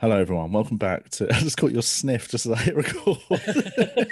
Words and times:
Hello, 0.00 0.18
everyone. 0.20 0.52
Welcome 0.52 0.76
back 0.76 1.08
to. 1.10 1.28
I 1.34 1.40
just 1.40 1.56
caught 1.56 1.72
your 1.72 1.82
sniff 1.82 2.28
just 2.30 2.46
as 2.46 2.52
I 2.52 2.56
hit 2.56 2.76
record. 2.76 3.18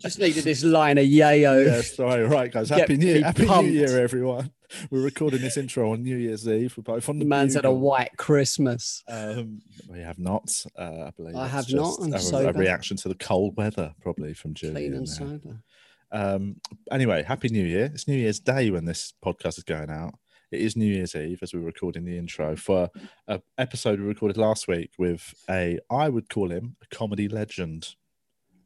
Just 0.00 0.18
needed 0.18 0.44
this 0.44 0.64
line 0.64 0.96
of 0.96 1.04
yayo. 1.04 1.66
yeah, 1.66 1.82
sorry. 1.82 2.24
Right, 2.24 2.50
guys. 2.50 2.70
Get 2.70 2.80
Happy 2.80 2.96
New 2.96 3.14
me 3.14 3.20
Happy 3.20 3.44
pumped. 3.46 3.70
New 3.70 3.78
Year, 3.78 4.00
everyone. 4.00 4.50
We're 4.90 5.02
recording 5.02 5.42
this 5.42 5.58
intro 5.58 5.92
on 5.92 6.02
New 6.02 6.16
Year's 6.16 6.48
Eve. 6.48 6.74
We're 6.76 6.82
both 6.94 7.08
on 7.10 7.18
the 7.18 7.26
man's 7.26 7.54
had 7.54 7.66
a 7.66 7.72
white 7.72 8.16
Christmas. 8.16 9.02
Um, 9.08 9.60
we 9.90 9.98
have 10.00 10.18
not. 10.18 10.50
Uh, 10.78 11.08
I 11.08 11.12
believe 11.14 11.36
I 11.36 11.48
have 11.48 11.70
not, 11.70 11.98
I'm 12.00 12.14
a, 12.14 12.48
a 12.48 12.52
reaction 12.52 12.96
to 12.98 13.08
the 13.08 13.14
cold 13.14 13.56
weather, 13.58 13.92
probably 14.00 14.32
from 14.32 14.54
Clean 14.54 14.72
Julian. 14.72 14.94
and 14.94 15.08
sober. 15.08 15.62
Um, 16.12 16.56
anyway, 16.90 17.22
Happy 17.24 17.48
New 17.50 17.64
Year. 17.64 17.90
It's 17.92 18.08
New 18.08 18.16
Year's 18.16 18.40
Day 18.40 18.70
when 18.70 18.86
this 18.86 19.12
podcast 19.22 19.58
is 19.58 19.64
going 19.64 19.90
out. 19.90 20.14
It 20.50 20.60
is 20.60 20.76
New 20.76 20.92
Year's 20.92 21.14
Eve 21.14 21.38
as 21.42 21.54
we're 21.54 21.60
recording 21.60 22.04
the 22.04 22.18
intro 22.18 22.56
for 22.56 22.90
an 23.28 23.40
episode 23.56 24.00
we 24.00 24.06
recorded 24.06 24.36
last 24.36 24.66
week 24.66 24.90
with 24.98 25.32
a, 25.48 25.78
I 25.90 26.08
would 26.08 26.28
call 26.28 26.50
him 26.50 26.76
a 26.82 26.94
comedy 26.94 27.28
legend. 27.28 27.94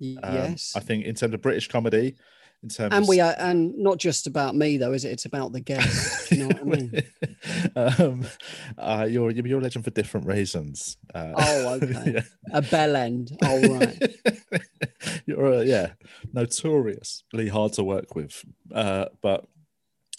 Um, 0.01 0.35
yes. 0.35 0.73
I 0.75 0.81
think 0.81 1.05
in 1.05 1.15
terms 1.15 1.35
of 1.35 1.43
British 1.43 1.69
comedy, 1.69 2.15
in 2.63 2.71
terms 2.71 2.95
and 2.95 3.07
we 3.07 3.21
are, 3.21 3.35
and 3.39 3.77
not 3.77 3.99
just 3.99 4.27
about 4.27 4.57
me 4.57 4.79
though, 4.79 4.95
is 4.95 5.05
it? 5.05 5.11
It's 5.11 5.27
about 5.27 5.53
the 5.53 5.61
guests. 5.61 6.31
you 6.33 6.39
know 6.39 6.47
what 6.47 6.61
I 6.61 6.65
mean? 6.65 7.03
um, 7.77 8.27
uh, 8.79 9.07
you're 9.09 9.31
you're 9.31 9.59
a 9.59 9.63
legend 9.63 9.85
for 9.85 9.91
different 9.91 10.27
reasons. 10.27 10.97
Uh, 11.15 11.35
Oh, 11.37 11.75
okay. 11.83 12.13
yeah. 12.15 12.23
A 12.55 12.63
bell 12.63 12.97
end. 12.97 13.37
Oh, 13.43 13.69
right. 13.79 14.17
you're 15.27 15.55
uh, 15.57 15.61
yeah, 15.61 15.93
notoriously 16.33 17.49
hard 17.49 17.75
to 17.75 17.85
work 17.85 18.15
with. 18.15 18.43
Uh, 18.73 19.07
but 19.21 19.47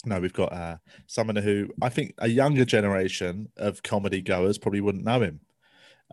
no, 0.06 0.20
we've 0.20 0.32
got 0.32 0.52
uh, 0.52 0.76
someone 1.06 1.36
who 1.36 1.68
I 1.82 1.88
think 1.88 2.14
a 2.18 2.28
younger 2.28 2.64
generation 2.64 3.48
of 3.56 3.82
comedy 3.82 4.22
goers 4.22 4.56
probably 4.58 4.80
wouldn't 4.80 5.04
know 5.04 5.20
him. 5.20 5.40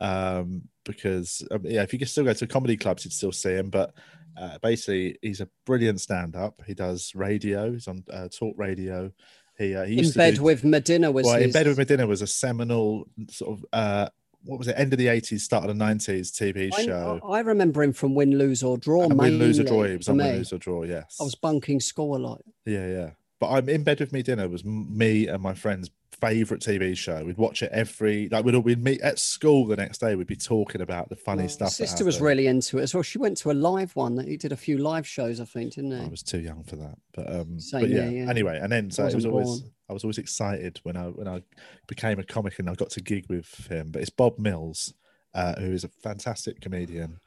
Um, 0.02 0.64
because 0.86 1.46
um, 1.52 1.62
yeah, 1.64 1.84
if 1.84 1.94
you 1.94 2.00
could 2.00 2.10
still 2.10 2.24
go 2.26 2.34
to 2.34 2.48
comedy 2.48 2.76
clubs, 2.76 3.06
you'd 3.06 3.14
still 3.14 3.32
see 3.32 3.52
him. 3.54 3.70
But 3.70 3.94
uh, 4.38 4.58
basically, 4.62 5.18
he's 5.22 5.40
a 5.40 5.48
brilliant 5.66 6.02
stand-up. 6.02 6.62
He 6.66 6.74
does 6.74 7.14
radio. 7.16 7.72
He's 7.72 7.88
on 7.88 8.04
uh, 8.12 8.28
talk 8.28 8.56
radio. 8.58 9.12
He 9.58 9.76
uh, 9.76 9.86
he 9.86 9.94
In 9.94 10.00
used 10.00 10.14
to 10.14 10.20
bed 10.20 10.36
do- 10.36 10.44
with 10.44 10.64
Me 10.64 10.80
Dinner 10.80 11.12
was 11.12 11.26
well, 11.26 11.40
in 11.42 11.52
bed 11.52 11.68
with 11.68 11.78
Me 11.78 11.86
Dinner 11.86 12.08
was 12.08 12.22
a 12.24 12.28
seminal 12.28 13.08
sort 13.30 13.60
of 13.60 13.66
uh, 13.72 14.10
what 14.46 14.58
was 14.58 14.68
it? 14.68 14.76
End 14.78 14.92
of 14.92 15.00
the 15.00 15.08
eighties, 15.08 15.44
start 15.44 15.64
of 15.64 15.68
the 15.70 15.74
nineties 15.76 16.32
TV 16.32 16.74
show. 16.84 17.20
I 17.24 17.40
remember 17.42 17.84
him 17.84 17.94
from 17.94 18.16
Win, 18.16 18.38
Lose 18.38 18.64
or 18.64 18.78
Draw. 18.78 19.04
and 19.04 19.18
win, 19.18 19.38
lose 19.38 19.60
or 19.60 19.64
draw. 19.64 19.84
He 19.84 19.96
was 19.96 20.10
on 20.10 20.18
win, 20.18 20.38
lose 20.38 20.52
or 20.52 20.58
draw. 20.58 20.84
Yes. 20.84 21.18
I 21.22 21.24
was 21.24 21.36
bunking 21.36 21.80
school 21.80 22.18
a 22.18 22.20
lot. 22.20 22.42
Yeah, 22.66 22.88
yeah. 22.88 23.10
But 23.44 23.56
I'm 23.56 23.68
in 23.68 23.84
bed 23.84 24.00
with 24.00 24.14
me 24.14 24.24
dinner 24.24 24.48
was 24.48 24.64
me 24.64 25.28
and 25.28 25.44
my 25.44 25.54
friend's 25.54 25.92
favorite 26.22 26.62
TV 26.62 26.96
show. 26.96 27.26
We'd 27.26 27.36
watch 27.36 27.62
it 27.62 27.70
every 27.74 28.30
like 28.30 28.46
we'd 28.46 28.56
we'd 28.56 28.82
meet 28.82 29.02
at 29.02 29.20
school 29.20 29.68
the 29.68 29.76
next 29.76 29.98
day. 29.98 30.16
We'd 30.16 30.28
be 30.28 30.38
talking 30.38 30.80
about 30.80 31.10
the 31.10 31.18
funny 31.18 31.44
My 31.44 31.48
stuff. 31.48 31.72
sister 31.72 32.06
was 32.06 32.22
really 32.22 32.48
into 32.48 32.80
it 32.80 32.84
as 32.84 32.94
well. 32.94 33.04
She 33.04 33.18
went 33.18 33.36
to 33.40 33.52
a 33.52 33.54
live 33.54 33.98
one. 33.98 34.18
He 34.26 34.38
did 34.38 34.54
a 34.54 34.56
few 34.56 34.78
live 34.78 35.06
shows, 35.06 35.42
I 35.42 35.44
think, 35.44 35.74
didn't 35.74 35.92
he? 35.92 36.06
I 36.06 36.08
was 36.08 36.24
too 36.24 36.40
young 36.40 36.64
for 36.64 36.78
that, 36.78 36.98
but 37.14 37.36
um, 37.36 37.60
Same 37.60 37.82
but 37.82 37.90
yeah. 37.90 38.08
yeah. 38.08 38.30
Anyway, 38.30 38.58
and 38.64 38.72
then 38.72 38.90
so 38.90 39.06
it 39.06 39.14
was 39.14 39.26
always 39.26 39.60
born. 39.60 39.72
I 39.90 39.94
was 39.94 40.06
always 40.06 40.18
excited 40.20 40.80
when 40.84 40.96
I 40.96 41.08
when 41.08 41.28
I 41.28 41.42
became 41.88 42.20
a 42.20 42.24
comic 42.24 42.60
and 42.60 42.70
I 42.70 42.76
got 42.76 42.92
to 42.92 43.02
gig 43.02 43.26
with 43.28 43.68
him. 43.70 43.92
But 43.92 44.04
it's 44.04 44.10
Bob 44.10 44.40
Mills, 44.40 44.94
uh, 45.34 45.56
who 45.60 45.74
is 45.74 45.84
a 45.84 45.90
fantastic 45.90 46.62
comedian, 46.62 47.20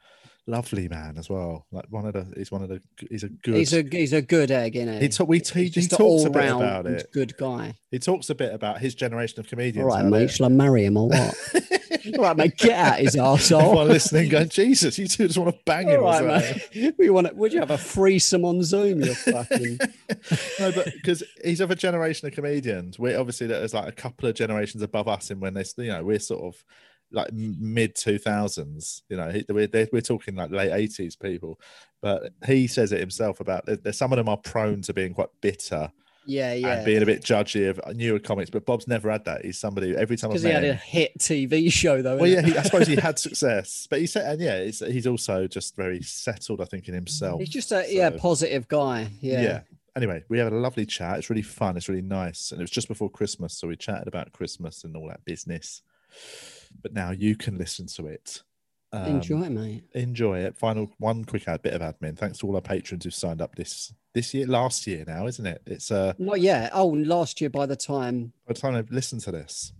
lovely 0.47 0.87
man 0.87 1.17
as 1.17 1.29
well. 1.29 1.65
Like 1.71 1.85
one 1.89 2.05
of 2.05 2.13
the 2.13 2.25
he's 2.35 2.51
one 2.51 2.63
of 2.63 2.69
the 2.69 2.81
he's 3.09 3.23
a 3.23 3.29
good. 3.29 3.55
He's 3.55 3.73
a 3.73 3.81
he's 3.83 4.13
a 4.13 4.21
good 4.21 4.49
egg, 4.51 4.75
isn't 4.75 4.93
he? 4.95 4.99
he, 5.01 5.09
ta- 5.09 5.23
we 5.25 5.37
He's 5.39 5.49
he 5.51 5.87
talks 5.87 6.23
a 6.25 6.29
bit 6.29 6.45
about 6.51 6.85
it. 6.87 7.07
Good 7.13 7.37
guy. 7.37 7.75
He 7.91 7.99
talks 7.99 8.29
a 8.29 8.35
bit 8.35 8.53
about 8.53 8.79
his 8.79 8.95
generation 8.95 9.39
of 9.39 9.47
comedians. 9.47 9.83
All 9.83 9.89
right, 9.95 10.05
mate. 10.05 10.19
they- 10.19 10.27
Shall 10.27 10.45
I 10.47 10.49
marry 10.49 10.85
him 10.85 10.97
or 10.97 11.09
what? 11.09 11.35
All 12.17 12.23
right, 12.23 12.37
mate. 12.37 12.57
Get 12.57 12.71
out 12.79 12.99
his 12.99 13.15
arsehole. 13.17 13.61
Everyone 13.63 13.87
listening 13.89 14.29
going, 14.29 14.47
Jesus, 14.49 14.97
you 14.97 15.07
two 15.07 15.27
just 15.27 15.37
want 15.37 15.53
to 15.53 15.59
bang 15.65 15.89
him. 15.89 15.99
All 16.03 16.23
right, 16.23 16.55
mate. 16.73 16.95
We 16.97 17.09
want. 17.09 17.35
Would 17.35 17.51
you 17.53 17.59
have 17.59 17.71
a 17.71 17.77
threesome 17.77 18.45
on 18.45 18.63
Zoom? 18.63 19.01
You're 19.01 19.13
fucking. 19.15 19.77
no, 20.59 20.71
but 20.71 20.85
because 20.93 21.23
he's 21.43 21.59
of 21.59 21.69
a 21.71 21.75
generation 21.75 22.27
of 22.27 22.33
comedians. 22.33 22.97
We're 22.97 23.19
obviously 23.19 23.47
there's 23.47 23.73
like 23.73 23.87
a 23.87 23.91
couple 23.91 24.27
of 24.29 24.35
generations 24.35 24.83
above 24.83 25.07
us, 25.07 25.29
and 25.31 25.41
when 25.41 25.53
they, 25.53 25.63
you 25.77 25.87
know, 25.89 26.03
we're 26.03 26.19
sort 26.19 26.43
of 26.43 26.63
like 27.11 27.31
mid 27.33 27.95
two 27.95 28.17
thousands. 28.17 29.03
You 29.09 29.17
know, 29.17 29.29
he- 29.29 29.45
we're 29.49 29.69
we're 29.91 30.01
talking 30.01 30.35
like 30.35 30.51
late 30.51 30.71
eighties 30.71 31.15
people. 31.15 31.59
But 32.01 32.31
he 32.45 32.67
says 32.67 32.91
it 32.91 32.99
himself 32.99 33.39
about 33.39 33.65
there's 33.65 33.97
some 33.97 34.11
of 34.13 34.17
them 34.17 34.29
are 34.29 34.37
prone 34.37 34.81
to 34.83 34.93
being 34.93 35.15
quite 35.15 35.29
bitter 35.41 35.91
Yeah, 36.27 36.53
yeah. 36.53 36.75
and 36.75 36.85
being 36.85 37.01
a 37.01 37.07
bit 37.07 37.23
judgy 37.23 37.67
of 37.67 37.79
newer 37.95 38.19
comics. 38.19 38.51
But 38.51 38.67
Bob's 38.67 38.87
never 38.87 39.09
had 39.09 39.25
that. 39.25 39.43
He's 39.43 39.57
somebody 39.57 39.95
every 39.97 40.15
time 40.15 40.29
I've 40.29 40.33
Because 40.33 40.43
he 40.43 40.51
had 40.51 40.63
a 40.63 40.75
hit 40.75 41.17
TV 41.17 41.71
show 41.71 42.03
though. 42.03 42.17
Well, 42.17 42.27
yeah, 42.27 42.41
he, 42.43 42.55
I 42.55 42.61
suppose 42.61 42.85
he 42.85 42.97
had 42.97 43.17
success, 43.27 43.87
but 43.89 43.99
he 43.99 44.05
said, 44.05 44.31
and 44.31 44.39
yeah, 44.41 44.63
he's, 44.63 44.79
he's 44.79 45.07
also 45.07 45.47
just 45.47 45.75
very 45.75 46.03
settled, 46.03 46.61
I 46.61 46.65
think, 46.65 46.87
in 46.87 46.93
himself. 46.93 47.39
he's 47.39 47.49
just 47.49 47.71
a 47.71 47.85
yeah 47.89 48.11
positive 48.11 48.67
guy. 48.67 49.09
Yeah. 49.19 49.41
yeah. 49.41 49.59
Anyway, 49.95 50.23
we 50.29 50.37
had 50.37 50.53
a 50.53 50.55
lovely 50.55 50.85
chat. 50.85 51.17
It's 51.17 51.31
really 51.31 51.41
fun. 51.41 51.75
It's 51.77 51.89
really 51.89 52.03
nice. 52.03 52.51
And 52.51 52.61
it 52.61 52.63
was 52.63 52.69
just 52.69 52.87
before 52.87 53.09
Christmas. 53.09 53.55
So 53.57 53.67
we 53.67 53.75
chatted 53.75 54.07
about 54.07 54.31
Christmas 54.33 54.83
and 54.83 54.95
all 54.95 55.07
that 55.07 55.25
business. 55.25 55.81
But 56.81 56.93
now 56.93 57.11
you 57.11 57.35
can 57.35 57.57
listen 57.57 57.87
to 57.87 58.07
it. 58.07 58.43
Um, 58.93 59.17
Enjoy, 59.17 59.41
it, 59.43 59.49
mate. 59.49 59.83
Enjoy 59.93 60.39
it. 60.39 60.57
Final 60.57 60.89
one 60.97 61.25
quick 61.25 61.47
ad, 61.47 61.61
bit 61.61 61.73
of 61.73 61.81
admin. 61.81 62.17
Thanks 62.17 62.37
to 62.39 62.47
all 62.47 62.55
our 62.55 62.61
patrons 62.61 63.03
who've 63.03 63.13
signed 63.13 63.41
up 63.41 63.55
this 63.55 63.93
this 64.13 64.33
year, 64.33 64.47
last 64.47 64.87
year 64.87 65.03
now, 65.05 65.27
isn't 65.27 65.45
it? 65.45 65.61
It's 65.65 65.91
uh 65.91 66.13
Not 66.17 66.39
yet. 66.39 66.71
Oh, 66.73 66.87
last 66.87 67.41
year 67.41 67.49
by 67.49 67.65
the 67.65 67.75
time. 67.75 68.31
by 68.47 68.53
the 68.53 68.59
time 68.59 68.75
I've 68.75 68.89
listened 68.91 69.21
to 69.21 69.31
this. 69.31 69.73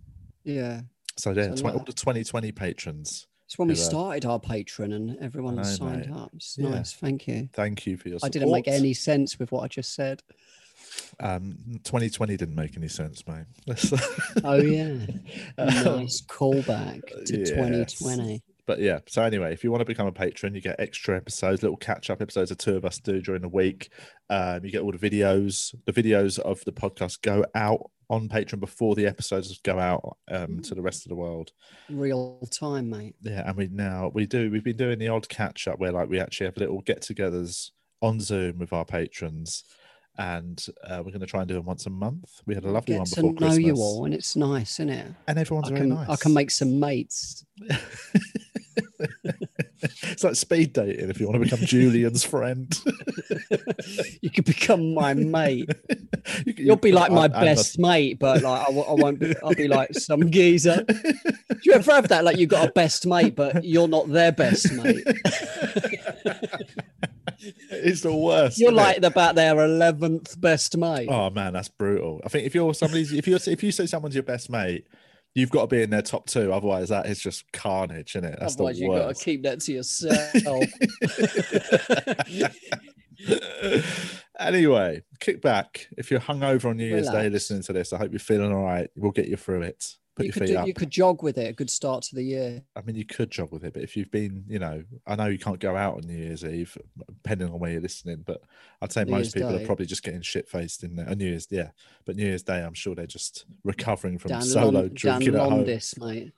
Yeah. 0.44 0.82
So 1.16 1.30
yeah, 1.32 1.54
So 1.54 1.68
all 1.68 1.82
the 1.84 1.92
2020 1.92 2.52
patrons. 2.52 3.26
It's 3.46 3.58
when 3.58 3.68
we 3.68 3.74
uh, 3.74 3.78
started 3.78 4.26
our 4.26 4.38
patron 4.38 4.92
and 4.92 5.16
everyone 5.20 5.56
know, 5.56 5.62
signed 5.62 6.10
mate. 6.10 6.14
up. 6.14 6.30
It's 6.34 6.58
Yeah. 6.58 6.68
nice. 6.68 6.92
Thank 6.92 7.26
you. 7.26 7.48
Thank 7.54 7.86
you 7.86 7.96
for 7.96 8.10
your 8.10 8.18
support. 8.18 8.30
I 8.30 8.38
didn't 8.38 8.52
make 8.52 8.68
any 8.68 8.92
sense 8.92 9.38
with 9.38 9.50
what 9.50 9.62
I 9.62 9.68
just 9.68 9.94
said. 9.94 10.22
Um, 11.20 11.56
2020 11.84 12.36
didn't 12.36 12.54
make 12.54 12.76
any 12.76 12.88
sense, 12.88 13.24
mate. 13.26 13.46
Oh 14.44 14.54
yeah. 14.56 14.96
Um, 15.58 15.66
nice 15.98 16.22
callback 16.28 17.02
to 17.26 17.38
yes. 17.38 17.50
2020. 17.50 18.42
but 18.66 18.78
yeah 18.78 19.00
so 19.06 19.22
anyway 19.22 19.52
if 19.52 19.64
you 19.64 19.70
want 19.70 19.80
to 19.80 19.84
become 19.84 20.06
a 20.06 20.12
patron 20.12 20.54
you 20.54 20.60
get 20.60 20.78
extra 20.78 21.16
episodes 21.16 21.62
little 21.62 21.76
catch 21.76 22.10
up 22.10 22.20
episodes 22.22 22.50
the 22.50 22.54
two 22.54 22.76
of 22.76 22.84
us 22.84 22.98
do 22.98 23.20
during 23.20 23.42
the 23.42 23.48
week 23.48 23.90
um, 24.30 24.64
you 24.64 24.70
get 24.70 24.82
all 24.82 24.92
the 24.92 24.98
videos 25.10 25.74
the 25.86 25.92
videos 25.92 26.38
of 26.38 26.62
the 26.64 26.72
podcast 26.72 27.20
go 27.22 27.44
out 27.54 27.90
on 28.10 28.28
patreon 28.28 28.60
before 28.60 28.94
the 28.94 29.06
episodes 29.06 29.58
go 29.62 29.78
out 29.78 30.16
um, 30.30 30.60
to 30.60 30.74
the 30.74 30.82
rest 30.82 31.04
of 31.04 31.08
the 31.10 31.16
world 31.16 31.52
Real 31.90 32.38
time, 32.50 32.88
mate. 32.90 33.16
yeah 33.22 33.42
and 33.46 33.56
we 33.56 33.68
now 33.68 34.10
we 34.14 34.26
do 34.26 34.50
we've 34.50 34.64
been 34.64 34.76
doing 34.76 34.98
the 34.98 35.08
odd 35.08 35.28
catch 35.28 35.66
up 35.66 35.78
where 35.78 35.92
like 35.92 36.08
we 36.08 36.20
actually 36.20 36.46
have 36.46 36.56
little 36.58 36.80
get-togethers 36.82 37.70
on 38.00 38.20
zoom 38.20 38.58
with 38.58 38.72
our 38.72 38.84
patrons 38.84 39.64
and 40.18 40.66
uh, 40.84 40.96
we're 40.98 41.10
going 41.12 41.20
to 41.20 41.26
try 41.26 41.40
and 41.40 41.48
do 41.48 41.54
them 41.54 41.64
once 41.64 41.86
a 41.86 41.90
month 41.90 42.42
we 42.44 42.54
had 42.54 42.64
a 42.64 42.70
lovely 42.70 42.94
Get 42.94 42.98
one 42.98 43.06
to 43.06 43.14
before 43.14 43.32
know 43.32 43.38
christmas 43.46 43.64
you 43.66 43.74
all, 43.76 44.04
and 44.04 44.12
it's 44.14 44.34
nice, 44.36 44.80
isn't 44.80 44.90
it? 44.90 45.06
and 45.28 45.38
everyone's 45.38 45.66
I 45.68 45.70
very 45.70 45.80
can 45.82 45.88
nice 45.90 46.08
I 46.08 46.16
can 46.16 46.34
make 46.34 46.50
some 46.50 46.78
mates. 46.80 47.44
it's 50.02 50.24
like 50.24 50.34
speed 50.34 50.72
dating 50.72 51.08
if 51.08 51.20
you 51.20 51.26
want 51.28 51.36
to 51.42 51.44
become 51.48 51.64
julian's 51.64 52.24
friend 52.24 52.80
you 54.22 54.30
could 54.30 54.44
become 54.44 54.92
my 54.94 55.14
mate. 55.14 55.70
You 56.44 56.52
You'll 56.58 56.76
be 56.76 56.92
like 56.92 57.10
my 57.10 57.22
I- 57.22 57.40
I 57.40 57.44
best 57.44 57.78
mate, 57.78 58.18
but 58.18 58.42
like 58.42 58.66
I 58.68 58.70
won't. 58.70 59.18
Be, 59.18 59.34
I'll 59.42 59.54
be 59.54 59.66
like 59.66 59.94
some 59.94 60.30
geezer. 60.30 60.84
Do 60.84 61.58
you 61.64 61.72
ever 61.72 61.90
have 61.92 62.08
that? 62.08 62.22
Like 62.22 62.36
you 62.36 62.46
got 62.46 62.68
a 62.68 62.72
best 62.72 63.06
mate, 63.06 63.34
but 63.34 63.64
you're 63.64 63.88
not 63.88 64.10
their 64.10 64.30
best 64.30 64.70
mate. 64.72 65.06
It's 67.70 68.02
the 68.02 68.14
worst. 68.14 68.58
You're 68.58 68.72
isn't 68.72 68.78
it? 68.78 69.02
like 69.02 69.02
about 69.02 69.34
their 69.34 69.64
eleventh 69.64 70.40
best 70.40 70.76
mate. 70.76 71.08
oh 71.10 71.30
man, 71.30 71.52
that's 71.52 71.68
brutal. 71.68 72.20
I 72.24 72.28
think 72.28 72.46
if 72.46 72.54
you're 72.54 72.74
somebody's, 72.74 73.12
if 73.12 73.26
you're, 73.26 73.38
if 73.46 73.62
you 73.62 73.72
say 73.72 73.86
someone's 73.86 74.14
your 74.14 74.24
best 74.24 74.50
mate, 74.50 74.86
you've 75.34 75.50
got 75.50 75.62
to 75.62 75.66
be 75.68 75.82
in 75.82 75.90
their 75.90 76.02
top 76.02 76.26
two. 76.26 76.52
Otherwise, 76.52 76.88
that 76.88 77.06
is 77.06 77.20
just 77.20 77.50
carnage, 77.52 78.16
isn't 78.16 78.24
it? 78.24 78.38
That's 78.40 78.54
Otherwise, 78.54 78.78
the 78.78 78.84
you 78.84 78.90
got 78.90 79.16
to 79.16 79.24
keep 79.24 79.42
that 79.44 79.60
to 79.60 79.72
yourself. 79.72 80.64
anyway, 84.38 85.02
kick 85.20 85.42
back. 85.42 85.88
If 85.96 86.10
you're 86.10 86.20
hungover 86.20 86.66
on 86.66 86.76
New 86.76 86.86
Year's 86.86 87.08
Day 87.08 87.28
listening 87.28 87.62
to 87.62 87.72
this, 87.72 87.92
I 87.92 87.98
hope 87.98 88.12
you're 88.12 88.18
feeling 88.18 88.52
all 88.52 88.64
right. 88.64 88.90
We'll 88.96 89.12
get 89.12 89.28
you 89.28 89.36
through 89.36 89.62
it. 89.62 89.94
Put 90.18 90.24
you 90.24 90.26
your 90.26 90.32
could 90.32 90.42
feet 90.42 90.48
do, 90.48 90.58
up. 90.58 90.66
you 90.66 90.74
could 90.74 90.90
jog 90.90 91.22
with 91.22 91.38
it. 91.38 91.48
A 91.48 91.52
good 91.52 91.70
start 91.70 92.02
to 92.04 92.14
the 92.16 92.22
year. 92.22 92.62
I 92.76 92.82
mean, 92.82 92.96
you 92.96 93.04
could 93.04 93.30
jog 93.30 93.52
with 93.52 93.64
it, 93.64 93.72
but 93.72 93.82
if 93.82 93.96
you've 93.96 94.10
been, 94.10 94.44
you 94.48 94.58
know, 94.58 94.82
I 95.06 95.14
know 95.16 95.26
you 95.26 95.38
can't 95.38 95.60
go 95.60 95.76
out 95.76 95.94
on 95.94 96.00
New 96.02 96.16
Year's 96.16 96.44
Eve, 96.44 96.76
depending 97.06 97.50
on 97.50 97.58
where 97.58 97.70
you're 97.70 97.80
listening, 97.80 98.24
but 98.26 98.42
I'd 98.82 98.92
say 98.92 99.04
New 99.04 99.12
most 99.12 99.34
Year's 99.36 99.46
people 99.46 99.62
are 99.62 99.66
probably 99.66 99.86
just 99.86 100.02
getting 100.02 100.20
shit 100.20 100.48
faced 100.48 100.82
in 100.82 100.96
there. 100.96 101.08
On 101.08 101.16
New 101.16 101.26
Year's, 101.26 101.46
yeah, 101.50 101.70
but 102.04 102.16
New 102.16 102.26
Year's 102.26 102.42
Day, 102.42 102.62
I'm 102.62 102.74
sure 102.74 102.94
they're 102.94 103.06
just 103.06 103.44
recovering 103.64 104.18
from 104.18 104.30
Down, 104.30 104.42
solo 104.42 104.64
Lon- 104.70 104.72
down 104.88 104.94
drinking 104.94 105.34
at 105.36 105.40
home. 105.40 105.64
Londis, 105.64 105.98
mate. 106.00 106.32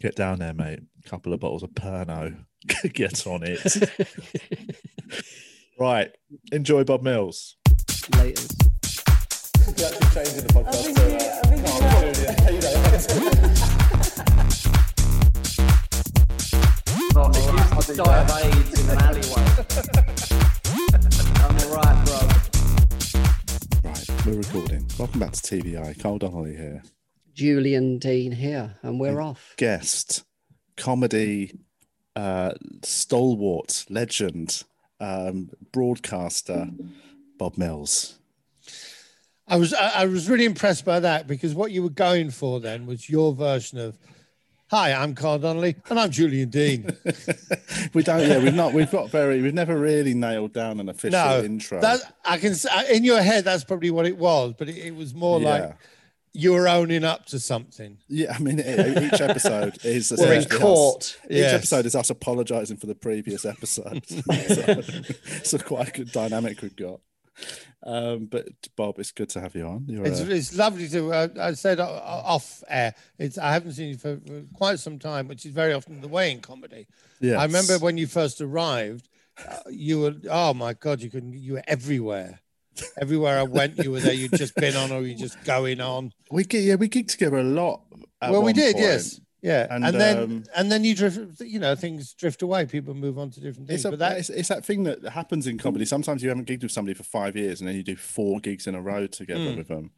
Get 0.00 0.14
down 0.14 0.38
there, 0.38 0.52
mate. 0.52 0.80
couple 1.06 1.32
of 1.32 1.40
bottles 1.40 1.62
of 1.62 1.70
Pernod. 1.70 2.44
Get 2.92 3.26
on 3.26 3.42
it. 3.42 3.90
right. 5.78 6.10
Enjoy 6.52 6.84
Bob 6.84 7.02
Mills. 7.02 7.56
Later. 8.16 8.46
You're 9.76 9.88
actually 9.88 10.08
changing 10.14 10.44
the 10.46 10.52
podcast. 10.52 10.74
I 10.74 10.82
think 10.82 10.98
you- 10.98 11.26
I 11.26 11.46
think 11.46 12.62
you- 12.62 13.36
gonna 17.86 17.94
die 17.96 18.22
of 18.22 18.30
AIDS 18.54 18.80
in 18.80 18.90
an 18.90 18.98
alleyway. 18.98 19.46
I'm 21.42 21.56
alright, 21.58 21.98
bro. 22.06 22.18
Right, 23.90 24.26
we're 24.26 24.38
recording. 24.38 24.86
Welcome 24.98 25.20
back 25.20 25.32
to 25.32 25.40
TVI. 25.42 25.94
Carl 26.00 26.18
Donnelly 26.18 26.56
here. 26.56 26.82
Julian 27.34 27.98
Deane 27.98 28.32
here, 28.32 28.76
and 28.82 28.98
we're 28.98 29.20
off. 29.20 29.54
Guest, 29.56 30.24
comedy, 30.76 31.52
uh, 32.16 32.54
stalwart, 32.82 33.84
legend, 33.90 34.62
um, 35.00 35.50
broadcaster, 35.72 36.70
Bob 37.38 37.56
Mills. 37.58 38.18
I 39.48 39.56
was 39.56 39.72
I, 39.74 40.02
I 40.02 40.06
was 40.06 40.28
really 40.28 40.44
impressed 40.44 40.84
by 40.84 41.00
that 41.00 41.26
because 41.26 41.54
what 41.54 41.70
you 41.70 41.82
were 41.82 41.90
going 41.90 42.30
for 42.30 42.60
then 42.60 42.86
was 42.86 43.08
your 43.08 43.32
version 43.34 43.78
of 43.78 43.96
Hi, 44.68 44.92
I'm 44.92 45.14
Carl 45.14 45.38
Donnelly 45.38 45.76
and 45.88 46.00
I'm 46.00 46.10
Julian 46.10 46.48
Deane. 46.50 46.90
we 47.94 48.02
don't. 48.02 48.18
Yeah, 48.28 48.38
we've 48.38 48.52
not. 48.52 48.72
We've 48.72 48.90
got 48.90 49.10
very. 49.10 49.40
We've 49.40 49.54
never 49.54 49.78
really 49.78 50.12
nailed 50.12 50.52
down 50.54 50.80
an 50.80 50.88
official 50.88 51.20
no, 51.20 51.40
intro. 51.44 51.80
that 51.80 52.00
I 52.24 52.36
can 52.38 52.50
s- 52.50 52.66
in 52.90 53.04
your 53.04 53.22
head 53.22 53.44
that's 53.44 53.62
probably 53.62 53.92
what 53.92 54.06
it 54.06 54.16
was, 54.18 54.54
but 54.58 54.68
it, 54.68 54.76
it 54.76 54.96
was 54.96 55.14
more 55.14 55.40
Yeah. 55.40 55.48
like 55.48 55.76
you 56.32 56.52
were 56.52 56.66
owning 56.66 57.04
up 57.04 57.26
to 57.26 57.38
something. 57.38 57.98
yeah, 58.08 58.34
I 58.34 58.40
mean, 58.40 58.58
each 58.58 59.20
episode 59.20 59.78
is 59.84 60.10
We're 60.10 60.32
in 60.32 60.38
essentially 60.40 60.56
us- 60.56 60.60
court. 60.62 61.20
Each 61.30 61.44
episode 61.44 61.86
is 61.86 61.94
us 61.94 62.10
apologising 62.10 62.78
for 62.78 62.86
the 62.86 62.96
previous 62.96 63.44
episode. 63.44 64.04
so, 64.08 64.18
it's 64.26 65.52
a 65.54 65.60
quite 65.60 65.90
a 65.90 65.92
good 65.92 66.10
dynamic 66.10 66.60
we've 66.60 66.74
got. 66.74 66.98
Um, 67.82 68.26
but 68.26 68.48
Bob, 68.76 68.98
it's 68.98 69.12
good 69.12 69.28
to 69.30 69.40
have 69.40 69.54
you 69.54 69.66
on. 69.66 69.84
You're 69.88 70.06
It's, 70.06 70.20
uh, 70.20 70.26
it's 70.28 70.56
lovely 70.56 70.88
to. 70.88 71.12
Uh, 71.12 71.28
I 71.40 71.52
said 71.52 71.78
uh, 71.78 71.84
off 71.84 72.64
air. 72.68 72.94
It's 73.18 73.38
I 73.38 73.52
haven't 73.52 73.72
seen 73.72 73.90
you 73.90 73.96
for, 73.96 74.18
for 74.26 74.42
quite 74.54 74.78
some 74.78 74.98
time, 74.98 75.28
which 75.28 75.46
is 75.46 75.52
very 75.52 75.72
often 75.72 76.00
the 76.00 76.08
way 76.08 76.32
in 76.32 76.40
comedy. 76.40 76.86
yes. 77.20 77.38
I 77.38 77.44
remember 77.44 77.78
when 77.78 77.96
you 77.96 78.06
first 78.06 78.40
arrived, 78.40 79.08
uh, 79.46 79.58
you 79.70 80.00
were 80.00 80.14
oh 80.30 80.54
my 80.54 80.72
god, 80.74 81.00
you 81.00 81.10
couldn't. 81.10 81.34
You 81.34 81.54
were 81.54 81.62
everywhere. 81.66 82.40
Everywhere 83.00 83.38
I 83.38 83.42
went, 83.44 83.78
you 83.78 83.90
were 83.90 84.00
there. 84.00 84.12
You'd 84.12 84.32
just 84.32 84.54
been 84.54 84.76
on, 84.76 84.92
or 84.92 85.00
you 85.00 85.14
just 85.14 85.42
going 85.44 85.80
on. 85.80 86.12
we 86.30 86.44
get 86.44 86.62
yeah 86.62 86.74
we 86.74 86.88
geeked 86.88 87.08
together 87.08 87.38
a 87.38 87.44
lot. 87.44 87.82
well, 88.20 88.42
we 88.42 88.52
did, 88.52 88.74
point. 88.74 88.84
yes, 88.84 89.20
yeah, 89.42 89.66
And, 89.70 89.84
and, 89.84 90.00
then 90.00 90.18
um, 90.18 90.44
and 90.56 90.72
then 90.72 90.82
you 90.84 90.94
drift. 90.94 91.40
You 91.40 91.58
know, 91.60 91.74
things 91.74 92.14
drift 92.14 92.42
away. 92.42 92.66
People 92.66 92.94
move 92.94 93.18
on 93.18 93.30
to 93.30 93.40
different 93.40 93.68
things. 93.68 93.80
It's, 93.80 93.84
a, 93.84 93.90
but 93.90 93.98
that 94.00 94.18
it's, 94.18 94.30
it's 94.30 94.48
that 94.48 94.64
thing 94.64 94.84
that 94.84 95.04
happens 95.04 95.46
in 95.46 95.58
comedy. 95.58 95.84
Sometimes 95.84 96.22
you 96.22 96.28
haven't 96.28 96.48
gigged 96.48 96.62
with 96.62 96.72
somebody 96.72 96.94
for 96.94 97.04
five 97.04 97.36
years, 97.36 97.60
and 97.60 97.68
then 97.68 97.76
you 97.76 97.82
do 97.82 97.96
four 97.96 98.40
gigs 98.40 98.66
in 98.66 98.74
a 98.74 98.80
row 98.82 99.06
together 99.06 99.40
Mm. 99.40 99.56
with 99.58 99.68
them. 99.68 99.90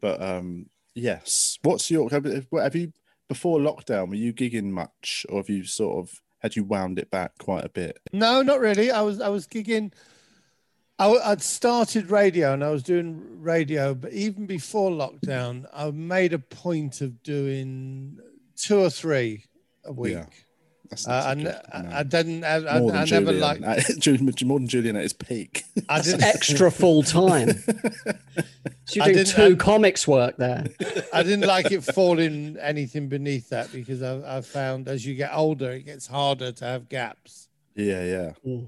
But 0.00 0.22
um, 0.22 0.66
yes, 0.94 1.58
what's 1.62 1.90
your 1.90 2.10
have 2.10 2.24
have 2.52 2.76
you 2.76 2.92
before 3.28 3.58
lockdown? 3.58 4.08
Were 4.08 4.14
you 4.14 4.32
gigging 4.32 4.70
much, 4.70 5.24
or 5.28 5.38
have 5.38 5.48
you 5.48 5.64
sort 5.64 5.98
of 5.98 6.20
had 6.40 6.54
you 6.56 6.64
wound 6.64 6.98
it 6.98 7.10
back 7.10 7.38
quite 7.38 7.64
a 7.64 7.68
bit? 7.70 7.98
no, 8.12 8.42
not 8.42 8.60
really. 8.60 8.90
I 8.90 9.00
was 9.02 9.20
I 9.20 9.28
was 9.28 9.46
gigging. 9.46 9.92
I, 10.98 11.08
would 11.08 11.42
started 11.42 12.10
radio 12.10 12.52
and 12.52 12.62
I 12.62 12.70
was 12.70 12.84
doing 12.84 13.40
radio, 13.40 13.92
but 13.92 14.12
even 14.12 14.46
before 14.46 14.90
lockdown, 14.90 15.66
I 15.72 15.90
made 15.90 16.32
a 16.32 16.38
point 16.38 17.00
of 17.00 17.20
doing 17.24 18.18
two 18.56 18.78
or 18.78 18.90
three 18.90 19.44
a 19.84 19.92
week. 19.92 20.12
Yeah. 20.14 20.26
That's, 20.90 21.08
Uh, 21.08 21.10
that's 21.10 21.26
a 21.26 21.30
and 21.30 21.42
good 21.44 21.54
I, 21.72 21.78
amount. 21.80 21.94
I 21.94 22.02
didn't. 22.02 22.44
I, 22.44 22.54
I, 22.56 22.76
I 22.76 22.80
never 22.80 23.06
Julian. 23.06 23.40
liked. 23.40 24.42
More 24.44 24.58
than 24.58 24.68
Julian 24.68 24.96
at 24.96 25.02
his 25.02 25.12
peak. 25.14 25.62
I 25.88 26.02
didn't. 26.02 26.22
extra 26.22 26.70
full 26.70 27.02
time. 27.02 27.54
So 28.84 29.02
you're 29.04 29.14
doing 29.14 29.24
two 29.24 29.42
I- 29.42 29.54
comics 29.54 30.06
work 30.06 30.36
there. 30.36 30.66
I 31.12 31.22
didn't 31.22 31.46
like 31.46 31.70
it 31.72 31.82
falling 31.82 32.58
anything 32.60 33.08
beneath 33.08 33.48
that 33.50 33.72
because 33.72 34.02
I, 34.02 34.36
I 34.38 34.40
found 34.42 34.86
as 34.88 35.06
you 35.06 35.14
get 35.14 35.30
older, 35.32 35.70
it 35.72 35.84
gets 35.84 36.06
harder 36.06 36.52
to 36.52 36.64
have 36.64 36.88
gaps. 36.90 37.48
yeah, 37.74 38.04
yeah. 38.04 38.32
Mm. 38.46 38.66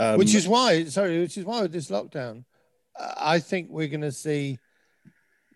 Um, 0.00 0.18
which 0.18 0.34
is 0.34 0.46
why, 0.46 0.84
sorry, 0.84 1.18
which 1.18 1.36
is 1.38 1.44
why 1.44 1.62
with 1.62 1.72
this 1.72 1.90
lockdown, 1.90 2.44
uh, 2.98 3.14
I 3.16 3.38
think 3.40 3.68
we're 3.70 3.88
going 3.88 4.02
to 4.02 4.12
see 4.12 4.58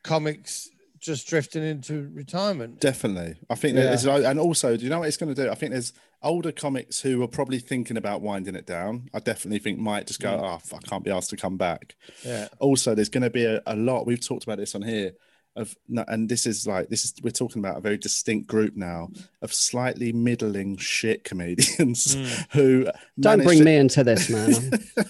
comics 0.02 0.69
just 1.02 1.26
drifting 1.26 1.64
into 1.64 2.08
retirement. 2.14 2.81
Definitely. 2.81 3.34
I 3.50 3.56
think 3.56 3.76
Yeah. 3.76 3.84
that 3.84 3.94
is, 3.94 4.06
and 4.06 4.38
also, 4.38 4.76
do 4.76 4.84
you 4.84 4.88
know 4.88 5.00
what 5.00 5.08
it's 5.08 5.16
going 5.16 5.34
to 5.34 5.43
do? 5.44 5.50
I 5.50 5.54
think 5.54 5.72
there's 5.72 5.93
older 6.22 6.52
comics 6.52 7.00
who 7.00 7.22
are 7.22 7.28
probably 7.28 7.58
thinking 7.58 7.96
about 7.96 8.22
winding 8.22 8.54
it 8.54 8.66
down. 8.66 9.10
I 9.12 9.19
definitely 9.19 9.58
think 9.58 9.81
might 9.81 10.06
just 10.06 10.20
go, 10.20 10.31
oh, 10.31 10.60
I 10.75 10.78
can't 10.88 11.04
be 11.04 11.10
asked 11.10 11.31
to 11.31 11.37
come 11.37 11.56
back. 11.56 11.96
Yeah. 12.25 12.49
Also, 12.60 12.94
there's 12.94 13.08
going 13.08 13.25
to 13.25 13.31
be 13.31 13.44
a, 13.44 13.60
a 13.66 13.75
lot, 13.75 14.06
we've 14.06 14.25
talked 14.26 14.44
about 14.44 14.58
this 14.58 14.76
on 14.76 14.82
here, 14.82 15.12
of, 15.56 15.75
and 15.88 16.28
this 16.28 16.46
is 16.46 16.66
like, 16.69 16.88
this 16.88 17.04
is, 17.04 17.14
we're 17.22 17.31
talking 17.31 17.58
about 17.58 17.76
a 17.76 17.81
very 17.81 17.99
distinct 17.99 18.46
group 18.46 18.76
now 18.76 19.10
of 19.43 19.52
slightly 19.52 20.12
middling 20.12 20.76
shit 20.76 21.25
comedians 21.25 22.14
mm. 22.16 22.46
who 22.52 22.87
Don't 23.19 23.43
bring 23.43 23.58
to- 23.58 23.64
me 23.64 23.76
into 23.76 24.04
this, 24.04 24.31
man. 24.31 24.52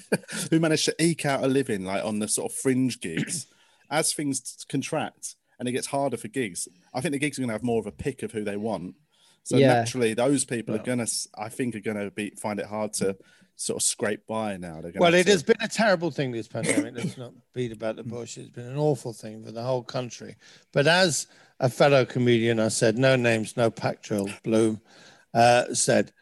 who 0.50 0.59
manage 0.59 0.87
to 0.87 0.94
eke 0.99 1.27
out 1.27 1.44
a 1.44 1.47
living 1.47 1.85
like 1.85 2.03
on 2.03 2.19
the 2.19 2.27
sort 2.27 2.50
of 2.50 2.56
fringe 2.56 2.99
gigs 3.00 3.47
as 3.91 4.15
things 4.15 4.65
contract 4.69 5.37
and 5.62 5.69
it 5.69 5.73
gets 5.73 5.87
harder 5.87 6.17
for 6.17 6.26
gigs 6.26 6.67
i 6.93 7.00
think 7.00 7.12
the 7.12 7.19
gigs 7.20 7.38
are 7.38 7.43
going 7.43 7.49
to 7.49 7.55
have 7.55 7.62
more 7.62 7.79
of 7.79 7.87
a 7.87 7.93
pick 7.93 8.25
of 8.25 8.32
who 8.32 8.43
they 8.43 8.56
want 8.56 8.97
so 9.44 9.56
Yeah. 9.56 9.69
naturally 9.75 10.12
those 10.12 10.44
people 10.44 10.75
are 10.75 10.79
going 10.82 10.99
to 10.99 11.11
i 11.38 11.49
think 11.49 11.76
are 11.76 11.81
going 11.81 11.97
to 11.97 12.11
be 12.11 12.31
find 12.31 12.59
it 12.59 12.67
hard 12.67 12.93
to 12.94 13.17
sort 13.55 13.76
of 13.76 13.82
scrape 13.85 14.26
by 14.26 14.56
now 14.56 14.81
They're 14.81 14.91
gonna 14.91 15.03
Well, 15.03 15.14
it 15.14 15.25
to- 15.26 15.31
has 15.31 15.43
been 15.44 15.61
a 15.61 15.69
terrible 15.69 16.11
thing, 16.11 16.32
this 16.32 16.49
pandemic. 16.49 16.94
Let's 16.97 17.17
not 17.19 17.32
beat 17.53 17.70
about 17.70 17.94
the 17.97 18.03
bush. 18.03 18.37
It's 18.38 18.49
been 18.50 18.67
an 18.67 18.79
awful 18.79 19.12
thing 19.12 19.44
for 19.44 19.53
the 19.53 19.62
whole 19.62 19.85
country. 19.85 20.35
But 20.73 20.87
as 20.88 21.29
a 21.61 21.69
fellow 21.69 22.05
comedian, 22.06 22.58
I 22.58 22.69
said, 22.69 22.99
no 22.99 23.15
names, 23.15 23.56
no 23.56 23.70
pack 23.70 24.03
drill, 24.03 24.29
Bloom, 24.43 24.81
uh, 25.35 25.75
said, 25.75 26.12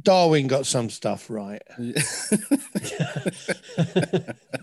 Darwin 0.00 0.46
got 0.46 0.64
some 0.66 0.88
stuff 0.90 1.28
right. 1.28 1.62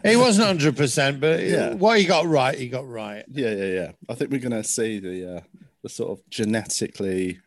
He 0.04 0.16
wasn't 0.16 0.60
100%, 0.60 1.20
but 1.20 1.44
Yeah. 1.44 1.74
what 1.74 2.00
he 2.00 2.06
got 2.06 2.26
right, 2.26 2.58
he 2.58 2.68
got 2.70 2.88
right. 2.88 3.26
yeah 3.31 3.52
yeah 3.52 3.66
yeah 3.66 3.92
i 4.08 4.16
think 4.16 4.31
we're 4.31 4.40
going 4.40 4.52
to 4.52 4.64
see 4.64 5.00
the 5.00 5.38
uh 5.38 5.42
the 5.84 5.90
sort 5.90 6.12
of 6.18 6.30
genetically 6.30 7.40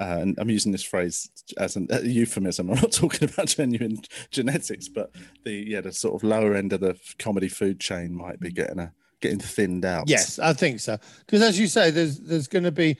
uh, 0.00 0.18
and 0.22 0.38
I'm 0.38 0.48
using 0.48 0.72
this 0.72 0.82
phrase 0.82 1.28
as 1.58 1.76
an, 1.76 1.86
a 1.90 2.00
euphemism. 2.00 2.70
I'm 2.70 2.76
not 2.76 2.92
talking 3.02 3.28
about 3.28 3.48
genuine 3.48 3.98
genetics, 4.30 4.88
but 4.88 5.10
the 5.44 5.52
yeah, 5.52 5.82
the 5.82 5.92
sort 5.92 6.14
of 6.14 6.24
lower 6.26 6.54
end 6.54 6.72
of 6.72 6.80
the 6.80 6.98
comedy 7.18 7.48
food 7.48 7.78
chain 7.78 8.14
might 8.14 8.40
be 8.40 8.50
getting 8.50 8.78
a 8.78 8.90
getting 9.20 9.38
thinned 9.38 9.84
out. 9.84 10.08
Yes, 10.08 10.38
I 10.38 10.54
think 10.54 10.80
so. 10.80 10.96
Because 11.26 11.42
as 11.42 11.58
you 11.60 11.66
say, 11.66 11.90
there's 11.90 12.18
there's 12.20 12.48
going 12.48 12.64
to 12.64 12.72
be 12.72 12.96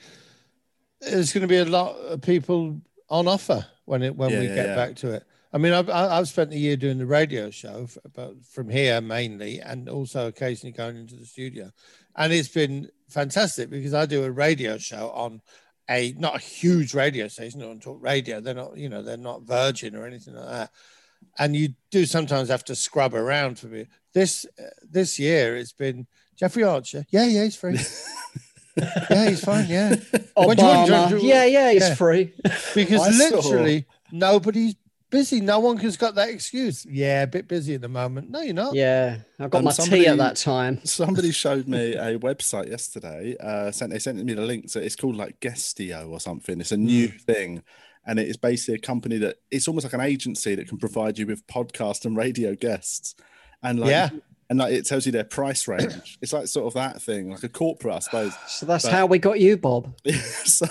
there's 1.01 1.33
going 1.33 1.41
to 1.41 1.47
be 1.47 1.57
a 1.57 1.65
lot 1.65 1.95
of 1.95 2.21
people 2.21 2.79
on 3.13 3.27
offer 3.27 3.65
when 3.85 4.01
it 4.03 4.15
when 4.15 4.31
Yeah, 4.31 4.39
we 4.39 4.47
yeah, 4.47 4.55
get 4.55 4.65
yeah. 4.69 4.75
back 4.75 4.95
to 4.97 5.11
it. 5.11 5.23
I 5.53 5.59
mean, 5.59 5.71
I've 5.71 5.89
I- 5.89 6.17
I've 6.17 6.27
spent 6.27 6.49
the 6.49 6.57
year 6.57 6.75
doing 6.75 6.97
the 6.97 7.05
radio 7.05 7.51
show, 7.51 7.87
but 8.13 8.43
from 8.45 8.69
here 8.69 8.99
mainly, 9.01 9.59
and 9.61 9.87
also 9.87 10.27
occasionally 10.27 10.73
going 10.73 10.97
into 10.97 11.15
the 11.15 11.25
studio, 11.25 11.69
and 12.17 12.33
it's 12.33 12.47
been 12.47 12.89
fantastic 13.09 13.69
because 13.69 13.93
I 13.93 14.05
do 14.07 14.23
a 14.23 14.31
radio 14.31 14.77
show 14.79 15.11
on 15.11 15.41
a 15.89 16.13
not 16.17 16.35
a 16.37 16.39
huge 16.39 16.93
radio 16.95 17.27
station, 17.27 17.61
on 17.61 17.79
talk 17.79 18.01
radio. 18.01 18.41
They're 18.41 18.55
not, 18.55 18.77
you 18.77 18.89
know, 18.89 19.03
they're 19.03 19.17
not 19.17 19.43
Virgin 19.43 19.95
or 19.95 20.07
anything 20.07 20.33
like 20.33 20.49
that. 20.49 20.71
And 21.37 21.55
you 21.55 21.69
do 21.91 22.05
sometimes 22.05 22.49
have 22.49 22.63
to 22.65 22.75
scrub 22.75 23.13
around 23.13 23.59
for 23.59 23.67
me. 23.67 23.85
This 24.13 24.45
uh, 24.59 24.63
this 24.89 25.19
year, 25.19 25.55
it's 25.55 25.73
been 25.73 26.07
Jeffrey 26.35 26.63
Archer. 26.63 27.05
Yeah, 27.09 27.25
yeah, 27.27 27.43
he's 27.43 27.55
free. 27.55 27.77
yeah, 28.77 29.29
he's 29.29 29.43
fine. 29.43 29.67
Yeah, 29.67 29.89
When 30.35 30.57
do 30.57 30.63
you 30.63 30.67
want 30.69 30.87
to 30.87 30.93
Obama. 30.93 31.09
do- 31.09 31.25
Yeah, 31.25 31.45
yeah, 31.45 31.71
he's 31.71 31.81
Yeah. 31.89 31.95
free. 31.95 32.33
because 32.75 33.01
I 33.01 33.11
saw- 33.11 33.35
literally 33.35 33.85
nobody's 34.11 34.75
busy. 35.09 35.41
No 35.41 35.59
one 35.59 35.77
has 35.77 35.95
got 35.97 36.15
that 36.15 36.29
excuse. 36.29 36.85
Yeah, 36.89 37.21
a 37.23 37.27
bit 37.27 37.47
busy 37.47 37.75
at 37.75 37.81
the 37.81 37.87
moment. 37.87 38.29
No, 38.31 38.41
you're 38.41 38.53
not. 38.55 38.73
Yeah, 38.73 39.17
I 39.39 39.47
got 39.47 39.59
Um, 39.59 39.65
my 39.65 39.71
somebody- 39.71 40.03
tea 40.03 40.07
at 40.07 40.17
that 40.17 40.37
time. 40.37 40.79
Somebody 40.85 41.31
showed 41.31 41.67
me 41.67 41.93
a 41.93 42.17
website 42.17 42.69
yesterday. 42.69 43.35
Uh, 43.39 43.71
sent 43.71 43.91
they 43.91 43.99
sent 43.99 44.23
me 44.23 44.33
the 44.33 44.41
link 44.41 44.71
to 44.71 44.81
it's 44.83 44.95
called 44.95 45.15
like 45.15 45.39
Guestio 45.39 46.09
or 46.09 46.19
something. 46.19 46.59
It's 46.59 46.71
a 46.71 46.77
new 46.77 47.09
Hmm. 47.09 47.17
thing, 47.17 47.63
and 48.07 48.19
it 48.19 48.27
is 48.27 48.37
basically 48.37 48.75
a 48.75 48.79
company 48.79 49.17
that 49.19 49.37
it's 49.51 49.67
almost 49.67 49.83
like 49.85 49.93
an 49.93 50.01
agency 50.01 50.55
that 50.55 50.67
can 50.67 50.77
provide 50.79 51.19
you 51.19 51.27
with 51.27 51.45
podcast 51.47 52.05
and 52.05 52.17
radio 52.17 52.55
guests, 52.55 53.13
and 53.61 53.79
like 53.79 53.91
Yeah. 53.91 54.09
And 54.49 54.59
like 54.59 54.73
it 54.73 54.85
tells 54.85 55.05
you 55.05 55.11
their 55.11 55.23
price 55.23 55.67
range. 55.67 56.17
it's 56.21 56.33
like 56.33 56.47
sort 56.47 56.67
of 56.67 56.73
that 56.73 57.01
thing, 57.01 57.29
like 57.31 57.43
a 57.43 57.49
corporate, 57.49 57.95
I 57.95 57.99
suppose. 57.99 58.33
So 58.47 58.65
that's 58.65 58.83
But- 58.83 58.91
how 58.93 59.05
we 59.05 59.17
got 59.19 59.39
you, 59.39 59.57
Bob. 59.57 59.93
so, 60.43 60.65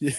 yeah. 0.00 0.12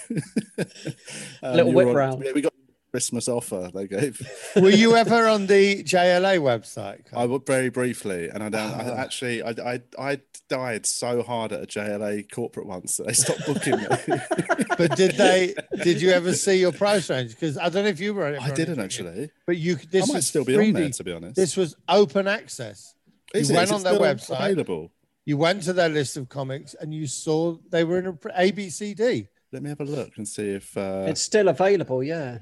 Um, 1.42 1.56
Little 1.56 1.72
whip 1.72 1.88
on- 1.88 1.94
round. 1.94 2.24
Yeah, 2.24 2.32
we 2.34 2.40
got 2.40 2.53
Christmas 2.94 3.26
offer 3.26 3.72
they 3.74 3.88
gave. 3.88 4.22
Were 4.54 4.70
you 4.70 4.94
ever 4.94 5.26
on 5.26 5.48
the 5.48 5.82
JLA 5.82 6.38
website? 6.38 7.06
I 7.12 7.26
would 7.26 7.44
very 7.44 7.68
briefly, 7.68 8.28
and 8.28 8.40
I 8.40 8.48
don't. 8.48 8.70
Ah. 8.70 8.82
I 8.82 9.00
actually, 9.02 9.42
I, 9.42 9.50
I, 9.50 9.80
I 9.98 10.20
died 10.48 10.86
so 10.86 11.24
hard 11.24 11.50
at 11.50 11.60
a 11.60 11.66
JLA 11.66 12.30
corporate 12.30 12.66
once 12.66 12.98
that 12.98 13.08
they 13.08 13.12
stopped 13.12 13.46
booking 13.46 13.78
me. 13.78 13.86
but 14.78 14.94
did 14.94 15.16
they? 15.16 15.56
Did 15.82 16.00
you 16.00 16.10
ever 16.10 16.34
see 16.34 16.60
your 16.60 16.70
price 16.70 17.10
range? 17.10 17.30
Because 17.30 17.58
I 17.58 17.68
don't 17.68 17.82
know 17.82 17.90
if 17.90 17.98
you 17.98 18.14
were. 18.14 18.38
I 18.40 18.52
didn't 18.52 18.78
actually. 18.78 19.28
But 19.44 19.56
you. 19.56 19.74
This 19.74 20.08
I 20.08 20.12
might 20.12 20.22
still 20.22 20.44
be 20.44 20.56
on 20.56 20.72
there, 20.72 20.90
to 20.90 21.02
be 21.02 21.12
honest. 21.12 21.34
This 21.34 21.56
was 21.56 21.74
open 21.88 22.28
access. 22.28 22.94
Is 23.34 23.50
you 23.50 23.56
it? 23.56 23.58
went 23.58 23.72
on 23.72 23.82
their 23.82 23.98
website. 23.98 24.38
Available. 24.38 24.92
You 25.24 25.36
went 25.36 25.64
to 25.64 25.72
their 25.72 25.88
list 25.88 26.16
of 26.16 26.28
comics 26.28 26.74
and 26.74 26.94
you 26.94 27.08
saw 27.08 27.56
they 27.70 27.82
were 27.82 27.98
in 27.98 28.06
a 28.06 28.12
ABCD. 28.12 29.26
Let 29.54 29.62
me 29.62 29.68
have 29.68 29.80
a 29.80 29.84
look 29.84 30.16
and 30.16 30.26
see 30.26 30.48
if. 30.50 30.76
Uh, 30.76 31.06
It's 31.08 31.22
still 31.22 31.46
available, 31.48 32.02
yeah. 32.02 32.38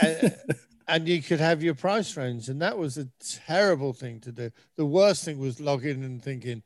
and, 0.00 0.36
and 0.86 1.08
you 1.08 1.20
could 1.20 1.40
have 1.40 1.60
your 1.60 1.74
price 1.74 2.16
range, 2.16 2.48
and 2.48 2.62
that 2.62 2.78
was 2.78 2.96
a 2.96 3.08
terrible 3.48 3.92
thing 3.92 4.20
to 4.20 4.30
do. 4.30 4.50
The 4.76 4.86
worst 4.86 5.24
thing 5.24 5.40
was 5.40 5.58
logging 5.60 6.04
and 6.04 6.22
thinking, 6.22 6.62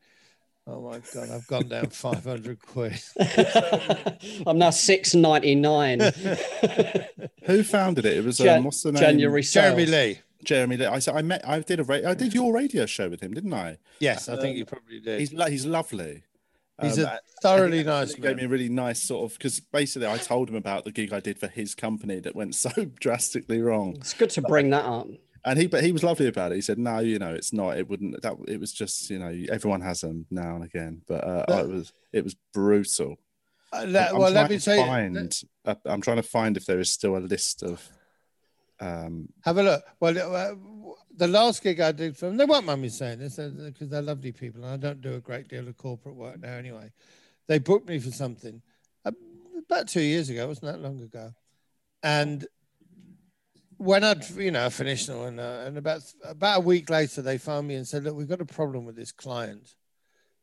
"Oh 0.67 0.83
my 0.83 1.01
god, 1.15 1.31
I've 1.31 1.47
gone 1.47 1.69
down 1.69 1.87
five 1.91 2.23
hundred 2.25 2.61
quid." 2.61 3.01
I'm 4.47 4.59
now 4.59 4.69
six 4.69 5.15
ninety 5.15 5.55
nine. 5.55 6.01
Who 7.45 7.63
founded 7.63 8.05
it? 8.05 8.19
It 8.19 8.25
was 8.25 8.37
Jan- 8.37 8.59
um, 8.59 8.65
what's 8.65 8.83
the 8.83 8.93
name? 8.93 9.01
January 9.01 9.43
Jeremy. 9.43 9.87
Lee. 9.87 10.19
Jeremy. 10.45 10.77
Lee. 10.77 10.87
I 10.87 10.99
said 10.99 11.17
I 11.17 11.23
met. 11.23 11.41
I 11.49 11.61
did 11.61 11.81
a. 11.81 11.85
ra- 11.85 12.07
I 12.07 12.13
did 12.13 12.35
your 12.35 12.53
radio 12.53 12.85
show 12.85 13.09
with 13.09 13.23
him, 13.23 13.33
didn't 13.33 13.55
I? 13.55 13.79
Yes, 13.99 14.29
I 14.29 14.37
think 14.37 14.59
you 14.59 14.67
probably 14.67 15.01
did. 15.01 15.21
He's 15.21 15.31
he's 15.31 15.65
lovely. 15.65 16.25
He's 16.83 16.99
Um, 16.99 17.05
a 17.07 17.19
thoroughly 17.43 17.83
nice 17.85 18.09
think 18.09 18.19
He 18.25 18.29
gave 18.29 18.37
me 18.37 18.45
a 18.45 18.49
really 18.49 18.69
nice 18.69 19.03
sort 19.03 19.31
of 19.31 19.39
because 19.39 19.61
basically 19.61 20.09
I 20.09 20.17
told 20.19 20.49
him 20.49 20.55
about 20.57 20.85
the 20.85 20.93
gig 20.93 21.13
I 21.13 21.21
did 21.21 21.39
for 21.39 21.49
his 21.49 21.75
company 21.75 22.21
that 22.21 22.35
went 22.37 22.55
so 22.67 22.71
drastically 23.01 23.61
wrong, 23.61 23.97
It's 23.97 24.15
good 24.15 24.31
to 24.31 24.43
bring 24.43 24.71
that 24.71 24.85
up. 24.85 25.09
and 25.45 25.59
he 25.59 25.67
but 25.67 25.83
he 25.85 25.93
was 25.93 26.03
lovely 26.05 26.27
about 26.27 26.53
it. 26.53 26.57
He 26.57 26.61
said, 26.61 26.79
"No, 26.79 26.99
you 26.99 27.19
know, 27.19 27.33
it's 27.35 27.53
not. 27.53 27.79
It 27.79 27.89
wouldn't. 27.89 28.21
That 28.23 28.35
it 28.49 28.61
was 28.61 28.73
just 28.73 29.09
you 29.11 29.19
know 29.19 29.33
everyone 29.51 29.81
has 29.81 30.01
them 30.03 30.27
now 30.31 30.55
and 30.57 30.65
again, 30.65 31.03
but 31.07 31.25
uh, 31.25 31.45
But- 31.49 31.65
it 31.65 31.69
was 31.69 31.93
it 32.13 32.25
was 32.25 32.37
brutal. 32.53 33.17
Uh, 33.73 33.85
let- 33.87 34.13
I'm 34.13 34.19
well, 34.19 34.31
let 34.33 34.51
me 34.51 34.59
to 34.59 34.65
tell 34.65 34.77
you. 34.77 34.85
find, 34.85 35.41
uh, 35.65 35.75
I'm 35.87 36.01
trying 36.01 36.17
to 36.17 36.25
find 36.25 36.57
if 36.57 36.67
there 36.67 36.81
is 36.81 36.91
still 36.91 37.17
a 37.17 37.19
list 37.35 37.63
of. 37.63 37.89
Um, 38.81 39.29
Have 39.45 39.59
a 39.59 39.63
look. 39.63 39.85
Well, 40.01 40.35
uh, 40.35 40.55
the 41.15 41.29
last 41.29 41.63
gig 41.63 41.81
I 41.81 41.93
did 41.93 42.17
for 42.17 42.27
them, 42.27 42.37
they 42.37 42.47
won't 42.47 42.65
mind 42.65 42.83
me 42.83 42.89
saying 42.89 43.19
this 43.19 43.37
because 43.37 43.91
they're 43.91 44.03
lovely 44.03 44.33
people, 44.33 44.65
and 44.65 44.73
I 44.73 44.77
don't 44.77 45.03
do 45.03 45.15
a 45.15 45.21
great 45.21 45.49
deal 45.49 45.69
of 45.69 45.77
corporate 45.77 46.17
work 46.17 46.41
now 46.41 46.55
anyway. 46.55 46.91
They 47.47 47.59
booked 47.59 47.89
me 47.89 47.99
for 47.99 48.11
something 48.11 48.63
uh, 49.05 49.13
about 49.71 49.89
two 49.89 50.01
years 50.01 50.31
ago, 50.31 50.47
wasn't 50.47 50.73
that 50.73 50.81
long 50.81 51.01
ago, 51.03 51.35
and 52.03 52.47
when 53.77 54.05
I'd 54.05 54.29
you 54.31 54.51
know 54.51 54.69
finished 54.71 55.09
and, 55.09 55.41
uh, 55.41 55.63
and 55.65 55.79
about 55.79 56.03
about 56.23 56.59
a 56.59 56.61
week 56.61 56.91
later, 56.91 57.23
they 57.23 57.39
found 57.39 57.69
me 57.69 57.75
and 57.75 57.87
said, 57.87 58.05
"Look, 58.05 58.17
we've 58.17 58.29
got 58.29 58.41
a 58.41 58.47
problem 58.47 58.85
with 58.85 58.97
this 58.97 59.13
client. 59.13 59.75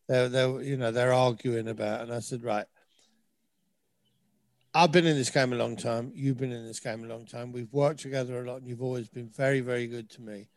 They're 0.08 0.30
they're 0.30 0.62
you 0.62 0.78
know 0.78 0.92
they're 0.92 1.14
arguing 1.14 1.68
about," 1.68 2.02
and 2.02 2.14
I 2.14 2.20
said, 2.20 2.44
"Right." 2.44 2.66
I've 4.78 4.92
been 4.92 5.08
in 5.08 5.18
this 5.18 5.32
game 5.32 5.54
a 5.54 5.56
long 5.56 5.76
time. 5.76 6.12
You've 6.14 6.38
been 6.38 6.52
in 6.52 6.64
this 6.64 6.80
game 6.80 7.04
a 7.04 7.08
long 7.08 7.26
time. 7.26 7.52
We've 7.52 7.74
worked 7.74 8.00
together 8.00 8.44
a 8.44 8.48
lot, 8.48 8.58
and 8.58 8.68
you've 8.68 8.84
always 8.84 9.08
been 9.08 9.28
very, 9.28 9.60
very 9.60 9.88
good 9.88 10.08
to 10.12 10.22
me. 10.22 10.50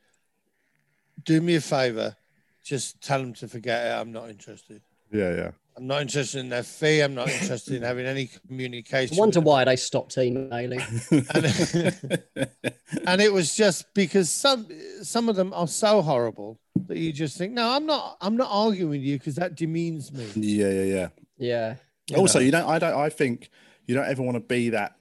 Do 1.25 1.41
me 1.41 1.55
a 1.55 1.61
favor, 1.63 2.15
just 2.63 3.01
tell 3.01 3.19
them 3.19 3.33
to 3.35 3.49
forget 3.49 3.87
it. 3.87 3.99
I'm 3.99 4.13
not 4.13 4.29
interested. 4.29 4.83
yeah, 5.11 5.35
yeah. 5.35 5.51
I'm 5.75 5.87
not 5.87 6.03
interested 6.03 6.41
in 6.41 6.51
their 6.51 6.63
fee. 6.63 7.01
I'm 7.01 7.15
not 7.15 7.31
interested 7.31 7.75
in 7.77 7.83
having 7.83 8.05
any 8.05 8.27
communication. 8.27 9.15
I 9.15 9.17
communication. 9.17 9.17
wonder 9.17 9.41
why 9.41 9.65
they 9.65 9.77
stopped 9.77 10.19
emailing. 10.19 10.83
And, 13.03 13.07
and 13.07 13.21
it 13.23 13.33
was 13.33 13.55
just 13.55 13.95
because 13.95 14.29
some 14.29 14.67
some 15.03 15.31
of 15.31 15.37
them 15.37 15.55
are 15.55 15.69
so 15.69 16.03
horrible 16.03 16.59
that 16.89 16.99
you 16.99 17.13
just 17.13 17.39
think, 17.39 17.55
no, 17.55 17.71
I'm 17.71 17.87
not. 17.87 18.19
I'm 18.21 18.37
not 18.37 18.49
arguing 18.51 18.91
with 18.91 19.01
you 19.01 19.17
because 19.17 19.37
that 19.37 19.55
demeans 19.55 20.13
me. 20.13 20.29
yeah, 20.35 20.69
yeah, 20.69 20.83
yeah. 20.83 21.09
Yeah. 21.39 21.75
You 22.11 22.17
also, 22.17 22.41
know. 22.41 22.45
you 22.45 22.51
don't. 22.51 22.69
I 22.69 22.79
don't. 22.79 22.99
I 22.99 23.09
think 23.09 23.49
you 23.87 23.95
don't 23.95 24.07
ever 24.09 24.23
want 24.23 24.37
to 24.37 24.41
be 24.41 24.71
that. 24.71 24.97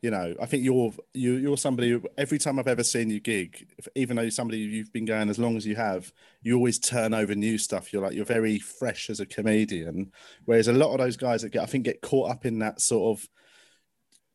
You 0.00 0.12
know, 0.12 0.32
I 0.40 0.46
think 0.46 0.62
you're 0.62 0.92
you 1.12 1.34
you're 1.34 1.56
somebody. 1.56 1.90
Who, 1.90 2.04
every 2.16 2.38
time 2.38 2.60
I've 2.60 2.68
ever 2.68 2.84
seen 2.84 3.10
you 3.10 3.18
gig, 3.18 3.66
if, 3.78 3.88
even 3.96 4.14
though 4.14 4.22
you're 4.22 4.30
somebody 4.30 4.58
you've 4.58 4.92
been 4.92 5.06
going 5.06 5.28
as 5.28 5.40
long 5.40 5.56
as 5.56 5.66
you 5.66 5.74
have, 5.74 6.12
you 6.40 6.54
always 6.54 6.78
turn 6.78 7.12
over 7.14 7.34
new 7.34 7.58
stuff. 7.58 7.92
You're 7.92 8.02
like 8.02 8.14
you're 8.14 8.24
very 8.24 8.60
fresh 8.60 9.10
as 9.10 9.18
a 9.18 9.26
comedian. 9.26 10.12
Whereas 10.44 10.68
a 10.68 10.72
lot 10.72 10.92
of 10.92 10.98
those 10.98 11.16
guys 11.16 11.42
that 11.42 11.48
get, 11.50 11.62
I 11.64 11.66
think, 11.66 11.84
get 11.84 12.00
caught 12.00 12.30
up 12.30 12.46
in 12.46 12.60
that 12.60 12.80
sort 12.80 13.18
of 13.18 13.28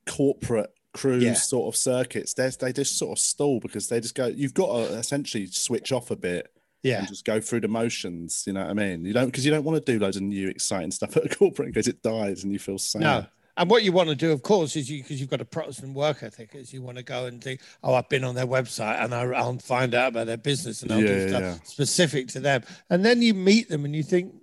corporate 0.06 0.72
cruise 0.94 1.24
Yeah. 1.24 1.34
sort 1.34 1.74
of 1.74 1.78
circuits. 1.80 2.34
They 2.34 2.50
they 2.60 2.74
just 2.74 2.98
sort 2.98 3.18
of 3.18 3.24
stall 3.24 3.60
because 3.60 3.88
they 3.88 4.00
just 4.00 4.16
go. 4.16 4.28
You've 4.28 4.54
got 4.54 4.68
to 4.88 4.94
essentially 4.96 5.46
switch 5.48 5.92
off 5.92 6.12
a 6.12 6.16
bit 6.18 6.52
Yeah, 6.84 7.00
and 7.00 7.08
just 7.08 7.26
go 7.26 7.40
through 7.40 7.62
the 7.62 7.68
motions. 7.70 8.44
You 8.46 8.54
know 8.54 8.62
what 8.62 8.70
I 8.70 8.74
mean? 8.74 9.06
You 9.06 9.14
don't 9.14 9.28
because 9.28 9.46
you 9.46 9.52
don't 9.52 9.64
want 9.64 9.84
to 9.84 9.92
do 9.94 9.98
loads 10.00 10.18
of 10.18 10.24
new 10.24 10.50
exciting 10.50 10.92
stuff 10.92 11.16
at 11.18 11.26
a 11.26 11.30
corporate 11.36 11.70
because 11.70 11.88
it 11.88 12.02
dies 12.02 12.44
and 12.44 12.52
you 12.52 12.60
feel 12.60 12.78
sad. 12.78 13.02
no. 13.02 13.26
And 13.56 13.70
what 13.70 13.84
you 13.84 13.92
want 13.92 14.10
to 14.10 14.16
do, 14.16 14.32
of 14.32 14.42
course, 14.42 14.76
is 14.76 14.90
you 14.90 15.04
because 15.04 15.20
you've 15.22 15.30
got 15.30 15.42
a 15.42 15.46
Protestant 15.46 15.94
work 15.94 16.24
ethic, 16.24 16.56
is 16.56 16.74
you 16.74 16.82
want 16.82 16.98
to 16.98 17.04
go 17.04 17.26
and 17.28 17.44
think, 17.44 17.62
oh, 17.84 17.94
I've 17.94 18.10
been 18.10 18.24
on 18.24 18.34
their 18.34 18.48
website 18.48 19.04
and 19.04 19.14
I, 19.14 19.22
I'll 19.26 19.60
find 19.60 19.94
out 19.94 20.10
about 20.10 20.26
their 20.26 20.38
business 20.38 20.82
and 20.82 20.92
I'll 20.92 21.02
Yeah, 21.02 21.08
do 21.08 21.28
stuff 21.30 21.42
yeah. 21.42 21.58
specific 21.64 22.30
to 22.30 22.40
them. 22.40 22.64
And 22.90 23.06
then 23.06 23.22
you 23.22 23.34
meet 23.36 23.70
them 23.70 23.86
and 23.86 23.96
you 23.96 24.02
think, 24.04 24.34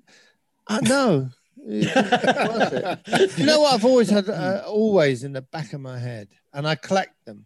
I 0.68 0.80
know. 0.80 1.30
It's 1.62 1.94
worth 1.94 2.72
it. 2.72 3.38
you 3.38 3.44
know 3.44 3.60
what 3.60 3.74
I've 3.74 3.84
always 3.84 4.08
had, 4.08 4.28
uh, 4.30 4.62
always 4.66 5.24
in 5.24 5.32
the 5.32 5.42
back 5.42 5.74
of 5.74 5.80
my 5.80 5.98
head, 5.98 6.28
and 6.54 6.66
I 6.66 6.74
collect 6.74 7.22
them. 7.26 7.44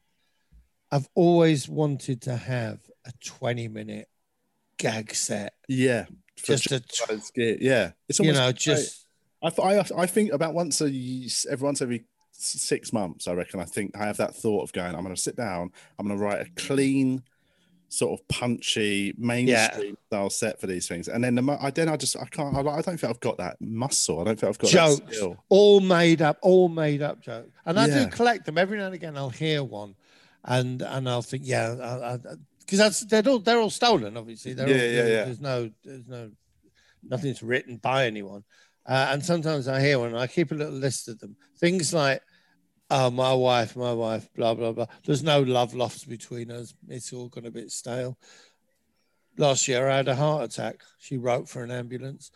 I've 0.92 1.08
always 1.16 1.68
wanted 1.68 2.22
to 2.22 2.36
have 2.36 2.78
a 3.04 3.12
20 3.24 3.66
minute 3.68 4.08
gag 4.78 5.14
set, 5.14 5.54
Yeah, 5.68 6.06
just 6.36 6.70
a, 6.70 6.80
those 7.08 7.32
yeah. 7.34 7.92
It's 8.08 8.20
you 8.20 8.32
know, 8.32 8.52
just 8.52 9.03
I, 9.44 9.50
th- 9.50 9.88
I 9.96 10.02
I 10.02 10.06
think 10.06 10.32
about 10.32 10.54
once 10.54 10.80
a 10.80 10.86
every 11.50 11.64
once 11.64 11.82
every 11.82 12.04
six 12.32 12.92
months. 12.92 13.28
I 13.28 13.32
reckon 13.34 13.60
I 13.60 13.64
think 13.64 13.96
I 13.96 14.06
have 14.06 14.16
that 14.16 14.34
thought 14.34 14.62
of 14.62 14.72
going. 14.72 14.94
I'm 14.94 15.02
going 15.02 15.14
to 15.14 15.20
sit 15.20 15.36
down. 15.36 15.70
I'm 15.98 16.06
going 16.06 16.18
to 16.18 16.24
write 16.24 16.40
a 16.46 16.50
clean, 16.56 17.22
sort 17.88 18.18
of 18.18 18.26
punchy 18.28 19.14
mainstream 19.16 19.96
style 20.06 20.30
set 20.30 20.60
for 20.60 20.66
these 20.66 20.88
things, 20.88 21.08
and 21.08 21.22
then 21.22 21.34
the 21.34 21.58
I 21.60 21.70
then 21.70 21.88
I 21.88 21.96
just 21.96 22.16
I 22.16 22.24
can't. 22.26 22.56
I, 22.56 22.60
I 22.60 22.80
don't 22.80 22.98
think 22.98 23.04
I've 23.04 23.20
got 23.20 23.36
that 23.38 23.56
muscle. 23.60 24.20
I 24.20 24.24
don't 24.24 24.40
think 24.40 24.48
I've 24.50 24.58
got 24.58 24.70
Jokes. 24.70 25.22
all 25.48 25.80
made 25.80 26.22
up, 26.22 26.38
all 26.42 26.68
made 26.68 27.02
up 27.02 27.20
jokes. 27.20 27.50
And 27.66 27.78
I 27.78 27.86
Yeah. 27.86 28.04
do 28.04 28.10
collect 28.10 28.46
them 28.46 28.58
every 28.58 28.78
now 28.78 28.86
and 28.86 28.94
again. 28.94 29.16
I'll 29.16 29.30
hear 29.30 29.62
one, 29.62 29.94
and 30.44 30.82
and 30.82 31.08
I'll 31.08 31.22
think, 31.22 31.44
yeah, 31.46 32.16
because 32.60 32.78
that's 32.78 33.00
they're 33.00 33.28
all 33.28 33.38
they're 33.38 33.60
all 33.60 33.70
stolen. 33.70 34.16
Obviously, 34.16 34.54
they're 34.54 34.68
Yeah, 34.68 34.74
all, 34.74 34.80
yeah, 34.80 35.12
yeah. 35.18 35.24
There's 35.26 35.40
no, 35.40 35.70
there's 35.84 36.06
no, 36.08 36.30
nothing's 37.02 37.42
written 37.42 37.76
by 37.76 38.06
anyone. 38.06 38.42
Uh, 38.86 39.08
and 39.10 39.24
sometimes 39.24 39.66
I 39.68 39.80
hear 39.80 39.98
one. 39.98 40.14
I 40.14 40.26
keep 40.26 40.52
a 40.52 40.54
little 40.54 40.74
list 40.74 41.08
of 41.08 41.18
them. 41.20 41.36
Things 41.58 41.94
like, 41.94 42.20
"Oh, 42.90 43.10
my 43.10 43.32
wife, 43.32 43.76
my 43.76 43.92
wife, 43.92 44.28
blah 44.34 44.54
blah 44.54 44.72
blah." 44.72 44.86
There's 45.06 45.22
no 45.22 45.40
love 45.40 45.74
lost 45.74 46.08
between 46.08 46.50
us. 46.50 46.74
It's 46.88 47.12
all 47.12 47.28
gone 47.28 47.46
a 47.46 47.50
bit 47.50 47.70
stale. 47.70 48.18
Last 49.38 49.66
year, 49.68 49.88
I 49.88 49.96
had 49.96 50.08
a 50.08 50.14
heart 50.16 50.44
attack. 50.44 50.82
She 50.98 51.16
wrote 51.16 51.48
for 51.48 51.62
an 51.64 51.70
ambulance. 51.70 52.30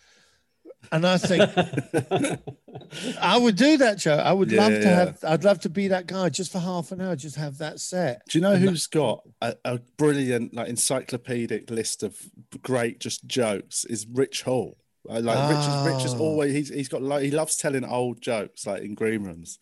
And 0.92 1.04
I 1.06 1.18
think 1.18 1.42
I 3.20 3.36
would 3.36 3.56
do 3.56 3.76
that, 3.78 3.98
Joe. 3.98 4.16
I 4.16 4.32
would 4.32 4.50
Yeah, 4.50 4.60
love 4.62 4.72
to 4.72 4.80
yeah. 4.80 4.94
have. 4.94 5.18
I'd 5.26 5.44
love 5.44 5.60
to 5.60 5.68
be 5.68 5.88
that 5.88 6.06
guy 6.06 6.28
just 6.28 6.52
for 6.52 6.58
half 6.60 6.92
an 6.92 7.00
hour. 7.00 7.16
Just 7.16 7.36
have 7.36 7.58
that 7.58 7.80
set. 7.80 8.22
Do 8.28 8.38
you 8.38 8.42
know 8.42 8.52
And 8.52 8.62
that- 8.64 8.70
who's 8.70 8.86
got 8.86 9.22
a, 9.42 9.56
a 9.64 9.78
brilliant, 9.96 10.54
like, 10.54 10.68
encyclopedic 10.68 11.70
list 11.70 12.02
of 12.02 12.16
great 12.62 13.00
just 13.00 13.26
jokes? 13.26 13.84
Is 13.84 14.06
Rich 14.06 14.42
Hall. 14.42 14.76
I 15.10 15.18
like 15.20 15.48
Rich. 15.50 15.58
Is, 15.58 15.86
Rich 15.96 16.04
is 16.06 16.14
Ah. 16.14 16.18
always 16.18 16.54
he's 16.54 16.68
he's 16.68 16.88
got 16.88 17.02
like 17.02 17.22
he 17.22 17.30
loves 17.30 17.56
telling 17.56 17.84
old 17.84 18.20
jokes 18.20 18.66
like 18.66 18.82
in 18.82 18.94
green 18.94 19.22
rooms. 19.24 19.58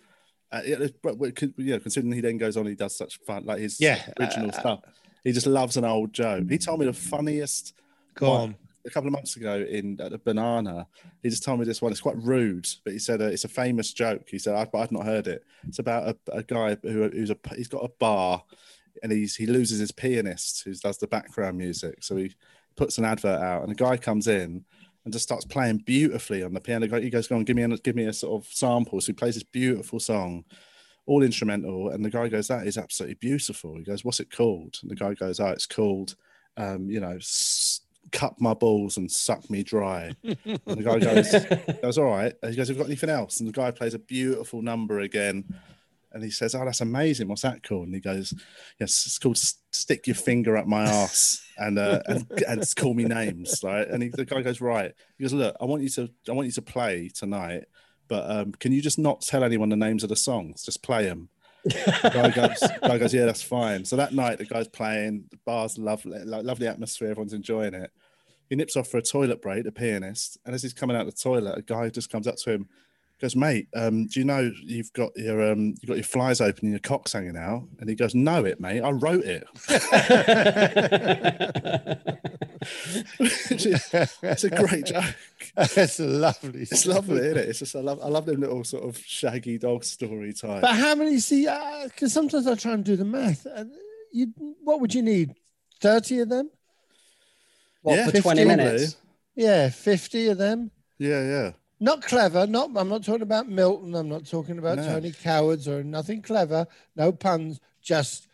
Uh, 0.53 0.63
yeah, 0.65 0.77
but 1.03 1.19
but 1.19 1.41
you 1.43 1.53
know, 1.73 1.79
considering 1.81 2.13
he 2.13 2.21
then 2.21 2.39
goes 2.39 2.57
on, 2.57 2.67
he 2.67 2.75
does 2.75 2.97
such 2.97 3.19
fun 3.27 3.45
like 3.45 3.59
his 3.61 3.81
Yeah, 3.81 4.01
original 4.19 4.49
uh, 4.51 4.53
stuff. 4.53 4.81
He 5.25 5.33
just 5.33 5.47
loves 5.47 5.77
an 5.77 5.85
old 5.85 6.13
joke. 6.13 6.49
He 6.49 6.57
told 6.59 6.79
me 6.81 6.87
the 6.87 6.93
funniest 6.93 7.75
Go 8.15 8.31
one 8.31 8.41
on. 8.41 8.57
a 8.87 8.91
couple 8.91 9.09
of 9.09 9.13
months 9.13 9.37
ago 9.37 9.67
in 9.69 10.01
at 10.01 10.13
the 10.13 10.19
banana. 10.19 10.87
He 11.23 11.29
just 11.31 11.43
told 11.43 11.59
me 11.59 11.67
this 11.67 11.83
one. 11.83 11.91
It's 11.91 12.01
quite 12.01 12.17
rude, 12.23 12.67
but 12.85 12.93
he 12.93 12.99
said 13.01 13.21
uh, 13.21 13.27
it's 13.27 13.45
a 13.45 13.49
famous 13.49 13.93
joke. 13.93 14.29
He 14.31 14.39
said 14.39 14.55
I've, 14.55 14.73
I've 14.75 14.93
not 14.93 15.05
heard 15.05 15.27
it. 15.27 15.45
It's 15.67 15.81
about 15.81 16.09
a, 16.09 16.17
a 16.33 16.43
guy 16.45 16.77
who 16.83 17.09
who's 17.11 17.31
a 17.31 17.37
he's 17.57 17.69
got 17.69 17.85
a 17.85 17.89
bar, 17.99 18.43
and 19.03 19.11
he's 19.13 19.35
he 19.37 19.47
loses 19.47 19.81
his 19.81 19.91
pianist 19.93 20.63
who 20.65 20.73
does 20.75 20.99
the 20.99 21.09
background 21.09 21.59
music. 21.59 22.03
So 22.05 22.17
he 22.17 22.33
puts 22.77 22.99
an 22.99 23.05
advert 23.05 23.41
out, 23.43 23.63
and 23.65 23.73
a 23.73 23.75
guy 23.75 23.97
comes 23.97 24.29
in 24.29 24.65
and 25.07 25.13
just 25.13 25.23
starts 25.23 25.45
playing 25.45 25.79
beautifully 25.79 26.43
on 26.43 26.53
the 26.53 26.61
piano. 26.61 27.01
He 27.01 27.11
goes, 27.11 27.29
"Go 27.29 27.37
on, 27.37 27.45
give 27.45 27.55
me 27.55 27.63
a, 27.63 27.69
give 27.79 27.95
me 27.95 28.07
a 28.07 28.13
sort 28.13 28.43
of 28.45 28.53
sample." 28.53 29.01
So 29.01 29.07
he 29.07 29.13
plays 29.13 29.35
this 29.35 29.45
beautiful 29.45 30.01
song, 30.01 30.45
all 31.07 31.23
instrumental, 31.23 31.91
and 31.91 32.05
the 32.05 32.11
guy 32.11 32.29
goes, 32.29 32.49
"That 32.49 32.67
is 32.67 32.77
absolutely 32.77 33.15
beautiful." 33.15 33.77
He 33.77 33.85
goes, 33.85 34.05
"What's 34.05 34.19
it 34.19 34.31
called?" 34.31 34.79
And 34.83 34.91
the 34.91 34.97
guy 34.97 35.15
goes, 35.15 35.39
"Oh, 35.39 35.47
it's 35.47 35.65
called, 35.67 36.17
um, 36.57 36.91
you 36.91 36.99
know, 36.99 37.15
s- 37.17 37.83
cut 38.11 38.35
my 38.41 38.53
balls 38.53 38.97
and 38.97 39.09
suck 39.11 39.49
me 39.49 39.63
dry." 39.63 40.13
and 40.25 40.37
the 40.67 40.83
guy 40.83 40.99
goes, 40.99 41.31
"That's 41.83 41.99
all 41.99 42.07
right." 42.07 42.35
And 42.43 42.51
he 42.51 42.57
goes, 42.57 42.67
"Have 42.67 42.77
you 42.77 42.83
got 42.83 42.89
anything 42.89 43.09
else?" 43.11 43.39
And 43.39 43.49
the 43.49 43.53
guy 43.53 43.71
plays 43.71 43.95
a 43.95 44.01
beautiful 44.01 44.61
number 44.61 44.99
again. 45.01 45.45
And 46.17 46.25
he 46.25 46.31
says, 46.31 46.55
"Oh, 46.55 46.65
that's 46.65 46.81
amazing. 46.81 47.29
What's 47.29 47.43
that 47.43 47.63
called?" 47.63 47.87
And 47.87 47.95
he 47.95 48.01
goes, 48.01 48.33
"Yes, 48.81 49.05
it's 49.07 49.19
called 49.19 49.37
Stick 49.37 50.07
Your 50.07 50.17
Finger 50.17 50.57
Up 50.57 50.67
My 50.67 50.85
Ass 50.85 51.47
and 51.59 51.79
uh, 51.79 52.01
and, 52.07 52.27
and 52.49 52.75
call 52.75 52.95
me 52.95 53.05
names." 53.05 53.61
Right? 53.63 53.87
And 53.87 54.03
he, 54.03 54.09
the 54.09 54.25
guy 54.25 54.41
goes, 54.43 54.61
"Right." 54.61 54.93
He 55.19 55.25
goes, 55.25 55.35
"Look, 55.35 55.55
I 55.61 55.67
want 55.67 55.83
you 55.83 55.91
to 55.91 56.09
I 56.29 56.33
want 56.33 56.47
you 56.47 56.53
to 56.53 56.63
play 56.63 57.11
tonight, 57.15 57.65
but 58.09 58.31
um, 58.31 58.53
can 58.53 58.73
you 58.73 58.81
just 58.81 58.99
not 58.99 59.21
tell 59.21 59.45
anyone 59.45 59.69
the 59.69 59.77
names 59.77 60.03
of 60.03 60.09
the 60.09 60.17
songs? 60.17 60.65
Just 60.65 60.83
play 60.83 61.05
them." 61.05 61.29
The 61.65 62.11
guy 62.15 62.31
goes, 62.31 62.61
the 62.61 62.79
guy 62.81 62.99
goes, 62.99 63.13
"Yeah, 63.13 63.27
that's 63.27 63.43
fine." 63.43 63.85
So 63.85 63.97
that 63.97 64.15
night, 64.15 64.39
the 64.39 64.47
guy's 64.47 64.69
playing. 64.69 65.25
The 65.31 65.39
bar's 65.45 65.77
lovely, 65.77 66.19
lo- 66.25 66.41
lovely 66.41 66.67
atmosphere. 66.67 67.11
Everyone's 67.11 67.35
enjoying 67.35 67.75
it. 67.75 67.91
He 68.49 68.57
nips 68.57 68.77
off 68.77 68.89
for 68.89 68.99
a 68.99 69.03
toilet 69.03 69.43
break, 69.43 69.65
the 69.65 69.73
pianist, 69.73 70.39
and 70.47 70.55
as 70.55 70.63
he's 70.63 70.73
coming 70.73 70.97
out 70.97 71.05
the 71.05 71.13
toilet, 71.13 71.59
a 71.59 71.63
guy 71.63 71.91
just 71.91 72.11
comes 72.11 72.27
up 72.27 72.37
to 72.37 72.53
him 72.53 72.69
goes, 73.21 73.37
mate, 73.37 73.69
um, 73.75 74.07
do 74.07 74.21
you 74.21 74.27
know 74.27 74.51
you've 74.63 74.93
got 74.93 75.11
your 75.17 75.53
um, 75.53 75.75
you've 75.81 75.87
got 75.87 75.97
your 75.97 76.05
flies 76.05 76.41
open 76.41 76.65
and 76.67 76.71
your 76.71 76.81
cock's 76.81 77.13
hanging 77.13 77.37
out? 77.37 77.65
And 77.81 77.89
he 77.89 77.95
goes, 77.95 78.15
no, 78.15 78.45
it, 78.45 78.61
mate, 78.61 78.83
I 78.83 78.91
wrote 78.91 79.25
it. 79.25 79.47
it's 83.19 84.45
a 84.45 84.51
great 84.51 84.87
joke. 84.87 85.05
It's 85.57 85.99
lovely. 85.99 86.63
It's 86.63 86.87
lovely, 86.87 87.19
isn't 87.19 87.39
it? 87.39 87.49
It's 87.49 87.59
just 87.61 87.77
I 87.77 87.81
love 87.81 88.01
I 88.03 88.09
love 88.09 88.27
them 88.27 88.41
little 88.41 88.65
sort 88.65 88.85
of 88.85 88.99
shaggy 88.99 89.59
dog 89.59 89.85
story 89.85 90.33
type. 90.33 90.63
But 90.63 90.75
how 90.75 90.95
many 90.95 91.19
see? 91.19 91.49
Because 91.85 92.13
sometimes 92.13 92.47
I 92.47 92.55
try 92.55 92.73
and 92.73 92.85
do 92.85 92.97
the 92.97 93.05
math. 93.05 93.47
And 93.47 93.71
you, 94.13 94.33
what 94.63 94.81
would 94.81 94.95
you 94.95 95.03
need? 95.03 95.35
Thirty 95.81 96.21
of 96.21 96.29
them? 96.29 96.51
What, 97.83 97.97
Yeah, 97.97 98.11
for 98.11 98.21
20 98.21 98.45
minutes? 98.45 98.97
Yeah, 99.35 99.69
fifty 99.69 100.29
of 100.29 100.39
them. 100.39 100.71
Yeah, 100.99 101.23
yeah. 101.23 101.51
Not 101.79 102.03
clever. 102.03 102.47
Not. 102.47 102.71
I'm 102.77 102.89
not 102.89 103.05
talking 103.05 103.23
about 103.23 103.49
Milton. 103.49 103.95
I'm 103.95 104.09
not 104.09 104.27
talking 104.27 104.59
about 104.59 104.77
No. 104.79 104.87
Tony 104.87 105.13
Cowards 105.13 105.69
or 105.69 105.85
nothing 105.85 106.23
clever. 106.23 106.67
No 106.95 107.13
puns. 107.13 107.61
Just 107.83 108.29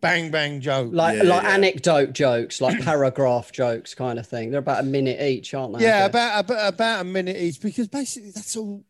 bang 0.00 0.30
bang 0.30 0.60
jokes. 0.60 0.94
Like 0.94 1.16
Yeah, 1.16 1.22
like 1.24 1.42
yeah. 1.44 1.50
anecdote 1.50 2.12
jokes, 2.12 2.60
like 2.60 2.80
paragraph 2.84 3.52
jokes 3.52 3.94
kind 3.94 4.18
of 4.18 4.26
thing. 4.26 4.50
They're 4.50 4.60
about 4.60 4.80
a 4.80 4.86
minute 4.86 5.20
each, 5.20 5.54
aren't 5.54 5.78
they? 5.78 5.84
yeah, 5.84 6.06
about, 6.06 6.44
about 6.44 6.74
about 6.74 7.00
a 7.02 7.04
minute 7.04 7.36
each 7.36 7.60
because 7.60 7.88
basically 7.88 8.30
that's 8.32 8.56
all 8.56 8.84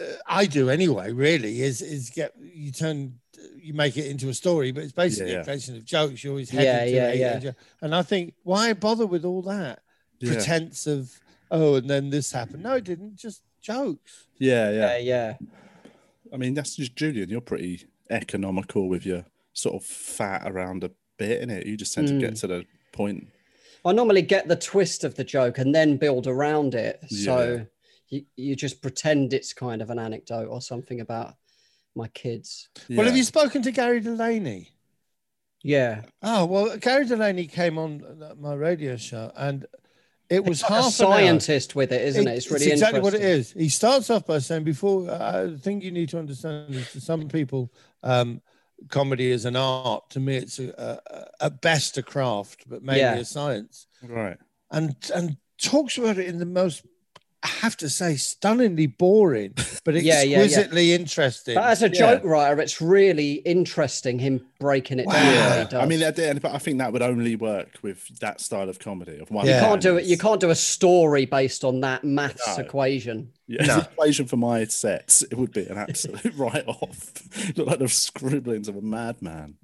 uh, 0.00 0.04
I 0.26 0.46
do 0.46 0.70
anyway. 0.70 1.12
Really, 1.12 1.60
is 1.62 1.82
is 1.82 2.10
get 2.10 2.32
you 2.38 2.72
turn 2.72 3.18
you 3.58 3.74
make 3.74 3.96
it 3.98 4.06
into 4.06 4.28
a 4.30 4.34
story, 4.34 4.72
but 4.72 4.82
it's 4.84 4.92
basically 4.92 5.32
Yeah, 5.32 5.36
yeah. 5.38 5.42
a 5.42 5.44
collection 5.44 5.76
of 5.76 5.84
jokes. 5.84 6.24
You 6.24 6.30
always 6.30 6.52
Yeah, 6.52 6.60
head 6.62 6.90
yeah, 6.90 7.12
yeah, 7.12 7.40
yeah. 7.42 7.50
And 7.82 7.94
I 7.94 8.02
think 8.02 8.34
why 8.44 8.72
bother 8.72 9.06
with 9.06 9.24
all 9.26 9.42
that 9.42 9.80
Yeah. 10.20 10.34
pretense 10.34 10.86
of 10.86 11.20
oh, 11.50 11.76
and 11.76 11.88
then 11.88 12.10
this 12.10 12.32
happened. 12.32 12.62
No, 12.62 12.74
it 12.74 12.84
didn't. 12.84 13.16
Just 13.16 13.42
jokes. 13.60 14.26
Yeah, 14.38 14.70
yeah, 14.70 14.98
yeah. 14.98 14.98
yeah. 14.98 15.34
I 16.32 16.36
mean, 16.36 16.54
that's 16.54 16.76
just 16.76 16.96
Julian. 16.96 17.28
You're 17.28 17.40
pretty 17.40 17.86
economical 18.10 18.88
with 18.88 19.06
your 19.06 19.24
sort 19.52 19.76
of 19.76 19.84
fat 19.84 20.42
around 20.44 20.84
a 20.84 20.90
bit, 21.18 21.42
in 21.42 21.50
it. 21.50 21.66
You 21.66 21.76
just 21.76 21.94
tend 21.94 22.08
to 22.08 22.18
get 22.18 22.34
mm. 22.34 22.40
to 22.40 22.46
the 22.46 22.64
point. 22.92 23.28
I 23.84 23.92
normally 23.92 24.22
get 24.22 24.48
the 24.48 24.56
twist 24.56 25.04
of 25.04 25.14
the 25.14 25.24
joke 25.24 25.58
and 25.58 25.74
then 25.74 25.96
build 25.96 26.26
around 26.26 26.74
it. 26.74 27.00
So 27.08 27.54
Yeah. 27.54 27.64
you, 28.08 28.24
you 28.36 28.56
just 28.56 28.82
pretend 28.82 29.32
it's 29.32 29.52
kind 29.52 29.80
of 29.80 29.90
an 29.90 29.98
anecdote 29.98 30.48
or 30.48 30.60
something 30.60 31.00
about 31.00 31.34
my 31.94 32.08
kids. 32.08 32.68
Well, 32.90 33.06
have 33.06 33.16
you 33.16 33.22
spoken 33.22 33.62
to 33.62 33.70
Gary 33.70 34.00
Delaney? 34.00 34.70
Yeah. 35.62 36.02
Oh 36.22 36.46
well, 36.46 36.76
Gary 36.76 37.06
Delaney 37.06 37.46
came 37.46 37.78
on 37.78 38.02
my 38.38 38.54
radio 38.54 38.96
show, 38.96 39.32
and 39.36 39.66
it 40.28 40.44
was 40.44 40.62
Like 40.62 40.70
a 40.70 40.74
half 40.74 41.00
an 41.00 41.06
hour. 41.06 41.12
scientist 41.12 41.74
with 41.74 41.92
it, 41.92 42.02
isn't 42.02 42.26
it? 42.26 42.36
It's 42.36 42.50
really 42.50 42.70
exactly 42.70 43.00
what 43.00 43.14
it 43.14 43.22
is. 43.22 43.52
He 43.52 43.68
starts 43.68 44.10
off 44.10 44.26
by 44.26 44.38
saying, 44.38 44.64
"Before 44.64 45.10
I 45.10 45.56
think 45.60 45.82
you 45.84 45.90
need 45.90 46.08
to 46.10 46.18
understand 46.18 46.74
is 46.74 46.90
to 46.92 47.00
some 47.00 47.28
people, 47.28 47.72
um, 48.02 48.40
comedy 48.88 49.30
is 49.30 49.44
an 49.44 49.56
art. 49.56 50.10
To 50.10 50.20
me, 50.20 50.36
it's 50.36 50.58
a, 50.58 51.00
a, 51.40 51.44
at 51.44 51.60
best 51.60 51.96
a 51.98 52.02
craft, 52.02 52.64
but 52.68 52.82
maybe 52.82 53.00
Yeah. 53.00 53.14
a 53.16 53.24
science." 53.24 53.86
Right. 54.02 54.36
And 54.70 54.96
and 55.14 55.36
talks 55.62 55.96
about 55.96 56.18
it 56.18 56.26
in 56.26 56.38
the 56.38 56.46
most, 56.46 56.84
I 57.46 57.48
have 57.60 57.76
to 57.76 57.88
say, 57.88 58.16
stunningly 58.16 58.88
boring, 58.88 59.52
but 59.84 59.94
Yeah, 60.02 60.22
yeah, 60.22 60.22
yeah. 60.22 60.38
exquisitely 60.44 60.92
interesting. 60.94 61.54
But 61.54 61.64
as 61.70 61.80
a 61.82 61.86
Yeah. 61.88 61.94
joke 62.16 62.24
writer, 62.24 62.60
it's 62.60 62.80
really 62.80 63.34
interesting 63.34 64.18
him 64.18 64.44
breaking 64.58 64.98
it 64.98 65.08
down. 65.08 65.14
the 65.14 65.30
way 65.30 65.58
he 65.62 65.64
does. 65.70 65.74
I 65.74 65.86
mean, 65.86 66.02
at 66.02 66.16
the 66.16 66.28
end, 66.28 66.42
but 66.42 66.52
I 66.52 66.58
think 66.58 66.78
that 66.78 66.92
would 66.92 67.02
only 67.02 67.36
work 67.36 67.78
with 67.82 68.18
that 68.18 68.40
style 68.40 68.68
of 68.68 68.80
comedy. 68.80 69.18
Of 69.20 69.30
one 69.30 69.46
You 69.46 69.54
you 69.54 69.60
can't 69.60 69.80
do 69.80 69.96
it. 69.96 70.06
You 70.06 70.18
can't 70.18 70.40
do 70.40 70.50
a 70.50 70.56
story 70.56 71.24
based 71.24 71.62
on 71.62 71.80
that 71.82 72.02
maths 72.02 72.42
No. 72.58 72.64
equation. 72.64 73.30
Yeah, 73.46 73.64
No. 73.64 73.74
the 73.76 73.80
equation 73.82 74.26
for 74.26 74.36
my 74.36 74.64
sets, 74.64 75.22
it 75.22 75.34
would 75.38 75.52
be 75.52 75.66
an 75.66 75.78
absolute 75.78 76.34
write-off. 76.36 77.12
Look 77.56 77.68
like 77.68 77.78
the 77.78 77.88
scribblings 77.88 78.66
of 78.66 78.74
a 78.76 78.82
madman. 78.82 79.54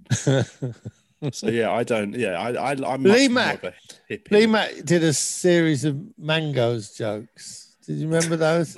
so 1.33 1.49
yeah, 1.49 1.73
I 1.73 1.83
don't. 1.83 2.15
Yeah, 2.15 2.39
I, 2.41 2.73
I 2.73 2.77
I'm 2.95 3.03
Lee 3.03 3.27
more 3.29 3.35
Mack. 3.45 3.63
of 3.65 3.75
a 3.75 4.13
hippie. 4.13 4.31
Lee 4.31 4.47
Mack 4.47 4.73
did 4.85 5.03
a 5.03 5.13
series 5.13 5.85
of 5.85 5.97
mangoes 6.17 6.91
jokes. 6.97 7.62
Did 7.87 7.99
you 7.99 8.09
remember 8.09 8.37
those? 8.37 8.77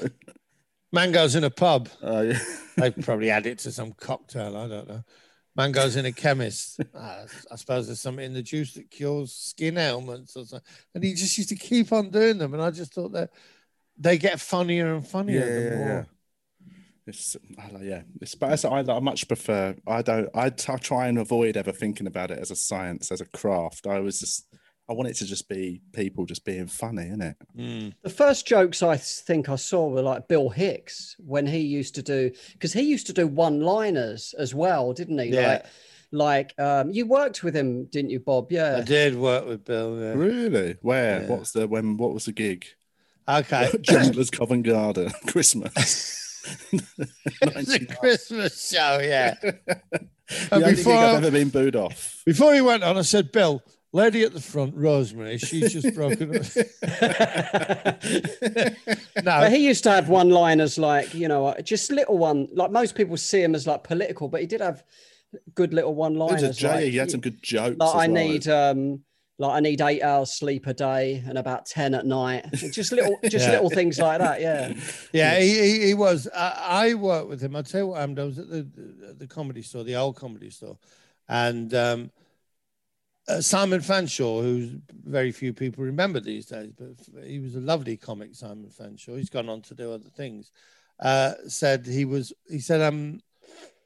mangoes 0.92 1.34
in 1.34 1.44
a 1.44 1.50
pub. 1.50 1.88
Uh, 2.02 2.22
yeah. 2.28 2.38
They 2.76 2.90
probably 2.90 3.30
add 3.30 3.46
it 3.46 3.58
to 3.60 3.72
some 3.72 3.92
cocktail. 3.92 4.56
I 4.56 4.68
don't 4.68 4.88
know. 4.88 5.04
Mangoes 5.56 5.96
in 5.96 6.06
a 6.06 6.12
chemist. 6.12 6.80
Ah, 6.94 7.24
I 7.50 7.56
suppose 7.56 7.86
there's 7.86 8.00
something 8.00 8.24
in 8.24 8.34
the 8.34 8.42
juice 8.42 8.74
that 8.74 8.90
cures 8.90 9.32
skin 9.32 9.78
ailments 9.78 10.36
or 10.36 10.44
something. 10.44 10.68
And 10.94 11.04
he 11.04 11.14
just 11.14 11.36
used 11.36 11.50
to 11.50 11.56
keep 11.56 11.92
on 11.92 12.10
doing 12.10 12.38
them. 12.38 12.54
And 12.54 12.62
I 12.62 12.70
just 12.70 12.94
thought 12.94 13.12
that 13.12 13.30
they 13.98 14.18
get 14.18 14.40
funnier 14.40 14.94
and 14.94 15.06
funnier. 15.06 15.40
Yeah, 15.40 15.46
the 15.46 15.60
yeah, 15.62 15.76
more. 15.76 15.88
yeah. 15.88 16.04
It's 17.06 17.36
I 17.58 17.82
yeah. 17.82 18.02
It's 18.20 18.34
but 18.34 18.64
I, 18.64 18.78
I 18.78 19.00
much 19.00 19.26
prefer. 19.28 19.74
I 19.86 20.02
don't. 20.02 20.28
I, 20.34 20.46
I 20.46 20.76
try 20.76 21.08
and 21.08 21.18
avoid 21.18 21.56
ever 21.56 21.72
thinking 21.72 22.06
about 22.06 22.30
it 22.30 22.38
as 22.38 22.50
a 22.50 22.56
science, 22.56 23.10
as 23.10 23.20
a 23.20 23.26
craft. 23.26 23.86
I 23.86 24.00
was 24.00 24.20
just. 24.20 24.46
I 24.90 24.92
want 24.92 25.08
it 25.08 25.14
to 25.18 25.24
just 25.24 25.48
be 25.48 25.80
people 25.92 26.26
just 26.26 26.44
being 26.44 26.66
funny, 26.66 27.04
innit? 27.04 27.36
Mm. 27.56 27.92
The 28.02 28.10
first 28.10 28.44
jokes 28.44 28.82
I 28.82 28.96
think 28.96 29.48
I 29.48 29.54
saw 29.54 29.88
were 29.88 30.02
like 30.02 30.26
Bill 30.26 30.48
Hicks 30.48 31.14
when 31.20 31.46
he 31.46 31.60
used 31.60 31.94
to 31.94 32.02
do 32.02 32.32
because 32.54 32.72
he 32.72 32.82
used 32.82 33.06
to 33.06 33.12
do 33.12 33.28
one-liners 33.28 34.34
as 34.36 34.52
well, 34.52 34.92
didn't 34.92 35.18
he? 35.20 35.26
Yeah. 35.26 35.62
Like, 36.10 36.56
like 36.56 36.60
um, 36.60 36.90
you 36.90 37.06
worked 37.06 37.44
with 37.44 37.54
him, 37.54 37.84
didn't 37.84 38.10
you, 38.10 38.18
Bob? 38.18 38.50
Yeah, 38.50 38.78
I 38.78 38.80
did 38.80 39.16
work 39.16 39.46
with 39.46 39.64
Bill. 39.64 39.96
Yeah. 39.96 40.14
Really? 40.14 40.76
Where? 40.82 41.20
Yeah. 41.22 41.28
What 41.28 41.38
was 41.38 41.52
the 41.52 41.68
when? 41.68 41.96
What 41.96 42.12
was 42.12 42.24
the 42.24 42.32
gig? 42.32 42.66
Okay. 43.28 43.70
Chandler's 43.84 44.30
Covent 44.30 44.66
Garden, 44.66 45.12
Christmas. 45.28 46.18
it's 46.72 47.74
a 47.74 47.86
Christmas 47.86 48.70
show, 48.70 48.98
yeah. 49.00 49.34
the 49.40 49.78
And 50.50 50.52
only 50.52 50.66
gig 50.70 50.76
before, 50.78 50.96
I've 50.96 51.22
ever 51.22 51.30
been 51.30 51.50
booed 51.50 51.76
off. 51.76 52.22
before 52.26 52.54
he 52.54 52.60
went 52.60 52.82
on, 52.82 52.98
I 52.98 53.02
said, 53.02 53.30
Bill, 53.30 53.62
lady 53.92 54.22
at 54.22 54.32
the 54.32 54.40
front, 54.40 54.74
Rosemary, 54.76 55.38
she's 55.38 55.72
just 55.72 55.94
broken 55.94 56.36
up. 56.36 56.44
But 59.14 59.24
no, 59.24 59.48
he 59.50 59.66
used 59.66 59.82
to 59.84 59.90
have 59.90 60.08
one-liners 60.08 60.78
like 60.78 61.14
you 61.14 61.28
know, 61.28 61.54
just 61.62 61.90
little 61.90 62.18
one. 62.18 62.48
Like 62.52 62.70
most 62.70 62.94
people 62.94 63.16
see 63.16 63.42
him 63.42 63.54
as 63.54 63.66
like 63.66 63.84
political, 63.84 64.28
but 64.28 64.40
he 64.40 64.46
did 64.46 64.60
have 64.60 64.82
good 65.54 65.72
little 65.74 65.94
one-liners. 65.94 66.42
a 66.42 66.52
J. 66.52 66.68
like, 66.68 66.84
he 66.84 66.96
had 66.96 67.10
some 67.10 67.20
good 67.20 67.42
jokes. 67.42 67.76
like 67.78 67.88
as 67.88 67.94
I 67.94 68.06
well. 68.08 68.08
need 68.08 68.48
um 68.48 69.00
like 69.38 69.52
I 69.56 69.60
need 69.60 69.80
eight 69.80 70.02
hours 70.02 70.32
sleep 70.34 70.66
a 70.66 70.74
day 70.74 71.22
and 71.26 71.38
about 71.38 71.66
ten 71.66 71.94
at 71.94 72.04
night. 72.06 72.46
Just 72.52 72.92
little, 72.92 73.16
just 73.24 73.46
Yeah. 73.46 73.52
little 73.52 73.70
things 73.70 73.98
like 73.98 74.18
that. 74.18 74.40
Yeah. 74.40 74.74
yeah, 75.12 75.38
he, 75.40 75.58
he, 75.58 75.86
he 75.86 75.94
was. 75.94 76.28
I, 76.34 76.90
I 76.90 76.94
worked 76.94 77.28
with 77.28 77.40
him. 77.42 77.56
I'll 77.56 77.62
tell 77.62 77.80
you 77.80 77.86
what 77.88 78.00
happened. 78.00 78.18
I 78.20 78.24
was 78.24 78.38
at 78.38 78.50
the, 78.50 78.62
the, 78.62 79.14
the 79.20 79.26
comedy 79.26 79.62
store, 79.62 79.82
the 79.82 79.96
old 79.96 80.16
comedy 80.16 80.50
store, 80.50 80.76
and 81.28 81.72
um, 81.74 82.10
uh, 83.30 83.40
Simon 83.40 83.80
Fanshawe, 83.80 84.42
who's 84.42 84.70
very 85.04 85.30
few 85.30 85.52
people 85.52 85.84
remember 85.84 86.20
these 86.20 86.46
days, 86.46 86.72
but 86.76 87.24
he 87.24 87.38
was 87.38 87.54
a 87.54 87.60
lovely 87.60 87.96
comic, 87.96 88.34
Simon 88.34 88.70
Fanshawe. 88.70 89.16
He's 89.16 89.30
gone 89.30 89.48
on 89.48 89.62
to 89.62 89.74
do 89.74 89.92
other 89.92 90.08
things. 90.08 90.50
Uh, 90.98 91.34
said 91.46 91.86
he 91.86 92.04
was. 92.04 92.32
He 92.48 92.58
said, 92.58 92.80
"I'm 92.80 93.20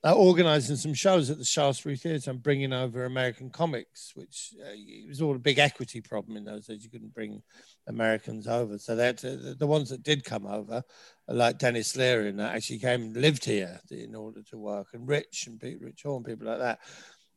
uh, 0.03 0.15
organising 0.15 0.77
some 0.77 0.95
shows 0.95 1.31
at 1.31 1.39
the 1.39 1.45
Shaftesbury 1.45 1.97
Theatre. 1.97 2.31
I'm 2.31 2.39
bringing 2.39 2.73
over 2.73 3.05
American 3.05 3.51
comics, 3.51 4.13
which 4.15 4.55
uh, 4.61 4.73
it 4.73 5.09
was 5.09 5.23
all 5.23 5.37
a 5.37 5.39
big 5.39 5.59
equity 5.59 6.01
problem 6.01 6.37
in 6.37 6.45
those 6.45 6.67
days. 6.67 6.83
You 6.83 6.91
couldn't 6.91 7.15
bring 7.15 7.43
Americans 7.87 8.49
over, 8.49 8.79
so 8.79 8.97
that 8.97 9.19
the, 9.19 9.67
ones 9.67 9.91
that 9.91 10.03
did 10.03 10.25
come 10.25 10.47
over, 10.47 10.83
like 11.29 11.59
Denis 11.59 11.97
Leary, 11.97 12.31
and 12.31 12.41
that 12.41 12.55
actually 12.55 12.79
came 12.79 13.03
and 13.03 13.17
lived 13.17 13.45
here 13.45 13.81
in 13.91 14.15
order 14.15 14.43
to 14.51 14.59
work, 14.59 14.89
and 14.93 15.07
Rich 15.07 15.47
and 15.47 15.61
Pete 15.61 15.81
Rich 15.81 16.05
and 16.05 16.25
people 16.25 16.47
like 16.47 16.59
that." 16.59 16.81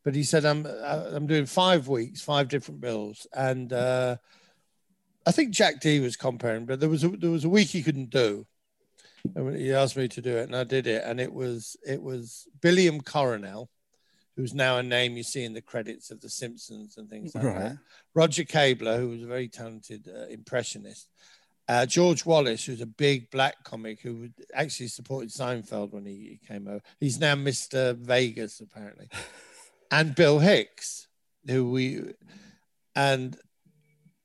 But 0.07 0.15
he 0.15 0.23
said, 0.23 0.45
"I'm 0.45 0.65
uh, 0.65 1.09
I'm 1.11 1.27
doing 1.27 1.45
five 1.45 1.89
weeks, 1.89 2.21
five 2.21 2.47
different 2.47 2.79
bills, 2.79 3.27
and 3.33 3.73
uh, 3.73 4.15
I 5.25 5.33
think 5.33 5.51
Jack 5.51 5.81
Dee 5.81 5.99
was 5.99 6.15
comparing, 6.15 6.65
but 6.65 6.79
there 6.79 6.87
was 6.87 7.03
a, 7.03 7.09
there 7.09 7.29
was 7.29 7.43
a 7.43 7.49
week 7.49 7.67
he 7.67 7.83
couldn't 7.83 8.09
do." 8.09 8.47
And 9.35 9.53
he 9.57 9.73
asked 9.73 9.97
me 9.97 10.07
to 10.07 10.21
do 10.21 10.37
it, 10.37 10.43
and 10.43 10.55
I 10.55 10.63
did 10.63 10.87
it. 10.87 11.03
And 11.05 11.19
it 11.19 11.33
was 11.33 11.75
it 11.85 12.01
was 12.01 12.47
Billiam 12.61 13.01
Coronel, 13.01 13.69
who's 14.37 14.53
now 14.53 14.77
a 14.77 14.81
name 14.81 15.17
you 15.17 15.23
see 15.23 15.43
in 15.43 15.51
the 15.51 15.61
credits 15.61 16.09
of 16.09 16.21
The 16.21 16.29
Simpsons 16.29 16.95
and 16.95 17.09
things 17.09 17.35
like 17.35 17.43
Right. 17.43 17.59
that. 17.59 17.77
Roger 18.13 18.45
Kabler, 18.45 18.99
who 18.99 19.09
was 19.09 19.23
a 19.23 19.27
very 19.27 19.49
talented 19.49 20.07
uh, 20.07 20.27
impressionist. 20.27 21.09
Uh, 21.67 21.85
George 21.85 22.25
Wallace, 22.25 22.63
who's 22.63 22.79
a 22.79 22.85
big 22.85 23.29
black 23.29 23.61
comic 23.65 23.99
who 23.99 24.29
actually 24.53 24.87
supported 24.87 25.31
Seinfeld 25.31 25.91
when 25.91 26.05
he, 26.05 26.39
he 26.39 26.47
came 26.47 26.65
over. 26.69 26.81
He's 26.97 27.19
now 27.19 27.35
Mr. 27.35 27.93
Vegas, 27.97 28.61
apparently. 28.61 29.09
and 29.91 30.15
Bill 30.15 30.39
Hicks, 30.39 31.07
who 31.47 31.71
we 31.71 32.13
and 32.95 33.37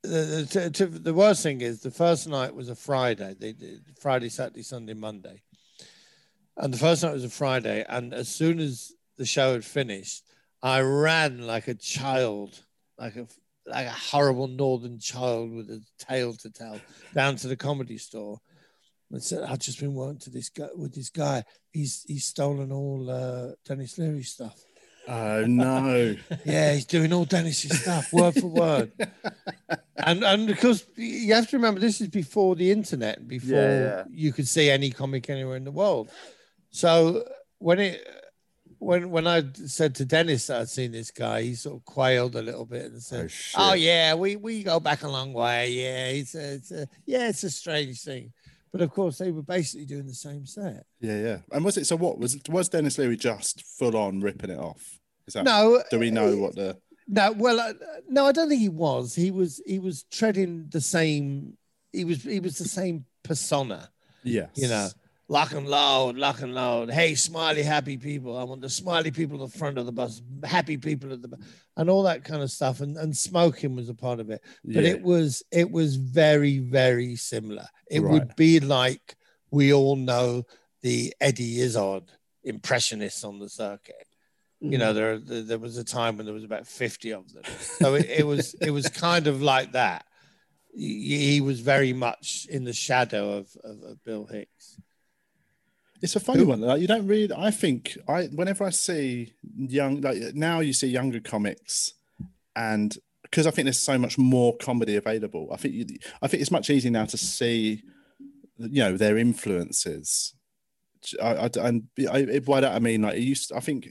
the, 0.03 0.73
the, 0.75 0.87
the 0.87 1.15
worst 1.15 1.43
thing 1.43 1.61
is 1.61 1.81
the 1.81 1.91
first 1.91 2.27
night 2.27 2.55
was 2.55 2.69
a 2.69 2.75
Friday. 2.75 3.37
They 3.39 3.53
did 3.53 3.83
Friday, 4.01 4.29
Saturday, 4.29 4.63
Sunday, 4.63 4.95
Monday, 4.95 5.43
and 6.57 6.75
the 6.75 6.79
first 6.79 7.03
night 7.03 7.13
was 7.13 7.25
a 7.25 7.31
Friday. 7.31 7.85
And 7.89 8.13
as 8.13 8.29
soon 8.29 8.59
as 8.59 8.93
the 9.17 9.27
show 9.27 9.53
had 9.53 9.65
finished, 9.65 10.25
I 10.63 10.81
ran 10.81 11.47
like 11.47 11.69
a 11.69 11.75
child, 11.75 12.59
like 12.99 13.17
a 13.17 13.27
like 13.67 13.87
a 13.87 13.91
horrible 13.91 14.49
northern 14.49 14.99
child 14.99 15.53
with 15.53 15.71
a 15.71 15.81
tale 15.99 16.35
to 16.35 16.51
tell, 16.51 16.81
down 17.15 17.37
to 17.37 17.49
the 17.49 17.57
comedy 17.57 17.99
store. 17.99 18.41
and 19.11 19.23
said, 19.23 19.45
"I've 19.45 19.61
just 19.61 19.79
been 19.79 19.95
working 19.95 20.19
to 20.21 20.31
this 20.31 20.49
guy 20.49 20.69
with 20.75 20.95
this 20.95 21.11
guy. 21.11 21.45
He's 21.73 22.05
he's 22.09 22.27
stolen 22.27 22.73
all 22.73 23.09
uh, 23.09 23.53
Denis 23.65 23.99
Leary 23.99 24.23
stuff. 24.25 24.59
Oh 25.09 25.45
no! 25.47 26.15
Yeah, 26.45 26.75
he's 26.75 26.85
doing 26.87 27.13
all 27.13 27.25
Denis's 27.25 27.81
stuff, 27.81 28.13
word 28.13 28.35
for 28.35 28.47
word. 28.47 28.93
And 30.05 30.25
and 30.25 30.47
because 30.49 30.85
you 30.97 31.33
have 31.35 31.49
to 31.51 31.57
remember, 31.57 31.79
this 31.79 32.01
is 32.01 32.09
before 32.09 32.57
the 32.57 32.73
internet, 32.73 33.29
before 33.29 33.51
Yeah, 33.59 34.05
you 34.11 34.33
could 34.33 34.49
see 34.49 34.69
any 34.69 34.91
comic 34.91 35.31
anywhere 35.31 35.57
in 35.57 35.63
the 35.65 35.71
world. 35.71 36.11
So 36.71 37.23
when 37.59 37.79
it 37.79 38.05
when 38.79 39.11
when 39.11 39.29
I 39.29 39.45
said 39.67 39.95
to 39.97 40.05
Denis 40.05 40.49
that 40.49 40.61
I'd 40.63 40.69
seen 40.69 40.91
this 40.91 41.13
guy, 41.13 41.43
he 41.43 41.55
sort 41.55 41.77
of 41.77 41.85
quailed 41.85 42.35
a 42.35 42.43
little 42.43 42.65
bit 42.67 42.87
and 42.87 42.97
Oh, 42.97 42.99
said, 43.01 43.31
shit. 43.31 43.55
"Oh, 43.61 43.75
yeah, 43.75 44.15
we 44.15 44.35
we 44.35 44.65
go 44.65 44.81
back 44.81 45.05
a 45.05 45.09
long 45.09 45.33
way. 45.33 45.71
Yeah, 45.71 46.07
it's 46.09 46.35
a, 46.35 46.55
it's 46.55 46.71
a 46.73 46.89
yeah, 47.07 47.29
it's 47.29 47.45
a 47.45 47.51
strange 47.51 48.01
thing." 48.03 48.33
But 48.73 48.81
of 48.81 48.91
course, 48.91 49.19
they 49.19 49.31
were 49.31 49.43
basically 49.43 49.85
doing 49.85 50.07
the 50.07 50.15
same 50.15 50.47
set. 50.47 50.87
yeah, 51.01 51.19
yeah. 51.19 51.39
And 51.53 51.65
was 51.65 51.77
it 51.77 51.87
so? 51.87 51.97
What 51.97 52.19
was 52.19 52.39
was 52.49 52.69
Denis 52.71 52.97
Leary 52.99 53.17
just 53.17 53.63
full 53.79 53.97
on 53.97 54.21
ripping 54.21 54.51
it 54.51 54.59
off? 54.59 54.99
Is 55.27 55.35
that? 55.35 55.45
No, 55.45 55.83
Do 55.91 55.99
we 55.99 56.11
know 56.11 56.37
what 56.37 56.57
the? 56.57 56.79
No, 57.07 57.33
well, 57.33 57.61
uh, 57.61 57.73
no, 58.09 58.27
I 58.27 58.33
don't 58.33 58.49
think 58.49 58.61
he 58.61 58.69
was. 58.71 59.15
He 59.15 59.31
was 59.31 59.61
he 59.67 59.79
was 59.79 60.05
treading 60.05 60.69
the 60.71 60.81
same. 60.81 61.59
He 61.93 62.05
was 62.05 62.23
he 62.23 62.41
was 62.41 62.57
the 62.57 62.69
same 62.69 63.05
persona. 63.23 63.91
Yes. 64.25 64.49
You 64.55 64.69
know, 64.69 64.89
lock 65.33 65.53
and 65.53 65.67
load, 65.67 66.17
lock 66.17 66.43
and 66.43 66.55
load. 66.55 66.91
Hey, 66.91 67.15
smiley, 67.15 67.63
happy 67.63 67.97
people. 67.97 68.37
I 68.37 68.45
want 68.45 68.61
the 68.61 68.69
smiley 68.69 69.11
people 69.11 69.43
at 69.43 69.51
the 69.51 69.59
front 69.59 69.79
of 69.79 69.87
the 69.87 69.93
bus, 69.93 70.21
happy 70.45 70.77
people 70.77 71.11
at 71.11 71.23
the, 71.23 71.39
and 71.79 71.89
all 71.89 72.03
that 72.03 72.23
kind 72.23 72.43
of 72.43 72.51
stuff. 72.51 72.83
And 72.83 72.99
and 72.99 73.17
smoking 73.17 73.75
was 73.75 73.89
a 73.89 73.95
part 73.95 74.21
of 74.21 74.29
it. 74.29 74.43
But 74.63 74.85
Yeah. 74.85 74.91
it 74.91 75.03
was 75.03 75.43
it 75.51 75.71
was 75.71 75.97
very 75.97 76.59
very 76.59 77.17
similar. 77.17 77.67
It 77.91 78.01
Right. 78.01 78.13
would 78.13 78.37
be 78.37 78.61
like 78.61 79.17
we 79.51 79.73
all 79.73 79.97
know 79.97 80.45
the 80.83 81.15
Eddie 81.21 81.61
Izzard 81.61 82.05
impressionists 82.45 83.25
on 83.25 83.39
the 83.39 83.49
circuit 83.49 84.07
you 84.59 84.77
know 84.77 84.93
mm. 84.93 84.95
there, 84.95 85.19
there 85.19 85.43
there 85.43 85.59
was 85.59 85.77
a 85.77 85.85
time 85.85 86.17
when 86.17 86.27
there 86.27 86.35
was 86.35 86.43
about 86.43 86.67
50 86.67 87.13
of 87.13 87.33
them 87.33 87.45
so 87.61 87.95
it, 87.95 88.07
it 88.11 88.27
was 88.27 88.55
it 88.55 88.71
was 88.71 88.89
kind 88.89 89.29
of 89.29 89.43
like 89.43 89.73
that 89.73 90.05
he, 90.75 91.35
he 91.35 91.41
was 91.41 91.61
very 91.61 91.93
much 91.93 92.47
in 92.51 92.65
the 92.65 92.73
shadow 92.73 93.39
of, 93.39 93.47
of, 93.63 93.83
of 93.83 94.05
bill 94.05 94.27
hicks 94.27 94.81
It's 96.03 96.17
a 96.17 96.21
funny 96.21 96.43
one. 96.43 96.61
Like 96.61 96.81
you 96.81 96.89
don't 96.89 97.07
really. 97.07 97.33
I 97.35 97.53
think 97.53 97.97
I 98.09 98.25
whenever 98.25 98.65
I 98.65 98.71
see 98.71 99.35
young 99.57 100.01
like 100.01 100.19
now 100.35 100.59
you 100.59 100.73
see 100.73 100.89
younger 100.89 101.21
comics, 101.21 101.95
and 102.57 102.97
because 103.23 103.47
I 103.47 103.53
think 103.53 103.67
there's 103.67 103.79
so 103.79 103.97
much 103.99 104.19
more 104.19 104.57
comedy 104.57 104.97
available. 104.97 105.49
I 105.53 105.57
think 105.57 105.75
you, 105.75 105.87
I 106.21 106.27
think 106.27 106.41
it's 106.41 106.51
much 106.51 106.71
easier 106.71 106.91
now 106.91 107.05
to 107.05 107.17
see, 107.17 107.83
you 108.59 108.83
know, 108.83 108.97
their 108.97 109.17
influences. 109.17 110.35
I, 111.23 111.35
I 111.35 111.51
and 111.61 111.85
I, 112.11 112.41
by 112.41 112.61
that 112.61 112.75
I 112.75 112.81
mean 112.81 113.03
like 113.03 113.17
it 113.17 113.23
used. 113.23 113.53
I 113.53 113.61
think 113.61 113.89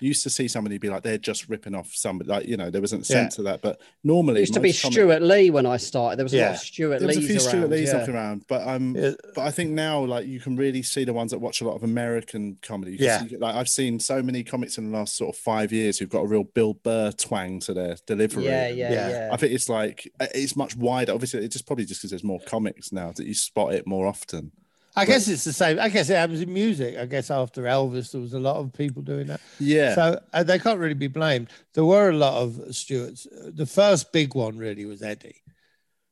you 0.00 0.08
used 0.08 0.24
to 0.24 0.30
see 0.30 0.48
somebody 0.48 0.76
be 0.78 0.88
like 0.88 1.02
they're 1.04 1.18
just 1.18 1.48
ripping 1.48 1.74
off 1.74 1.94
somebody. 1.94 2.28
Like 2.28 2.46
you 2.48 2.56
know 2.56 2.68
there 2.68 2.80
wasn't 2.80 3.08
a 3.08 3.12
Yeah. 3.12 3.20
sense 3.22 3.38
of 3.38 3.44
that, 3.44 3.62
but 3.62 3.80
normally 4.02 4.40
It 4.40 4.42
used 4.42 4.54
to 4.54 4.60
be 4.60 4.70
most 4.70 4.82
comic- 4.82 4.92
Stewart 4.94 5.22
Lee 5.22 5.50
when 5.50 5.66
I 5.66 5.76
started. 5.76 6.16
There 6.18 6.24
was 6.24 6.34
a 6.34 6.40
lot 6.42 6.50
of 6.52 6.58
Stewart 6.58 6.98
There 6.98 7.06
was 7.06 7.16
a 7.16 7.20
Lees 7.20 7.28
few 7.30 7.38
Stewart 7.40 7.54
around. 7.54 7.70
Lees 7.70 7.92
yeah. 7.92 8.10
around, 8.10 8.44
but 8.48 8.66
um, 8.68 8.96
Yeah. 8.96 9.10
but 9.34 9.42
I 9.42 9.50
think 9.52 9.70
now, 9.70 10.04
like, 10.04 10.26
you 10.26 10.40
can 10.40 10.56
really 10.56 10.82
see 10.82 11.04
the 11.04 11.12
ones 11.12 11.30
that 11.30 11.38
watch 11.38 11.60
a 11.60 11.64
lot 11.64 11.76
of 11.76 11.82
American 11.84 12.58
comedy. 12.60 12.96
Yeah. 12.98 13.24
see- 13.26 13.36
like 13.36 13.54
I've 13.54 13.68
seen 13.68 14.00
so 14.00 14.22
many 14.22 14.42
comics 14.42 14.78
in 14.78 14.90
the 14.90 14.98
last 14.98 15.16
sort 15.16 15.34
of 15.34 15.40
five 15.40 15.72
years 15.72 15.98
who've 15.98 16.08
got 16.10 16.22
a 16.22 16.26
real 16.26 16.44
Bill 16.44 16.74
Burr 16.74 17.12
twang 17.12 17.60
to 17.60 17.72
their 17.74 17.96
delivery. 18.06 18.44
Yeah, 18.46 18.68
yeah, 18.68 18.92
Yeah. 18.92 19.08
yeah. 19.08 19.28
I 19.32 19.36
think 19.36 19.52
it's 19.52 19.68
like 19.68 20.10
uh, 20.20 20.26
it's 20.34 20.56
much 20.56 20.76
wider. 20.76 21.12
Obviously, 21.12 21.44
it's 21.44 21.52
just 21.54 21.66
probably 21.66 21.84
just 21.84 22.00
because 22.00 22.10
there's 22.10 22.24
more 22.24 22.40
comics 22.46 22.90
now 22.92 23.12
that 23.12 23.26
you 23.26 23.34
spot 23.34 23.74
it 23.74 23.86
more 23.86 24.06
often. 24.06 24.50
I 24.96 25.04
guess 25.04 25.26
it's 25.28 25.44
the 25.44 25.52
same 25.52 25.78
i 25.80 25.88
guess 25.88 26.08
it 26.10 26.14
happens 26.16 26.40
in 26.40 26.52
music 26.52 26.96
i 26.96 27.04
guess 27.06 27.30
after 27.30 27.62
elvis 27.62 28.12
there 28.12 28.20
was 28.20 28.34
a 28.34 28.38
lot 28.40 28.56
of 28.56 28.72
people 28.72 29.02
doing 29.02 29.26
that. 29.26 29.40
Yeah, 29.58 29.94
so 29.94 30.20
uh, 30.32 30.42
they 30.42 30.58
can't 30.58 30.78
really 30.78 30.94
be 30.94 31.08
blamed. 31.08 31.48
There 31.74 31.84
were 31.84 32.10
a 32.10 32.16
lot 32.16 32.34
of 32.42 32.74
stewarts 32.74 33.26
the 33.30 33.66
first 33.66 34.12
big 34.12 34.34
one 34.34 34.56
really 34.56 34.84
was 34.84 35.02
eddie. 35.02 35.42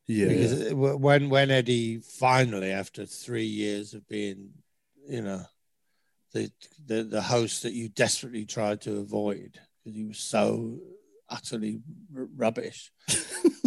Yeah, 0.07 0.29
because 0.29 0.53
it- 0.53 0.77
when 0.77 1.31
when 1.31 1.51
Eddie 1.51 1.99
finally, 1.99 2.71
after 2.73 3.07
three 3.07 3.47
years 3.47 3.95
of 3.95 4.07
being, 4.09 4.51
you 5.09 5.23
know, 5.23 5.43
the 6.33 6.51
the, 6.87 7.05
the 7.05 7.23
host 7.23 7.63
that 7.63 7.73
you 7.73 7.89
desperately 7.89 8.45
tried 8.45 8.81
to 8.83 8.99
avoid 8.99 9.61
because 9.85 9.97
he 9.97 10.05
was 10.05 10.19
so 10.19 10.79
utterly 11.33 11.81
r- 12.17 12.29
rubbish. 12.37 12.93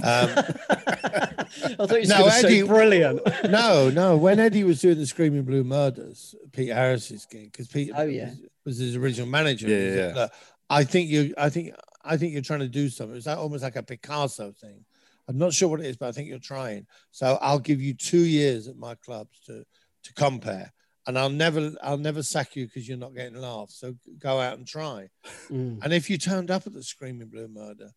Um, 0.04 0.30
I 0.38 1.45
thought 1.88 1.89
you 1.93 2.01
were 2.01 2.06
No, 2.06 2.30
say 2.30 2.45
Eddie- 2.60 2.62
brilliant. 2.63 3.21
no, 3.49 3.89
no. 3.89 4.17
When 4.17 4.39
Eddie 4.39 4.63
was 4.63 4.82
doing 4.82 4.97
the 4.99 5.06
Screaming 5.08 5.43
Blue 5.43 5.63
Murders, 5.63 6.36
Pete 6.51 6.69
Harris's 6.69 7.25
gig, 7.25 7.51
because 7.51 7.67
Pete 7.69 7.91
Oh, 7.95 8.04
yeah. 8.04 8.30
was, 8.30 8.39
was 8.65 8.78
his 8.78 8.95
original 8.97 9.28
manager. 9.28 9.67
Yeah, 9.67 9.95
yeah. 10.08 10.13
"Look, 10.13 10.32
I 10.69 10.84
think 10.84 11.10
you, 11.10 11.34
I 11.39 11.49
think, 11.49 11.73
I 12.04 12.17
think 12.17 12.34
you're 12.34 12.43
trying 12.43 12.60
to 12.60 12.67
do 12.67 12.88
something. 12.89 13.15
It's 13.17 13.25
like, 13.25 13.38
almost 13.38 13.63
like 13.63 13.78
a 13.78 13.84
Picasso 13.84 14.51
thing. 14.51 14.86
I'm 15.28 15.38
not 15.39 15.54
sure 15.54 15.69
what 15.69 15.80
it 15.80 15.88
is, 15.88 15.97
but 15.97 16.10
I 16.10 16.12
think 16.12 16.28
you're 16.30 16.38
trying. 16.39 16.86
So 17.10 17.39
I'll 17.41 17.58
give 17.58 17.82
you 17.82 17.95
two 17.95 18.19
years 18.25 18.67
at 18.67 18.75
my 18.78 18.93
clubs 18.95 19.39
to 19.47 19.63
to 20.04 20.13
compare, 20.13 20.71
and 21.08 21.18
I'll 21.18 21.30
never, 21.30 21.72
I'll 21.84 21.98
never 21.98 22.24
sack 22.24 22.56
you 22.56 22.65
because 22.65 22.88
you're 22.88 22.98
not 22.98 23.15
getting 23.15 23.39
laughs. 23.39 23.80
So 23.80 23.96
go 24.20 24.39
out 24.39 24.58
and 24.58 24.68
try. 24.68 25.10
Mm. 25.50 25.84
And 25.84 25.94
if 25.94 26.10
you 26.10 26.18
turned 26.18 26.52
up 26.52 26.65
at 26.65 26.74
the 26.74 26.84
Screaming 26.84 27.28
Blue 27.28 27.48
Murder, 27.48 27.91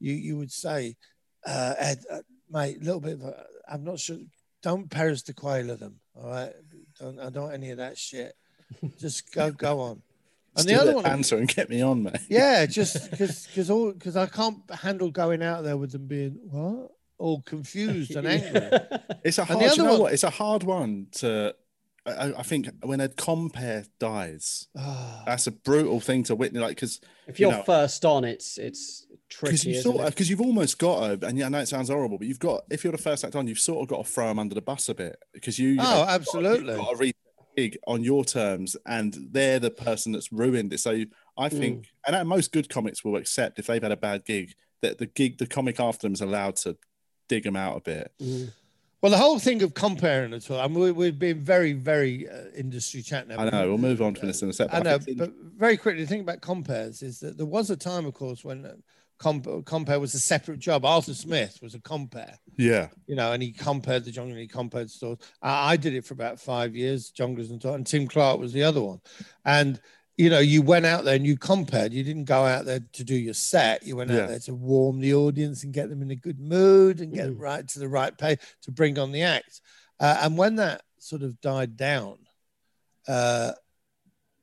you 0.00 0.12
you 0.12 0.36
would 0.36 0.52
say, 0.52 0.96
uh, 1.46 1.74
Ed, 1.78 2.04
uh, 2.10 2.20
mate, 2.50 2.78
a 2.80 2.84
little 2.84 3.00
bit. 3.00 3.14
Of 3.14 3.22
a, 3.22 3.44
I'm 3.68 3.84
not 3.84 3.98
sure. 3.98 4.18
Don't 4.62 4.90
Paris 4.90 5.22
de 5.22 5.32
Quayle 5.34 5.76
them. 5.76 6.00
All 6.16 6.30
right. 6.30 6.52
Don't 6.98 7.20
I 7.20 7.30
don't 7.30 7.44
want 7.44 7.54
any 7.54 7.70
of 7.70 7.78
that 7.78 7.98
shit. 7.98 8.34
Just 8.98 9.32
go 9.32 9.50
go 9.50 9.80
on. 9.80 10.02
And 10.56 10.68
the 10.68 10.80
other 10.80 10.94
one, 10.94 11.06
answer 11.06 11.36
and 11.36 11.48
get 11.48 11.68
me 11.68 11.82
on, 11.82 12.04
mate. 12.04 12.16
yeah, 12.28 12.64
just 12.66 13.10
because 13.10 13.46
because 13.46 13.70
all 13.70 13.92
because 13.92 14.16
I 14.16 14.26
can't 14.26 14.58
handle 14.70 15.10
going 15.10 15.42
out 15.42 15.64
there 15.64 15.76
with 15.76 15.92
them 15.92 16.06
being 16.06 16.38
what 16.50 16.92
all 17.18 17.42
confused 17.42 18.14
and 18.14 18.26
angry. 18.28 18.70
It's 19.24 19.38
a 19.38 19.44
hard. 19.44 19.76
you 19.76 19.82
know 19.82 19.92
one- 19.92 20.00
what? 20.00 20.12
It's 20.12 20.24
a 20.24 20.30
hard 20.30 20.62
one 20.62 21.08
to. 21.12 21.54
I, 22.06 22.34
I 22.38 22.42
think 22.42 22.68
when 22.82 23.00
a 23.00 23.08
compare 23.08 23.84
dies, 23.98 24.68
Ah, 24.76 25.22
that's 25.26 25.46
a 25.46 25.50
brutal 25.52 26.00
thing 26.00 26.22
to 26.24 26.34
witness. 26.36 26.60
Like 26.60 26.76
because 26.76 27.00
If 27.26 27.40
you're 27.40 27.50
you 27.50 27.56
know- 27.58 27.62
first 27.64 28.04
on, 28.04 28.24
it's 28.24 28.58
it's 28.58 29.06
because 29.28 29.62
tricky. 29.62 29.70
you 29.76 29.82
sort 29.82 30.04
because 30.06 30.28
you've 30.28 30.40
almost 30.40 30.78
got 30.78 31.20
to, 31.20 31.26
and 31.26 31.38
yeah, 31.38 31.46
I 31.46 31.48
know 31.48 31.58
it 31.60 31.66
sounds 31.68 31.88
horrible, 31.88 32.18
but 32.18 32.26
you've 32.26 32.38
got 32.38 32.64
if 32.70 32.84
you're 32.84 32.92
the 32.92 32.98
first 32.98 33.24
act 33.24 33.34
on, 33.34 33.46
you've 33.46 33.58
sort 33.58 33.82
of 33.82 33.88
got 33.88 34.04
to 34.04 34.10
throw 34.12 34.28
them 34.28 34.38
under 34.38 34.54
the 34.54 34.60
bus 34.62 34.88
a 34.88 34.94
bit 34.94 35.16
because 35.32 35.58
you. 35.58 35.70
you 35.70 35.80
Oh, 35.80 35.82
know, 35.84 35.90
you've 35.90 36.06
got- 36.06 36.08
absolutely. 36.14 36.74
You've 36.74 36.82
got 36.84 36.90
to 36.90 36.96
read 36.96 37.14
gig 37.56 37.78
on 37.86 38.02
your 38.04 38.24
terms, 38.24 38.76
and 38.86 39.16
they're 39.30 39.58
the 39.60 39.70
person 39.70 40.12
that's 40.12 40.32
ruined 40.32 40.72
it. 40.72 40.80
So 40.80 41.04
I 41.38 41.48
think, 41.48 41.86
and 42.06 42.14
uh, 42.16 42.24
most 42.24 42.52
good 42.52 42.68
comics 42.68 43.04
will 43.04 43.16
accept 43.16 43.58
if 43.58 43.66
they've 43.66 43.82
had 43.82 43.92
a 43.92 43.96
bad 43.96 44.24
gig 44.24 44.54
that 44.82 44.98
the 44.98 45.06
gig, 45.06 45.38
the 45.38 45.46
comic 45.46 45.80
after 45.80 46.02
them 46.06 46.12
is 46.14 46.20
allowed 46.20 46.56
to 46.56 46.76
dig 47.28 47.44
them 47.44 47.56
out 47.56 47.76
a 47.76 47.80
bit. 47.80 48.12
Mm. 48.20 48.52
Well, 49.04 49.10
the 49.10 49.18
whole 49.18 49.38
thing 49.38 49.62
of 49.62 49.74
comparing 49.74 50.32
at 50.32 50.50
all. 50.50 50.58
I 50.58 50.66
mean, 50.66 50.78
we, 50.78 50.90
we've 50.90 51.18
been 51.18 51.44
very 51.44 51.74
very 51.74 52.26
uh, 52.26 52.44
industry 52.56 53.02
chat 53.02 53.28
now. 53.28 53.36
I 53.38 53.50
know. 53.50 53.68
We'll 53.68 53.76
move 53.76 54.00
on 54.00 54.14
to 54.14 54.24
this 54.24 54.40
in 54.40 54.48
a 54.48 54.52
second. 54.54 54.74
I 54.74 54.80
know, 54.80 54.98
think 54.98 55.18
but 55.18 55.30
very 55.58 55.76
quickly, 55.76 56.04
the 56.04 56.08
thing 56.08 56.22
about 56.22 56.40
compares 56.40 57.02
is 57.02 57.20
that 57.20 57.36
there 57.36 57.44
was 57.44 57.68
a 57.68 57.76
time, 57.76 58.06
of 58.06 58.14
course, 58.14 58.46
when 58.46 58.64
uh, 58.64 58.76
comp- 59.18 59.66
compare 59.66 60.00
was 60.00 60.14
a 60.14 60.18
separate 60.18 60.58
job. 60.58 60.86
Arthur 60.86 61.12
Smith 61.12 61.58
was 61.60 61.74
a 61.74 61.80
compare, 61.80 62.38
yeah, 62.56 62.88
you 63.06 63.14
know, 63.14 63.32
and 63.32 63.42
he 63.42 63.52
compared 63.52 64.06
the 64.06 64.10
jungle, 64.10 64.38
he 64.38 64.48
compared 64.48 64.90
stores. 64.90 65.18
I, 65.42 65.72
I 65.72 65.76
did 65.76 65.92
it 65.92 66.06
for 66.06 66.14
about 66.14 66.40
five 66.40 66.74
years, 66.74 67.12
Jongleurs 67.12 67.50
and 67.50 67.62
and 67.62 67.86
Tim 67.86 68.08
Clark 68.08 68.40
was 68.40 68.54
the 68.54 68.62
other 68.62 68.80
one. 68.80 69.02
And 69.44 69.82
you 70.16 70.30
know, 70.30 70.38
you 70.38 70.62
went 70.62 70.86
out 70.86 71.04
there 71.04 71.16
and 71.16 71.26
you 71.26 71.36
compared. 71.36 71.92
You 71.92 72.04
didn't 72.04 72.24
go 72.24 72.44
out 72.44 72.64
there 72.66 72.80
to 72.92 73.04
do 73.04 73.16
your 73.16 73.34
set. 73.34 73.84
You 73.84 73.96
went 73.96 74.10
Yeah. 74.10 74.20
out 74.22 74.28
there 74.28 74.38
to 74.40 74.54
warm 74.54 75.00
the 75.00 75.14
audience 75.14 75.64
and 75.64 75.72
get 75.72 75.88
them 75.88 76.02
in 76.02 76.10
a 76.10 76.16
good 76.16 76.38
mood 76.38 77.00
and 77.00 77.12
get 77.12 77.26
Mm. 77.26 77.30
them 77.34 77.38
right 77.38 77.66
to 77.68 77.78
the 77.78 77.88
right 77.88 78.16
pace 78.16 78.38
to 78.62 78.70
bring 78.70 78.98
on 78.98 79.10
the 79.12 79.22
act. 79.22 79.60
Uh, 79.98 80.18
and 80.22 80.38
when 80.38 80.56
that 80.56 80.82
sort 80.98 81.22
of 81.22 81.40
died 81.40 81.76
down, 81.76 82.18
uh, 83.08 83.52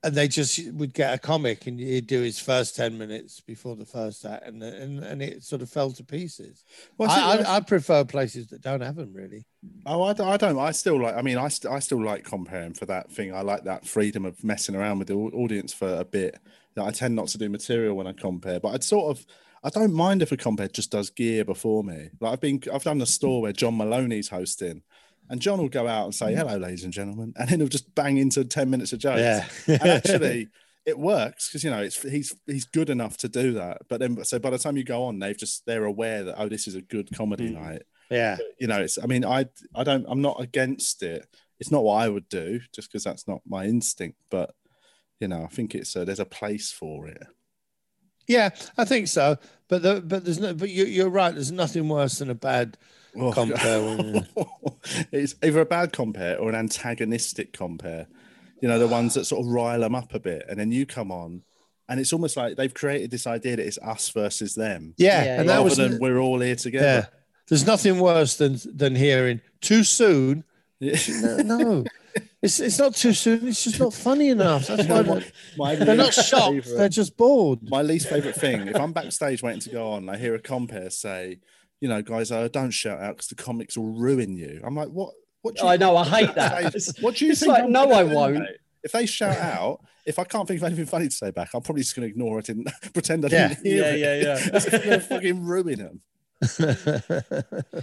and 0.03 0.15
they 0.15 0.27
just 0.27 0.59
would 0.73 0.93
get 0.93 1.13
a 1.13 1.17
comic 1.19 1.67
and 1.67 1.79
he'd 1.79 2.07
do 2.07 2.21
his 2.21 2.39
first 2.39 2.75
10 2.75 2.97
minutes 2.97 3.39
before 3.39 3.75
the 3.75 3.85
first 3.85 4.25
act 4.25 4.47
and, 4.47 4.63
and, 4.63 5.03
and 5.03 5.21
it 5.21 5.43
sort 5.43 5.61
of 5.61 5.69
fell 5.69 5.91
to 5.91 6.03
pieces. 6.03 6.63
Well, 6.97 7.09
I, 7.09 7.37
I, 7.37 7.55
I 7.57 7.59
prefer 7.59 8.03
places 8.03 8.47
that 8.47 8.61
don't 8.61 8.81
have 8.81 8.95
them 8.95 9.13
really. 9.13 9.45
Oh, 9.85 10.01
I, 10.03 10.13
don't- 10.13 10.27
I 10.27 10.37
don't. 10.37 10.57
I 10.57 10.71
still 10.71 10.99
like. 10.99 11.15
I 11.15 11.21
mean, 11.21 11.37
I, 11.37 11.47
st- 11.49 11.71
I 11.71 11.77
still 11.79 12.03
like 12.03 12.23
comparing 12.23 12.73
for 12.73 12.87
that 12.87 13.11
thing. 13.11 13.33
I 13.35 13.41
like 13.41 13.63
that 13.65 13.85
freedom 13.85 14.25
of 14.25 14.43
messing 14.43 14.75
around 14.75 14.97
with 14.99 15.07
the 15.09 15.15
audience 15.15 15.71
for 15.73 15.93
a 15.95 16.05
bit. 16.05 16.39
That 16.75 16.85
I 16.85 16.91
tend 16.91 17.15
not 17.15 17.27
to 17.29 17.37
do 17.37 17.49
material 17.49 17.95
when 17.95 18.07
I 18.07 18.13
compare, 18.13 18.59
but 18.59 18.73
I'd 18.73 18.83
sort 18.83 19.15
of. 19.15 19.25
I 19.63 19.69
don't 19.69 19.93
mind 19.93 20.23
if 20.23 20.31
a 20.31 20.37
compare 20.37 20.67
just 20.69 20.89
does 20.89 21.11
gear 21.11 21.45
before 21.45 21.83
me. 21.83 22.09
Like 22.19 22.33
I've 22.33 22.41
been, 22.41 22.59
I've 22.73 22.81
done 22.83 22.97
the 22.97 23.05
store 23.05 23.43
where 23.43 23.51
John 23.53 23.77
Moloney's 23.77 24.29
hosting, 24.29 24.81
and 25.31 25.41
John 25.41 25.57
will 25.59 25.69
go 25.69 25.87
out 25.87 26.05
and 26.05 26.13
say, 26.13 26.35
"Hello, 26.35 26.57
ladies 26.57 26.83
and 26.83 26.93
gentlemen," 26.93 27.33
and 27.37 27.49
then 27.49 27.59
he'll 27.59 27.67
just 27.67 27.95
bang 27.95 28.17
into 28.17 28.45
ten 28.45 28.69
minutes 28.69 28.93
of 28.93 28.99
jokes. 28.99 29.67
and 29.67 29.81
actually 29.81 30.49
it 30.85 30.97
works 30.99 31.47
because 31.49 31.63
you 31.63 31.71
know 31.71 31.81
it's 31.81 32.01
he's 32.03 32.35
he's 32.45 32.65
good 32.65 32.89
enough 32.89 33.15
to 33.15 33.29
do 33.29 33.53
that 33.53 33.77
but 33.87 33.99
then 33.99 34.23
so 34.23 34.39
by 34.39 34.49
the 34.49 34.57
time 34.57 34.75
you 34.75 34.83
go 34.83 35.03
on 35.03 35.19
they've 35.19 35.37
just 35.37 35.63
they're 35.67 35.85
aware 35.85 36.23
that 36.23 36.33
oh 36.39 36.49
this 36.49 36.67
is 36.67 36.73
a 36.73 36.81
good 36.81 37.07
comedy 37.15 37.51
Mm. 37.51 37.61
night 37.61 37.83
yeah. 38.09 38.37
you 38.59 38.65
know 38.65 38.81
it's 38.81 38.97
i 38.97 39.05
mean 39.05 39.23
i 39.23 39.45
i 39.75 39.83
don't 39.83 40.07
i'm 40.09 40.23
not 40.23 40.41
against 40.41 41.03
it 41.03 41.27
it's 41.59 41.69
not 41.69 41.83
what 41.83 41.97
I 41.97 42.09
would 42.09 42.27
do, 42.27 42.59
just 42.73 42.91
because 42.91 43.03
that's 43.03 43.27
not 43.27 43.41
my 43.45 43.65
instinct. 43.65 44.17
But 44.31 44.49
you 45.19 45.27
know, 45.27 45.43
I 45.43 45.47
think 45.47 45.75
it's 45.75 45.95
uh, 45.95 46.03
there's 46.03 46.19
a 46.19 46.25
place 46.25 46.71
for 46.71 47.07
it. 47.07 47.21
Yeah, 48.27 48.49
I 48.79 48.85
think 48.85 49.07
so. 49.07 49.37
But 49.69 49.83
the, 49.83 50.01
but 50.01 50.25
there's 50.25 50.39
no. 50.39 50.55
But 50.55 50.71
you, 50.71 50.85
you're 50.85 51.09
right. 51.09 51.31
There's 51.31 51.51
nothing 51.51 51.87
worse 51.87 52.17
than 52.17 52.31
a 52.31 52.35
bad 52.35 52.79
Oh, 53.17 53.31
compare. 53.31 54.25
it's 55.11 55.35
either 55.43 55.59
a 55.61 55.65
bad 55.65 55.91
compare 55.91 56.37
or 56.39 56.49
an 56.49 56.55
antagonistic 56.55 57.53
compare. 57.53 58.07
You 58.61 58.67
know, 58.69 58.79
the 58.79 58.87
ones 58.99 59.13
that 59.15 59.25
sort 59.25 59.45
of 59.45 59.51
rile 59.51 59.81
them 59.81 59.95
up 59.95 60.13
a 60.13 60.19
bit, 60.19 60.45
and 60.49 60.59
then 60.59 60.71
you 60.71 60.85
come 60.85 61.11
on, 61.11 61.41
and 61.89 61.99
it's 61.99 62.13
almost 62.13 62.37
like 62.37 62.55
they've 62.55 62.73
created 62.73 63.11
this 63.11 63.27
idea 63.27 63.55
that 63.57 63.65
it's 63.65 63.77
us 63.79 64.09
versus 64.09 64.55
them, 64.55 64.93
yeah, 64.97 65.23
Yeah, 65.23 65.39
and 65.39 65.41
yeah. 65.41 65.43
that 65.43 65.53
rather 65.57 65.63
was 65.63 65.77
than 65.77 65.99
we're 65.99 66.19
all 66.19 66.39
here 66.39 66.49
yeah. 66.49 66.55
together. 66.55 67.09
There's 67.49 67.65
nothing 67.67 67.99
worse 67.99 68.37
than 68.37 68.57
than 68.73 68.95
hearing 68.95 69.41
too 69.59 69.83
soon. 69.83 70.45
No, 70.79 71.37
no. 71.43 71.83
it's 72.41 72.59
it's 72.61 72.79
not 72.79 72.95
too 72.95 73.13
soon. 73.13 73.47
It's 73.47 73.63
just 73.65 73.79
not 73.79 73.93
funny 73.93 74.29
enough. 74.29 74.67
That's 74.67 74.87
why 74.87 75.01
they're, 75.01 75.23
My 75.57 75.75
they're 75.75 75.95
not 75.95 76.13
shocked. 76.13 76.53
favourite- 76.53 76.77
They're 76.77 76.89
just 76.89 77.17
bored. 77.17 77.59
my 77.69 77.81
least 77.81 78.07
favorite 78.09 78.35
thing 78.35 78.67
if 78.67 78.75
i'm 78.77 78.93
backstage 78.93 79.43
waiting 79.43 79.59
to 79.61 79.69
go 79.69 79.91
on 79.91 80.09
i 80.09 80.17
hear 80.17 80.33
a 80.33 80.39
compare 80.39 80.89
say 80.89 81.39
you 81.81 81.89
know 81.89 82.01
guys 82.01 82.31
oh, 82.31 82.47
don't 82.47 82.71
shout 82.71 82.99
out 83.01 83.15
because 83.17 83.27
the 83.27 83.35
comics 83.35 83.75
will 83.77 83.91
ruin 83.91 84.37
you 84.37 84.61
i'm 84.63 84.75
like 84.75 84.87
what 84.89 85.13
what 85.41 85.55
do 85.55 85.63
you 85.63 85.69
I 85.69 85.75
know, 85.77 85.97
I 85.97 86.05
hate 86.05 86.35
that. 86.35 86.61
Backstage, 86.71 87.03
what 87.03 87.15
do 87.15 87.25
you 87.25 87.31
It's 87.31 87.39
think 87.41 87.51
like, 87.51 87.67
no, 87.67 87.91
I 87.91 88.03
won't. 88.03 88.35
mate? 88.39 88.57
if 88.83 88.91
they 88.91 89.05
shout 89.07 89.37
out 89.37 89.79
if 90.05 90.17
i 90.19 90.23
can't 90.23 90.47
think 90.47 90.59
of 90.61 90.65
anything 90.67 90.85
funny 90.85 91.07
to 91.09 91.15
say 91.15 91.31
back 91.31 91.49
i'm 91.53 91.61
probably 91.61 91.81
just 91.81 91.95
going 91.95 92.07
to 92.07 92.11
ignore 92.11 92.39
it 92.39 92.49
and 92.49 92.71
pretend 92.93 93.25
i 93.25 93.29
Yeah. 93.29 93.47
didn't 93.49 93.65
hear 93.65 93.83
Yeah, 93.83 93.93
it 94.13 94.23
yeah, 94.23 94.37
yeah. 94.37 94.49
It's 94.53 94.69
going 94.69 94.81
to 94.83 94.99
fucking 94.99 95.43
ruin 95.45 95.79
them 95.79 96.01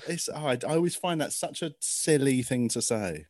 it's 0.08 0.28
oh, 0.28 0.46
I, 0.46 0.52
I 0.66 0.74
always 0.76 0.96
find 0.96 1.20
that 1.20 1.32
such 1.32 1.62
a 1.62 1.72
silly 1.80 2.42
thing 2.42 2.68
to 2.70 2.82
say 2.82 3.26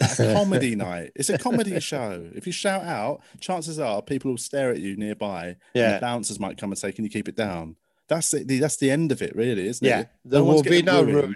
a 0.00 0.34
comedy 0.34 0.74
night. 0.74 1.12
It's 1.14 1.28
a 1.30 1.38
comedy 1.38 1.78
show. 1.78 2.28
If 2.34 2.44
you 2.46 2.52
shout 2.52 2.82
out, 2.82 3.20
chances 3.38 3.78
are 3.78 4.02
people 4.02 4.32
will 4.32 4.38
stare 4.38 4.70
at 4.72 4.80
you 4.80 4.96
nearby. 4.96 5.46
and 5.46 5.56
Yeah. 5.74 5.94
the 5.94 6.00
bouncers 6.00 6.40
might 6.40 6.58
come 6.58 6.72
and 6.72 6.78
say, 6.78 6.90
"Can 6.90 7.04
you 7.04 7.10
keep 7.10 7.28
it 7.28 7.36
down?" 7.36 7.76
That's 8.14 8.30
the, 8.30 8.58
that's 8.58 8.76
the 8.76 8.90
end 8.90 9.12
of 9.12 9.22
it, 9.22 9.34
really, 9.34 9.66
isn't 9.68 9.86
Yeah, 9.86 10.00
it? 10.00 10.08
there 10.24 10.44
one's 10.44 10.62
will 10.62 10.70
be 10.70 10.82
no 10.82 11.02
ruined. 11.02 11.14
ruining. 11.14 11.34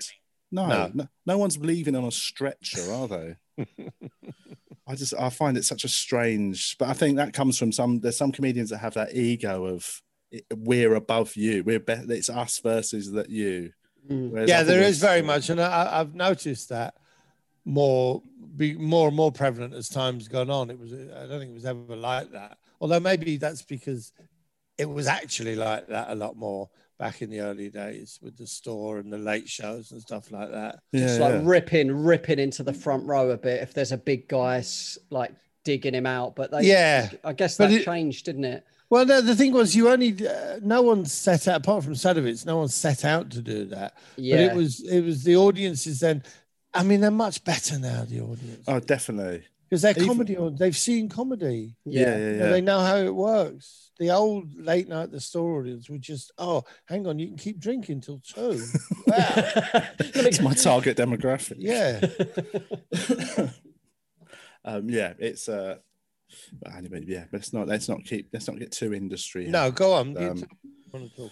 No, 0.52 0.66
No. 0.68 0.90
no, 0.94 1.08
no, 1.26 1.38
one's 1.38 1.58
leaving 1.58 1.96
on 1.96 2.04
a 2.04 2.10
stretcher, 2.10 2.92
are 2.92 3.08
they? 3.08 3.36
I 4.88 4.94
just 4.94 5.14
I 5.18 5.30
find 5.30 5.56
it 5.56 5.64
such 5.64 5.84
a 5.84 5.88
strange, 5.88 6.76
but 6.78 6.88
I 6.88 6.92
think 6.92 7.16
that 7.16 7.32
comes 7.32 7.58
from 7.58 7.72
some. 7.72 7.98
There's 8.00 8.16
some 8.16 8.30
comedians 8.30 8.70
that 8.70 8.78
have 8.78 8.94
that 8.94 9.14
ego 9.16 9.64
of 9.66 10.02
we're 10.54 10.94
above 10.94 11.34
you. 11.34 11.64
We're 11.64 11.80
better. 11.80 12.12
It's 12.12 12.28
us 12.30 12.60
versus 12.60 13.10
that 13.12 13.28
you. 13.28 13.72
Mm. 14.08 14.30
Whereas 14.30 14.48
yeah, 14.48 14.62
there 14.62 14.82
is 14.82 14.98
very 14.98 15.22
much, 15.22 15.50
and 15.50 15.60
I, 15.60 15.98
I've 16.00 16.14
noticed 16.14 16.68
that 16.68 16.94
more, 17.64 18.22
be 18.56 18.74
more 18.76 19.08
and 19.08 19.16
more 19.16 19.32
prevalent 19.32 19.74
as 19.74 19.88
time's 19.88 20.28
gone 20.28 20.50
on. 20.50 20.70
It 20.70 20.78
was, 20.78 20.92
I 20.92 21.26
don't 21.26 21.40
think 21.40 21.50
it 21.50 21.54
was 21.54 21.64
ever 21.66 21.96
like 21.96 22.30
that. 22.32 22.58
Although 22.80 23.00
maybe 23.00 23.38
that's 23.38 23.62
because 23.62 24.12
it 24.78 24.88
was 24.88 25.06
actually 25.06 25.56
like 25.56 25.86
that 25.88 26.10
a 26.10 26.14
lot 26.14 26.36
more 26.36 26.68
back 26.98 27.20
in 27.22 27.28
the 27.30 27.40
early 27.40 27.68
days 27.68 28.18
with 28.22 28.36
the 28.38 28.46
store 28.46 28.98
and 28.98 29.12
the 29.12 29.18
late 29.18 29.48
shows 29.48 29.92
and 29.92 30.00
stuff 30.00 30.30
like 30.32 30.50
that. 30.50 30.78
Yeah, 30.92 31.04
It's 31.04 31.18
like 31.18 31.34
yeah. 31.34 31.40
ripping, 31.44 31.92
ripping 32.04 32.38
into 32.38 32.62
the 32.62 32.72
front 32.72 33.04
row 33.04 33.30
a 33.30 33.36
bit 33.36 33.62
if 33.62 33.74
there's 33.74 33.92
a 33.92 33.98
big 33.98 34.28
guy 34.28 34.62
like 35.10 35.32
digging 35.64 35.94
him 35.94 36.06
out. 36.06 36.34
But 36.36 36.50
they, 36.52 36.62
Yeah. 36.62 37.10
I 37.22 37.32
guess 37.34 37.56
that 37.58 37.70
it- 37.70 37.84
changed, 37.84 38.24
didn't 38.24 38.44
it? 38.44 38.64
Well, 38.88 39.04
no, 39.04 39.20
the 39.20 39.34
thing 39.34 39.52
was, 39.52 39.74
you 39.74 39.88
only 39.88 40.14
uh, 40.28 40.60
no 40.62 40.80
one 40.80 41.04
set 41.06 41.48
out 41.48 41.56
apart 41.62 41.82
from 41.82 41.94
Sadovitz, 41.94 42.46
no 42.46 42.58
one 42.58 42.68
set 42.68 43.04
out 43.04 43.30
to 43.32 43.42
do 43.42 43.64
that. 43.66 43.94
Yeah. 44.16 44.36
But 44.36 44.44
it 44.44 44.54
was 44.56 44.80
it 44.88 45.00
was 45.00 45.24
the 45.24 45.34
audiences 45.36 45.98
then. 46.00 46.22
I 46.72 46.84
mean, 46.84 47.00
they're 47.00 47.10
much 47.10 47.42
better 47.42 47.80
now. 47.80 48.04
The 48.04 48.20
audience 48.20 48.64
Oh, 48.68 48.78
definitely. 48.78 49.42
Because 49.68 49.82
they're 49.82 49.92
even- 49.92 50.06
comedy. 50.06 50.36
au- 50.36 50.50
They've 50.50 50.76
seen 50.76 51.08
comedy. 51.08 51.76
Yeah, 51.84 52.00
yeah. 52.02 52.06
yeah, 52.08 52.16
You 52.18 52.30
yeah. 52.32 52.38
know, 52.38 52.50
they 52.52 52.60
know 52.60 52.80
how 52.80 52.96
it 52.96 53.14
works. 53.14 53.90
The 53.98 54.10
old 54.10 54.54
late 54.60 54.88
night 54.88 55.10
the 55.10 55.20
store 55.20 55.58
audience 55.60 55.88
would 55.90 56.02
just, 56.02 56.30
oh, 56.38 56.62
hang 56.86 57.06
on, 57.06 57.18
you 57.18 57.28
can 57.28 57.36
keep 57.36 57.58
drinking 57.58 58.02
till 58.02 58.20
two. 58.20 58.62
wow. 59.06 59.32
It's 59.98 60.40
my 60.40 60.54
target 60.54 60.96
demographic. 60.98 61.56
Yeah. 61.58 62.00
um, 64.64 64.88
yeah, 64.88 65.14
it's 65.18 65.48
uh, 65.48 65.76
but 66.62 66.74
anyway, 66.74 67.04
yeah, 67.06 67.24
but 67.30 67.38
let's 67.38 67.52
not 67.52 67.68
let's 67.68 67.88
not 67.88 68.04
keep 68.04 68.28
let's 68.32 68.48
not 68.48 68.58
get 68.58 68.72
too 68.72 68.92
industry. 68.92 69.46
No, 69.46 69.70
go 69.70 69.92
on. 69.94 70.16
Um, 70.16 70.36
t- 70.38 70.46
wanna 70.92 71.08
talk. 71.10 71.30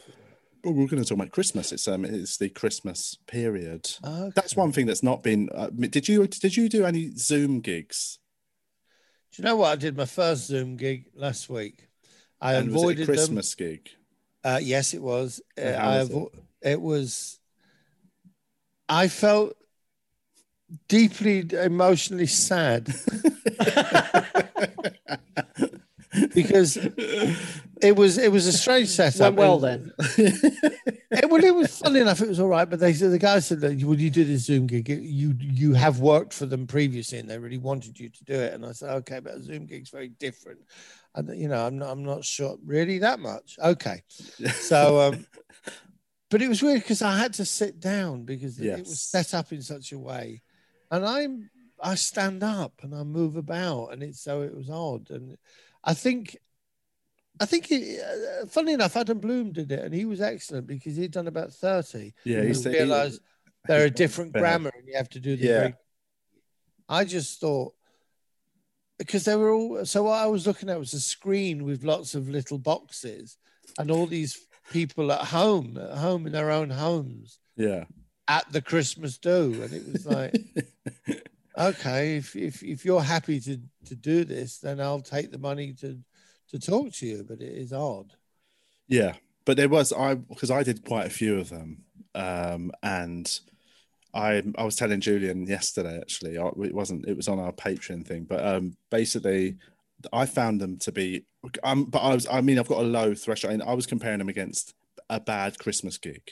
Well, 0.64 0.72
we're 0.72 0.86
going 0.86 1.02
to 1.02 1.06
talk 1.06 1.18
about 1.18 1.30
Christmas. 1.30 1.72
It's 1.72 1.86
um, 1.88 2.06
it's 2.06 2.38
the 2.38 2.48
Christmas 2.48 3.18
period. 3.26 3.86
Okay. 4.02 4.30
That's 4.34 4.56
one 4.56 4.72
thing 4.72 4.86
that's 4.86 5.02
not 5.02 5.22
been. 5.22 5.50
Uh, 5.54 5.68
did 5.68 6.08
you 6.08 6.26
did 6.26 6.56
you 6.56 6.70
do 6.70 6.86
any 6.86 7.10
Zoom 7.16 7.60
gigs? 7.60 8.18
Do 9.34 9.42
you 9.42 9.48
know 9.48 9.56
what? 9.56 9.72
I 9.72 9.76
did 9.76 9.96
my 9.96 10.04
first 10.04 10.46
Zoom 10.46 10.76
gig 10.76 11.06
last 11.12 11.50
week. 11.50 11.88
I 12.40 12.54
and 12.54 12.70
was 12.70 12.74
it 12.74 12.76
a 12.76 12.78
avoided 12.78 12.98
them. 12.98 13.06
Christmas 13.06 13.54
gig? 13.56 13.90
Uh, 14.44 14.60
yes, 14.62 14.94
it 14.94 15.02
was. 15.02 15.40
Uh, 15.60 15.70
I 15.70 15.98
was 15.98 16.10
it? 16.10 16.28
it 16.62 16.80
was. 16.80 17.40
I 18.88 19.08
felt 19.08 19.56
deeply 20.86 21.48
emotionally 21.52 22.26
sad 22.26 22.86
because 26.34 26.76
it 26.76 27.96
was 27.96 28.18
it 28.18 28.30
was 28.30 28.46
a 28.46 28.52
strange 28.52 28.88
setup. 28.88 29.34
Went 29.34 29.36
well 29.36 29.58
then. 29.58 29.92
it, 29.98 31.30
well, 31.30 31.44
it 31.44 31.54
was 31.54 31.78
funny 31.78 32.00
enough. 32.00 32.20
It 32.20 32.28
was 32.28 32.40
all 32.40 32.48
right, 32.48 32.68
but 32.68 32.80
they 32.80 32.92
said 32.92 33.10
the 33.10 33.18
guy 33.18 33.38
said 33.40 33.60
that 33.60 33.82
when 33.82 33.98
you 33.98 34.10
do 34.10 34.24
this 34.24 34.46
Zoom 34.46 34.66
gig, 34.66 34.88
you 34.88 35.34
you 35.38 35.74
have 35.74 36.00
worked 36.00 36.32
for 36.32 36.46
them 36.46 36.66
previously, 36.66 37.18
and 37.18 37.28
they 37.28 37.38
really 37.38 37.58
wanted 37.58 37.98
you 37.98 38.08
to 38.08 38.24
do 38.24 38.34
it. 38.34 38.54
And 38.54 38.64
I 38.64 38.72
said, 38.72 38.90
okay, 38.96 39.20
but 39.20 39.34
a 39.34 39.42
Zoom 39.42 39.66
gig's 39.66 39.90
very 39.90 40.08
different. 40.08 40.60
And 41.14 41.36
you 41.38 41.48
know, 41.48 41.66
I'm 41.66 41.78
not 41.78 41.90
I'm 41.90 42.04
not 42.04 42.24
sure 42.24 42.56
really 42.64 42.98
that 42.98 43.20
much. 43.20 43.56
Okay, 43.62 44.02
so 44.54 45.00
um, 45.00 45.26
but 46.30 46.42
it 46.42 46.48
was 46.48 46.62
weird 46.62 46.82
because 46.82 47.02
I 47.02 47.18
had 47.18 47.34
to 47.34 47.44
sit 47.44 47.80
down 47.80 48.24
because 48.24 48.58
it 48.58 48.78
was 48.78 49.00
set 49.00 49.34
up 49.34 49.52
in 49.52 49.62
such 49.62 49.92
a 49.92 49.98
way, 49.98 50.42
and 50.90 51.04
I'm 51.04 51.50
I 51.80 51.96
stand 51.96 52.42
up 52.42 52.72
and 52.82 52.94
I 52.94 53.02
move 53.02 53.36
about, 53.36 53.88
and 53.88 54.02
it's 54.02 54.22
so 54.22 54.42
it 54.42 54.56
was 54.56 54.70
odd, 54.70 55.10
and 55.10 55.36
I 55.84 55.94
think. 55.94 56.36
I 57.40 57.46
think, 57.46 57.66
it, 57.72 58.00
uh, 58.00 58.46
funny 58.46 58.74
enough, 58.74 58.96
Adam 58.96 59.18
Bloom 59.18 59.50
did 59.50 59.72
it, 59.72 59.80
and 59.80 59.92
he 59.92 60.04
was 60.04 60.20
excellent 60.20 60.68
because 60.68 60.94
he'd 60.96 61.10
done 61.10 61.26
about 61.26 61.52
thirty. 61.52 62.14
yeah, 62.22 62.42
he 62.42 62.68
realised 62.68 63.20
there 63.66 63.84
are 63.84 63.90
different 63.90 64.32
grammar, 64.32 64.70
and 64.76 64.86
you 64.86 64.96
have 64.96 65.08
to 65.10 65.20
do 65.20 65.36
the. 65.36 65.46
Yeah. 65.46 65.60
break. 65.60 65.74
I 66.88 67.04
just 67.04 67.40
thought 67.40 67.74
because 68.98 69.24
they 69.24 69.36
were 69.36 69.50
all. 69.50 69.84
So 69.84 70.04
what 70.04 70.22
I 70.22 70.26
was 70.26 70.46
looking 70.46 70.70
at 70.70 70.78
was 70.78 70.94
a 70.94 71.00
screen 71.00 71.64
with 71.64 71.84
lots 71.84 72.14
of 72.14 72.28
little 72.28 72.58
boxes, 72.58 73.36
and 73.78 73.90
all 73.90 74.06
these 74.06 74.46
people 74.70 75.12
at 75.12 75.20
home, 75.20 75.78
at 75.78 75.98
home 75.98 76.26
in 76.26 76.32
their 76.32 76.50
own 76.50 76.70
homes, 76.70 77.38
yeah. 77.56 77.84
at 78.28 78.50
the 78.52 78.62
Christmas 78.62 79.18
do, 79.18 79.60
and 79.62 79.72
it 79.72 79.92
was 79.92 80.06
like, 80.06 80.34
okay, 81.58 82.16
if 82.16 82.36
if 82.36 82.62
if 82.62 82.84
you're 82.84 83.02
happy 83.02 83.40
to 83.40 83.58
to 83.86 83.94
do 83.94 84.24
this, 84.24 84.58
then 84.58 84.80
I'll 84.80 85.00
take 85.00 85.30
the 85.30 85.38
money 85.38 85.72
to 85.80 85.98
to 86.50 86.58
talk 86.58 86.92
to 86.94 87.06
you. 87.06 87.24
But 87.26 87.40
it 87.40 87.52
is 87.56 87.72
odd. 87.72 88.12
Yeah, 88.88 89.14
but 89.44 89.56
there 89.56 89.68
was 89.68 89.92
I 89.92 90.14
because 90.14 90.50
I 90.50 90.62
did 90.62 90.84
quite 90.84 91.06
a 91.06 91.10
few 91.10 91.38
of 91.38 91.48
them, 91.50 91.84
um, 92.14 92.70
and 92.82 93.30
I 94.12 94.42
I 94.56 94.64
was 94.64 94.76
telling 94.76 95.00
Julian 95.00 95.46
yesterday 95.46 95.98
actually 95.98 96.38
I- 96.38 96.48
it 96.64 96.74
wasn't 96.74 97.06
it 97.08 97.16
was 97.16 97.28
on 97.28 97.38
our 97.38 97.52
Patreon 97.52 98.06
thing, 98.06 98.24
but 98.24 98.44
um, 98.44 98.76
basically 98.90 99.56
I 100.12 100.26
found 100.26 100.60
them 100.60 100.76
to 100.78 100.92
be 100.92 101.24
um, 101.62 101.86
but 101.86 102.00
I 102.00 102.14
was 102.14 102.26
I 102.30 102.40
mean 102.40 102.58
I've 102.58 102.68
got 102.68 102.82
a 102.82 102.86
low 102.86 103.14
threshold. 103.14 103.54
and 103.54 103.62
I 103.62 103.72
was 103.74 103.86
comparing 103.86 104.18
them 104.18 104.28
against 104.28 104.74
a 105.10 105.20
bad 105.20 105.58
Christmas 105.58 105.98
gig. 105.98 106.22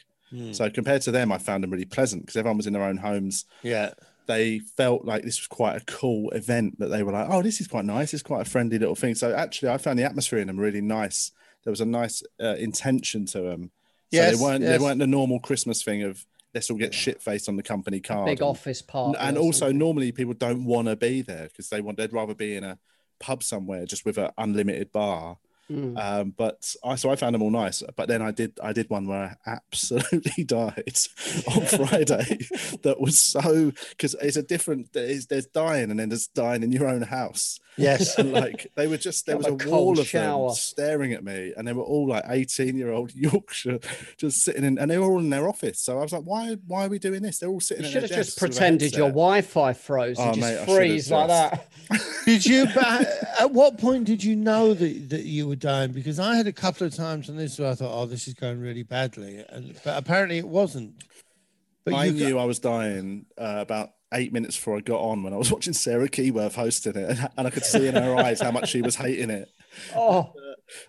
So 0.53 0.71
compared 0.71 1.03
to 1.03 1.11
them, 1.11 1.31
I 1.31 1.37
found 1.37 1.63
them 1.63 1.69
really 1.71 1.85
pleasant 1.85 2.23
because 2.23 2.37
everyone 2.37 2.57
was 2.57 2.67
in 2.67 2.73
their 2.73 2.85
own 2.85 2.97
homes. 2.97 3.45
Yeah. 3.63 3.91
They 4.27 4.61
felt 4.61 5.05
like 5.05 5.25
this 5.25 5.41
was 5.41 5.49
quite 5.49 5.77
a 5.77 5.85
cool 5.85 6.31
event 6.31 6.79
that 6.79 6.89
they 6.89 7.03
were 7.03 7.13
like, 7.13 7.29
oh, 7.29 7.43
this 7.43 7.61
is 7.61 7.67
quite 7.69 7.85
nice. 7.85 8.15
It's 8.15 8.23
quite 8.23 8.47
a 8.47 8.51
friendly 8.51 8.79
little 8.79 8.95
thing. 8.95 9.15
So 9.15 9.35
actually, 9.35 9.71
I 9.71 9.79
found 9.79 9.99
the 9.99 10.05
atmosphere 10.05 10.39
in 10.39 10.47
them 10.47 10.59
really 10.59 10.81
nice. 10.81 11.33
There 11.65 11.71
was 11.71 11.81
a 11.81 11.87
nice 11.87 12.23
uh, 12.41 12.57
intention 12.59 13.27
to 13.27 13.41
them. 13.41 13.71
So 14.13 14.19
Yes, 14.19 14.37
they 14.37 14.45
weren't 14.45 14.63
yes. 14.63 14.79
they 14.79 14.85
weren't 14.85 14.99
the 14.99 15.07
normal 15.07 15.41
Christmas 15.41 15.83
thing 15.83 16.03
of 16.03 16.27
let's 16.55 16.71
all 16.71 16.77
get 16.77 16.93
shit 16.93 17.23
faced 17.23 17.49
on 17.49 17.57
the 17.57 17.63
company 17.63 18.01
card. 18.01 18.27
Big 18.27 18.41
and, 18.41 18.49
office 18.49 18.83
party. 18.83 19.19
and 19.19 19.39
also 19.39 19.61
something. 19.61 19.79
normally 19.79 20.13
people 20.13 20.35
don't 20.35 20.65
want 20.65 20.89
to 20.89 20.97
be 20.97 21.23
there 21.23 21.45
because 21.45 21.71
they 21.71 21.81
want 21.81 21.97
they'd 21.97 22.13
rather 22.13 22.35
be 22.35 22.57
in 22.57 22.65
a 22.65 22.79
pub 23.21 23.43
somewhere 23.43 23.87
just 23.87 24.05
with 24.05 24.19
an 24.19 24.31
unlimited 24.37 24.93
bar. 24.93 25.39
Mm. 25.73 25.99
Um, 25.99 26.35
but 26.37 26.75
I 26.85 26.97
so 26.97 27.11
I 27.11 27.17
found 27.17 27.35
them 27.35 27.43
all 27.43 27.51
nice. 27.51 27.83
But 27.97 28.09
then 28.09 28.21
I 28.21 28.31
did 28.31 28.59
I 28.63 28.73
did 28.73 28.91
one 28.91 29.07
where 29.07 29.39
I 29.47 29.51
absolutely 29.51 30.45
died 30.45 30.99
on 31.49 31.63
Friday. 31.67 32.39
that 32.83 32.97
was 33.01 33.21
so 33.21 33.73
because 33.91 34.15
it's 34.21 34.37
a 34.37 34.43
different. 34.43 34.93
There's, 34.93 35.27
there's 35.27 35.47
dying 35.47 35.91
and 35.91 35.99
then 35.99 36.11
there's 36.11 36.27
dying 36.27 36.63
in 36.63 36.73
your 36.73 36.89
own 36.89 37.03
house. 37.03 37.59
Yes. 37.77 38.19
And 38.19 38.33
like 38.33 38.71
they 38.75 38.87
were 38.87 38.99
just 38.99 39.27
there 39.27 39.37
was 39.37 39.47
a 39.47 39.53
a 39.53 39.71
wall 39.71 39.99
of 39.99 40.07
shower. 40.07 40.49
them 40.49 40.55
staring 40.57 41.13
at 41.13 41.25
me, 41.25 41.55
and 41.57 41.67
they 41.67 41.73
were 41.73 41.83
all 41.83 42.07
like 42.07 42.25
18 42.29 42.77
year 42.77 42.93
old 42.93 43.15
Yorkshire 43.15 43.79
just 44.17 44.45
sitting 44.45 44.65
in, 44.65 44.79
and 44.79 44.91
they 44.91 44.99
were 44.99 45.07
all 45.07 45.19
in 45.19 45.31
their 45.31 45.49
office. 45.49 45.81
So 45.81 45.99
I 45.99 46.03
was 46.03 46.13
like, 46.13 46.25
why 46.25 46.57
why 46.67 46.87
are 46.87 46.89
we 46.89 46.99
doing 46.99 47.23
this? 47.23 47.39
They're 47.39 47.49
all 47.49 47.61
sitting. 47.61 47.85
You 47.85 47.91
should 47.91 48.03
their 48.03 48.09
have 48.09 48.17
just 48.19 48.39
desks 48.39 48.39
pretended 48.39 48.93
your. 48.95 49.09
Wi-Fi 49.09 49.73
froze 49.75 50.19
and 50.19 50.31
Oh, 50.31 50.35
just 50.35 50.69
mate, 50.69 50.77
freeze 50.77 51.11
like 51.11 51.29
that. 51.29 51.69
Did 52.25 52.47
you? 52.47 52.67
At 53.41 53.51
what 53.51 53.79
point 53.79 54.05
did 54.05 54.23
you 54.23 54.37
know 54.37 54.75
that, 54.75 55.11
that 55.11 55.25
you 55.25 55.49
were 55.49 55.57
dying? 55.57 55.93
Because 55.93 56.19
I 56.19 56.37
had 56.37 56.47
a 56.47 56.53
couple 56.53 56.87
of 56.87 56.95
times 56.95 57.29
on 57.29 57.37
this 57.37 57.59
where 57.59 57.71
I 57.71 57.75
thought, 57.75 57.93
"Oh, 57.93 58.07
this 58.07 58.29
is 58.29 58.35
going 58.35 58.61
really 58.61 58.85
badly," 58.85 59.45
and 59.49 59.79
but 59.85 59.99
apparently 59.99 60.39
it 60.39 60.47
wasn't. 60.47 61.03
But 61.85 61.95
I 61.95 62.05
you 62.07 62.13
knew 62.13 62.39
I 62.39 62.45
was 62.45 62.61
dying 62.61 63.27
uh, 63.37 63.57
about 63.59 63.91
eight 64.13 64.33
minutes 64.33 64.57
before 64.57 64.77
I 64.77 64.81
got 64.81 65.01
on 65.01 65.23
when 65.23 65.33
I 65.33 65.37
was 65.37 65.51
watching 65.53 65.73
Sarah 65.73 66.09
Keyworth 66.09 66.55
hosting 66.55 66.97
it, 66.97 67.19
and 67.37 67.47
I 67.47 67.51
could 67.51 67.65
see 67.65 67.87
in 67.87 67.95
her 67.95 68.17
eyes 68.17 68.41
how 68.41 68.51
much 68.51 68.69
she 68.71 68.83
was 68.83 68.97
hating 68.97 69.31
it. 69.31 69.49
Oh, 69.97 70.33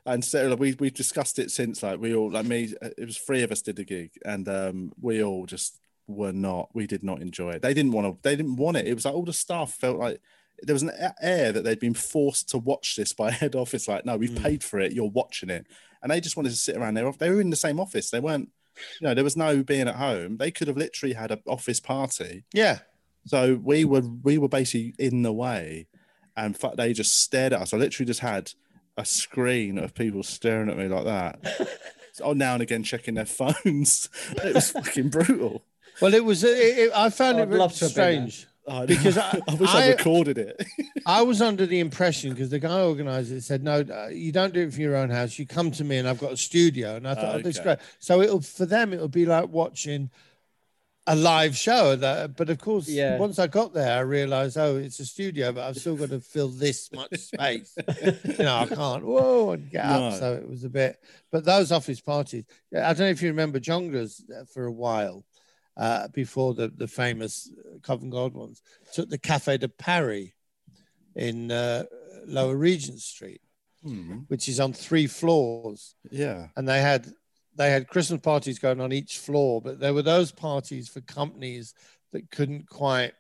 And 0.06 0.24
Sarah, 0.26 0.56
we 0.58 0.76
we've 0.78 0.94
discussed 0.94 1.40
it 1.40 1.52
since. 1.52 1.82
Like 1.84 2.00
we 2.02 2.14
all, 2.14 2.30
like 2.32 2.46
me, 2.46 2.74
it 2.82 3.06
was 3.06 3.18
three 3.18 3.42
of 3.44 3.52
us 3.52 3.62
did 3.62 3.78
the 3.78 3.86
gig, 3.86 4.12
and 4.26 4.48
um, 4.50 4.92
we 5.02 5.24
all 5.24 5.46
just 5.46 5.80
were 6.08 6.34
not. 6.34 6.68
We 6.74 6.86
did 6.86 7.02
not 7.04 7.22
enjoy 7.22 7.52
it. 7.52 7.62
They 7.62 7.74
didn't 7.74 7.94
want 7.94 8.08
to. 8.08 8.20
They 8.28 8.36
didn't 8.36 8.58
want 8.58 8.76
it. 8.78 8.88
It 8.88 8.94
was 8.94 9.06
like 9.06 9.14
all 9.14 9.24
the 9.24 9.32
staff 9.32 9.72
felt 9.74 9.98
like 10.00 10.20
there 10.62 10.74
was 10.76 10.84
an 10.84 10.92
air 11.22 11.52
that 11.54 11.64
they'd 11.64 11.80
been 11.80 11.94
forced 11.94 12.50
to 12.50 12.58
watch 12.58 12.96
this 12.98 13.14
by 13.14 13.32
head 13.42 13.56
office. 13.56 13.88
Like, 13.88 14.06
no, 14.06 14.18
we've 14.18 14.32
Mm. 14.32 14.44
paid 14.44 14.64
for 14.66 14.80
it. 14.82 14.92
You're 14.92 15.10
watching 15.10 15.50
it, 15.50 15.66
and 16.02 16.12
they 16.12 16.20
just 16.20 16.36
wanted 16.36 16.50
to 16.50 16.56
sit 16.58 16.76
around 16.76 16.96
there. 16.96 17.10
They 17.18 17.30
were 17.30 17.40
in 17.42 17.50
the 17.52 17.56
same 17.56 17.80
office. 17.80 18.10
They 18.10 18.20
weren't. 18.20 18.50
You 19.00 19.08
know, 19.08 19.14
there 19.14 19.24
was 19.24 19.38
no 19.38 19.64
being 19.64 19.88
at 19.88 19.96
home. 19.96 20.36
They 20.38 20.52
could 20.52 20.68
have 20.68 20.76
literally 20.78 21.14
had 21.14 21.32
an 21.32 21.42
office 21.48 21.80
party. 21.80 22.44
yeah. 22.54 22.80
So 23.26 23.56
we 23.64 23.86
were 23.86 24.02
we 24.02 24.38
were 24.38 24.50
basically 24.50 24.94
in 25.00 25.22
the 25.24 25.32
way, 25.34 25.88
and 26.36 26.58
fu- 26.58 26.76
they 26.76 26.94
just 26.94 27.22
stared 27.22 27.54
at 27.54 27.62
us. 27.62 27.74
I 27.74 27.78
literally 27.78 28.08
just 28.08 28.20
had 28.20 28.52
a 28.98 29.06
screen 29.06 29.78
of 29.78 29.94
people 29.96 30.24
staring 30.24 30.70
at 30.70 30.78
me 30.78 30.88
like 30.88 31.06
that. 31.06 31.70
oh, 32.22 32.34
now 32.34 32.54
and 32.54 32.62
again 32.62 32.84
checking 32.84 33.16
their 33.16 33.26
phones. 33.26 34.10
It 34.44 34.54
was 34.56 34.72
fucking 34.72 35.10
brutal. 35.10 35.64
Well, 36.02 36.14
it 36.14 36.26
was. 36.26 36.44
It, 36.44 36.50
it, 36.58 36.92
I 36.96 37.10
found 37.10 37.38
I'd 37.38 37.44
it 37.44 37.48
really 37.48 37.60
love 37.60 37.74
to 37.76 37.86
have 37.86 37.96
been 37.96 38.22
there. 38.24 38.30
strange. 38.30 38.48
Oh, 38.66 38.86
Because 38.88 39.18
I- 39.20 39.42
I 39.48 39.56
wish 39.56 39.70
I- 39.70 39.84
I 39.86 39.90
recorded 39.90 40.38
it. 40.38 40.66
I 41.06 41.22
was 41.22 41.42
under 41.42 41.66
the 41.66 41.80
impression 41.80 42.32
because 42.32 42.50
the 42.50 42.60
guy 42.60 42.82
organised 42.82 43.32
it 43.32 43.42
said, 43.44 43.64
"No, 43.64 43.82
uh, 43.82 44.08
you 44.08 44.32
don't 44.32 44.54
do 44.54 44.62
it 44.62 44.74
from 44.74 44.82
your 44.82 44.96
own 44.96 45.10
house. 45.10 45.38
You 45.40 45.46
come 45.46 45.70
to 45.72 45.84
me, 45.84 45.98
and 45.98 46.08
I've 46.08 46.20
got 46.20 46.32
a 46.32 46.38
studio." 46.38 46.96
And 46.96 47.08
I 47.08 47.14
thought, 47.16 47.36
oh, 47.36 47.42
"That's 47.42 47.58
Okay. 47.60 47.64
great." 47.64 47.80
So 48.00 48.22
it'll 48.22 48.42
for 48.42 48.66
them, 48.66 48.94
it'll 48.94 49.08
be 49.10 49.26
like 49.26 49.50
watching 49.50 50.10
a 51.08 51.16
live 51.16 51.56
show. 51.58 51.96
That, 51.96 52.36
but 52.38 52.50
of 52.50 52.60
course, 52.60 52.88
Yeah. 52.88 53.18
once 53.18 53.39
I 53.39 53.48
got 53.48 53.74
there, 53.74 53.98
I 53.98 54.02
realised, 54.02 54.58
oh, 54.58 54.78
it's 54.78 55.00
a 55.00 55.06
studio, 55.06 55.52
but 55.52 55.63
I've 55.68 55.78
still 55.78 55.96
got 55.96 56.10
to 56.10 56.20
fill 56.20 56.50
this 56.50 56.92
much 56.94 57.18
space. 57.20 57.76
you 58.04 58.38
know, 58.44 58.56
I 58.58 58.66
can't 58.68 59.04
whoa 59.06 59.52
and 59.52 59.70
get 59.70 59.86
up. 59.86 60.13
So 60.13 60.34
it 60.34 60.48
was 60.50 60.63
a 60.63 60.70
bit. 60.70 61.02
But 61.32 61.44
those 61.46 61.72
office 61.72 62.00
parties, 62.02 62.46
I 62.74 62.94
don't 62.94 63.00
know 63.00 63.06
if 63.08 63.22
you 63.22 63.30
remember 63.30 63.60
Jongleurs 63.60 64.22
uh, 64.32 64.46
for 64.46 64.66
a 64.66 64.72
while. 64.72 65.26
Uh, 65.76 66.08
before 66.10 66.54
the, 66.54 66.68
the 66.68 66.88
famous 66.88 67.50
Covent 67.82 68.12
Garden 68.12 68.39
ones, 68.39 68.62
took 68.94 69.10
the 69.10 69.18
Cafe 69.18 69.58
de 69.58 69.68
Paris 69.68 70.30
in 71.16 71.50
uh, 71.52 71.84
Lower 72.28 72.56
Regent 72.56 73.00
Street, 73.00 73.42
Hmm, 73.82 74.20
which 74.28 74.48
is 74.48 74.60
on 74.60 74.72
three 74.72 75.08
floors, 75.08 75.96
Yeah. 76.12 76.50
and 76.56 76.68
they 76.70 76.80
had 76.80 77.12
they 77.56 77.72
had 77.72 77.88
Christmas 77.88 78.22
parties 78.22 78.60
going 78.60 78.82
on 78.82 78.92
each 78.92 79.20
floor, 79.20 79.62
but 79.62 79.80
there 79.80 79.94
were 79.94 80.02
those 80.02 80.32
parties 80.32 80.88
for 80.88 81.02
companies 81.02 81.74
that 82.12 82.30
couldn't 82.32 82.70
quite 82.70 83.13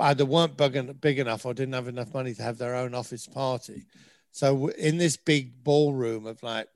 either 0.00 0.24
weren't 0.24 0.56
big, 0.56 1.00
big 1.00 1.18
enough 1.18 1.44
or 1.44 1.52
didn't 1.52 1.74
have 1.74 1.88
enough 1.88 2.14
money 2.14 2.34
to 2.34 2.42
have 2.42 2.58
their 2.58 2.74
own 2.74 2.94
office 2.94 3.26
party. 3.26 3.86
So 4.30 4.68
in 4.68 4.98
this 4.98 5.16
big 5.16 5.62
ballroom 5.62 6.26
of 6.26 6.42
like 6.42 6.68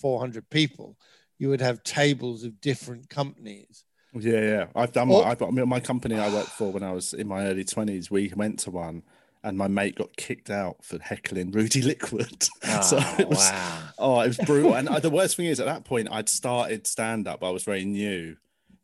400 0.00 0.48
people, 0.50 0.96
you 1.38 1.48
would 1.48 1.60
have 1.60 1.82
tables 1.82 2.42
of 2.42 2.60
different 2.60 3.08
companies. 3.08 3.84
Yeah, 4.14 4.40
yeah. 4.40 4.66
I've 4.74 4.92
done 4.92 5.08
my, 5.08 5.14
Oh. 5.14 5.24
I've 5.24 5.68
my 5.68 5.80
company 5.80 6.16
I 6.16 6.32
worked 6.32 6.50
for 6.50 6.70
when 6.70 6.82
I 6.82 6.92
was 6.92 7.12
in 7.12 7.28
my 7.28 7.46
early 7.46 7.64
20s. 7.64 8.10
We 8.10 8.32
went 8.34 8.60
to 8.60 8.70
one 8.70 9.02
and 9.44 9.58
my 9.58 9.68
mate 9.68 9.94
got 9.94 10.16
kicked 10.16 10.50
out 10.50 10.82
for 10.82 10.98
heckling 10.98 11.52
Rudi 11.52 11.82
Lickwood. 11.82 12.42
so 12.82 12.98
it 13.18 13.28
was, 13.28 13.38
wow. 13.38 13.82
Oh, 13.98 14.20
it 14.20 14.28
was 14.28 14.38
brutal. 14.38 14.74
and 14.74 14.88
uh, 14.88 14.98
the 14.98 15.10
worst 15.18 15.36
thing 15.36 15.46
is, 15.46 15.60
at 15.60 15.66
that 15.66 15.84
point, 15.84 16.08
I'd 16.10 16.28
started 16.28 16.86
stand 16.86 17.28
up. 17.28 17.44
I 17.44 17.50
was 17.50 17.62
very 17.62 17.84
new. 17.84 18.36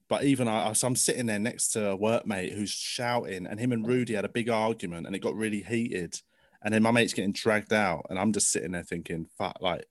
But 0.09 0.25
even 0.25 0.49
I, 0.49 0.73
so 0.73 0.87
I'm 0.87 0.97
sitting 0.97 1.27
there 1.27 1.39
next 1.39 1.69
to 1.69 1.91
a 1.91 1.99
workmate 1.99 2.53
who's 2.53 2.71
shouting, 2.71 3.47
and 3.47 3.59
him 3.59 3.73
and 3.73 3.87
Rudi 3.87 4.15
had 4.15 4.25
a 4.25 4.29
big 4.29 4.51
argument, 4.51 5.07
and 5.07 5.17
it 5.17 5.21
got 5.21 5.35
really 5.35 5.63
heated. 5.63 6.21
And 6.63 6.75
then 6.75 6.83
my 6.83 6.91
mate's 6.91 7.15
getting 7.15 7.33
dragged 7.33 7.73
out, 7.73 8.07
and 8.11 8.19
I'm 8.19 8.33
just 8.33 8.51
sitting 8.51 8.73
there 8.73 8.83
thinking, 8.83 9.29
"Fuck!" 9.39 9.59
Like, 9.61 9.87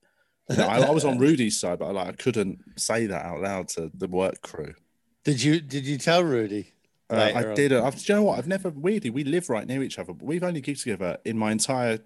you 0.50 0.56
know, 0.56 0.66
I, 0.66 0.80
I 0.80 0.90
was 0.90 1.06
on 1.06 1.18
Rudi's 1.18 1.58
side, 1.58 1.78
but 1.78 1.86
I, 1.86 1.90
like 1.92 2.08
I 2.08 2.12
couldn't 2.12 2.60
say 2.78 3.06
that 3.06 3.24
out 3.24 3.40
loud 3.40 3.68
to 3.68 3.90
the 3.94 4.08
work 4.08 4.42
crew. 4.42 4.74
Did 5.24 5.42
you 5.42 5.58
did 5.58 5.86
you 5.86 5.96
tell 5.96 6.22
Rudi? 6.22 6.74
Uh, 7.10 7.32
I 7.34 7.54
did. 7.54 7.72
I've, 7.72 7.96
do 7.96 8.12
you 8.12 8.18
know 8.18 8.24
what? 8.24 8.38
I've 8.38 8.46
never 8.48 8.70
weirdly 8.70 9.10
we 9.10 9.24
live 9.24 9.48
right 9.50 9.66
near 9.66 9.82
each 9.82 9.98
other, 9.98 10.12
but 10.12 10.24
we've 10.24 10.44
only 10.44 10.62
gigged 10.62 10.82
together 10.82 11.18
in 11.24 11.36
my 11.36 11.52
entire 11.52 11.98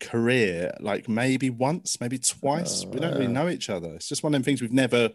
career, 0.00 0.74
like 0.80 1.08
maybe 1.08 1.50
once, 1.50 2.00
maybe 2.00 2.18
twice. 2.18 2.84
Oh, 2.86 2.90
we 2.90 3.00
don't 3.00 3.14
really 3.14 3.26
know 3.28 3.48
each 3.48 3.70
other. 3.70 3.94
It's 3.94 4.08
just 4.08 4.22
one 4.22 4.34
of 4.34 4.38
them 4.38 4.42
things 4.44 4.60
we've 4.60 4.72
never 4.72 5.10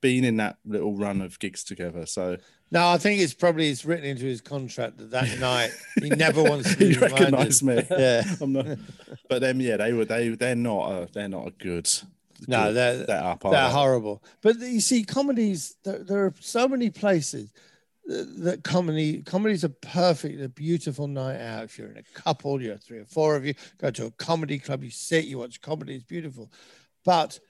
been 0.00 0.24
in 0.24 0.36
that 0.36 0.58
little 0.64 0.94
run 0.94 1.20
of 1.22 1.38
gigs 1.38 1.64
together. 1.64 2.06
So 2.06 2.36
No, 2.70 2.86
I 2.88 2.98
think 2.98 3.20
it's 3.20 3.34
probably 3.34 3.70
it's 3.70 3.84
written 3.84 4.04
into 4.04 4.24
his 4.24 4.40
contract 4.40 4.98
that 4.98 5.10
that 5.10 5.38
night 5.40 5.70
he 6.00 6.10
never 6.10 6.42
wants 6.42 6.72
to 6.72 6.76
be 6.78 6.92
he 6.94 6.98
recognised 6.98 7.62
me. 7.62 7.82
Yeah. 7.90 8.22
I'm 8.40 8.52
not, 8.52 8.66
but 9.28 9.40
them, 9.40 9.60
yeah, 9.60 9.76
they 9.78 9.92
were 9.92 10.04
they 10.04 10.28
they're 10.30 10.54
not 10.54 10.90
a 10.90 11.08
they're 11.12 11.28
not 11.28 11.48
a 11.48 11.50
good. 11.52 11.88
No, 12.46 12.64
good 12.66 13.06
they're- 13.06 13.16
are 13.16 13.38
They're 13.42 13.70
horrible. 13.70 14.22
But 14.42 14.58
you 14.58 14.80
see, 14.80 15.04
comedies, 15.04 15.76
there, 15.84 16.04
there 16.04 16.24
are 16.26 16.34
so 16.40 16.68
many 16.68 16.90
places 16.90 17.50
that 18.06 18.60
comedy 18.62 19.22
comedies 19.22 19.64
are 19.64 19.68
perfect, 19.68 20.40
a 20.40 20.48
beautiful 20.48 21.08
night 21.08 21.40
out. 21.40 21.64
If 21.64 21.78
you're 21.78 21.90
in 21.90 21.96
a 21.96 22.02
couple, 22.20 22.62
you're 22.62 22.76
three 22.76 22.98
or 22.98 23.04
four 23.04 23.36
of 23.36 23.44
you, 23.44 23.54
go 23.78 23.90
to 23.90 24.06
a 24.06 24.10
comedy 24.12 24.58
club, 24.58 24.84
you 24.84 24.90
sit, 24.90 25.24
you 25.24 25.38
watch 25.38 25.60
comedy, 25.60 25.96
it's 25.96 26.04
beautiful. 26.04 26.50
But 27.04 27.40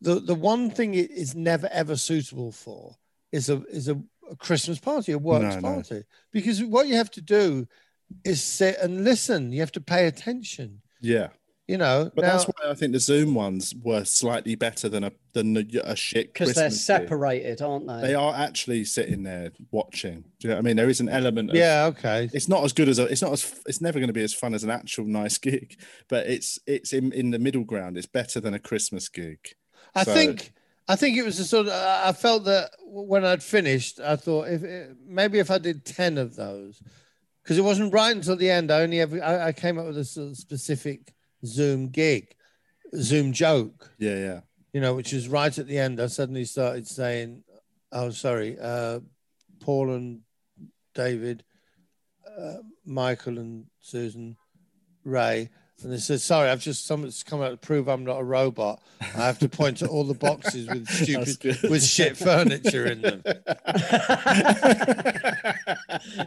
the 0.00 0.20
the 0.20 0.34
one 0.34 0.70
thing 0.70 0.94
it 0.94 1.10
is 1.10 1.34
never 1.34 1.68
ever 1.72 1.96
suitable 1.96 2.52
for 2.52 2.94
is 3.32 3.48
a 3.50 3.62
is 3.68 3.88
a, 3.88 4.00
a 4.30 4.36
Christmas 4.36 4.78
party, 4.78 5.12
a 5.12 5.18
works 5.18 5.56
No, 5.56 5.60
no. 5.60 5.74
party. 5.74 6.04
Because 6.32 6.62
what 6.62 6.86
you 6.86 6.94
have 6.94 7.10
to 7.12 7.20
do 7.20 7.66
is 8.24 8.42
sit 8.42 8.76
and 8.80 9.02
listen. 9.04 9.52
You 9.52 9.60
have 9.60 9.72
to 9.72 9.80
pay 9.80 10.06
attention. 10.06 10.82
Yeah, 11.00 11.28
You 11.68 11.78
know, 11.78 12.12
but 12.14 12.22
now, 12.22 12.30
that's 12.32 12.44
why 12.44 12.70
I 12.70 12.74
think 12.74 12.92
the 12.92 13.00
Zoom 13.00 13.34
ones 13.34 13.74
were 13.82 14.04
slightly 14.04 14.54
better 14.54 14.88
than 14.88 15.02
a 15.02 15.10
than 15.32 15.54
the, 15.54 15.82
a 15.84 15.96
shit 15.96 16.32
because 16.32 16.54
they're 16.54 16.70
separated, 16.70 17.60
aren't 17.60 17.88
they? 17.88 18.02
They 18.02 18.14
are 18.14 18.32
actually 18.36 18.84
sitting 18.84 19.24
there 19.24 19.50
watching. 19.72 20.20
Do 20.20 20.26
you 20.40 20.48
know 20.50 20.54
what 20.54 20.60
I 20.60 20.62
mean? 20.62 20.76
There 20.76 20.88
is 20.88 21.00
an 21.00 21.08
element. 21.08 21.50
Of, 21.50 21.56
yeah, 21.56 21.86
okay. 21.86 22.30
It's 22.32 22.48
not 22.48 22.62
as 22.62 22.72
good 22.72 22.88
as 22.88 23.00
a. 23.00 23.06
It's 23.06 23.20
not 23.20 23.32
as. 23.32 23.60
It's 23.66 23.80
never 23.80 23.98
going 23.98 24.06
to 24.06 24.12
be 24.12 24.22
as 24.22 24.32
fun 24.32 24.54
as 24.54 24.62
an 24.62 24.70
actual 24.70 25.06
nice 25.06 25.38
gig, 25.48 25.76
but 26.06 26.28
it's 26.28 26.60
it's 26.68 26.92
in 26.92 27.10
in 27.10 27.32
the 27.32 27.38
middle 27.40 27.64
ground. 27.64 27.96
It's 27.98 28.06
better 28.06 28.38
than 28.38 28.54
a 28.54 28.60
Christmas 28.60 29.08
gig. 29.08 29.40
I 29.92 30.04
So- 30.04 30.14
think 30.14 30.52
I 30.86 30.94
think 30.94 31.16
it 31.16 31.24
was 31.24 31.40
a 31.40 31.44
sort 31.44 31.66
of 31.66 31.72
I 31.72 32.10
I 32.10 32.12
felt 32.12 32.44
that 32.44 32.70
when 32.84 33.24
I'd 33.24 33.42
finished, 33.42 33.98
I 33.98 34.14
thought 34.14 34.46
if 34.48 34.62
eh, 34.62 34.92
maybe 35.04 35.40
if 35.40 35.50
I 35.50 35.58
did 35.58 35.84
ten 35.84 36.16
of 36.16 36.36
those, 36.36 36.80
because 37.42 37.58
it 37.58 37.62
wasn't 37.64 37.92
right 37.92 38.14
until 38.14 38.36
the 38.36 38.52
end. 38.52 38.70
I 38.70 38.82
only 38.82 39.00
ever 39.00 39.20
I, 39.20 39.48
I 39.48 39.52
came 39.52 39.80
up 39.80 39.86
with 39.86 39.98
a 39.98 40.04
sort 40.04 40.30
of 40.30 40.36
specific 40.36 41.12
Zoom 41.44 41.88
gig, 41.88 42.34
Zoom 42.94 43.32
joke, 43.32 43.92
Yeah, 43.98 44.16
yeah. 44.16 44.40
you 44.72 44.80
know, 44.80 44.94
which 44.94 45.12
is 45.12 45.28
right 45.28 45.56
at 45.58 45.66
the 45.66 45.78
end. 45.78 46.00
I 46.00 46.06
suddenly 46.06 46.44
started 46.44 46.86
saying, 46.86 47.42
"Oh, 47.92 48.10
sorry, 48.10 48.58
uh, 48.58 49.00
Paul 49.60 49.92
and 49.92 50.20
David, 50.94 51.44
uh, 52.38 52.58
Michael 52.84 53.38
and 53.38 53.66
Susan, 53.80 54.36
Ray." 55.04 55.50
And 55.82 55.92
they 55.92 55.98
said, 55.98 56.20
"Sorry, 56.22 56.48
I've 56.48 56.62
just 56.62 56.86
someone's 56.86 57.22
come 57.22 57.42
out 57.42 57.50
to 57.50 57.56
prove 57.58 57.86
I'm 57.86 58.02
not 58.04 58.18
a 58.18 58.24
robot. 58.24 58.80
I 59.00 59.26
have 59.26 59.38
to 59.40 59.48
point 59.48 59.76
to 59.78 59.86
all 59.88 60.04
the 60.04 60.14
boxes 60.14 60.66
with 60.68 60.88
stupid 61.26 61.70
with 61.70 61.84
shit 61.84 62.16
furniture 62.16 62.86
in 62.86 63.02
them." 63.02 63.22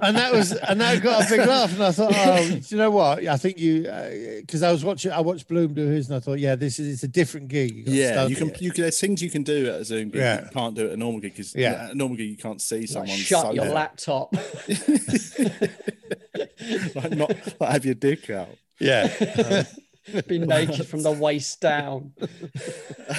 and 0.01 0.15
that 0.15 0.31
was 0.31 0.51
and 0.53 0.79
that 0.81 1.01
got 1.01 1.25
a 1.25 1.29
big 1.29 1.47
laugh. 1.47 1.73
And 1.73 1.83
I 1.83 1.91
thought, 1.91 2.13
"Oh, 2.15 2.47
do 2.47 2.61
you 2.67 2.77
know 2.77 2.91
what? 2.91 3.25
I 3.27 3.37
think 3.37 3.57
you 3.57 3.87
uh, 3.87 4.09
because 4.41 4.61
I 4.63 4.71
was 4.71 4.83
watching. 4.85 5.11
I 5.11 5.19
watched 5.21 5.47
Bloom 5.47 5.73
do 5.73 5.87
his, 5.87 6.07
and 6.09 6.17
I 6.17 6.19
thought, 6.19 6.37
yeah, 6.39 6.55
this 6.55 6.77
is 6.79 6.93
it's 6.93 7.03
a 7.03 7.07
different 7.07 7.47
gig. 7.47 7.87
You 7.87 7.93
Yeah, 8.03 8.27
you 8.27 8.35
can. 8.35 8.49
it. 8.49 8.61
You 8.61 8.71
can. 8.71 8.81
There's 8.83 8.99
things 8.99 9.21
you 9.23 9.29
can 9.31 9.41
do 9.43 9.67
at 9.69 9.81
a 9.81 9.85
Zoom 9.85 10.09
gig. 10.09 10.21
Yeah. 10.21 10.43
You 10.43 10.49
can't 10.51 10.75
do 10.75 10.85
it 10.85 10.89
at 10.89 10.93
a 10.93 10.97
normal 10.97 11.21
gig 11.21 11.33
because 11.33 11.55
Yeah. 11.55 11.85
at 11.85 11.91
a 11.91 11.95
normal 11.95 12.17
gig 12.17 12.29
you 12.29 12.37
can't 12.37 12.61
see 12.61 12.81
Like, 12.81 12.89
someone. 12.89 13.17
shut 13.17 13.55
your 13.55 13.65
so- 13.65 13.73
laptop. 13.73 14.35
like 16.95 17.11
not 17.11 17.29
like 17.59 17.71
have 17.71 17.85
your 17.85 17.95
dick 17.95 18.29
out. 18.29 18.49
Yeah. 18.79 19.63
been 20.27 20.47
naked 20.47 20.87
from 20.87 21.03
the 21.03 21.11
waist 21.11 21.61
down. 21.61 22.13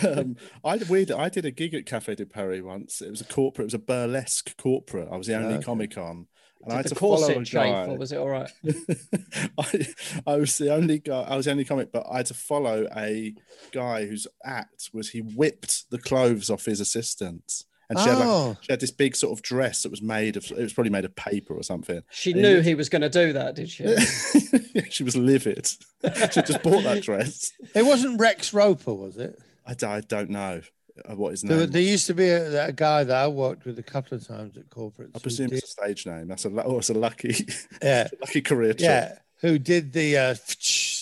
um, 0.06 0.36
I 0.64 0.76
we 0.88 1.06
I 1.12 1.28
did 1.28 1.44
a 1.44 1.50
gig 1.50 1.74
at 1.74 1.86
Cafe 1.86 2.14
de 2.14 2.26
Paris 2.26 2.62
once. 2.62 3.00
It 3.00 3.10
was 3.10 3.20
a 3.20 3.24
corporate. 3.24 3.64
It 3.64 3.66
was 3.66 3.74
a 3.74 3.78
burlesque 3.78 4.56
corporate. 4.56 5.08
I 5.10 5.16
was 5.16 5.26
the 5.26 5.36
only 5.36 5.54
Okay. 5.54 5.62
comic 5.64 5.96
on, 5.98 6.26
and 6.62 6.72
I 6.72 6.76
had 6.76 6.86
the 6.86 6.90
to 6.90 6.94
follow 6.96 7.14
a 7.28 7.34
corset 7.34 7.46
chafe, 7.46 7.62
guy. 7.72 7.86
or 7.86 7.96
was 7.96 8.10
it 8.12 8.18
all 8.18 8.28
right? 8.28 8.50
I, 9.58 9.86
I 10.26 10.36
was 10.36 10.58
the 10.58 10.72
only 10.74 10.98
guy. 10.98 11.20
I 11.22 11.36
was 11.36 11.44
the 11.46 11.52
only 11.52 11.64
comic, 11.64 11.92
but 11.92 12.06
I 12.10 12.18
had 12.18 12.26
to 12.26 12.34
follow 12.34 12.88
a 12.96 13.34
guy 13.72 14.06
whose 14.06 14.26
act 14.44 14.90
was 14.92 15.10
he 15.10 15.20
whipped 15.20 15.90
the 15.90 15.98
clothes 15.98 16.50
off 16.50 16.64
his 16.64 16.80
assistant, 16.80 17.64
and 17.90 17.98
she 17.98 18.08
had 18.08 18.18
like 18.18 18.26
Oh, 18.26 18.56
she 18.62 18.72
had 18.72 18.80
this 18.80 18.90
big 18.90 19.14
sort 19.14 19.36
of 19.38 19.42
dress 19.42 19.82
that 19.82 19.90
was 19.90 20.00
made 20.00 20.36
of. 20.38 20.50
It 20.50 20.56
was 20.62 20.72
probably 20.72 20.90
made 20.90 21.04
of 21.04 21.14
paper 21.14 21.52
or 21.54 21.62
something. 21.62 22.02
She 22.10 22.32
And 22.32 22.40
knew 22.40 22.56
he- 22.60 22.70
he 22.70 22.74
was 22.74 22.88
going 22.88 23.02
to 23.02 23.10
do 23.10 23.34
that, 23.34 23.54
did 23.56 23.68
she? 23.68 23.84
she 24.90 25.02
was 25.04 25.16
livid. 25.16 25.66
she 26.32 26.40
just 26.42 26.62
bought 26.62 26.84
that 26.84 27.02
dress. 27.02 27.52
it 27.74 27.84
wasn't 27.84 28.18
Rex 28.18 28.54
Roper, 28.54 28.94
was 28.94 29.18
it? 29.18 29.38
I 29.66 29.74
don't 30.00 30.30
know 30.30 30.62
uh, 31.08 31.14
what 31.14 31.30
his 31.30 31.42
There, 31.42 31.58
name. 31.58 31.70
there 31.70 31.82
used 31.82 32.06
to 32.08 32.14
be 32.14 32.28
a, 32.28 32.66
a 32.68 32.72
guy 32.72 33.04
that 33.04 33.16
I 33.16 33.28
worked 33.28 33.64
with 33.66 33.78
a 33.78 33.82
couple 33.82 34.16
of 34.18 34.26
times 34.26 34.56
at 34.56 34.68
corporate. 34.70 35.10
I 35.14 35.18
presume 35.18 35.52
it's 35.52 35.64
a 35.64 35.66
stage 35.66 36.06
name. 36.06 36.28
That's 36.28 36.44
a 36.44 36.64
oh, 36.64 36.78
it's 36.78 36.90
a 36.90 36.94
lucky, 36.94 37.46
Yeah, 37.82 38.08
lucky 38.20 38.40
career 38.40 38.72
choice. 38.72 38.82
yeah. 38.82 39.18
Who 39.42 39.58
did 39.58 39.92
the 39.92 40.16
uh, 40.18 40.34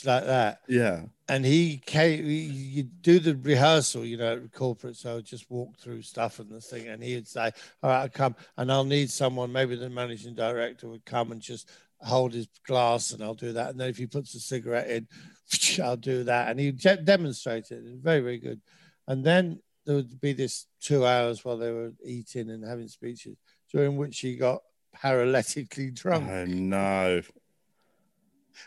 like 0.05 0.25
that? 0.27 0.61
yeah. 0.69 1.03
and 1.29 1.45
he 1.45 1.79
came 1.85 2.25
you 2.27 2.83
do 2.83 3.19
the 3.19 3.37
rehearsal 3.37 4.05
you 4.05 4.17
know 4.17 4.35
at 4.35 4.53
corporate 4.53 4.97
so 4.97 5.19
I'd 5.19 5.25
just 5.25 5.51
walk 5.51 5.77
through 5.79 6.03
stuff 6.03 6.39
and 6.39 6.51
the 6.51 6.61
thing 6.61 6.89
and 6.89 7.03
he 7.03 7.15
would 7.15 7.29
say 7.29 7.51
all 7.83 7.91
right 7.91 8.03
i'll 8.03 8.09
come 8.09 8.35
and 8.57 8.73
i'll 8.73 8.85
need 8.85 9.11
someone 9.11 9.53
maybe 9.53 9.77
the 9.77 9.91
managing 9.91 10.35
director 10.35 10.89
would 10.89 11.05
come 11.05 11.33
and 11.33 11.41
just 11.41 11.71
hold 12.01 12.33
his 12.33 12.49
glass 12.67 13.13
and 13.13 13.23
i'll 13.23 13.35
do 13.35 13.53
that 13.53 13.71
and 13.71 13.79
then 13.81 13.91
if 13.91 13.97
he 13.99 14.07
puts 14.07 14.35
a 14.35 14.41
cigarette 14.41 14.89
in 14.89 15.07
i'll 15.85 15.97
do 15.97 16.25
that 16.25 16.49
and 16.49 16.59
he 16.61 16.71
de- 16.71 17.03
demonstrated 17.03 17.87
it 17.87 17.99
very 17.99 18.21
very 18.21 18.39
good 18.39 18.61
and 19.07 19.25
then 19.25 19.61
there 19.85 19.97
would 19.97 20.21
be 20.21 20.33
this 20.33 20.67
two 20.81 21.05
hours 21.05 21.45
while 21.45 21.57
they 21.57 21.73
were 21.73 21.93
eating 22.05 22.51
and 22.51 22.63
having 22.65 22.89
speeches 22.89 23.37
during 23.73 23.97
which 23.97 24.21
he 24.21 24.37
got 24.37 24.61
paralytically 24.97 25.93
drunk 26.03 26.29
Oh 26.31 26.45
no. 26.45 27.23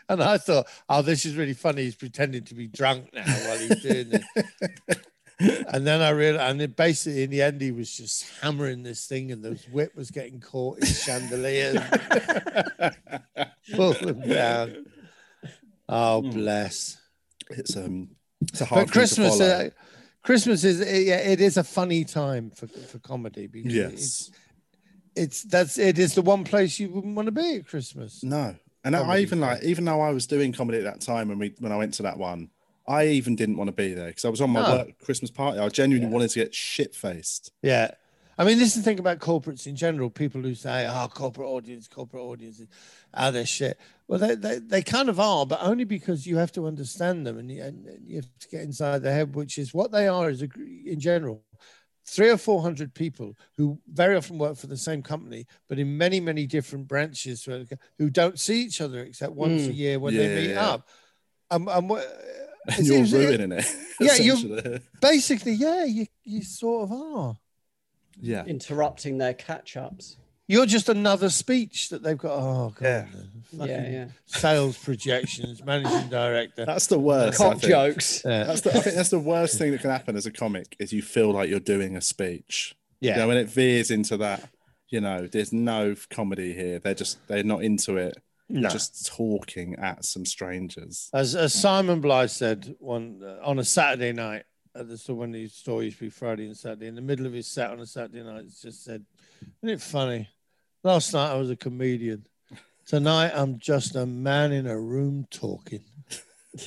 And 0.08 0.22
I 0.22 0.38
thought, 0.38 0.66
oh, 0.88 1.02
this 1.02 1.24
is 1.24 1.36
really 1.36 1.54
funny. 1.54 1.82
He's 1.82 1.94
pretending 1.94 2.44
to 2.44 2.54
be 2.54 2.66
drunk 2.66 3.12
now 3.12 3.24
while 3.24 3.58
he's 3.58 3.82
doing 3.82 4.08
it. 4.12 4.98
and 5.72 5.86
then 5.86 6.00
I 6.00 6.10
realized, 6.10 6.50
and 6.50 6.62
it 6.62 6.76
basically 6.76 7.22
in 7.24 7.30
the 7.30 7.42
end, 7.42 7.60
he 7.60 7.72
was 7.72 7.96
just 7.96 8.26
hammering 8.40 8.82
this 8.82 9.06
thing, 9.06 9.32
and 9.32 9.42
the 9.42 9.58
whip 9.72 9.94
was 9.96 10.10
getting 10.10 10.40
caught 10.40 10.78
in 10.78 10.86
chandeliers, 10.86 11.78
pull 13.74 13.92
them 13.94 14.20
down. 14.28 14.86
Oh, 15.88 16.22
Hmm. 16.22 16.30
bless. 16.30 16.98
It's 17.50 17.76
um. 17.76 18.10
It's 18.40 18.60
a 18.60 18.64
hard 18.64 18.86
But 18.86 18.92
Christmas, 18.92 19.40
uh, 19.40 19.70
Christmas 20.22 20.64
is 20.64 20.80
yeah, 20.80 21.16
it 21.18 21.40
is 21.40 21.56
a 21.56 21.64
funny 21.64 22.04
time 22.04 22.50
for 22.50 22.66
for 22.66 22.98
comedy 22.98 23.46
because 23.46 23.72
yes. 23.72 23.92
it's 23.92 24.30
it's 25.14 25.42
that's 25.44 25.78
it 25.78 25.98
is 25.98 26.14
the 26.14 26.22
one 26.22 26.44
place 26.44 26.80
you 26.80 26.88
wouldn't 26.88 27.14
want 27.14 27.26
to 27.26 27.32
be 27.32 27.56
at 27.56 27.66
Christmas. 27.66 28.22
No, 28.24 28.56
and 28.84 28.96
I 28.96 29.00
Comedy 29.00 29.22
even 29.22 29.40
like, 29.40 29.62
even 29.62 29.84
though 29.84 30.00
I 30.00 30.10
was 30.10 30.26
doing 30.26 30.52
comedy 30.52 30.78
at 30.78 30.84
that 30.84 31.00
time 31.00 31.28
when 31.28 31.38
we 31.38 31.54
when 31.58 31.72
I 31.72 31.76
went 31.76 31.94
to 31.94 32.02
that 32.04 32.18
one, 32.18 32.50
I 32.86 33.06
even 33.06 33.36
didn't 33.36 33.56
want 33.56 33.68
to 33.68 33.72
be 33.72 33.94
there 33.94 34.08
because 34.08 34.24
I 34.24 34.28
was 34.28 34.40
on 34.40 34.50
my 34.50 34.62
No. 34.62 34.76
work 34.76 34.98
Christmas 35.04 35.30
party. 35.30 35.58
I 35.58 35.68
genuinely 35.68 36.12
wanted 36.12 36.30
to 36.30 36.40
get 36.40 36.54
shit 36.54 36.94
faced. 36.94 37.52
Yeah. 37.62 37.92
I 38.38 38.44
mean, 38.44 38.58
this 38.58 38.70
is 38.70 38.76
the 38.76 38.82
thing 38.82 38.98
about 38.98 39.18
corporates 39.18 39.66
in 39.66 39.76
general. 39.76 40.08
People 40.08 40.40
who 40.40 40.54
say, 40.54 40.88
oh, 40.90 41.06
corporate 41.12 41.46
audience, 41.46 41.86
corporate 41.86 42.22
audiences, 42.22 42.66
oh, 42.70 42.76
ah, 43.14 43.30
they're 43.30 43.44
shit. 43.44 43.78
Well, 44.08 44.18
they, 44.18 44.34
they, 44.34 44.58
they 44.58 44.82
kind 44.82 45.10
of 45.10 45.20
are, 45.20 45.44
but 45.44 45.60
only 45.62 45.84
because 45.84 46.26
you 46.26 46.38
have 46.38 46.50
to 46.52 46.66
understand 46.66 47.26
them 47.26 47.38
and 47.38 47.50
you, 47.50 47.62
and 47.62 47.86
you 48.06 48.16
have 48.16 48.28
to 48.40 48.48
get 48.48 48.62
inside 48.62 49.00
their 49.02 49.12
head, 49.12 49.34
which 49.34 49.58
is 49.58 49.74
what 49.74 49.92
they 49.92 50.08
are 50.08 50.28
as 50.30 50.42
a, 50.42 50.48
in 50.86 50.98
general. 50.98 51.44
Three 52.04 52.30
or 52.30 52.36
400 52.36 52.94
people 52.94 53.36
who 53.56 53.78
very 53.92 54.16
often 54.16 54.36
work 54.38 54.56
for 54.56 54.66
the 54.66 54.76
same 54.76 55.02
company, 55.02 55.46
but 55.68 55.78
in 55.78 55.96
many, 55.96 56.18
many 56.20 56.46
different 56.46 56.88
branches 56.88 57.44
who 57.98 58.10
don't 58.10 58.38
see 58.40 58.62
each 58.62 58.80
other 58.80 59.00
except 59.00 59.32
once 59.34 59.66
a 59.66 59.70
Mm. 59.70 59.76
year 59.76 59.98
when 60.00 60.14
Yeah, 60.14 60.20
they 60.28 60.34
meet 60.34 60.50
yeah. 60.50 60.68
up. 60.68 60.88
Um, 61.50 61.68
um, 61.68 61.88
wha- 61.88 61.98
And 61.98 62.78
it's- 62.80 62.86
you're 62.88 62.96
it's- 63.04 63.12
ruining 63.12 63.52
it. 63.52 63.64
Yeah, 64.00 64.16
you're- 64.16 64.80
basically, 65.00 65.52
yeah, 65.52 65.84
you, 65.84 66.06
you 66.24 66.42
sort 66.42 66.90
of 66.90 66.92
are. 66.92 67.38
yeah. 68.20 68.44
Interrupting 68.46 69.18
their 69.18 69.34
catch 69.34 69.76
ups. 69.76 70.16
You're 70.48 70.66
just 70.66 70.88
another 70.88 71.30
speech 71.30 71.88
that 71.90 72.02
they've 72.02 72.18
got. 72.18 72.32
Oh, 72.32 72.74
God. 72.74 72.82
Yeah. 72.82 73.06
fucking 73.56 73.68
Yeah, 73.68 73.90
yeah. 73.90 74.06
Sales 74.26 74.76
projections, 74.76 75.64
managing 75.64 76.08
director. 76.08 76.64
That's 76.66 76.88
the 76.88 76.98
worst. 76.98 77.40
I 77.40 77.52
Cock 77.52 77.60
jokes. 77.60 78.22
Yeah. 78.24 78.44
That's 78.44 78.62
the, 78.62 78.70
I 78.70 78.80
think 78.80 78.96
that's 78.96 79.08
the 79.10 79.18
worst 79.18 79.58
thing 79.58 79.72
that 79.72 79.80
can 79.80 79.90
happen 79.90 80.16
as 80.16 80.26
a 80.26 80.32
comic 80.32 80.76
is 80.78 80.92
you 80.92 81.02
feel 81.02 81.32
like 81.32 81.48
you're 81.48 81.60
doing 81.60 81.96
a 81.96 82.00
speech. 82.00 82.74
Yeah. 83.00 83.14
You 83.14 83.20
know, 83.20 83.28
when 83.28 83.36
it 83.36 83.48
veers 83.48 83.90
into 83.90 84.16
that, 84.18 84.48
you 84.88 85.00
know, 85.00 85.26
there's 85.26 85.52
no 85.52 85.94
comedy 86.10 86.52
here. 86.52 86.78
They're 86.78 86.94
just 86.94 87.26
they're 87.26 87.42
not 87.42 87.62
into 87.62 87.96
it. 87.96 88.18
No. 88.48 88.68
just 88.68 89.06
talking 89.06 89.76
at 89.76 90.04
some 90.04 90.26
strangers. 90.26 91.08
As, 91.14 91.34
as 91.34 91.54
Simon 91.54 92.02
Blythe 92.02 92.28
said 92.28 92.76
one 92.80 93.22
uh, 93.24 93.38
on 93.42 93.58
a 93.58 93.64
Saturday 93.64 94.12
night, 94.12 94.42
at 94.74 94.88
the 94.88 94.96
so 94.98 95.14
when 95.14 95.32
his 95.32 95.52
story 95.54 95.86
used 95.86 95.98
to 95.98 96.04
be 96.04 96.10
Friday 96.10 96.46
and 96.46 96.56
Saturday, 96.56 96.86
in 96.86 96.94
the 96.94 97.00
middle 97.00 97.26
of 97.26 97.32
his 97.32 97.46
set 97.46 97.70
on 97.70 97.80
a 97.80 97.86
Saturday 97.86 98.22
night, 98.22 98.44
he 98.44 98.50
just 98.50 98.84
said, 98.84 99.04
Isn't 99.62 99.74
it 99.74 99.80
funny? 99.80 100.28
Last 100.82 101.12
night 101.12 101.32
I 101.32 101.36
was 101.36 101.50
a 101.50 101.56
comedian. 101.56 102.26
Tonight 102.86 103.32
I'm 103.34 103.58
just 103.58 103.94
a 103.96 104.06
man 104.06 104.52
in 104.52 104.66
a 104.66 104.78
room 104.78 105.26
talking. 105.30 105.84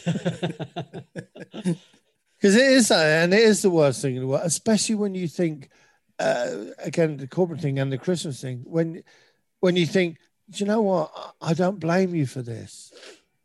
Because 2.38 2.56
it 2.58 2.72
is 2.74 2.90
that, 2.90 3.24
and 3.24 3.34
it 3.34 3.40
is 3.40 3.62
the 3.62 3.72
worst 3.72 4.04
thing 4.04 4.16
in 4.16 4.22
the 4.22 4.28
world, 4.28 4.44
especially 4.44 4.94
when 4.94 5.16
you 5.16 5.28
think, 5.28 5.70
uh, 6.20 6.66
again, 6.78 7.18
the 7.18 7.28
corporate 7.28 7.62
thing 7.62 7.80
and 7.80 7.92
the 7.92 7.98
Christmas 7.98 8.40
thing. 8.40 8.62
When, 8.66 9.04
when 9.62 9.76
you 9.76 9.88
think, 9.88 10.18
do 10.52 10.60
you 10.60 10.68
know 10.68 10.82
what? 10.82 11.34
I 11.42 11.54
don't 11.54 11.80
blame 11.80 12.14
you 12.14 12.28
for 12.28 12.42
this. 12.42 12.94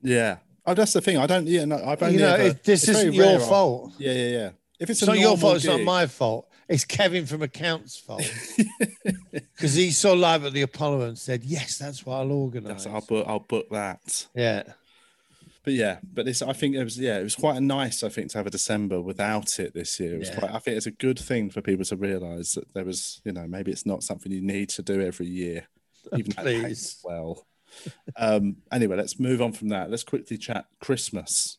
Yeah. 0.02 0.38
Oh, 0.66 0.74
that's 0.74 0.92
the 0.92 1.00
thing. 1.00 1.16
I 1.16 1.26
don't. 1.26 1.46
Yeah, 1.46 1.64
no, 1.64 1.76
I've 1.84 2.02
only. 2.02 2.14
you 2.14 2.20
know, 2.20 2.34
ever- 2.34 2.42
it, 2.48 2.64
this 2.64 2.88
isn't 2.88 3.12
your 3.14 3.24
rare 3.24 3.40
fault. 3.40 3.92
Yeah, 3.98 4.12
yeah, 4.12 4.28
yeah. 4.28 4.50
If 4.78 4.88
it's, 4.90 5.02
It's 5.02 5.06
not 5.08 5.18
your 5.18 5.36
fault. 5.36 5.56
It's 5.56 5.64
not 5.66 5.80
my 5.82 6.06
fault. 6.06 6.46
It's 6.68 6.84
Kevin 6.84 7.26
from 7.26 7.42
accounts' 7.42 7.98
fault 7.98 8.22
because 9.32 9.74
he 9.74 9.90
saw 9.90 10.12
live 10.12 10.44
at 10.44 10.52
the 10.52 10.62
Apollo 10.62 11.02
and 11.02 11.18
said, 11.18 11.42
"Yes, 11.44 11.78
that's 11.78 12.06
what 12.06 12.16
I'll 12.16 12.30
organise. 12.32 12.84
That's, 12.84 12.86
I'll 12.86 13.00
book. 13.00 13.26
I'll 13.28 13.40
book 13.40 13.68
that. 13.70 14.28
Yeah, 14.34 14.62
But 15.64 15.72
yeah, 15.74 15.98
but 16.14 16.24
this 16.26 16.42
I 16.42 16.52
think 16.52 16.76
it 16.76 16.84
was 16.84 16.96
yeah, 16.98 17.18
it 17.18 17.22
was 17.24 17.34
quite 17.34 17.56
a 17.56 17.60
nice 17.60 18.02
I 18.04 18.08
think 18.08 18.30
to 18.30 18.38
have 18.38 18.46
a 18.46 18.50
December 18.50 19.00
without 19.00 19.58
it 19.58 19.74
this 19.74 19.98
year. 19.98 20.14
It 20.14 20.18
was 20.18 20.28
Yeah. 20.30 20.38
quite 20.38 20.54
I 20.54 20.58
think 20.60 20.76
it's 20.76 20.86
a 20.86 20.90
good 20.92 21.18
thing 21.18 21.50
for 21.50 21.60
people 21.60 21.84
to 21.86 21.96
realise 21.96 22.52
that 22.52 22.72
there 22.72 22.84
was, 22.84 23.20
you 23.24 23.32
know, 23.32 23.46
maybe 23.48 23.72
it's 23.72 23.84
not 23.86 24.02
something 24.04 24.30
you 24.30 24.40
need 24.40 24.68
to 24.70 24.82
do 24.82 25.00
every 25.00 25.26
year, 25.26 25.66
even 26.16 26.32
though 26.36 26.42
it 26.42 26.62
pays 26.62 26.62
Please. 26.62 27.00
well. 27.04 27.46
Um 28.16 28.56
anyway, 28.72 28.96
let's 28.96 29.18
move 29.18 29.40
on 29.40 29.52
from 29.52 29.68
that. 29.68 29.90
Let's 29.90 30.04
quickly 30.04 30.36
chat 30.38 30.66
Christmas. 30.80 31.58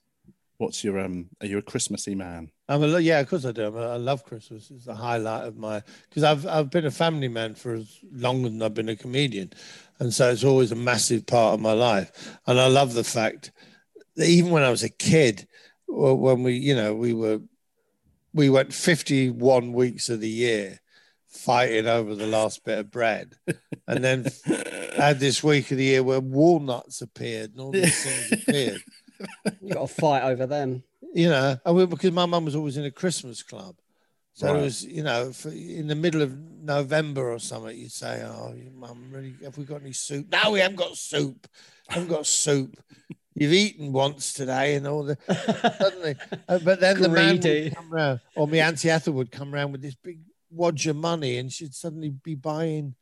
What's 0.57 0.83
your 0.83 0.99
um 0.99 1.29
are 1.41 1.47
you 1.47 1.57
a 1.57 1.61
Christmassy 1.61 2.15
man? 2.15 2.51
I'm 2.67 2.83
a 2.83 2.99
yeah, 2.99 3.19
of 3.19 3.29
course 3.29 3.45
I 3.45 3.51
do. 3.51 3.65
I'm 3.65 3.75
a, 3.75 3.93
I 3.93 3.97
love 3.97 4.23
Christmas. 4.23 4.69
It's 4.69 4.85
the 4.85 4.95
highlight 4.95 5.45
of 5.45 5.57
my 5.57 5.81
because 6.09 6.23
I've 6.23 6.45
I've 6.45 6.69
been 6.69 6.85
a 6.85 6.91
family 6.91 7.27
man 7.27 7.55
for 7.55 7.73
as 7.73 7.97
long 8.11 8.45
as 8.45 8.61
I've 8.61 8.73
been 8.73 8.89
a 8.89 8.95
comedian, 8.95 9.53
and 9.99 10.13
so 10.13 10.29
it's 10.29 10.43
always 10.43 10.71
a 10.71 10.75
massive 10.75 11.25
part 11.25 11.53
of 11.55 11.59
my 11.61 11.73
life. 11.73 12.37
And 12.45 12.59
I 12.59 12.67
love 12.67 12.93
the 12.93 13.03
fact 13.03 13.51
that 14.15 14.27
even 14.27 14.51
when 14.51 14.63
I 14.63 14.69
was 14.69 14.83
a 14.83 14.89
kid, 14.89 15.47
when 15.87 16.43
we 16.43 16.53
you 16.53 16.75
know 16.75 16.93
we 16.93 17.13
were 17.13 17.39
we 18.33 18.49
went 18.49 18.73
51 18.73 19.73
weeks 19.73 20.09
of 20.09 20.21
the 20.21 20.29
year 20.29 20.80
fighting 21.31 21.87
over 21.87 22.13
the 22.13 22.27
last 22.27 22.63
bit 22.63 22.77
of 22.79 22.91
bread, 22.91 23.33
and 23.87 24.03
then 24.03 24.27
had 24.97 25.19
this 25.19 25.43
week 25.43 25.71
of 25.71 25.77
the 25.77 25.83
year 25.85 26.03
where 26.03 26.19
walnuts 26.19 27.01
appeared 27.01 27.51
and 27.51 27.61
all 27.61 27.71
these 27.71 28.03
things 28.03 28.43
appeared 28.47 28.81
You 29.61 29.73
got 29.73 29.87
to 29.87 29.93
fight 29.93 30.23
over 30.23 30.45
them. 30.45 30.83
you 31.13 31.29
know, 31.29 31.57
I 31.65 31.71
mean, 31.71 31.87
because 31.87 32.11
my 32.11 32.25
mum 32.25 32.45
was 32.45 32.55
always 32.55 32.77
in 32.77 32.85
a 32.85 32.91
Christmas 32.91 33.43
club. 33.43 33.75
So 34.33 34.47
Right. 34.47 34.59
it 34.59 34.61
was, 34.63 34.83
you 34.85 35.03
know, 35.03 35.31
for, 35.33 35.49
in 35.49 35.87
the 35.87 35.95
middle 35.95 36.21
of 36.21 36.35
November 36.37 37.31
or 37.31 37.37
something, 37.39 37.77
you'd 37.77 37.91
say, 37.91 38.23
Oh, 38.25 38.55
mum, 38.73 39.09
really, 39.11 39.35
have 39.43 39.57
we 39.57 39.65
got 39.65 39.81
any 39.81 39.93
soup? 39.93 40.27
No, 40.31 40.51
we 40.51 40.59
haven't 40.59 40.77
got 40.77 40.95
soup. 40.97 41.47
haven't 41.87 42.07
got 42.09 42.25
soup. 42.25 42.81
You've 43.35 43.53
eaten 43.53 43.91
once 43.93 44.33
today 44.33 44.75
and 44.75 44.87
all 44.87 45.03
the 45.03 45.17
suddenly. 45.79 46.15
uh, 46.49 46.59
but 46.59 46.79
then 46.79 47.01
the 47.01 47.09
man 47.09 47.39
would 47.39 47.75
come 47.75 47.89
round, 47.91 48.19
or 48.35 48.47
my 48.47 48.57
Auntie 48.57 48.89
Ethel 48.89 49.13
would 49.13 49.31
come 49.31 49.53
round 49.53 49.71
with 49.71 49.81
this 49.81 49.95
big 49.95 50.19
wad 50.51 50.85
of 50.85 50.95
money 50.95 51.37
and 51.37 51.51
she'd 51.51 51.73
suddenly 51.73 52.09
be 52.09 52.35
buying, 52.35 52.95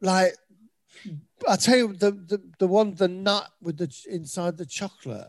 like, 0.00 0.34
I 1.48 1.56
tell 1.56 1.76
you, 1.76 1.92
the, 1.94 2.12
the, 2.12 2.42
the 2.58 2.66
one, 2.66 2.94
the 2.94 3.08
nut 3.08 3.48
with 3.60 3.78
the 3.78 3.94
inside 4.08 4.56
the 4.56 4.66
chocolate. 4.66 5.28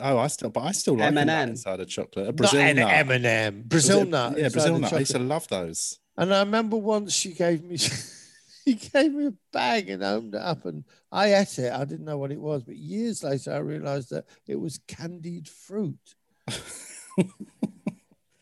Oh, 0.00 0.18
I 0.18 0.28
still 0.28 0.50
but 0.50 0.60
I 0.60 0.72
still 0.72 0.96
like 0.96 1.08
a 1.08 1.12
nut 1.12 1.28
M&M. 1.28 1.48
inside 1.50 1.80
of 1.80 1.88
chocolate. 1.88 2.28
A 2.28 2.32
Brazil 2.32 2.60
an 2.60 2.76
nut. 2.76 2.92
M&M, 2.92 3.62
Brazil 3.66 4.04
nut. 4.04 4.38
Yeah, 4.38 4.48
Brazil 4.48 4.74
the 4.74 4.80
nut. 4.80 4.92
I 4.92 4.98
used 5.00 5.12
to 5.12 5.18
love 5.18 5.48
those. 5.48 5.98
And 6.16 6.32
I 6.32 6.40
remember 6.40 6.76
once 6.76 7.14
she 7.14 7.32
gave 7.32 7.64
me, 7.64 7.78
he 8.64 8.74
gave 8.74 9.12
me 9.12 9.26
a 9.26 9.34
bag 9.52 9.90
and 9.90 10.02
opened 10.02 10.34
it 10.34 10.40
up, 10.40 10.66
and 10.66 10.84
I 11.10 11.34
ate 11.34 11.58
it. 11.58 11.72
I 11.72 11.84
didn't 11.84 12.04
know 12.04 12.18
what 12.18 12.30
it 12.30 12.40
was, 12.40 12.62
but 12.62 12.76
years 12.76 13.24
later, 13.24 13.52
I 13.52 13.58
realised 13.58 14.10
that 14.10 14.26
it 14.46 14.60
was 14.60 14.78
candied 14.86 15.48
fruit. 15.48 16.14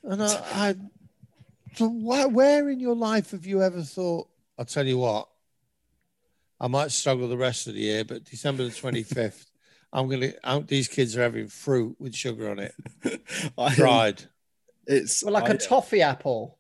and 0.05 0.22
I, 0.22 0.26
I 0.55 0.74
so 1.74 1.88
why, 1.88 2.26
where 2.26 2.68
in 2.68 2.80
your 2.80 2.96
life 2.96 3.30
have 3.30 3.46
you 3.46 3.62
ever 3.62 3.82
thought? 3.82 4.28
I'll 4.59 4.64
tell 4.64 4.86
you 4.86 4.98
what. 4.98 5.28
I 6.61 6.66
might 6.66 6.90
struggle 6.90 7.28
the 7.28 7.36
rest 7.38 7.66
of 7.68 7.74
the 7.74 7.80
year, 7.80 8.05
but 8.05 8.24
December 8.24 8.64
the 8.64 8.70
twenty 8.70 9.03
fifth, 9.03 9.46
I'm 9.92 10.09
gonna. 10.09 10.32
I'm, 10.44 10.66
these 10.66 10.88
kids 10.88 11.16
are 11.16 11.22
having 11.22 11.48
fruit 11.48 11.96
with 11.98 12.14
sugar 12.14 12.51
on 12.51 12.59
it, 12.59 12.74
I, 13.59 13.74
dried. 13.74 14.22
It's 14.86 15.22
Well, 15.22 15.32
like 15.34 15.44
I- 15.51 15.55
a 15.55 15.59
toffee 15.59 16.03
apple. 16.03 16.59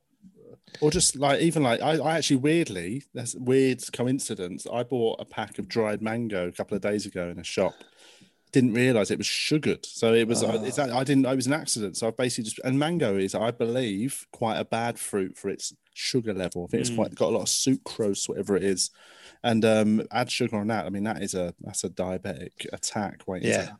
or 0.80 0.90
just 0.90 1.16
like 1.16 1.40
even 1.40 1.62
like 1.62 1.80
I, 1.82 1.98
I 1.98 2.16
actually 2.16 2.36
weirdly 2.36 3.02
that's 3.12 3.34
weird 3.34 3.82
coincidence. 3.92 4.66
I 4.72 4.84
bought 4.84 5.20
a 5.20 5.24
pack 5.24 5.58
of 5.58 5.68
dried 5.68 6.00
mango 6.00 6.46
a 6.48 6.52
couple 6.52 6.76
of 6.76 6.82
days 6.82 7.04
ago 7.06 7.28
in 7.28 7.38
a 7.38 7.44
shop. 7.44 7.74
Didn't 8.52 8.72
realize 8.74 9.10
it 9.10 9.18
was 9.18 9.26
sugared, 9.28 9.86
so 9.86 10.12
it 10.12 10.26
was. 10.26 10.42
Oh. 10.42 10.62
It's, 10.64 10.78
I 10.78 11.04
didn't. 11.04 11.24
It 11.26 11.36
was 11.36 11.46
an 11.46 11.52
accident. 11.52 11.96
So 11.96 12.08
I've 12.08 12.16
basically 12.16 12.44
just 12.44 12.58
and 12.64 12.78
mango 12.78 13.16
is, 13.16 13.34
I 13.34 13.50
believe, 13.52 14.26
quite 14.32 14.56
a 14.58 14.64
bad 14.64 14.98
fruit 14.98 15.36
for 15.36 15.48
its 15.50 15.72
sugar 15.94 16.34
level. 16.34 16.64
I 16.64 16.66
think 16.70 16.80
it's 16.80 16.90
Mm. 16.90 16.96
quite 16.96 17.14
got 17.14 17.28
a 17.28 17.36
lot 17.36 17.42
of 17.42 17.46
sucrose, 17.48 18.28
whatever 18.28 18.56
it 18.56 18.64
is, 18.64 18.90
and 19.44 19.64
um, 19.64 20.02
add 20.10 20.30
sugar 20.32 20.56
on 20.56 20.66
that. 20.66 20.84
I 20.84 20.88
mean, 20.90 21.04
that 21.04 21.22
is 21.22 21.34
a 21.34 21.54
that's 21.60 21.84
a 21.84 21.90
diabetic 21.90 22.66
attack. 22.72 23.22
Waiting 23.26 23.50
Yeah. 23.50 23.72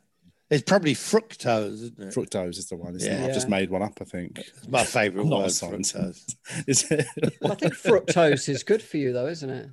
It's 0.49 0.63
probably 0.63 0.93
fructose, 0.95 1.73
isn't 1.73 1.99
it? 1.99 2.13
fructose 2.13 2.57
is 2.57 2.67
the 2.67 2.75
one. 2.75 2.95
Isn't 2.95 3.09
it? 3.11 3.19
Yeah. 3.19 3.25
I've 3.25 3.33
just 3.33 3.47
made 3.49 3.69
one 3.69 3.81
up. 3.81 3.97
I 4.01 4.05
think. 4.05 4.37
It's 4.39 4.67
my 4.67 4.83
favourite 4.83 5.23
I'm 5.23 5.29
not 5.29 5.39
word, 5.43 5.47
fructose. 5.49 6.35
Is 6.67 6.91
it? 6.91 7.05
I 7.43 7.55
think 7.55 7.73
fructose 7.73 8.49
is 8.49 8.63
good 8.63 8.81
for 8.81 8.97
you, 8.97 9.13
though, 9.13 9.27
isn't 9.27 9.49
it? 9.49 9.69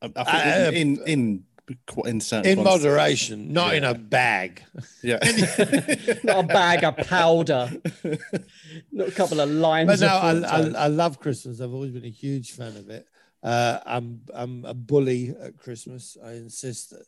I 0.00 0.06
think 0.08 0.16
Uh, 0.18 0.70
in 0.72 0.96
in 0.96 1.06
in, 1.06 1.44
in 2.04 2.20
certain 2.20 2.50
In 2.50 2.62
quantities. 2.62 2.84
moderation, 2.84 3.52
not 3.52 3.74
in 3.74 3.84
a 3.84 3.94
bag. 3.94 4.62
Yeah. 5.02 5.18
Not 6.24 6.44
a 6.44 6.46
bag 6.46 6.84
of 6.84 6.96
powder, 7.08 7.70
not 8.92 9.08
a 9.08 9.12
couple 9.12 9.40
of 9.40 9.48
lines. 9.50 9.86
But 9.88 10.00
no, 10.00 10.08
of 10.08 10.44
I. 10.44 10.56
I, 10.56 10.84
I 10.84 10.86
love 10.88 11.18
Christmas. 11.20 11.60
I've 11.60 11.72
always 11.74 11.92
been 11.92 12.04
a 12.04 12.10
huge 12.10 12.52
fan 12.52 12.76
of 12.76 12.88
it. 12.90 13.06
Uh, 13.42 13.80
I'm 13.84 14.20
I'm 14.32 14.64
a 14.64 14.74
bully 14.74 15.34
at 15.40 15.56
Christmas. 15.56 16.16
I 16.24 16.32
insist 16.32 16.90
that 16.90 17.04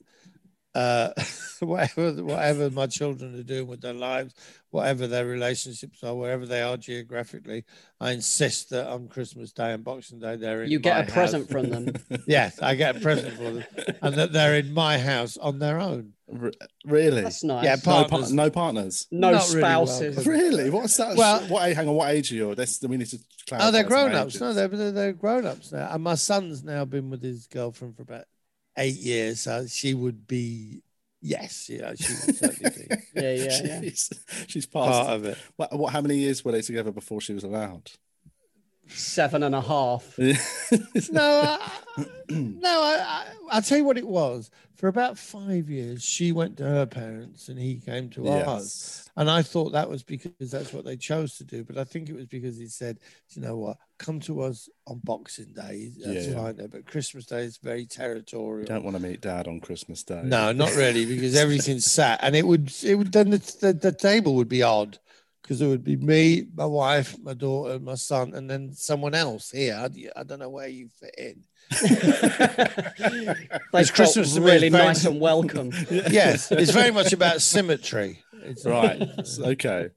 uh, 0.75 1.11
whatever 1.61 2.13
whatever 2.23 2.71
my 2.71 2.87
children 2.87 3.39
are 3.39 3.43
doing 3.43 3.67
with 3.67 3.81
their 3.81 3.95
lives, 3.95 4.35
whatever 4.71 5.07
their 5.07 5.27
relationships 5.27 6.03
are, 6.03 6.15
wherever 6.15 6.47
they 6.47 6.63
are 6.63 6.77
geographically, 6.77 7.65
I 8.01 8.13
insist 8.13 8.71
that 8.71 8.89
on 8.89 9.09
Christmas 9.09 9.53
Day 9.53 9.73
and 9.73 9.85
Boxing 9.85 10.19
Day 10.19 10.37
they're 10.37 10.65
in 10.65 10.71
you 10.71 10.79
get 10.79 10.97
my 10.97 11.03
a 11.03 11.07
present 11.07 11.49
from 11.49 11.71
them. 11.71 11.93
Yes, 12.27 12.61
I 12.61 12.75
get 12.75 12.97
a 12.97 13.01
present 13.01 13.35
for 13.37 13.51
them, 13.51 13.65
and 14.03 14.15
that 14.17 14.33
they're 14.33 14.57
in 14.57 14.73
my 14.75 14.99
house 14.99 15.37
on 15.37 15.59
their 15.59 15.79
own. 15.79 16.13
Re- 16.27 16.53
really? 16.87 17.21
That's 17.23 17.45
nice. 17.45 17.65
Yeah, 17.65 17.77
no, 17.77 17.83
partners. 17.83 18.29
par- 18.29 18.37
no 18.37 18.51
partners. 18.51 19.07
no 19.11 19.33
not 19.33 19.49
really 19.49 19.61
spouses. 19.61 20.17
welcome. 20.17 20.33
Really? 20.33 20.71
What's 20.71 20.97
that? 20.97 21.17
Well- 21.17 21.43
what? 21.49 21.69
age- 21.69 21.77
Hang 21.77 21.89
on. 21.89 21.95
What 21.95 22.11
age 22.11 22.33
are 22.33 22.35
you? 22.37 22.55
That's 22.55 22.83
we 22.83 22.97
need 22.97 23.09
to. 23.09 23.19
clarify 23.47 23.69
Oh, 23.69 23.71
they're 23.71 23.85
grown 23.85 24.13
ups. 24.15 24.41
No, 24.41 24.53
they're, 24.55 24.69
they're, 24.69 24.91
they're 24.93 25.13
grown 25.13 25.45
ups 25.47 25.71
now. 25.71 25.89
And 25.93 26.03
my 26.03 26.15
son's 26.15 26.65
now 26.65 26.85
been 26.87 27.11
with 27.11 27.23
his 27.23 27.47
girlfriend 27.47 27.97
for 27.97 28.03
about 28.03 28.25
eight 28.77 28.97
years. 28.97 29.41
So 29.41 29.67
she 29.67 29.95
would 29.95 30.27
be, 30.27 30.83
yes, 31.21 31.69
yeah, 31.69 31.95
she 31.95 32.13
would 32.13 32.37
certainly 32.37 32.71
be 32.71 32.97
yeah, 33.15 33.33
yeah, 33.35 33.61
yeah. 33.65 33.81
she's, 33.81 34.11
she's 34.47 34.67
part 34.67 35.09
of 35.09 35.25
it. 35.25 35.39
What, 35.57 35.77
what? 35.79 35.93
How 35.93 36.01
many 36.01 36.17
years 36.19 36.45
were 36.45 36.53
they 36.53 36.63
together 36.63 36.93
before 36.93 37.21
she 37.21 37.35
was 37.35 37.45
allowed? 37.45 37.91
Seven 38.89 39.43
and 39.43 39.55
a 39.55 39.61
half. 39.61 40.19
No, 41.11 41.23
I, 41.23 41.71
no, 42.31 42.83
I, 42.83 42.99
I, 43.01 43.27
I'll 43.51 43.63
tell 43.63 43.79
you 43.79 43.85
what 43.85 43.99
it 43.99 44.07
was. 44.07 44.51
For 44.77 44.89
about 44.89 45.17
five 45.19 45.71
years, 45.71 46.03
she 46.03 46.33
went 46.33 46.57
to 46.57 46.65
her 46.65 46.85
parents 46.87 47.49
and 47.49 47.59
he 47.59 47.79
came 47.79 48.11
to 48.11 48.29
ours. 48.29 48.45
yes. 48.47 49.11
And 49.17 49.31
I 49.31 49.43
thought 49.43 49.71
that 49.73 49.89
was 49.89 50.03
because 50.03 50.33
that's 50.51 50.73
what 50.73 50.85
they 50.85 50.97
chose 50.97 51.37
to 51.37 51.45
do. 51.45 51.63
But 51.63 51.79
I 51.79 51.85
think 51.85 52.09
it 52.09 52.17
was 52.17 52.27
because 52.27 52.59
he 52.59 52.67
said, 52.67 52.99
you 53.31 53.43
know 53.43 53.57
what, 53.57 53.77
come 53.99 54.19
to 54.21 54.41
us 54.41 54.69
on 54.87 55.01
Boxing 55.05 55.53
Day. 55.55 55.93
That's 56.05 56.27
Yeah. 56.27 56.35
fine. 56.35 56.57
But 56.71 56.87
Christmas 56.87 57.27
Day 57.27 57.45
is 57.45 57.59
very 57.59 57.87
territorial. 57.87 58.67
Don't 58.67 58.85
want 58.85 58.97
to 58.97 59.03
meet 59.03 59.21
Dad 59.21 59.47
on 59.47 59.61
Christmas 59.61 60.03
Day. 60.03 60.23
No, 60.25 60.51
not 60.53 60.75
really, 60.75 61.07
because 61.07 61.37
everything's 61.37 61.85
sat, 61.91 62.19
and 62.23 62.35
it 62.35 62.47
would 62.47 62.73
it 62.83 62.97
would 62.97 63.13
then 63.13 63.31
the, 63.31 63.57
the, 63.61 63.73
the 63.73 63.93
table 63.93 64.35
would 64.35 64.49
be 64.49 64.63
odd 64.65 64.99
because 65.45 65.61
it 65.61 65.67
would 65.67 65.85
be 65.85 65.97
me, 65.97 66.47
my 66.57 66.65
wife, 66.65 67.17
my 67.23 67.35
daughter, 67.35 67.79
my 67.79 67.97
son, 67.97 68.33
and 68.35 68.49
then 68.49 68.73
someone 68.73 69.15
else 69.15 69.51
here. 69.51 69.75
I, 69.77 69.91
I 70.19 70.23
don't 70.23 70.39
know 70.39 70.49
where 70.49 70.69
you 70.69 70.89
fit 70.99 71.15
in. 71.19 71.43
they 73.73 73.81
It's 73.81 73.91
Christmas 73.91 74.35
to 74.35 74.41
really 74.41 74.71
very- 74.71 74.85
nice 74.85 75.05
and 75.05 75.21
welcome. 75.21 75.71
Yes, 75.91 76.51
it's 76.51 76.71
very 76.71 76.91
much 76.91 77.13
about 77.13 77.43
symmetry. 77.43 78.23
It's, 78.43 78.65
Right. 78.65 79.03
okay. 79.39 79.89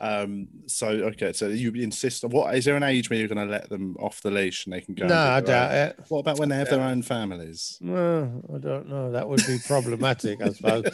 Um. 0.00 0.48
So 0.66 0.88
okay. 0.88 1.32
So 1.32 1.48
you 1.48 1.72
insist 1.74 2.24
on 2.24 2.30
what? 2.30 2.54
Is 2.54 2.64
there 2.64 2.76
an 2.76 2.82
age 2.82 3.10
where 3.10 3.18
you're 3.18 3.28
going 3.28 3.46
to 3.46 3.52
let 3.52 3.68
them 3.68 3.96
off 4.00 4.22
the 4.22 4.30
leash 4.30 4.64
and 4.64 4.72
they 4.72 4.80
can 4.80 4.94
go? 4.94 5.06
No, 5.06 5.14
I 5.14 5.40
their 5.40 5.56
own- 5.56 5.68
doubt 5.70 5.72
it. 5.74 6.04
What 6.08 6.18
about 6.20 6.38
when 6.38 6.48
they 6.48 6.56
have 6.56 6.70
their 6.70 6.80
own 6.80 7.02
families? 7.02 7.76
No, 7.80 8.42
I 8.54 8.58
don't 8.58 8.88
know. 8.88 9.12
That 9.12 9.28
would 9.28 9.46
be 9.46 9.58
problematic, 9.66 10.40
I 10.42 10.50
suppose. 10.50 10.84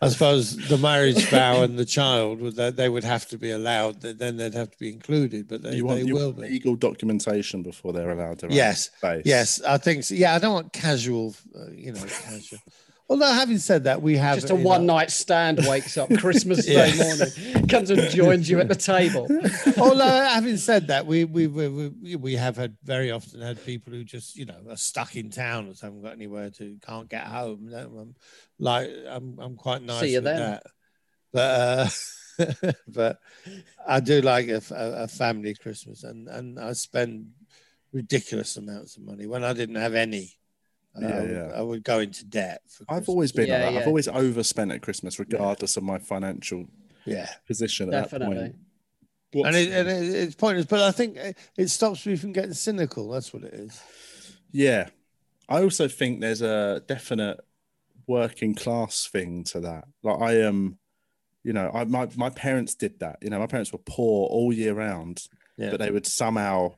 I 0.00 0.08
suppose 0.08 0.56
the 0.68 0.78
marriage 0.78 1.22
vow 1.26 1.62
and 1.62 1.78
the 1.78 1.84
child 1.84 2.40
would 2.40 2.56
that 2.56 2.76
they 2.76 2.88
would 2.88 3.04
have 3.04 3.26
to 3.28 3.36
be 3.36 3.50
allowed. 3.50 4.00
Then 4.00 4.38
they'd 4.38 4.54
have 4.54 4.70
to 4.70 4.78
be 4.78 4.88
included, 4.90 5.46
but 5.48 5.62
they, 5.62 5.76
you 5.76 5.84
want, 5.84 6.00
they 6.00 6.06
you 6.06 6.14
will 6.14 6.32
want 6.32 6.42
be. 6.42 6.48
legal 6.48 6.76
documentation 6.76 7.62
before 7.62 7.92
they're 7.92 8.10
allowed 8.10 8.38
their 8.40 8.50
Yes. 8.50 8.90
Yes, 9.24 9.60
I 9.62 9.76
think 9.76 10.04
so. 10.04 10.14
Yeah, 10.14 10.34
I 10.34 10.38
don't 10.38 10.54
want 10.54 10.72
casual, 10.72 11.34
uh, 11.54 11.70
you 11.70 11.92
know, 11.92 12.00
casual. 12.00 12.58
Although 13.10 13.32
having 13.32 13.58
said 13.58 13.84
that, 13.84 14.02
we 14.02 14.18
have 14.18 14.36
Just 14.36 14.50
a 14.50 14.54
one 14.54 14.84
night 14.84 15.10
stand 15.10 15.60
wakes 15.66 15.96
up 15.96 16.10
Christmas 16.18 16.66
Day 16.66 16.94
morning, 16.96 17.66
comes 17.66 17.88
and 17.88 18.02
joins 18.10 18.50
you 18.50 18.60
at 18.60 18.68
the 18.68 18.74
table. 18.74 19.26
Although 19.78 20.04
having 20.04 20.58
said 20.58 20.88
that, 20.88 21.06
we 21.06 21.24
we, 21.24 21.46
we 21.46 21.68
we 21.68 22.16
we 22.16 22.36
have 22.36 22.56
had 22.56 22.76
very 22.84 23.10
often 23.10 23.40
had 23.40 23.64
people 23.64 23.94
who 23.94 24.04
just 24.04 24.36
you 24.36 24.44
know 24.44 24.58
are 24.68 24.76
stuck 24.76 25.16
in 25.16 25.30
town 25.30 25.68
or 25.68 25.74
haven't 25.80 26.02
got 26.02 26.12
anywhere 26.12 26.50
to 26.50 26.76
can't 26.86 27.08
get 27.08 27.26
home. 27.26 27.72
I'm 27.74 28.14
like 28.58 28.90
I'm 29.08 29.38
I'm 29.38 29.56
quite 29.56 29.82
nice 29.82 30.00
See 30.00 30.12
you 30.12 30.18
with 30.18 30.24
then. 30.24 30.40
that. 30.40 30.62
But 31.32 31.40
uh, 31.40 32.72
but 32.88 33.18
I 33.86 34.00
do 34.00 34.20
like 34.20 34.48
a, 34.48 34.60
a, 34.70 35.04
a 35.04 35.08
family 35.08 35.54
Christmas, 35.54 36.04
and 36.04 36.28
and 36.28 36.60
I 36.60 36.74
spend 36.74 37.30
ridiculous 37.92 38.56
amounts 38.58 38.98
of 38.98 39.04
money 39.04 39.26
when 39.26 39.44
I 39.44 39.54
didn't 39.54 39.76
have 39.76 39.94
any. 39.94 40.37
Yeah, 41.02 41.08
I, 41.08 41.20
would, 41.20 41.30
yeah. 41.30 41.52
I 41.56 41.60
would 41.62 41.84
go 41.84 41.98
into 42.00 42.24
debt. 42.24 42.62
For 42.68 42.82
I've 42.84 42.86
Christmas. 42.88 43.08
always 43.08 43.32
been 43.32 43.46
Yeah, 43.48 43.54
like 43.54 43.64
that. 43.66 43.72
yeah. 43.74 43.80
I've 43.80 43.86
always 43.86 44.08
overspent 44.08 44.72
at 44.72 44.82
Christmas, 44.82 45.18
regardless 45.18 45.76
of 45.76 45.82
my 45.82 45.98
financial 45.98 46.66
yeah. 47.04 47.28
position 47.46 47.88
at 47.88 48.10
that 48.10 48.10
Definitely. 48.20 48.54
point. 49.32 49.46
and 49.46 49.56
it, 49.56 49.72
and 49.72 49.88
it, 49.88 50.14
it's 50.14 50.34
pointless. 50.34 50.66
But 50.66 50.80
I 50.82 50.90
think 50.92 51.16
it, 51.16 51.38
it 51.56 51.68
stops 51.68 52.04
me 52.06 52.16
from 52.16 52.32
getting 52.32 52.54
cynical. 52.54 53.08
That's 53.10 53.32
what 53.32 53.44
it 53.44 53.54
is. 53.54 53.80
Yeah. 54.52 54.88
I 55.48 55.62
also 55.62 55.88
think 55.88 56.20
there's 56.20 56.42
a 56.42 56.82
definite 56.86 57.40
working 58.06 58.54
class 58.54 59.06
thing 59.06 59.44
to 59.44 59.60
that. 59.60 59.84
Like 60.02 60.20
I 60.20 60.32
am, 60.40 60.78
you 61.44 61.52
know, 61.52 61.70
I 61.72 61.84
my, 61.84 62.08
my 62.16 62.30
parents 62.30 62.74
did 62.74 63.00
that. 63.00 63.18
You 63.22 63.30
know, 63.30 63.38
my 63.38 63.46
parents 63.46 63.72
were 63.72 63.78
poor 63.78 64.26
all 64.28 64.52
year 64.52 64.74
round, 64.74 65.22
Yeah. 65.56 65.70
but 65.70 65.80
they 65.80 65.90
would 65.90 66.06
somehow 66.06 66.74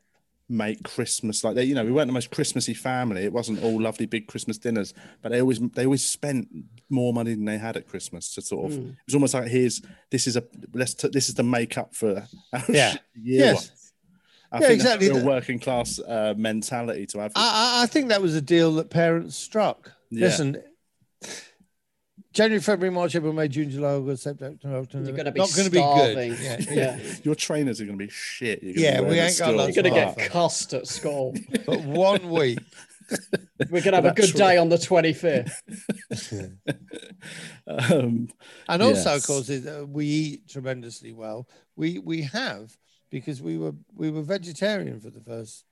make 0.51 0.83
Christmas 0.83 1.45
like 1.45 1.55
they, 1.55 1.65
you 1.65 1.75
know, 1.75 1.85
we 1.85 1.93
weren't 1.93 2.09
the 2.09 2.13
most 2.13 2.31
Christmassy 2.31 2.75
family. 2.75 3.23
It 3.25 3.33
wasn't 3.33 3.63
all 3.63 3.81
lovely 3.81 4.05
big 4.07 4.27
Christmas 4.27 4.59
dinners, 4.59 4.93
but 5.23 5.31
they 5.31 5.41
always 5.41 5.61
they 5.75 5.85
always 5.85 6.05
spent 6.05 6.49
more 6.91 7.13
money 7.13 7.35
than 7.35 7.45
they 7.45 7.57
had 7.59 7.77
at 7.77 7.87
Christmas 7.89 8.35
to 8.35 8.43
sort 8.43 8.73
of 8.73 8.79
Mm. 8.79 8.91
it 8.91 8.97
was 9.07 9.15
almost 9.15 9.35
like 9.35 9.47
here's 9.49 9.81
this 10.11 10.27
is 10.27 10.37
a 10.37 10.43
let's 10.75 10.95
t- 10.95 11.09
this 11.13 11.29
is 11.29 11.35
the 11.37 11.43
make 11.45 11.79
up 11.79 11.95
for 11.95 12.27
our 12.53 12.65
Yeah. 12.69 12.97
Yes. 13.15 13.93
I 14.53 14.57
Yeah, 14.59 14.67
think 14.67 14.75
exactly. 14.81 15.09
that's 15.09 15.25
working 15.25 15.61
class 15.61 16.01
uh, 16.01 16.35
mentality 16.37 17.07
to 17.07 17.21
have. 17.21 17.33
I, 17.37 17.79
I- 17.81 17.83
I 17.85 17.87
think 17.87 18.09
that 18.09 18.21
was 18.21 18.35
a 18.35 18.41
deal 18.43 18.75
that 18.75 18.91
parents 18.91 19.37
struck. 19.37 19.93
Yeah. 20.11 20.27
Listen, 20.27 20.57
January, 22.33 22.61
February, 22.61 22.95
March, 22.95 23.15
April, 23.17 23.33
May, 23.33 23.49
June, 23.49 23.71
July, 23.71 23.95
August, 23.95 24.23
September, 24.23 24.57
October. 24.77 25.05
You're 25.05 25.17
going 25.17 25.25
to 25.27 25.33
be 25.33 25.41
not 25.41 25.53
going 25.55 25.71
to 25.71 25.77
starving. 25.77 26.31
be 26.31 26.37
good. 26.37 26.67
Yeah, 26.71 26.75
yeah. 26.75 26.99
Your 27.25 27.35
trainers 27.35 27.81
are 27.81 27.85
going 27.87 27.99
to 27.99 28.05
be 28.07 28.11
shit. 28.11 28.63
You're 28.63 28.75
gonna 28.75 28.85
Yeah, 28.85 28.97
be 28.99 29.01
we 29.01 29.07
wearing 29.11 29.23
ain't 29.25 29.33
at 29.35 29.39
got 29.39 29.45
school. 29.47 29.57
lots 29.57 29.77
You're 29.77 29.83
going 29.83 29.95
to 29.95 30.21
get 30.21 30.31
cussed 30.31 30.75
at 30.75 30.87
school. 30.87 31.35
but 31.67 31.81
one 31.83 32.31
week. 32.31 32.59
We're 33.71 33.83
going 33.83 33.93
to 33.93 33.97
have 33.97 34.05
a 34.05 34.13
good 34.15 34.31
true. 34.31 34.39
day 34.39 34.57
on 34.59 34.69
the 34.69 34.77
25th. 34.77 35.51
um, 37.67 38.29
And 38.69 38.83
also, 38.83 39.11
Yes. 39.11 39.23
of 39.23 39.27
course, 39.27 39.49
is, 39.49 39.67
uh, 39.67 39.85
we 39.89 40.05
eat 40.07 40.49
tremendously 40.49 41.13
well. 41.13 41.49
We 41.77 41.99
we 41.99 42.23
have 42.23 42.77
because 43.11 43.43
we 43.43 43.59
were 43.59 43.73
we 43.95 44.11
were 44.11 44.23
vegetarian 44.23 45.01
for 45.01 45.11
the 45.11 45.21
first 45.21 45.65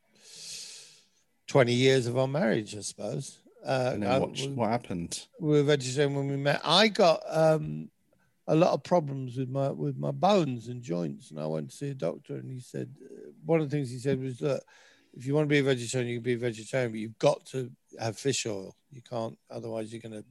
twenty 1.46 1.74
years 1.74 2.06
of 2.06 2.16
our 2.18 2.26
marriage, 2.28 2.74
I 2.76 2.80
suppose. 2.80 3.38
Uh, 3.69 3.91
and 3.95 4.05
I- 4.05 4.12
then 4.12 4.21
what, 4.23 4.33
we- 4.33 4.49
what 4.55 4.71
happened? 4.71 5.27
we 5.41 5.51
were 5.51 5.62
vegetarian 5.62 6.14
when 6.16 6.29
we 6.29 6.37
met. 6.37 6.61
I 6.64 6.89
got 6.89 7.21
um, 7.29 7.91
a 8.47 8.55
lot 8.55 8.73
of 8.73 8.83
problems 8.83 9.37
with 9.37 9.51
my 9.51 9.69
with 9.71 9.97
my 9.99 10.11
bones 10.11 10.69
and 10.69 10.83
joints, 10.83 11.31
and 11.31 11.39
I 11.39 11.47
went 11.47 11.71
to 11.71 11.77
see 11.77 11.91
a 11.91 11.95
doctor, 11.95 12.37
and 12.37 12.51
he 12.51 12.61
said 12.61 12.89
uh, 13.05 13.31
one 13.45 13.61
of 13.61 13.69
the 13.69 13.77
things 13.77 13.91
he 13.91 13.99
said 13.99 14.21
was, 14.23 14.39
that 14.39 14.62
if 15.12 15.27
you 15.27 15.35
want 15.35 15.45
to 15.45 15.53
be 15.53 15.59
a 15.59 15.62
vegetarian, 15.62 16.09
you 16.09 16.16
can 16.16 16.25
be 16.25 16.33
a 16.33 16.39
vegetarian, 16.39 16.91
but 16.93 17.01
you've 17.01 17.19
got 17.19 17.45
to 17.47 17.71
have 18.01 18.16
fish 18.19 18.47
oil. 18.47 18.75
You 18.91 19.03
can't, 19.03 19.37
otherwise, 19.51 19.93
you're 19.93 20.01
going 20.01 20.23
to 20.23 20.25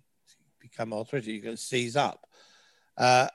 become 0.60 0.92
arthritic. 0.94 1.30
You're 1.34 1.44
going 1.44 1.56
to 1.56 1.62
seize 1.62 1.96
up. 1.96 2.26
Uh, 2.98 3.28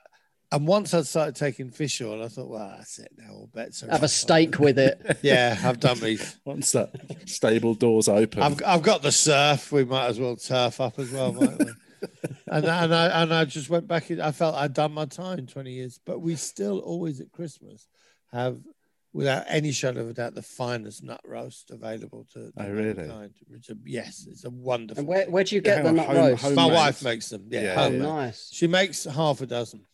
and 0.53 0.67
once 0.67 0.93
I'd 0.93 1.05
started 1.07 1.35
taking 1.35 1.69
fish 1.71 1.99
oil, 2.01 2.23
I 2.23 2.27
thought, 2.29 2.47
well, 2.49 2.73
that's 2.77 2.99
it 2.99 3.11
now. 3.17 3.31
All 3.33 3.49
bets 3.53 3.83
are 3.83 3.89
Have 3.91 4.01
a 4.01 4.05
off. 4.05 4.11
steak 4.11 4.59
with 4.59 4.79
it. 4.79 5.17
Yeah, 5.21 5.57
I've 5.63 5.79
done 5.79 5.99
these. 5.99 6.37
Once 6.45 6.71
that 6.73 6.93
stable 7.25 7.73
doors 7.73 8.07
open, 8.07 8.41
I've, 8.41 8.61
I've 8.65 8.81
got 8.83 9.01
the 9.01 9.11
surf. 9.11 9.71
We 9.71 9.83
might 9.83 10.07
as 10.07 10.19
well 10.19 10.35
turf 10.35 10.79
up 10.79 10.99
as 10.99 11.11
well, 11.11 11.33
might 11.33 11.57
we? 11.59 11.65
and, 12.47 12.65
and 12.65 12.93
I 12.95 13.23
and 13.23 13.33
I 13.33 13.45
just 13.45 13.69
went 13.69 13.87
back. 13.87 14.11
In, 14.11 14.21
I 14.21 14.31
felt 14.31 14.55
I'd 14.55 14.73
done 14.73 14.91
my 14.93 15.05
time, 15.05 15.45
twenty 15.47 15.71
years. 15.73 15.99
But 16.05 16.19
we 16.19 16.35
still 16.35 16.79
always 16.79 17.21
at 17.21 17.31
Christmas 17.31 17.87
have, 18.33 18.57
without 19.13 19.45
any 19.47 19.71
shadow 19.71 20.01
of 20.01 20.09
a 20.09 20.13
doubt, 20.13 20.35
the 20.35 20.41
finest 20.41 21.01
nut 21.03 21.21
roast 21.23 21.71
available 21.71 22.27
to. 22.33 22.51
to 22.51 22.53
Oh, 22.57 22.69
really? 22.69 22.93
mankind. 22.93 23.33
It's 23.51 23.69
a, 23.69 23.75
yes, 23.85 24.27
it's 24.29 24.43
a 24.43 24.49
wonderful. 24.49 24.99
And 24.99 25.07
where, 25.07 25.29
where 25.31 25.43
do 25.45 25.55
you 25.55 25.61
get 25.61 25.77
Hang 25.77 25.85
the 25.85 25.91
nut 25.93 26.05
home- 26.07 26.15
roast? 26.17 26.43
home- 26.43 26.55
my 26.55 26.61
homemade. 26.63 26.77
wife 26.79 27.03
makes 27.03 27.29
them. 27.29 27.45
Yeah, 27.49 27.61
Yeah, 27.61 27.73
oh, 27.77 27.83
homemade. 27.83 28.01
nice. 28.01 28.49
She 28.51 28.67
makes 28.67 29.05
half 29.05 29.39
a 29.41 29.45
dozen. 29.45 29.85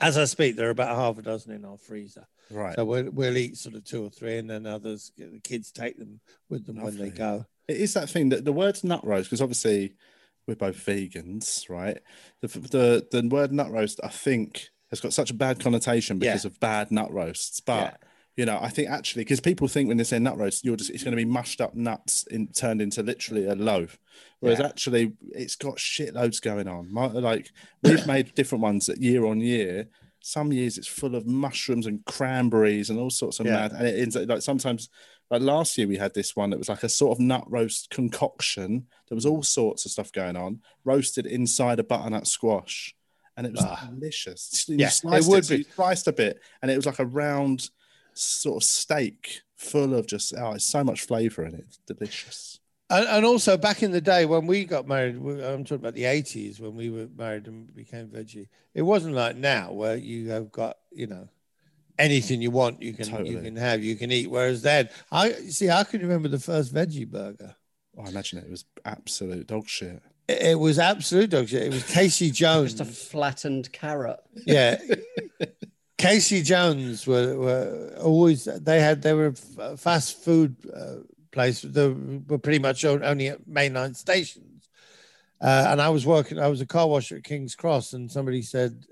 As 0.00 0.18
I 0.18 0.24
speak, 0.24 0.56
there 0.56 0.68
are 0.68 0.70
about 0.70 0.96
half 0.96 1.18
a 1.18 1.22
dozen 1.22 1.52
in 1.52 1.64
our 1.64 1.78
freezer. 1.78 2.26
right? 2.50 2.74
So 2.74 2.84
we'll, 2.84 3.10
we'll 3.10 3.36
eat 3.36 3.56
sort 3.56 3.74
of 3.74 3.84
two 3.84 4.04
or 4.04 4.10
three, 4.10 4.38
and 4.38 4.50
then 4.50 4.66
others, 4.66 5.12
the 5.16 5.40
kids 5.42 5.70
take 5.70 5.98
them 5.98 6.20
with 6.48 6.66
them 6.66 6.80
when 6.80 6.98
they 6.98 7.10
go. 7.10 7.46
It 7.68 7.76
is 7.78 7.94
that 7.94 8.10
thing 8.10 8.28
that 8.30 8.44
the 8.44 8.52
word 8.52 8.82
nut 8.84 9.06
roast, 9.06 9.30
because 9.30 9.40
obviously 9.40 9.94
we're 10.46 10.56
both 10.56 10.76
vegans, 10.76 11.70
right? 11.70 11.98
The, 12.42 12.48
the 12.48 13.06
the 13.10 13.28
word 13.28 13.52
nut 13.52 13.70
roast, 13.70 14.00
I 14.04 14.08
think, 14.08 14.68
has 14.90 15.00
got 15.00 15.12
such 15.12 15.30
a 15.30 15.34
bad 15.34 15.60
connotation 15.60 16.18
because 16.18 16.44
of 16.44 16.60
bad 16.60 16.90
nut 16.90 17.10
roasts. 17.12 17.60
But 17.60 17.98
Yeah. 18.02 18.08
You 18.36 18.44
know, 18.44 18.58
I 18.60 18.68
think 18.68 18.88
actually, 18.90 19.22
because 19.22 19.40
people 19.40 19.68
think 19.68 19.88
when 19.88 19.96
they 19.96 20.04
say 20.04 20.18
nut 20.18 20.36
roast, 20.36 20.64
you're 20.64 20.76
just 20.76 20.90
it's 20.90 21.04
going 21.04 21.12
to 21.12 21.16
be 21.16 21.24
mushed 21.24 21.60
up 21.60 21.74
nuts 21.74 22.24
in, 22.30 22.48
turned 22.48 22.82
into 22.82 23.02
literally 23.02 23.46
a 23.46 23.54
loaf, 23.54 23.98
whereas 24.40 24.58
Yeah. 24.58 24.66
actually 24.66 25.12
it's 25.30 25.56
got 25.56 25.76
shitloads 25.76 26.40
going 26.42 26.66
on. 26.68 26.92
My, 26.92 27.06
like 27.06 27.50
we've 27.82 28.06
made 28.06 28.34
different 28.34 28.62
ones 28.62 28.86
that 28.86 28.98
year 29.00 29.24
on 29.24 29.40
year. 29.40 29.88
Some 30.20 30.52
years 30.52 30.78
it's 30.78 30.88
full 30.88 31.14
of 31.14 31.26
mushrooms 31.26 31.86
and 31.86 32.04
cranberries 32.06 32.90
and 32.90 32.98
all 32.98 33.10
sorts 33.10 33.38
of 33.40 33.46
Yeah. 33.46 33.52
mad. 33.52 33.72
And 33.72 33.86
it 33.86 34.00
ends 34.00 34.16
up- 34.16 34.28
like 34.28 34.42
sometimes 34.42 34.88
like 35.30 35.40
last 35.42 35.78
year 35.78 35.86
we 35.86 35.96
had 35.96 36.14
this 36.14 36.34
one 36.34 36.50
that 36.50 36.58
was 36.58 36.68
like 36.68 36.82
a 36.82 36.88
sort 36.88 37.16
of 37.16 37.20
nut 37.22 37.44
roast 37.48 37.90
concoction. 37.90 38.86
There 39.08 39.14
was 39.16 39.26
all 39.26 39.42
sorts 39.42 39.84
of 39.84 39.92
stuff 39.92 40.10
going 40.12 40.36
on, 40.36 40.60
roasted 40.84 41.26
inside 41.26 41.78
a 41.78 41.84
butternut 41.84 42.26
squash, 42.26 42.94
and 43.36 43.46
it 43.46 43.52
was 43.52 43.62
Ah. 43.64 43.88
delicious. 43.92 44.64
You 44.68 44.76
Yeah, 44.78 44.88
it 44.88 45.24
would 45.26 45.44
so 45.44 45.56
be. 45.56 45.64
sliced 45.74 46.08
a 46.08 46.12
bit, 46.12 46.40
and 46.62 46.70
it 46.70 46.76
was 46.76 46.86
like 46.86 46.98
a 46.98 47.06
round 47.06 47.70
sort 48.14 48.62
of 48.62 48.64
steak 48.66 49.40
full 49.56 49.94
of 49.94 50.06
just 50.06 50.34
oh, 50.36 50.52
it's 50.52 50.64
so 50.64 50.82
much 50.84 51.02
flavour 51.02 51.44
in 51.44 51.54
it. 51.54 51.64
It's 51.66 51.78
delicious. 51.86 52.60
And, 52.90 53.06
and 53.08 53.24
also 53.24 53.56
back 53.56 53.82
in 53.82 53.92
the 53.92 54.00
day 54.00 54.26
when 54.26 54.46
we 54.46 54.64
got 54.66 54.86
married, 54.86 55.18
we- 55.18 55.42
I'm 55.42 55.64
talking 55.64 55.76
about 55.76 55.94
the 55.94 56.02
80s 56.04 56.60
when 56.60 56.76
we 56.76 56.90
were 56.90 57.08
married 57.16 57.46
and 57.46 57.74
became 57.74 58.08
veggie. 58.08 58.48
It 58.74 58.82
wasn't 58.82 59.14
like 59.14 59.36
now 59.36 59.72
where 59.72 59.96
you 59.96 60.28
have 60.28 60.52
got, 60.52 60.76
you 60.92 61.06
know, 61.06 61.28
anything 61.98 62.42
you 62.42 62.50
want, 62.50 62.82
you 62.82 62.92
can 62.92 63.24
you 63.24 63.40
can 63.40 63.56
have, 63.56 63.82
you 63.82 63.96
can 63.96 64.12
eat. 64.12 64.30
Whereas 64.30 64.62
then, 64.62 64.90
I 65.10 65.32
see, 65.32 65.70
I 65.70 65.84
can 65.84 66.02
remember 66.02 66.28
the 66.28 66.38
first 66.38 66.74
veggie 66.74 67.08
burger. 67.08 67.56
Oh, 67.96 68.02
I 68.04 68.08
imagine 68.10 68.38
it 68.40 68.50
was 68.50 68.64
absolute 68.84 69.46
dog 69.46 69.68
shit. 69.68 70.02
It, 70.28 70.42
it 70.42 70.58
was 70.58 70.78
absolute 70.78 71.30
dog 71.30 71.48
shit. 71.48 71.62
It 71.62 71.72
was 71.72 71.84
Casey 71.90 72.30
Jones. 72.30 72.74
Just 72.74 72.80
a 72.80 72.92
flattened 72.92 73.72
carrot. 73.72 74.20
yeah. 74.46 74.78
Casey 75.96 76.42
Jones 76.42 77.06
were, 77.06 77.36
were 77.36 77.94
always 78.00 78.44
they 78.44 78.80
had 78.80 79.02
they 79.02 79.14
were 79.14 79.32
fast 79.76 80.22
food 80.24 80.56
uh, 80.74 80.96
place. 81.30 81.62
They 81.62 81.88
were 81.88 82.38
pretty 82.38 82.58
much 82.58 82.84
only 82.84 83.28
at 83.28 83.46
mainline 83.48 83.96
stations. 83.96 84.68
Uh, 85.40 85.66
and 85.68 85.80
I 85.80 85.90
was 85.90 86.06
working. 86.06 86.38
I 86.38 86.48
was 86.48 86.60
a 86.60 86.66
car 86.66 86.88
washer 86.88 87.16
at 87.16 87.24
King's 87.24 87.54
Cross, 87.54 87.92
and 87.92 88.10
somebody 88.10 88.42
said, 88.42 88.86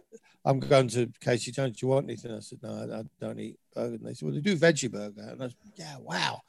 "I'm 0.44 0.60
going 0.60 0.88
to 0.88 1.10
Casey 1.20 1.50
Jones. 1.50 1.78
Do 1.78 1.86
you 1.86 1.90
want 1.90 2.06
anything?" 2.06 2.32
I 2.32 2.40
said, 2.40 2.58
"No, 2.62 2.70
I, 2.70 3.00
I 3.00 3.02
don't 3.20 3.40
eat 3.40 3.58
burger." 3.74 3.94
And 3.94 4.04
they 4.04 4.14
said, 4.14 4.26
"Well, 4.26 4.34
they 4.34 4.40
do 4.40 4.56
veggie 4.56 4.90
burger." 4.90 5.28
And 5.30 5.42
I 5.42 5.46
said, 5.46 5.56
"Yeah, 5.76 5.96
wow." 5.98 6.42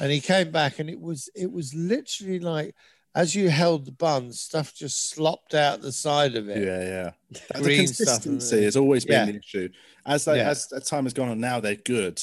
And 0.00 0.10
he 0.10 0.20
came 0.20 0.50
back, 0.50 0.78
and 0.78 0.88
it 0.88 1.00
was 1.00 1.28
it 1.34 1.50
was 1.50 1.74
literally 1.74 2.40
like 2.40 2.74
as 3.14 3.34
you 3.34 3.48
held 3.50 3.84
the 3.84 3.92
bun, 3.92 4.32
stuff 4.32 4.74
just 4.74 5.10
slopped 5.10 5.54
out 5.54 5.82
the 5.82 5.92
side 5.92 6.34
of 6.34 6.48
it. 6.48 6.64
Yeah, 6.64 6.80
yeah. 6.82 7.10
The 7.54 7.62
Green 7.62 7.86
stuff, 7.86 8.22
consistency 8.22 8.64
has 8.64 8.76
always 8.76 9.04
been 9.04 9.26
Yeah. 9.26 9.32
the 9.32 9.38
issue. 9.38 9.68
As 10.06 10.24
they, 10.24 10.36
Yeah. 10.38 10.50
as 10.50 10.66
time 10.86 11.04
has 11.04 11.12
gone 11.12 11.28
on, 11.28 11.40
now 11.40 11.60
they're 11.60 11.76
good. 11.76 12.22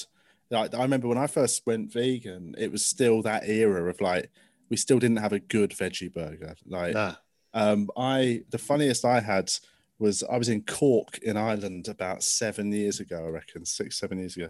Like 0.49 0.73
I 0.73 0.81
remember 0.81 1.07
when 1.07 1.17
I 1.17 1.27
first 1.27 1.65
went 1.67 1.91
vegan, 1.93 2.55
it 2.57 2.71
was 2.71 2.83
still 2.83 3.21
that 3.21 3.47
era 3.47 3.87
of 3.89 4.01
like 4.01 4.31
we 4.69 4.77
still 4.77 4.99
didn't 4.99 5.17
have 5.17 5.33
a 5.33 5.39
good 5.39 5.71
veggie 5.71 6.11
burger. 6.13 6.55
Like 6.65 6.93
Nah. 6.93 7.15
um, 7.53 7.89
I, 7.97 8.43
the 8.49 8.57
funniest 8.57 9.05
I 9.05 9.19
had 9.19 9.51
was 9.99 10.23
I 10.23 10.37
was 10.37 10.49
in 10.49 10.61
Cork 10.63 11.19
in 11.19 11.37
Ireland 11.37 11.87
about 11.87 12.23
seven 12.23 12.71
years 12.71 12.99
ago, 12.99 13.25
I 13.25 13.29
reckon, 13.29 13.65
six, 13.65 13.99
seven 13.99 14.17
years 14.17 14.37
ago. 14.37 14.49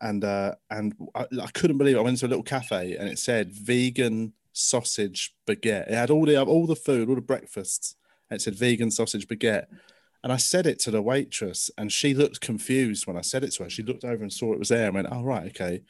And 0.00 0.24
uh, 0.24 0.54
and 0.70 0.94
I, 1.14 1.26
I 1.42 1.46
couldn't 1.52 1.78
believe 1.78 1.96
it. 1.96 1.98
I 1.98 2.02
went 2.02 2.18
to 2.18 2.26
a 2.26 2.28
little 2.28 2.42
cafe 2.42 2.96
and 2.96 3.08
it 3.08 3.18
said 3.18 3.52
vegan 3.52 4.32
sausage 4.52 5.34
baguette. 5.46 5.88
It 5.88 5.94
had 5.94 6.10
all 6.10 6.24
the 6.26 6.42
all 6.42 6.66
the 6.66 6.76
food, 6.76 7.08
all 7.08 7.14
the 7.14 7.20
breakfasts, 7.20 7.96
and 8.30 8.38
it 8.38 8.42
said 8.42 8.54
vegan 8.54 8.90
sausage 8.90 9.26
baguette. 9.26 9.66
And 10.24 10.32
I 10.32 10.36
said 10.36 10.66
it 10.66 10.78
to 10.80 10.90
the 10.92 11.02
waitress, 11.02 11.70
and 11.76 11.92
she 11.92 12.14
looked 12.14 12.40
confused 12.40 13.06
when 13.06 13.16
I 13.16 13.22
said 13.22 13.42
it 13.42 13.52
to 13.54 13.64
her. 13.64 13.70
She 13.70 13.82
looked 13.82 14.04
over 14.04 14.22
and 14.22 14.32
saw 14.32 14.52
it 14.52 14.58
was 14.58 14.68
there 14.68 14.86
and 14.86 14.94
went, 14.94 15.08
"Oh 15.10 15.22
right, 15.22 15.46
okay." 15.48 15.82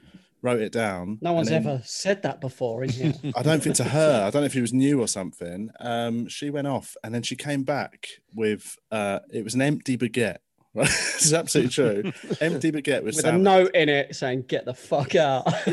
Wrote 0.44 0.60
it 0.60 0.72
down. 0.72 1.18
No 1.20 1.34
one's 1.34 1.50
then- 1.50 1.64
ever 1.64 1.82
said 1.84 2.22
that 2.22 2.40
before 2.40 2.82
in 2.82 2.90
here. 2.90 3.14
I 3.36 3.42
don't 3.44 3.62
think 3.62 3.76
to 3.76 3.84
her. 3.84 4.24
I 4.26 4.30
don't 4.30 4.42
know 4.42 4.46
if 4.46 4.54
he 4.54 4.60
was 4.60 4.72
new 4.72 5.00
or 5.00 5.06
something. 5.06 5.70
Um, 5.78 6.26
she 6.26 6.50
went 6.50 6.66
off, 6.66 6.96
and 7.04 7.14
then 7.14 7.22
she 7.22 7.36
came 7.36 7.62
back 7.62 8.08
with 8.34 8.76
uh, 8.90 9.20
it 9.30 9.44
was 9.44 9.54
an 9.54 9.62
empty 9.62 9.96
baguette. 9.96 10.38
It's 11.22 11.32
absolutely 11.32 11.70
true. 11.70 12.12
empty 12.40 12.72
baguette 12.72 13.04
with, 13.04 13.16
With 13.16 13.24
a 13.26 13.32
note 13.38 13.74
in 13.74 13.88
it 13.88 14.14
saying, 14.16 14.42
get 14.48 14.64
the 14.64 14.74
fuck 14.74 15.14
out. 15.14 15.46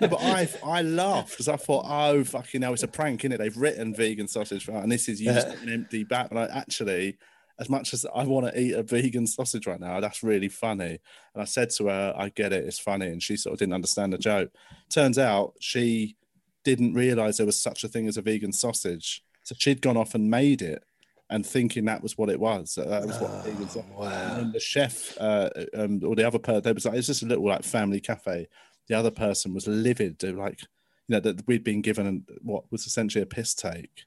No, 0.00 0.08
but 0.08 0.16
I 0.22 0.48
I 0.64 0.82
laughed 0.82 1.30
because 1.30 1.48
I 1.48 1.56
thought, 1.56 1.84
oh 1.88 2.24
fucking 2.24 2.62
hell, 2.62 2.72
it's 2.72 2.82
a 2.82 2.88
prank, 2.88 3.22
innit? 3.22 3.38
They've 3.38 3.56
written 3.56 3.94
vegan 3.94 4.28
sausage, 4.28 4.68
right? 4.68 4.82
And 4.82 4.90
this 4.90 5.08
is 5.08 5.20
used 5.20 5.46
Yeah. 5.48 5.54
an 5.62 5.68
empty 5.72 6.04
bat. 6.04 6.28
But 6.30 6.50
I 6.50 6.58
actually, 6.58 7.18
as 7.58 7.68
much 7.68 7.92
as 7.92 8.06
I 8.14 8.24
want 8.24 8.46
to 8.46 8.58
eat 8.60 8.72
a 8.72 8.82
vegan 8.82 9.26
sausage 9.26 9.66
right 9.66 9.80
now, 9.80 10.00
that's 10.00 10.22
really 10.22 10.48
funny. 10.48 10.98
And 11.34 11.42
I 11.42 11.44
said 11.44 11.70
to 11.76 11.88
her, 11.88 12.14
I 12.16 12.28
get 12.30 12.52
it, 12.52 12.64
it's 12.64 12.78
funny, 12.78 13.06
and 13.06 13.22
she 13.22 13.36
sort 13.36 13.52
of 13.54 13.58
didn't 13.58 13.74
understand 13.74 14.12
the 14.12 14.18
joke. 14.18 14.50
Turns 14.90 15.18
out 15.18 15.54
she 15.60 16.16
didn't 16.64 16.94
realize 16.94 17.36
there 17.36 17.46
was 17.46 17.60
such 17.60 17.84
a 17.84 17.88
thing 17.88 18.06
as 18.08 18.16
a 18.16 18.22
vegan 18.22 18.52
sausage, 18.52 19.22
so 19.42 19.54
she'd 19.58 19.82
gone 19.82 19.96
off 19.98 20.14
and 20.14 20.30
made 20.30 20.62
it. 20.62 20.82
And 21.34 21.44
thinking 21.44 21.84
that 21.86 22.02
was 22.02 22.16
what 22.16 22.30
it 22.30 22.38
was, 22.38 22.74
that 22.76 22.88
that 22.88 23.04
was 23.06 23.18
what 23.18 23.44
vegan 23.44 23.68
sausage. 23.68 23.90
wow. 23.96 24.36
And 24.38 24.52
the 24.52 24.60
chef 24.60 25.16
uh, 25.20 25.50
um, 25.76 26.00
or 26.04 26.14
the 26.14 26.26
other 26.26 26.38
person, 26.38 26.62
there 26.62 26.74
was 26.74 26.84
like 26.84 26.94
it's 26.96 27.08
just 27.08 27.22
a 27.22 27.26
little 27.26 27.44
like 27.46 27.64
family 27.64 28.00
cafe. 28.00 28.46
The 28.88 28.94
other 28.94 29.10
person 29.10 29.52
was 29.52 29.66
livid, 29.66 30.18
they 30.20 30.32
were 30.32 30.42
like 30.44 30.60
you 31.08 31.14
know 31.14 31.20
that 31.20 31.46
we'd 31.48 31.64
been 31.64 31.82
given 31.82 32.24
what 32.42 32.70
was 32.70 32.86
essentially 32.86 33.22
a 33.22 33.26
piss 33.26 33.52
take, 33.54 34.04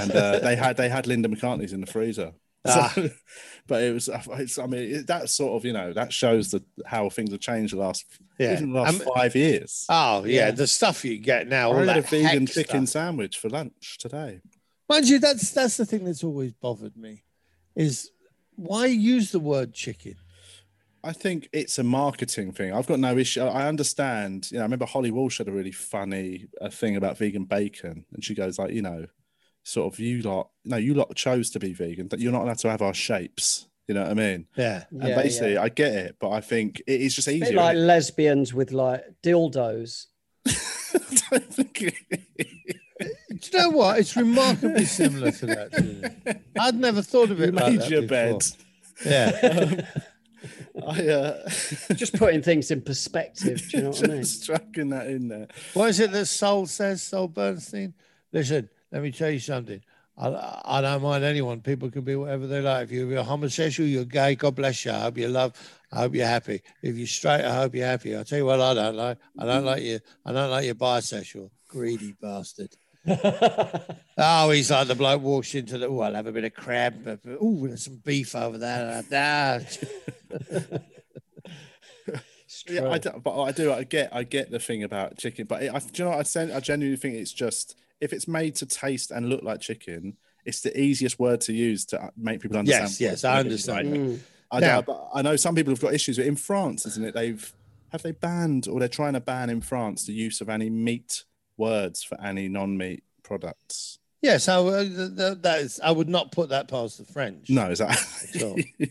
and 0.00 0.12
uh, 0.12 0.38
they 0.38 0.54
had 0.56 0.76
they 0.76 0.88
had 0.88 1.06
Linda 1.08 1.28
McCartney's 1.28 1.72
in 1.72 1.80
the 1.80 1.86
freezer. 1.86 2.32
So- 2.64 2.72
Ah. 2.74 2.94
but 3.66 3.82
it 3.82 3.92
was, 3.92 4.08
it's, 4.38 4.56
I 4.56 4.66
mean, 4.66 4.94
it, 4.94 5.06
that 5.08 5.28
sort 5.30 5.54
of, 5.56 5.64
you 5.64 5.72
know, 5.72 5.92
that 5.94 6.12
shows 6.12 6.52
the 6.52 6.62
how 6.86 7.08
things 7.10 7.32
have 7.32 7.40
changed 7.40 7.74
the 7.74 7.78
last, 7.80 8.04
Yeah. 8.38 8.54
the 8.60 8.66
last 8.66 9.00
Um, 9.00 9.08
five 9.16 9.34
years. 9.34 9.84
Oh 9.88 10.22
yeah, 10.24 10.46
Yeah. 10.46 10.50
the 10.52 10.68
stuff 10.68 11.04
you 11.04 11.18
get 11.18 11.48
now. 11.48 11.70
I 11.70 11.72
All 11.72 11.78
had 11.80 11.88
that 11.88 11.98
a 11.98 12.02
vegan 12.02 12.46
chicken 12.46 12.86
sandwich 12.86 13.36
for 13.36 13.48
lunch 13.48 13.98
today. 13.98 14.42
Mind 14.88 15.08
you, 15.08 15.18
that's 15.18 15.50
that's 15.52 15.76
the 15.76 15.86
thing 15.86 16.04
that's 16.04 16.24
always 16.24 16.52
bothered 16.52 16.96
me, 16.96 17.24
is 17.76 18.10
why 18.56 18.86
use 18.86 19.30
the 19.32 19.40
word 19.40 19.72
chicken? 19.72 20.16
I 21.04 21.12
think 21.12 21.48
it's 21.52 21.78
a 21.78 21.82
marketing 21.82 22.52
thing. 22.52 22.72
I've 22.72 22.86
got 22.86 23.00
no 23.00 23.16
issue. 23.18 23.42
I 23.42 23.66
understand. 23.66 24.48
You 24.52 24.58
know, 24.58 24.62
I 24.62 24.66
remember 24.66 24.86
Holly 24.86 25.10
Walsh 25.10 25.38
had 25.38 25.48
a 25.48 25.52
really 25.52 25.72
funny 25.72 26.46
uh, 26.60 26.68
thing 26.68 26.96
about 26.96 27.18
vegan 27.18 27.44
bacon, 27.44 28.04
and 28.12 28.22
she 28.24 28.34
goes 28.34 28.58
like, 28.58 28.72
you 28.72 28.82
know, 28.82 29.06
sort 29.64 29.92
of 29.92 29.98
you 29.98 30.22
lot, 30.22 30.50
no, 30.64 30.76
you 30.76 30.94
lot 30.94 31.14
chose 31.16 31.50
to 31.50 31.58
be 31.58 31.72
vegan. 31.72 32.08
That 32.08 32.20
you're 32.20 32.30
not 32.32 32.42
allowed 32.42 32.58
to 32.58 32.70
have 32.70 32.82
our 32.82 32.94
shapes. 32.94 33.66
You 33.88 33.94
know 33.96 34.02
what 34.02 34.10
I 34.12 34.14
mean? 34.14 34.46
Yeah, 34.56 34.84
And 34.92 35.08
Yeah, 35.08 35.16
basically, 35.22 35.54
yeah. 35.54 35.62
I 35.62 35.68
get 35.70 35.92
it, 35.92 36.16
but 36.20 36.30
I 36.30 36.40
think 36.40 36.80
it 36.86 37.00
is 37.00 37.16
just 37.16 37.26
A 37.26 37.32
easier. 37.32 37.48
bit 37.48 37.56
like 37.56 37.76
lesbians 37.76 38.54
with 38.54 38.70
like 38.70 39.02
dildos. 39.24 40.06
I 40.46 41.18
don't 41.30 41.52
think 41.52 41.82
it- 41.82 41.96
Do 42.38 42.46
you 43.50 43.58
know 43.58 43.70
what? 43.70 43.98
It's 43.98 44.16
remarkably 44.16 44.84
similar 44.84 45.30
to 45.32 45.46
that. 45.46 45.72
Julie. 45.72 46.40
I'd 46.58 46.74
never 46.76 47.02
thought 47.02 47.30
of 47.30 47.40
it. 47.40 47.46
you 47.46 47.52
like 47.52 47.72
made 47.72 47.80
that 47.80 47.90
your 47.90 48.02
before. 48.02 48.38
bed. 48.38 48.46
Yeah, 49.04 49.86
I 50.86 51.08
uh, 51.08 51.48
Just 51.94 52.14
putting 52.14 52.42
things 52.42 52.70
in 52.70 52.82
perspective. 52.82 53.68
Do 53.70 53.76
you 53.76 53.82
know 53.84 53.90
what 53.90 54.04
I 54.04 54.12
mean? 54.12 54.22
just 54.22 54.46
tracking 54.46 54.88
that 54.90 55.06
in 55.06 55.28
there. 55.28 55.48
what 55.74 55.90
is 55.90 56.00
it 56.00 56.12
that 56.12 56.26
Sol 56.26 56.66
says? 56.66 57.02
Sol 57.02 57.28
Bernstein. 57.28 57.94
Listen, 58.32 58.68
let 58.90 59.02
me 59.02 59.10
tell 59.12 59.30
you 59.30 59.38
something. 59.38 59.80
I, 60.16 60.60
I 60.64 60.80
don't 60.80 61.02
mind 61.02 61.24
anyone. 61.24 61.60
People 61.60 61.90
can 61.90 62.02
be 62.02 62.14
whatever 62.16 62.46
they 62.46 62.60
like. 62.60 62.84
If 62.84 62.92
you're 62.92 63.16
a 63.16 63.24
homosexual, 63.24 63.88
you're 63.88 64.04
gay. 64.04 64.34
God 64.34 64.54
bless 64.54 64.84
you. 64.84 64.92
I 64.92 65.00
hope 65.00 65.18
you 65.18 65.28
love. 65.28 65.52
I 65.90 66.00
hope 66.00 66.14
you're 66.14 66.26
happy. 66.26 66.62
If 66.82 66.96
you're 66.96 67.06
straight, 67.06 67.44
I 67.44 67.54
hope 67.54 67.74
you're 67.74 67.86
happy. 67.86 68.14
I'll 68.14 68.24
tell 68.24 68.38
you 68.38 68.46
what 68.46 68.60
I 68.60 68.74
don't 68.74 68.96
like. 68.96 69.18
I 69.38 69.46
don't 69.46 69.64
like 69.64 69.82
you. 69.82 70.00
I 70.24 70.32
don't 70.32 70.50
like 70.50 70.64
you 70.66 70.74
bisexual. 70.74 71.50
Greedy 71.68 72.14
bastard. 72.20 72.74
oh, 74.18 74.50
he's 74.50 74.70
like 74.70 74.86
the 74.88 74.94
bloke 74.94 75.22
walks 75.22 75.54
into 75.54 75.78
the. 75.78 75.86
Oh, 75.88 76.00
I'll 76.00 76.14
have 76.14 76.26
a 76.26 76.32
bit 76.32 76.44
of 76.44 76.54
crab. 76.54 77.20
Oh, 77.40 77.66
there's 77.66 77.84
some 77.84 77.96
beef 77.96 78.34
over 78.36 78.58
there. 78.58 79.02
Ah. 79.12 79.58
Yeah, 82.68 82.90
I 82.90 82.98
do, 82.98 83.10
but 83.22 83.40
I 83.42 83.50
do. 83.50 83.72
I 83.72 83.82
get. 83.82 84.14
I 84.14 84.22
get 84.24 84.50
the 84.50 84.58
thing 84.58 84.84
about 84.84 85.18
chicken, 85.18 85.46
but 85.46 85.62
it, 85.62 85.74
I, 85.74 85.78
do 85.78 85.86
you 85.94 86.04
know? 86.04 86.10
What 86.10 86.20
I, 86.20 86.22
sen- 86.22 86.52
I 86.52 86.60
genuinely 86.60 86.96
think 86.96 87.16
it's 87.16 87.32
just 87.32 87.76
if 88.00 88.12
it's 88.12 88.28
made 88.28 88.54
to 88.56 88.66
taste 88.66 89.10
and 89.10 89.28
look 89.28 89.42
like 89.42 89.60
chicken, 89.60 90.16
it's 90.44 90.60
the 90.60 90.78
easiest 90.78 91.18
word 91.18 91.40
to 91.42 91.52
use 91.52 91.84
to 91.86 92.00
uh, 92.00 92.10
make 92.16 92.40
people 92.40 92.58
understand. 92.58 92.90
Yes, 92.90 93.00
yes, 93.00 93.24
I 93.24 93.40
understand. 93.40 93.88
Mm. 93.88 94.18
I, 94.50 94.60
Now- 94.60 94.76
know, 94.76 94.82
but 94.82 95.08
I 95.14 95.22
know 95.22 95.36
some 95.36 95.54
people 95.54 95.72
have 95.72 95.80
got 95.80 95.94
issues 95.94 96.18
with 96.18 96.26
in 96.26 96.36
France, 96.36 96.84
isn't 96.86 97.04
it? 97.04 97.14
They've 97.14 97.52
have 97.90 98.02
they 98.02 98.12
banned 98.12 98.68
or 98.68 98.78
they're 98.78 98.88
trying 98.88 99.14
to 99.14 99.20
ban 99.20 99.50
in 99.50 99.60
France 99.60 100.06
the 100.06 100.12
use 100.12 100.40
of 100.40 100.48
any 100.48 100.70
meat 100.70 101.24
words 101.56 102.02
for 102.02 102.20
any 102.20 102.48
non-meat 102.48 103.04
products. 103.22 103.98
Yeah, 104.20 104.38
so 104.38 104.68
uh, 104.68 104.84
th- 104.84 105.16
th- 105.16 105.38
that 105.42 105.60
is. 105.60 105.80
I 105.82 105.90
would 105.90 106.08
not 106.08 106.30
put 106.30 106.50
that 106.50 106.68
past 106.68 106.98
the 106.98 107.04
French. 107.04 107.50
No, 107.50 107.70
is 107.70 107.78
that? 107.78 107.98
all. 108.42 108.56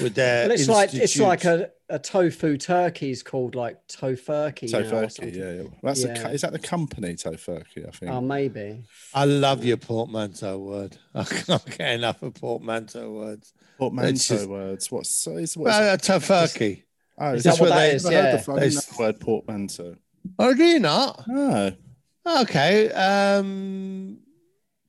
with 0.00 0.14
their. 0.14 0.44
Well, 0.48 0.52
it's 0.52 0.68
like 0.68 0.94
it's 0.94 1.18
like 1.18 1.44
a, 1.44 1.70
a 1.88 1.98
tofu 1.98 2.56
turkey 2.56 3.10
is 3.10 3.24
called 3.24 3.56
like 3.56 3.76
tofurkey. 3.88 4.70
Tofurkey, 4.70 5.10
something. 5.12 5.34
yeah, 5.34 5.52
yeah. 5.52 5.68
That's 5.82 6.04
Yeah. 6.04 6.22
co- 6.22 6.28
is 6.30 6.42
that 6.42 6.52
the 6.52 6.60
company 6.60 7.14
Tofurkey? 7.14 7.88
I 7.88 7.90
think. 7.90 8.12
Oh, 8.12 8.20
maybe. 8.20 8.84
I 9.14 9.24
love 9.24 9.64
your 9.64 9.78
portmanteau 9.78 10.58
word. 10.58 10.96
I 11.14 11.24
can't 11.24 11.64
get 11.76 11.94
enough 11.94 12.22
of 12.22 12.34
portmanteau 12.34 13.10
words. 13.10 13.52
Portmanteau 13.78 14.12
just- 14.36 14.48
words. 14.48 14.92
What's 14.92 15.26
is 15.26 15.56
what's 15.56 15.76
Well, 15.76 15.94
a 15.94 15.98
tofurkey. 15.98 16.84
oh, 17.18 17.34
is 17.34 17.42
that 17.42 17.54
that 17.56 17.60
what 17.60 17.70
that 17.70 17.78
I've 17.78 17.94
is? 17.94 18.04
heard 18.04 18.12
Yeah. 18.12 18.36
the- 18.36 18.52
I 18.52 18.58
didn't 18.60 18.74
the 18.86 18.96
word 18.96 19.18
portmanteau. 19.20 19.96
Oh, 20.38 20.54
do 20.54 20.62
you 20.64 20.78
not? 20.78 21.24
No. 21.26 21.72
Okay. 22.42 22.90
Um, 22.92 24.18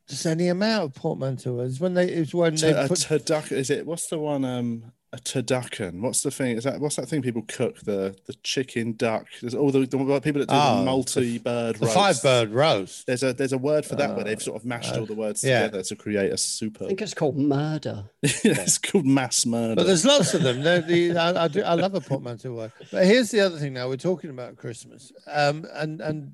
just 0.07 0.25
any 0.25 0.47
amount 0.47 0.83
of 0.85 0.93
portmanteaus. 1.01 1.79
When 1.79 1.93
they 1.93 2.07
it's 2.09 2.33
when 2.33 2.55
T- 2.55 2.71
they 2.71 2.85
a 2.85 2.87
put 2.87 2.97
turducken. 2.99 3.53
Is 3.53 3.69
it? 3.69 3.85
What's 3.85 4.07
the 4.07 4.17
one? 4.19 4.43
Um, 4.43 4.91
a 5.11 5.17
turducken. 5.17 6.01
What's 6.01 6.21
the 6.21 6.29
thing? 6.29 6.55
Is 6.57 6.65
that 6.65 6.79
what's 6.79 6.95
that 6.97 7.07
thing 7.07 7.21
people 7.23 7.43
cook? 7.47 7.79
The 7.79 8.15
the 8.27 8.33
chicken 8.43 8.93
duck. 8.93 9.25
There's 9.41 9.55
all 9.55 9.71
the, 9.71 9.79
the 9.85 9.97
people 10.21 10.39
that 10.39 10.49
do 10.49 10.55
Oh, 10.55 10.73
the 10.73 10.79
the- 10.79 10.85
multi-bird 10.85 11.75
the 11.77 11.85
roast. 11.85 11.95
five 11.95 12.21
bird 12.21 12.51
roast. 12.51 13.07
There's 13.07 13.23
a 13.23 13.33
there's 13.33 13.53
a 13.53 13.57
word 13.57 13.85
for 13.85 13.95
that 13.95 14.09
where 14.11 14.21
Uh, 14.21 14.23
they've 14.25 14.41
sort 14.41 14.57
of 14.59 14.65
mashed 14.65 14.95
uh, 14.95 14.99
all 14.99 15.05
the 15.07 15.15
words 15.15 15.43
yeah. 15.43 15.63
together 15.63 15.83
to 15.83 15.95
create 15.95 16.31
a 16.31 16.37
super. 16.37 16.85
I 16.85 16.87
think 16.89 17.01
it's 17.01 17.13
called 17.15 17.37
murder. 17.37 18.05
it's 18.21 18.77
called 18.77 19.05
mass 19.07 19.45
murder. 19.47 19.75
But 19.75 19.87
there's 19.87 20.05
lots 20.05 20.33
of 20.35 20.43
them. 20.43 20.61
The, 20.61 21.17
I, 21.17 21.43
I, 21.45 21.47
do, 21.47 21.61
I 21.63 21.73
love 21.73 21.95
a 21.95 22.01
portmanteau 22.01 22.53
word. 22.53 22.71
But 22.91 23.05
here's 23.05 23.31
the 23.31 23.39
other 23.41 23.57
thing. 23.57 23.73
Now 23.73 23.87
we're 23.89 23.97
talking 23.97 24.29
about 24.29 24.57
Christmas, 24.57 25.11
um, 25.27 25.65
and 25.73 26.01
and 26.01 26.33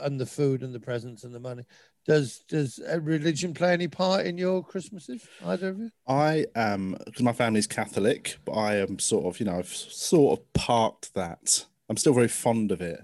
and 0.00 0.20
the 0.20 0.26
food 0.26 0.62
and 0.62 0.74
the 0.74 0.80
presents 0.80 1.24
and 1.24 1.34
the 1.34 1.40
money. 1.40 1.64
Does 2.06 2.44
does 2.48 2.78
uh, 2.78 3.00
religion 3.00 3.52
play 3.52 3.72
any 3.72 3.88
part 3.88 4.26
in 4.26 4.38
your 4.38 4.62
Christmases? 4.62 5.26
Either 5.44 5.70
of 5.70 5.78
you? 5.78 5.90
I 6.06 6.46
am 6.54 6.96
because 7.04 7.22
my 7.22 7.32
family's 7.32 7.66
Catholic, 7.66 8.38
but 8.44 8.52
I 8.52 8.76
am 8.76 8.98
sort 8.98 9.26
of 9.26 9.40
you 9.40 9.46
know 9.46 9.58
I've 9.58 9.74
sort 9.74 10.38
of 10.38 10.52
parked 10.52 11.14
that. 11.14 11.66
I'm 11.88 11.96
still 11.96 12.14
very 12.14 12.28
fond 12.28 12.70
of 12.70 12.80
it, 12.80 13.00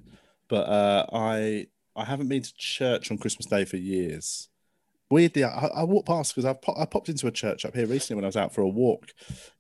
but 0.49 0.69
uh, 0.69 1.07
I 1.13 1.67
I 1.97 2.05
haven't 2.05 2.29
been 2.29 2.43
to 2.43 2.55
church 2.57 3.11
on 3.11 3.19
Christmas 3.19 3.47
Day 3.47 3.65
for 3.65 3.77
years. 3.77 4.49
Weirdly, 5.11 5.45
I, 5.45 5.67
I 5.67 5.83
walked 5.83 6.07
past 6.07 6.35
because 6.35 6.47
I, 6.47 6.81
I 6.81 6.87
popped 6.87 7.11
into 7.11 7.27
a 7.27 7.33
church 7.33 7.67
up 7.67 7.75
here 7.75 7.87
recently 7.87 8.17
when 8.17 8.25
I 8.25 8.29
was 8.29 8.37
out 8.37 8.55
for 8.55 8.63
a 8.63 8.69
walk. 8.69 9.13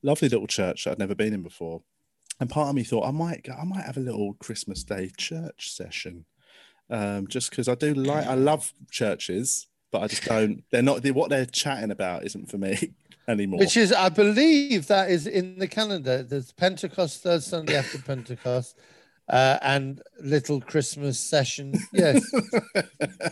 Lovely 0.02 0.28
little 0.28 0.46
church 0.46 0.84
that 0.84 0.92
I'd 0.92 0.98
never 0.98 1.14
been 1.14 1.34
in 1.34 1.42
before, 1.42 1.82
and 2.40 2.48
part 2.48 2.68
of 2.68 2.74
me 2.74 2.84
thought 2.84 3.06
I 3.06 3.10
might 3.10 3.44
go, 3.44 3.52
I 3.52 3.64
might 3.64 3.84
have 3.84 3.96
a 3.96 4.00
little 4.00 4.34
Christmas 4.34 4.82
Day 4.82 5.10
church 5.16 5.70
session, 5.72 6.24
um, 6.90 7.26
just 7.26 7.50
because 7.50 7.68
I 7.68 7.74
do 7.74 7.94
like 7.94 8.26
I 8.26 8.34
love 8.34 8.72
churches, 8.90 9.66
but 9.90 10.02
I 10.02 10.06
just 10.08 10.24
don't. 10.26 10.64
They're 10.70 10.82
not. 10.82 11.02
They, 11.02 11.10
what 11.10 11.30
they're 11.30 11.46
chatting 11.46 11.90
about 11.90 12.24
isn't 12.24 12.50
for 12.50 12.58
me 12.58 12.92
anymore. 13.28 13.60
Which 13.60 13.76
is, 13.76 13.92
I 13.92 14.08
believe, 14.08 14.86
that 14.88 15.10
is 15.10 15.26
in 15.26 15.58
the 15.58 15.68
calendar. 15.68 16.22
There's 16.22 16.52
Pentecost, 16.52 17.22
third 17.22 17.42
Sunday 17.42 17.76
after 17.76 17.98
Pentecost, 18.02 18.78
uh, 19.28 19.58
and 19.62 20.02
little 20.20 20.60
Christmas 20.60 21.18
session. 21.18 21.74
Yes, 21.92 22.22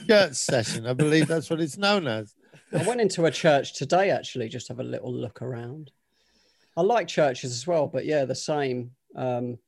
church 0.06 0.34
session. 0.34 0.86
I 0.86 0.92
believe 0.92 1.28
that's 1.28 1.50
what 1.50 1.60
it's 1.60 1.78
known 1.78 2.06
as. 2.06 2.34
I 2.72 2.84
went 2.84 3.00
into 3.00 3.24
a 3.24 3.30
church 3.30 3.74
today 3.74 4.10
actually, 4.10 4.48
just 4.48 4.68
have 4.68 4.78
a 4.78 4.84
little 4.84 5.12
look 5.12 5.42
around. 5.42 5.90
I 6.76 6.82
like 6.82 7.08
churches 7.08 7.52
as 7.52 7.66
well, 7.66 7.88
but 7.88 8.04
yeah, 8.04 8.24
the 8.24 8.34
same. 8.34 8.92
Um, 9.16 9.58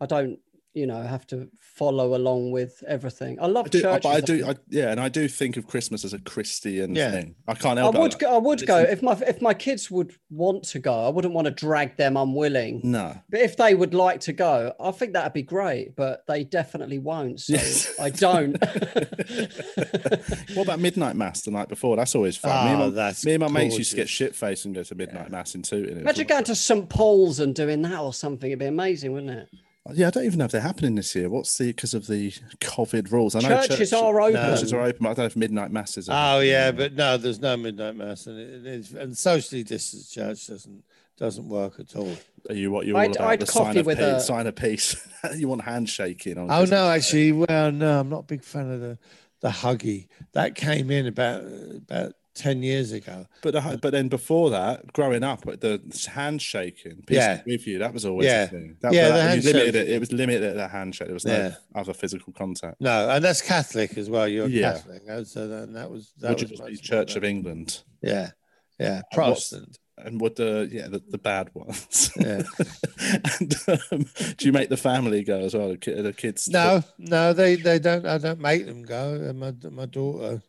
I 0.00 0.06
don't, 0.06 0.38
you 0.74 0.86
know, 0.86 1.00
have 1.02 1.26
to 1.28 1.48
follow 1.60 2.14
along 2.16 2.50
with 2.50 2.82
everything. 2.86 3.38
I 3.40 3.46
love 3.46 3.66
I 3.66 3.68
do, 3.68 3.80
churches. 3.82 4.00
but 4.02 4.08
I 4.08 4.14
I 4.16 4.20
do, 4.20 4.46
I, 4.46 4.54
yeah, 4.68 4.90
and 4.90 5.00
I 5.00 5.08
do 5.08 5.28
think 5.28 5.56
of 5.56 5.66
Christmas 5.66 6.04
as 6.04 6.12
a 6.12 6.18
Christian 6.18 6.94
Yeah. 6.94 7.10
thing. 7.12 7.36
I 7.48 7.54
can't 7.54 7.78
I 7.78 7.82
help 7.82 7.96
would 7.96 8.14
it. 8.14 8.18
go. 8.18 8.34
I 8.34 8.38
would 8.38 8.58
But 8.60 8.66
go 8.66 8.78
if 8.80 9.02
my 9.02 9.12
if 9.26 9.40
my 9.40 9.54
kids 9.54 9.90
would 9.90 10.14
want 10.30 10.64
to 10.64 10.78
go. 10.80 11.06
I 11.06 11.08
wouldn't 11.10 11.32
want 11.32 11.46
to 11.46 11.50
drag 11.52 11.96
them 11.96 12.16
unwilling. 12.16 12.80
No, 12.82 13.16
But 13.30 13.40
if 13.40 13.56
they 13.56 13.74
would 13.74 13.94
like 13.94 14.20
to 14.20 14.32
go, 14.32 14.72
I 14.80 14.90
think 14.90 15.12
that'd 15.12 15.32
be 15.32 15.42
great. 15.42 15.94
But 15.96 16.24
they 16.26 16.44
definitely 16.44 16.98
won't. 16.98 17.40
So 17.40 17.52
Yes. 17.54 17.94
I 18.00 18.10
don't. 18.10 18.52
what 20.54 20.64
about 20.64 20.80
midnight 20.80 21.16
mass 21.16 21.42
the 21.42 21.50
night 21.50 21.68
before? 21.68 21.96
That's 21.96 22.14
always 22.14 22.36
fun. 22.36 22.66
me 22.66 22.72
and 22.72 22.82
Oh, 22.82 22.86
my, 22.86 22.86
ah, 22.86 22.90
that's 22.90 23.24
me 23.24 23.34
and 23.34 23.40
my 23.42 23.48
mates 23.48 23.78
used 23.78 23.90
to 23.90 23.96
get 23.96 24.08
shit 24.08 24.34
faced 24.34 24.64
and 24.64 24.74
go 24.74 24.82
to 24.82 24.94
midnight 24.94 25.30
mass 25.30 25.54
in 25.54 25.62
Tooting. 25.62 25.96
It 25.96 26.00
Imagine 26.00 26.26
going 26.26 26.44
to 26.44 26.54
St 26.54 26.88
Paul's 26.88 27.40
and 27.40 27.54
doing 27.54 27.82
that 27.82 28.00
or 28.00 28.12
something. 28.12 28.50
It'd 28.50 28.58
be 28.58 28.66
amazing, 28.66 29.12
wouldn't 29.12 29.30
it? 29.30 29.48
Like- 29.86 29.96
yeah, 29.98 30.06
I 30.06 30.10
don't 30.10 30.24
even 30.24 30.38
know 30.38 30.44
if 30.46 30.50
they're 30.52 30.60
happening 30.60 30.94
this 30.94 31.14
year. 31.14 31.28
What's 31.28 31.56
the 31.58 31.66
because 31.68 31.94
of 31.94 32.06
the 32.06 32.30
COVID 32.60 33.10
rules? 33.12 33.34
I 33.34 33.40
know 33.40 33.48
Churches 33.66 33.90
church- 33.90 33.92
are 34.00 34.20
open. 34.20 34.34
Churches 34.40 34.72
are 34.72 34.80
open, 34.80 34.98
but 35.02 35.10
I 35.10 35.14
don't 35.14 35.18
know 35.18 35.24
if 35.26 35.36
midnight 35.36 35.70
masses. 35.70 36.08
Are 36.08 36.12
Oh 36.12 36.16
happening 36.36 36.50
yeah, 36.50 36.70
but 36.72 36.94
no, 36.94 37.16
there's 37.16 37.40
no 37.40 37.56
midnight 37.56 37.96
mass, 37.96 38.26
and 38.26 38.38
it 38.38 38.66
is 38.66 38.92
and 38.94 39.16
socially 39.16 39.62
distanced 39.62 40.12
church 40.14 40.46
doesn't 40.46 40.84
doesn't 41.16 41.48
work 41.48 41.78
at 41.78 41.94
all. 41.94 42.10
are 42.48 42.54
you 42.54 42.70
what 42.72 42.86
you're 42.86 42.96
all 42.96 43.02
I'd- 43.02 43.12
about? 43.16 43.28
I'd 43.28 43.40
the 43.40 43.46
sign 43.46 43.64
coffee 43.66 43.78
of 43.80 43.86
with 43.86 43.98
peace. 43.98 44.06
a- 44.06 44.20
Sign 44.20 44.46
of 44.46 44.56
peace. 44.56 45.08
you 45.36 45.48
want 45.48 45.62
handshaking 45.62 46.38
on? 46.38 46.44
Oh 46.44 46.58
Christmas 46.58 46.70
no, 46.70 46.76
Day. 46.88 46.94
actually, 46.96 47.32
well, 47.32 47.72
no, 47.72 48.00
I'm 48.00 48.08
not 48.08 48.20
a 48.20 48.24
big 48.24 48.42
fan 48.42 48.70
of 48.70 48.80
the 48.80 48.98
the 49.40 49.48
huggy. 49.50 50.08
That 50.32 50.54
came 50.54 50.90
in 50.90 51.06
about 51.06 51.42
about 51.44 52.14
ten 52.34 52.62
years 52.62 52.92
ago. 52.92 53.26
But 53.42 53.52
the, 53.54 53.78
but 53.80 53.90
then 53.92 54.08
before 54.08 54.50
that, 54.50 54.92
growing 54.92 55.22
up, 55.22 55.42
the 55.44 55.80
handshaking, 56.12 57.04
Yeah. 57.08 57.42
with 57.46 57.66
you, 57.66 57.78
that 57.78 57.92
was 57.94 58.04
always 58.04 58.26
Yeah. 58.26 58.42
a 58.44 58.48
thing. 58.48 58.76
That, 58.80 58.92
Yeah, 58.92 59.08
that- 59.08 59.14
the 59.16 59.22
handshake. 59.22 59.54
limited 59.54 59.74
it. 59.76 59.88
It 59.90 60.00
was 60.00 60.12
limited 60.12 60.42
at 60.42 60.56
the 60.56 60.68
handshake. 60.68 61.08
There 61.08 61.14
was 61.14 61.24
no 61.24 61.32
Yeah. 61.36 61.54
other 61.74 61.94
physical 61.94 62.32
contact. 62.32 62.80
No, 62.80 63.08
and 63.10 63.24
that's 63.24 63.40
Catholic 63.40 63.96
as 63.96 64.10
well. 64.10 64.26
You're 64.28 64.48
Yeah. 64.48 64.72
Catholic, 64.72 65.02
uh, 65.08 65.24
so 65.24 65.48
then 65.48 65.72
that 65.74 65.90
was 65.90 66.12
that 66.20 66.38
was 66.40 66.80
Church 66.80 67.16
of 67.16 67.24
England? 67.24 67.82
Yeah, 68.02 68.30
yeah, 68.78 69.02
Protestant. 69.12 69.78
And 69.96 70.20
would 70.20 70.34
the 70.34 70.68
yeah 70.72 70.88
the, 70.88 71.00
the 71.08 71.18
bad 71.18 71.50
ones? 71.54 72.10
Yeah. 72.16 72.42
and 73.40 73.54
um, 73.68 74.06
do 74.36 74.46
you 74.46 74.50
make 74.52 74.68
the 74.68 74.76
family 74.76 75.22
go 75.22 75.38
as 75.38 75.54
well? 75.54 75.68
The, 75.80 76.02
the 76.02 76.12
kids? 76.12 76.48
No, 76.48 76.82
no, 76.98 77.32
they 77.32 77.54
they 77.54 77.78
don't. 77.78 78.04
I 78.04 78.18
don't 78.18 78.40
make 78.40 78.66
them 78.66 78.82
go. 78.82 79.14
And 79.14 79.38
my 79.38 79.52
my 79.70 79.86
daughter 79.86 80.42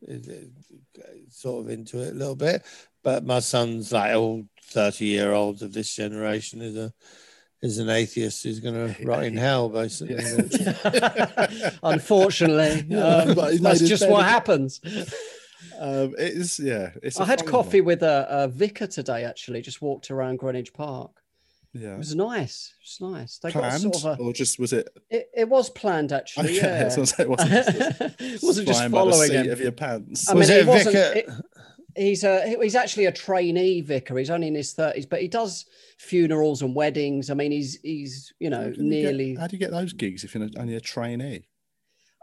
sort 1.45 1.65
of 1.65 1.71
into 1.71 2.01
it 2.01 2.13
a 2.13 2.17
little 2.17 2.35
bit, 2.35 2.63
but 3.03 3.23
my 3.23 3.39
son's 3.39 3.91
like 3.91 4.15
all 4.15 4.45
thirty 4.63 5.05
year 5.05 5.31
olds 5.31 5.61
of 5.61 5.73
this 5.73 5.95
generation 5.95 6.59
is 6.61 6.75
a 6.75 6.91
is 7.61 7.77
an 7.77 7.89
atheist 7.89 8.43
who's 8.43 8.59
going 8.59 8.73
to 8.73 9.05
rot 9.05 9.23
in 9.23 9.37
hell, 9.37 9.69
basically. 9.69 10.17
Unfortunately, 11.83 12.95
um, 12.97 13.35
but 13.35 13.61
that's 13.61 13.81
just 13.81 14.03
bed 14.03 14.11
what 14.11 14.25
happens. 14.35 14.81
Um, 15.79 16.15
it 16.17 16.33
is 16.33 16.59
yeah. 16.59 16.91
It's. 17.03 17.19
I 17.19 17.23
a 17.23 17.27
had 17.27 17.45
coffee 17.45 17.81
one. 17.81 17.87
with 17.87 18.01
a, 18.03 18.25
a 18.27 18.47
vicar 18.47 18.87
today. 18.87 19.23
Actually, 19.23 19.61
just 19.61 19.83
walked 19.83 20.09
around 20.09 20.39
Greenwich 20.39 20.73
Park. 20.73 21.11
Yeah. 21.77 21.95
It 21.95 21.97
was 21.97 22.15
nice. 22.15 22.73
It's 22.81 23.01
nice. 23.01 23.37
They 23.39 23.51
got 23.51 23.59
Planned 23.63 23.81
sort 23.81 24.05
of 24.05 24.19
a. 24.19 24.23
or 24.23 24.31
just 24.31 24.57
was 24.59 24.71
it? 24.71 24.87
It, 25.09 25.27
it 25.35 25.49
was 25.49 25.69
planned 25.69 26.13
actually. 26.13 26.57
Okay, 26.57 26.67
Yeah. 26.87 26.87
so 26.89 27.01
it 27.21 27.29
wasn't, 27.29 27.51
it 28.21 28.39
wasn't 28.41 28.67
just 28.67 28.79
flying 28.79 28.91
by 28.91 29.03
the 29.05 29.11
following 29.11 29.27
seat 29.27 29.35
him. 29.45 29.51
of 29.51 29.59
your 29.59 29.71
pants. 29.73 30.29
I 30.29 30.33
Was 30.35 30.49
mean, 30.49 30.59
it 30.59 30.65
he 30.65 30.71
a 30.71 30.83
vicar- 30.83 31.17
it- 31.19 31.29
he's 31.97 32.23
a 32.23 32.55
he's 32.61 32.75
actually 32.75 33.05
a 33.07 33.11
trainee 33.11 33.81
vicar. 33.81 34.17
He's 34.17 34.29
only 34.29 34.47
in 34.47 34.55
his 34.55 34.71
thirties, 34.71 35.05
but 35.05 35.21
he 35.21 35.27
does 35.27 35.65
funerals 35.97 36.61
and 36.61 36.73
weddings. 36.73 37.29
I 37.29 37.33
mean, 37.33 37.51
he's 37.51 37.77
he's 37.83 38.31
you 38.39 38.49
know 38.49 38.57
How 38.57 38.63
do 38.63 38.69
you 38.69 38.75
get- 38.75 38.83
nearly. 39.13 39.35
how 39.35 39.47
do 39.47 39.55
you 39.57 39.59
get 39.59 39.71
those 39.71 39.91
gigs 39.91 40.23
if 40.23 40.33
you're 40.33 40.47
only 40.57 40.75
a 40.75 40.79
trainee? 40.81 41.47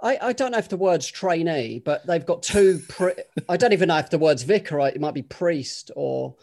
I, 0.03 0.19
I 0.21 0.33
don't 0.33 0.51
know 0.53 0.59
if 0.59 0.69
the 0.69 0.77
word's 0.77 1.07
trainee, 1.07 1.79
but 1.85 2.07
they've 2.07 2.25
got 2.27 2.43
two. 2.43 2.81
Pri- 2.89 3.23
I 3.49 3.57
don't 3.57 3.73
even 3.75 3.89
know 3.89 3.99
if 3.99 4.09
the 4.11 4.19
word's 4.19 4.43
vicar. 4.43 4.77
right? 4.77 4.95
It 4.95 5.01
might 5.01 5.15
be 5.15 5.23
priest 5.23 5.91
or 5.95 6.37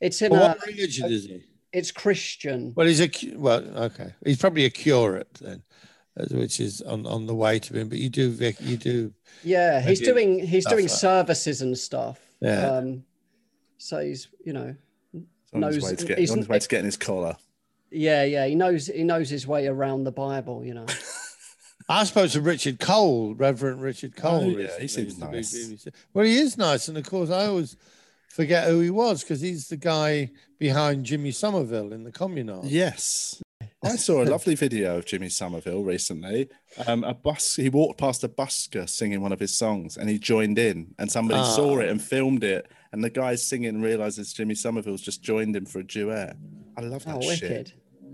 it's 0.00 0.20
in 0.22 0.32
Well, 0.32 0.42
a. 0.44 0.48
what 0.48 0.66
religion 0.66 1.12
is 1.12 1.26
he? 1.26 1.44
It's 1.74 1.90
Christian. 1.90 2.72
Well, 2.76 2.86
he's 2.86 3.00
a 3.00 3.10
well, 3.36 3.62
okay. 3.86 4.14
He's 4.24 4.38
probably 4.38 4.64
a 4.64 4.70
curate 4.70 5.28
then, 5.40 5.62
which 6.30 6.60
is 6.60 6.80
on, 6.82 7.04
on 7.06 7.26
the 7.26 7.34
way 7.34 7.58
to 7.58 7.74
him. 7.74 7.88
But 7.88 7.98
you 7.98 8.08
do, 8.08 8.30
Vic. 8.30 8.56
You 8.60 8.76
do. 8.76 9.12
Yeah, 9.42 9.80
he's 9.80 10.00
Maybe 10.00 10.12
doing 10.12 10.46
he's 10.46 10.64
doing 10.66 10.84
like- 10.84 10.90
services 10.90 11.60
and 11.62 11.76
stuff. 11.76 12.20
Yeah. 12.40 12.66
Um, 12.70 13.04
so 13.78 13.98
he's, 14.00 14.28
you 14.44 14.52
know, 14.52 14.74
He's 15.12 15.22
on 15.52 15.62
his 15.62 15.76
knows- 15.76 15.90
way 15.90 15.96
to, 15.96 16.06
get, 16.06 16.18
he's- 16.18 16.30
on 16.30 16.38
his 16.38 16.48
way 16.48 16.58
to 16.58 16.68
getting 16.68 16.84
his 16.86 16.96
collar. 16.96 17.36
yeah, 17.90 18.22
yeah, 18.24 18.46
he 18.46 18.54
knows 18.54 18.86
he 18.86 19.02
knows 19.04 19.28
his 19.28 19.46
way 19.46 19.66
around 19.66 20.04
the 20.04 20.12
Bible. 20.12 20.64
You 20.64 20.74
know, 20.74 20.86
I 21.88 22.04
spoke 22.04 22.30
to 22.30 22.40
Richard 22.40 22.78
Cole, 22.80 23.34
Reverend 23.34 23.82
Richard 23.82 24.16
Cole. 24.16 24.44
Oh, 24.44 24.58
yeah, 24.58 24.78
he 24.80 24.88
seems 24.88 25.14
He's 25.14 25.18
the 25.18 25.26
big 25.26 25.34
nice. 25.34 25.86
Well, 26.14 26.24
he 26.24 26.36
is 26.38 26.56
nice, 26.56 26.88
and 26.88 26.96
of 26.96 27.04
course, 27.08 27.30
I 27.30 27.46
always 27.46 27.76
forget 28.34 28.66
who 28.68 28.80
he 28.80 28.90
was 28.90 29.22
because 29.22 29.40
he's 29.40 29.68
the 29.68 29.76
guy 29.76 30.30
behind 30.58 31.04
Jimmy 31.04 31.30
Somerville 31.30 31.92
in 31.92 32.02
the 32.04 32.10
Communard. 32.12 32.64
Yes. 32.64 33.40
I 33.84 33.96
saw 33.96 34.22
a 34.22 34.24
lovely 34.24 34.54
video 34.54 34.96
of 34.96 35.04
Jimmy 35.04 35.28
Somerville 35.28 35.84
recently. 35.84 36.48
Um, 36.86 37.04
a 37.04 37.12
bus, 37.14 37.56
he 37.56 37.68
walked 37.68 38.00
past 38.00 38.24
a 38.24 38.28
busker 38.28 38.88
singing 38.88 39.20
one 39.20 39.32
of 39.32 39.38
his 39.40 39.56
songs, 39.56 39.96
and 39.98 40.08
he 40.08 40.18
joined 40.18 40.58
in, 40.58 40.94
and 40.98 41.12
somebody 41.12 41.40
Ah. 41.40 41.54
saw 41.54 41.78
it 41.80 41.88
and 41.90 42.00
filmed 42.02 42.44
it. 42.44 42.66
And 42.92 43.04
the 43.04 43.10
guy 43.10 43.34
singing 43.34 43.82
realizes 43.82 44.32
Jimmy 44.32 44.54
Somerville's 44.54 45.02
just 45.02 45.22
joined 45.22 45.54
him 45.54 45.66
for 45.66 45.80
a 45.80 45.84
duet. 45.86 46.36
I 46.76 46.80
love 46.80 47.04
that 47.04 47.16
oh, 47.16 47.20
shit. 47.20 47.42
wicked. 47.42 47.72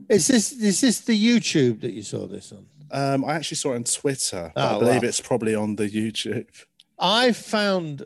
Is 0.09 0.27
this 0.27 0.53
is 0.53 0.81
this 0.81 1.01
the 1.01 1.17
YouTube 1.17 1.81
that 1.83 1.93
you 1.93 2.03
saw 2.03 2.27
this 2.27 2.53
on? 2.53 2.67
Um, 2.91 3.25
I 3.25 3.35
actually 3.35 3.59
saw 3.59 3.73
it 3.73 3.77
on 3.77 3.85
Twitter. 3.85 4.51
but 4.55 4.61
I 4.61 4.75
Oh, 4.75 4.81
believe 4.81 5.03
wow. 5.03 5.09
it's 5.09 5.21
probably 5.21 5.55
on 5.55 5.77
the 5.77 5.89
YouTube. 5.89 6.49
I 6.99 7.33
found 7.33 8.03
uh, 8.03 8.05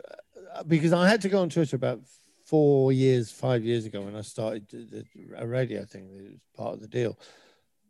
because 0.67 0.93
I 0.93 1.09
had 1.09 1.21
to 1.23 1.29
go 1.29 1.41
on 1.43 1.49
Twitter 1.51 1.77
about 1.77 2.01
four 2.47 2.93
years, 2.93 3.31
five 3.31 3.65
years 3.65 3.85
ago 3.87 4.03
when 4.03 4.15
I 4.17 4.21
started 4.23 4.69
the, 4.69 4.79
the, 4.85 5.05
a 5.39 5.47
radio 5.47 5.85
thing. 5.85 6.09
It 6.15 6.23
was 6.33 6.41
part 6.57 6.75
of 6.75 6.81
the 6.81 6.89
deal, 6.89 7.19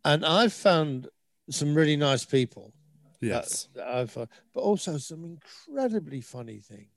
and 0.05 0.25
I 0.25 0.49
found 0.49 1.09
some 1.51 1.75
really 1.75 1.97
nice 1.97 2.25
people. 2.25 2.73
Yes. 3.21 3.69
that 3.75 3.87
I 3.89 4.05
found, 4.07 4.29
but 4.53 4.61
also 4.61 4.99
some 4.99 5.25
incredibly 5.25 6.21
funny 6.21 6.59
things. 6.59 6.89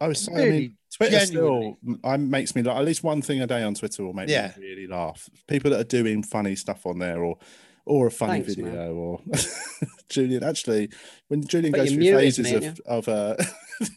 I 0.00 0.06
was 0.08 0.20
saying, 0.20 0.38
I 0.38 0.42
really 0.42 0.58
mean, 0.60 0.76
Twitter 0.96 1.18
genuinely. 1.18 1.76
still 1.82 1.96
I 2.04 2.16
makes 2.16 2.54
me 2.54 2.62
laugh. 2.62 2.78
At 2.78 2.84
least 2.84 3.02
one 3.02 3.22
thing 3.22 3.40
a 3.40 3.46
day 3.46 3.62
on 3.64 3.74
Twitter 3.74 4.04
will 4.04 4.12
make 4.12 4.28
Yeah. 4.28 4.52
me 4.56 4.64
really 4.66 4.86
laugh. 4.86 5.28
People 5.48 5.70
that 5.72 5.80
are 5.80 5.84
doing 5.84 6.22
funny 6.22 6.54
stuff 6.56 6.86
on 6.86 6.98
there, 7.00 7.24
or 7.24 7.38
or 7.86 8.06
a 8.06 8.10
funny 8.10 8.34
Thanks, 8.42 8.54
video, 8.54 8.72
man. 8.72 8.88
or 8.90 9.20
Julian. 10.08 10.44
Actually, 10.44 10.90
when 11.28 11.44
Julian 11.46 11.72
But 11.72 11.78
goes 11.78 11.92
through 11.92 12.02
phases 12.04 12.52
me, 12.52 12.66
of 12.66 12.80
of 12.86 13.08
uh, 13.08 13.36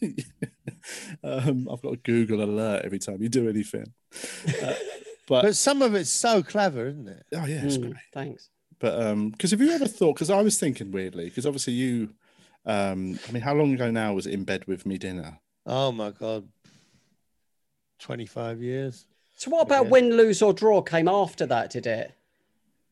um, 1.24 1.68
I've 1.70 1.82
got 1.82 1.92
a 1.94 1.96
Google 1.98 2.42
alert 2.42 2.84
every 2.84 2.98
time 2.98 3.22
you 3.22 3.28
do 3.28 3.48
anything. 3.48 3.92
Uh, 4.62 4.74
but, 5.26 5.42
But 5.42 5.56
some 5.56 5.82
of 5.82 5.94
it's 5.94 6.10
so 6.10 6.42
clever, 6.42 6.86
isn't 6.86 7.08
it? 7.08 7.24
oh 7.34 7.44
yeah, 7.46 7.64
it's 7.64 7.76
Mm, 7.78 7.82
great. 7.90 7.94
thanks. 8.12 8.48
But 8.78 9.00
um, 9.02 9.30
because 9.30 9.50
have 9.50 9.60
you 9.60 9.70
ever 9.72 9.86
thought? 9.88 10.14
Because 10.14 10.30
I 10.30 10.40
was 10.40 10.58
thinking 10.58 10.90
weirdly, 10.92 11.24
because 11.24 11.44
obviously 11.46 11.72
you, 11.74 12.14
um, 12.64 13.18
I 13.28 13.32
mean, 13.32 13.42
how 13.42 13.54
long 13.54 13.74
ago 13.74 13.90
now 13.90 14.14
was 14.14 14.26
it 14.26 14.34
in 14.34 14.44
bed 14.44 14.66
with 14.66 14.86
me 14.86 14.98
dinner? 14.98 15.40
Oh 15.66 15.90
my 15.92 16.10
god, 16.12 16.48
twenty 17.98 18.26
five 18.26 18.62
years. 18.62 19.06
So 19.36 19.50
what 19.50 19.62
about 19.62 19.84
Yeah. 19.84 19.90
win, 19.90 20.10
lose 20.16 20.42
or 20.42 20.52
draw 20.52 20.82
came 20.82 21.08
after 21.08 21.46
that? 21.46 21.70
Did 21.70 21.86
it? 21.86 22.12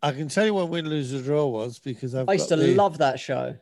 I 0.03 0.13
can 0.13 0.29
tell 0.29 0.45
you 0.47 0.55
what 0.55 0.69
win, 0.69 0.89
lose, 0.89 1.15
or 1.15 1.23
draw 1.23 1.47
was 1.47 1.79
because 1.79 2.15
I've 2.15 2.29
I 2.29 2.35
used 2.35 2.49
got 2.51 2.57
to 2.57 2.63
the- 2.63 2.75
love 2.75 2.99
that 2.99 3.19
show. 3.19 3.57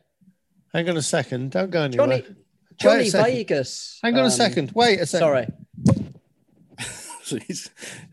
Hang 0.73 0.89
on 0.89 0.97
a 0.97 1.01
second, 1.01 1.51
don't 1.51 1.69
go 1.71 1.83
anywhere. 1.83 2.07
Johnny 2.07 2.21
Wait 2.21 2.29
a 2.29 2.35
Johnny. 2.77 3.09
Vegas. 3.09 3.99
Hang 4.03 4.15
on 4.15 4.21
um, 4.21 4.25
a 4.27 4.31
second. 4.31 4.71
Wait 4.73 4.99
a 4.99 5.05
second. 5.05 5.19
Sorry. 5.19 5.47
So 7.25 7.39
he's, 7.47 7.71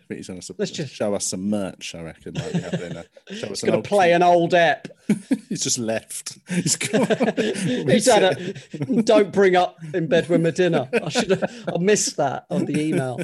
he's 0.08 0.28
going 0.28 0.40
to 0.40 0.54
Let's 0.56 0.70
just- 0.70 0.94
show 0.94 1.14
us 1.14 1.26
some 1.26 1.50
merch. 1.50 1.94
I 1.94 2.00
reckon. 2.00 2.32
Like. 2.32 2.54
Show 3.30 3.48
us 3.48 3.60
going 3.60 3.82
to 3.82 3.86
play 3.86 4.14
an 4.14 4.22
old 4.22 4.54
ep. 4.54 4.88
he's 5.50 5.62
just 5.62 5.78
left. 5.78 6.38
He's 6.48 6.76
gone. 6.76 7.06
He's 7.36 8.06
had 8.10 8.22
a 8.22 9.02
don't 9.02 9.30
bring 9.30 9.54
up 9.54 9.76
in 9.92 10.06
bed 10.06 10.30
with 10.30 10.40
my 10.40 10.48
dinner. 10.50 10.88
I 10.94 11.10
should 11.10 11.28
have 11.28 11.44
I 11.68 11.76
missed 11.76 12.16
that 12.16 12.46
on 12.48 12.64
the 12.64 12.80
email. 12.80 13.20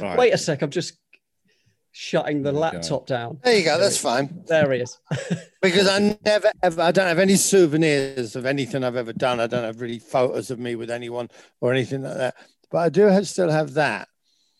Right. 0.00 0.18
Wait 0.18 0.32
a 0.32 0.38
sec, 0.38 0.62
I'm 0.62 0.70
just 0.70 0.94
shutting 1.98 2.42
the 2.42 2.52
There 2.52 2.52
go. 2.52 2.58
laptop 2.60 3.06
down. 3.06 3.38
There 3.42 3.56
you 3.56 3.64
go. 3.64 3.78
That's 3.78 3.96
fine. 3.96 4.42
There 4.46 4.70
he 4.72 4.80
is. 4.80 4.98
Because 5.62 5.88
I 5.88 6.16
never 6.24 6.50
ever, 6.62 6.80
I 6.82 6.92
don't 6.92 7.08
have 7.08 7.18
any 7.18 7.34
souvenirs 7.34 8.36
of 8.36 8.46
anything 8.46 8.84
I've 8.84 8.94
ever 8.94 9.12
done. 9.12 9.40
I 9.40 9.46
don't 9.48 9.64
have 9.64 9.80
really 9.80 9.98
photos 9.98 10.50
of 10.52 10.60
me 10.60 10.76
with 10.76 10.90
anyone 10.90 11.28
or 11.60 11.72
anything 11.72 12.02
like 12.02 12.16
that. 12.18 12.34
But 12.70 12.78
I 12.78 12.88
do 12.88 13.02
have, 13.06 13.26
still 13.26 13.50
have 13.50 13.74
that. 13.74 14.06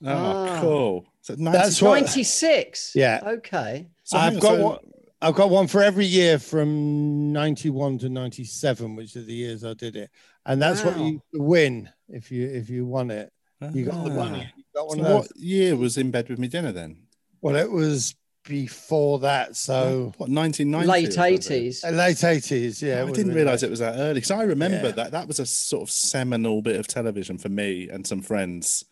Oh, 0.05 0.09
Ah. 0.09 0.59
cool. 0.61 1.07
So 1.21 1.35
90, 1.39 1.57
That's 1.59 1.81
what- 1.83 2.01
96. 2.01 2.93
Yeah. 2.97 3.21
Okay. 3.25 3.87
so 4.03 4.17
I've 4.19 4.41
got 4.41 4.57
so- 4.57 4.63
one. 4.65 4.79
I've 5.23 5.35
got 5.35 5.49
one 5.51 5.67
for 5.69 5.83
every 5.83 6.07
year 6.07 6.39
from 6.39 7.33
91 7.33 7.99
to 7.99 8.09
97, 8.09 8.97
which 8.97 9.15
are 9.17 9.23
the 9.23 9.33
years 9.33 9.63
I 9.65 9.75
did 9.75 9.95
it. 9.97 10.11
And 10.45 10.61
that's 10.61 10.83
what 10.85 10.99
you 10.99 11.23
win 11.35 11.89
if 12.09 12.31
you 12.33 12.47
if 12.49 12.69
you 12.69 12.85
won 12.87 13.11
it. 13.11 13.33
You 13.73 13.85
got 13.87 14.05
the 14.05 14.11
Ah. 14.11 14.17
one. 14.17 14.35
You 14.35 14.65
got 14.75 14.89
one 14.89 14.99
So 14.99 15.17
what 15.19 15.37
year 15.37 15.77
was 15.77 15.97
in 15.97 16.11
bed 16.11 16.29
with 16.29 16.39
me 16.39 16.49
dinner 16.49 16.73
then? 16.73 17.06
Well, 17.47 17.57
it 17.57 17.71
was 17.71 18.15
before 18.45 19.19
that, 19.21 19.57
so 19.57 20.13
What 20.19 20.29
1990? 20.31 20.87
Late 20.87 21.41
80s. 21.41 21.85
uh, 21.85 21.91
late 21.91 22.17
80s. 22.17 22.81
Yeah, 22.83 23.03
it 23.03 23.09
I 23.09 23.13
didn't 23.13 23.35
realize 23.35 23.63
it 23.63 23.71
was 23.71 23.81
that 23.81 23.97
early 23.99 24.15
because 24.15 24.31
I 24.31 24.43
remember 24.45 24.87
Yeah. 24.89 24.93
that 24.93 25.13
that 25.13 25.27
was 25.29 25.41
a 25.41 25.47
sort 25.47 25.83
of 25.83 25.91
seminal 25.91 26.63
bit 26.63 26.77
of 26.77 26.87
television 26.87 27.39
for 27.39 27.49
me 27.49 27.89
and 27.89 28.07
some 28.07 28.23
friends. 28.23 28.85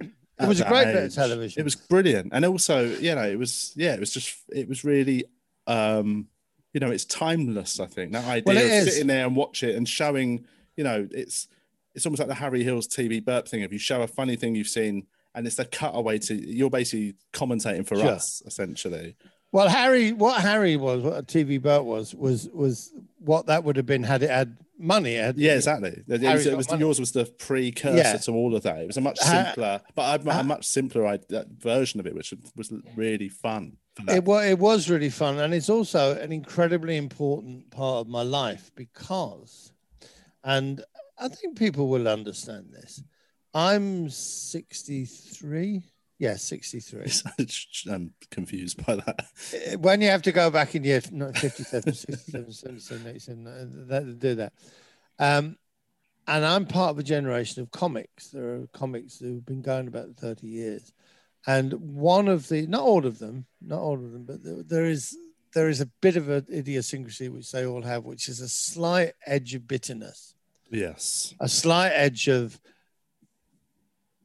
It 0.00 0.48
was 0.48 0.60
a 0.60 0.64
great 0.64 0.84
that 0.86 0.94
bit 0.94 1.04
of 1.04 1.14
television. 1.14 1.60
It 1.60 1.64
was 1.64 1.76
brilliant, 1.76 2.30
and 2.32 2.44
also 2.46 2.84
you 2.96 3.14
know 3.14 3.28
it 3.28 3.38
was 3.38 3.72
yeah 3.76 3.92
it 3.94 4.00
was 4.00 4.12
just 4.12 4.34
it 4.48 4.68
was 4.68 4.84
really 4.84 5.24
um 5.66 6.28
you 6.72 6.80
know 6.80 6.90
it's 6.90 7.04
timeless. 7.04 7.78
I 7.80 7.86
think 7.86 8.12
that 8.12 8.24
idea 8.26 8.42
Well, 8.46 8.56
of 8.56 8.62
is. 8.62 8.92
sitting 8.94 9.06
there 9.08 9.26
and 9.26 9.36
watch 9.36 9.62
it 9.62 9.76
and 9.76 9.86
showing 9.86 10.46
you 10.76 10.84
know 10.84 11.06
it's 11.10 11.46
it's 11.94 12.06
almost 12.06 12.20
like 12.20 12.28
the 12.28 12.34
Harry 12.34 12.62
Hill's 12.64 12.88
TV 12.88 13.22
burp 13.22 13.46
thing. 13.48 13.60
If 13.60 13.72
you 13.72 13.78
show 13.78 14.00
a 14.02 14.06
funny 14.06 14.36
thing 14.36 14.54
you've 14.54 14.68
seen. 14.68 15.06
And 15.34 15.46
it's 15.46 15.58
a 15.58 15.64
cutaway 15.64 16.18
to 16.18 16.34
you're 16.34 16.70
basically 16.70 17.14
commentating 17.32 17.86
for 17.86 17.96
Sure. 17.96 18.08
us 18.08 18.42
essentially. 18.46 19.16
Well, 19.52 19.68
Harry, 19.68 20.12
what 20.12 20.40
Harry 20.42 20.76
was, 20.76 21.02
what 21.02 21.16
a 21.18 21.22
TV 21.22 21.60
Burp 21.60 21.84
was, 21.84 22.14
was 22.14 22.48
was 22.52 22.92
what 23.18 23.46
that 23.46 23.64
would 23.64 23.76
have 23.76 23.86
been 23.86 24.02
had 24.04 24.22
it 24.22 24.30
had 24.30 24.56
money. 24.78 25.14
It 25.16 25.24
had, 25.24 25.36
Yeah, 25.38 25.54
exactly. 25.56 26.02
It 26.08 26.20
was, 26.20 26.46
it 26.46 26.56
was 26.56 26.68
yours 26.78 26.98
was 27.00 27.12
the 27.12 27.26
precursor 27.26 27.96
Yeah. 27.96 28.16
to 28.16 28.32
all 28.32 28.54
of 28.56 28.62
that. 28.62 28.78
It 28.78 28.86
was 28.86 28.96
a 28.96 29.00
much 29.00 29.18
simpler, 29.18 29.80
but 29.94 30.24
a, 30.26 30.40
a 30.40 30.42
much 30.44 30.66
simpler 30.66 31.06
i- 31.06 31.18
version 31.58 32.00
of 32.00 32.06
it, 32.06 32.14
which 32.14 32.32
was 32.56 32.72
really 32.96 33.28
fun. 33.28 33.76
It 34.08 34.24
was 34.24 34.46
it 34.46 34.58
was 34.58 34.88
really 34.88 35.10
fun, 35.10 35.38
and 35.38 35.52
it's 35.52 35.68
also 35.68 36.16
an 36.18 36.32
incredibly 36.32 36.96
important 36.96 37.70
part 37.70 37.98
of 38.06 38.08
my 38.08 38.22
life 38.22 38.70
because, 38.74 39.72
and 40.44 40.82
I 41.18 41.28
think 41.28 41.58
people 41.58 41.88
will 41.88 42.08
understand 42.08 42.72
this. 42.72 43.02
I'm 43.54 44.08
63. 44.10 45.82
Yeah, 46.18 46.36
63. 46.36 47.06
I'm 47.92 48.12
confused 48.30 48.84
by 48.86 48.96
that. 48.96 49.26
Uh, 49.54 49.78
when 49.78 50.00
you 50.00 50.08
have 50.08 50.22
to 50.22 50.32
go 50.32 50.50
back 50.50 50.74
in 50.74 50.84
year 50.84 51.00
no, 51.10 51.32
57, 51.32 51.92
67, 51.94 52.52
77, 52.52 53.06
87, 53.06 53.46
uh, 53.46 53.66
that, 53.88 54.18
do 54.18 54.34
that. 54.34 54.52
Um, 55.18 55.56
and 56.28 56.44
I'm 56.44 56.66
part 56.66 56.90
of 56.90 56.98
a 56.98 57.02
generation 57.02 57.62
of 57.62 57.70
comics. 57.70 58.28
There 58.28 58.54
are 58.54 58.66
comics 58.72 59.18
who've 59.18 59.44
been 59.44 59.62
going 59.62 59.88
about 59.88 60.14
30 60.16 60.46
years. 60.46 60.92
And 61.46 61.72
one 61.72 62.28
of 62.28 62.48
the, 62.48 62.66
not 62.66 62.82
all 62.82 63.06
of 63.06 63.18
them, 63.18 63.46
not 63.62 63.80
all 63.80 63.94
of 63.94 64.12
them, 64.12 64.24
but 64.24 64.44
there, 64.44 64.62
there 64.62 64.84
is 64.84 65.16
there 65.52 65.68
is 65.68 65.80
a 65.80 65.86
bit 66.00 66.16
of 66.16 66.28
an 66.28 66.46
idiosyncrasy 66.52 67.28
which 67.28 67.50
they 67.50 67.66
all 67.66 67.82
have, 67.82 68.04
which 68.04 68.28
is 68.28 68.40
a 68.40 68.48
slight 68.48 69.14
edge 69.26 69.54
of 69.54 69.66
bitterness, 69.66 70.34
Yes. 70.70 71.34
a 71.40 71.48
slight 71.48 71.90
edge 71.90 72.28
of 72.28 72.60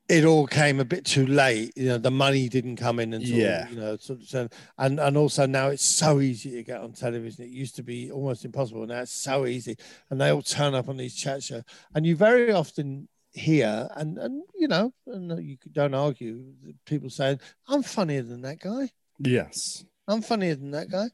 it 0.08 0.24
all 0.24 0.46
came 0.46 0.80
a 0.80 0.86
bit 0.86 1.04
too 1.06 1.26
late. 1.26 1.72
You 1.76 1.88
know, 1.88 1.98
the 1.98 2.12
money 2.12 2.48
didn't 2.50 2.76
come 2.76 3.00
in 3.00 3.14
until 3.14 3.38
Yeah. 3.38 3.68
you 3.70 3.76
know, 3.76 3.98
sort 3.98 4.22
of, 4.22 4.28
so- 4.28 4.50
and 4.78 5.00
and 5.00 5.18
also 5.18 5.46
now 5.46 5.70
it's 5.70 5.84
so 5.86 6.20
easy 6.22 6.52
to 6.52 6.64
get 6.64 6.82
on 6.82 6.94
television. 6.94 7.46
It 7.46 7.50
used 7.52 7.76
to 7.78 7.84
be 7.84 8.12
almost 8.12 8.46
impossible. 8.46 8.86
Now 8.86 9.02
it's 9.02 9.12
so 9.12 9.46
easy, 9.46 9.76
and 10.10 10.22
they 10.22 10.30
all 10.30 10.42
turn 10.44 10.76
up 10.76 10.90
on 10.90 10.98
these 10.98 11.16
chat 11.16 11.42
shows, 11.44 11.64
and 11.94 12.06
you 12.06 12.16
very 12.16 12.52
often 12.52 13.08
hear 13.34 13.90
and 13.96 14.18
and 14.18 14.44
you 14.56 14.68
know, 14.68 14.94
and 15.08 15.44
you 15.44 15.58
don't 15.72 15.94
argue 15.94 16.54
people 16.86 17.10
saying, 17.10 17.40
"I'm 17.68 17.84
funnier 17.84 18.22
than 18.22 18.42
that 18.42 18.60
guy. 18.60 18.92
Yes. 19.20 19.84
I'm 20.08 20.22
funnier 20.22 20.56
than 20.56 20.72
that 20.72 20.90
guy." 20.90 21.08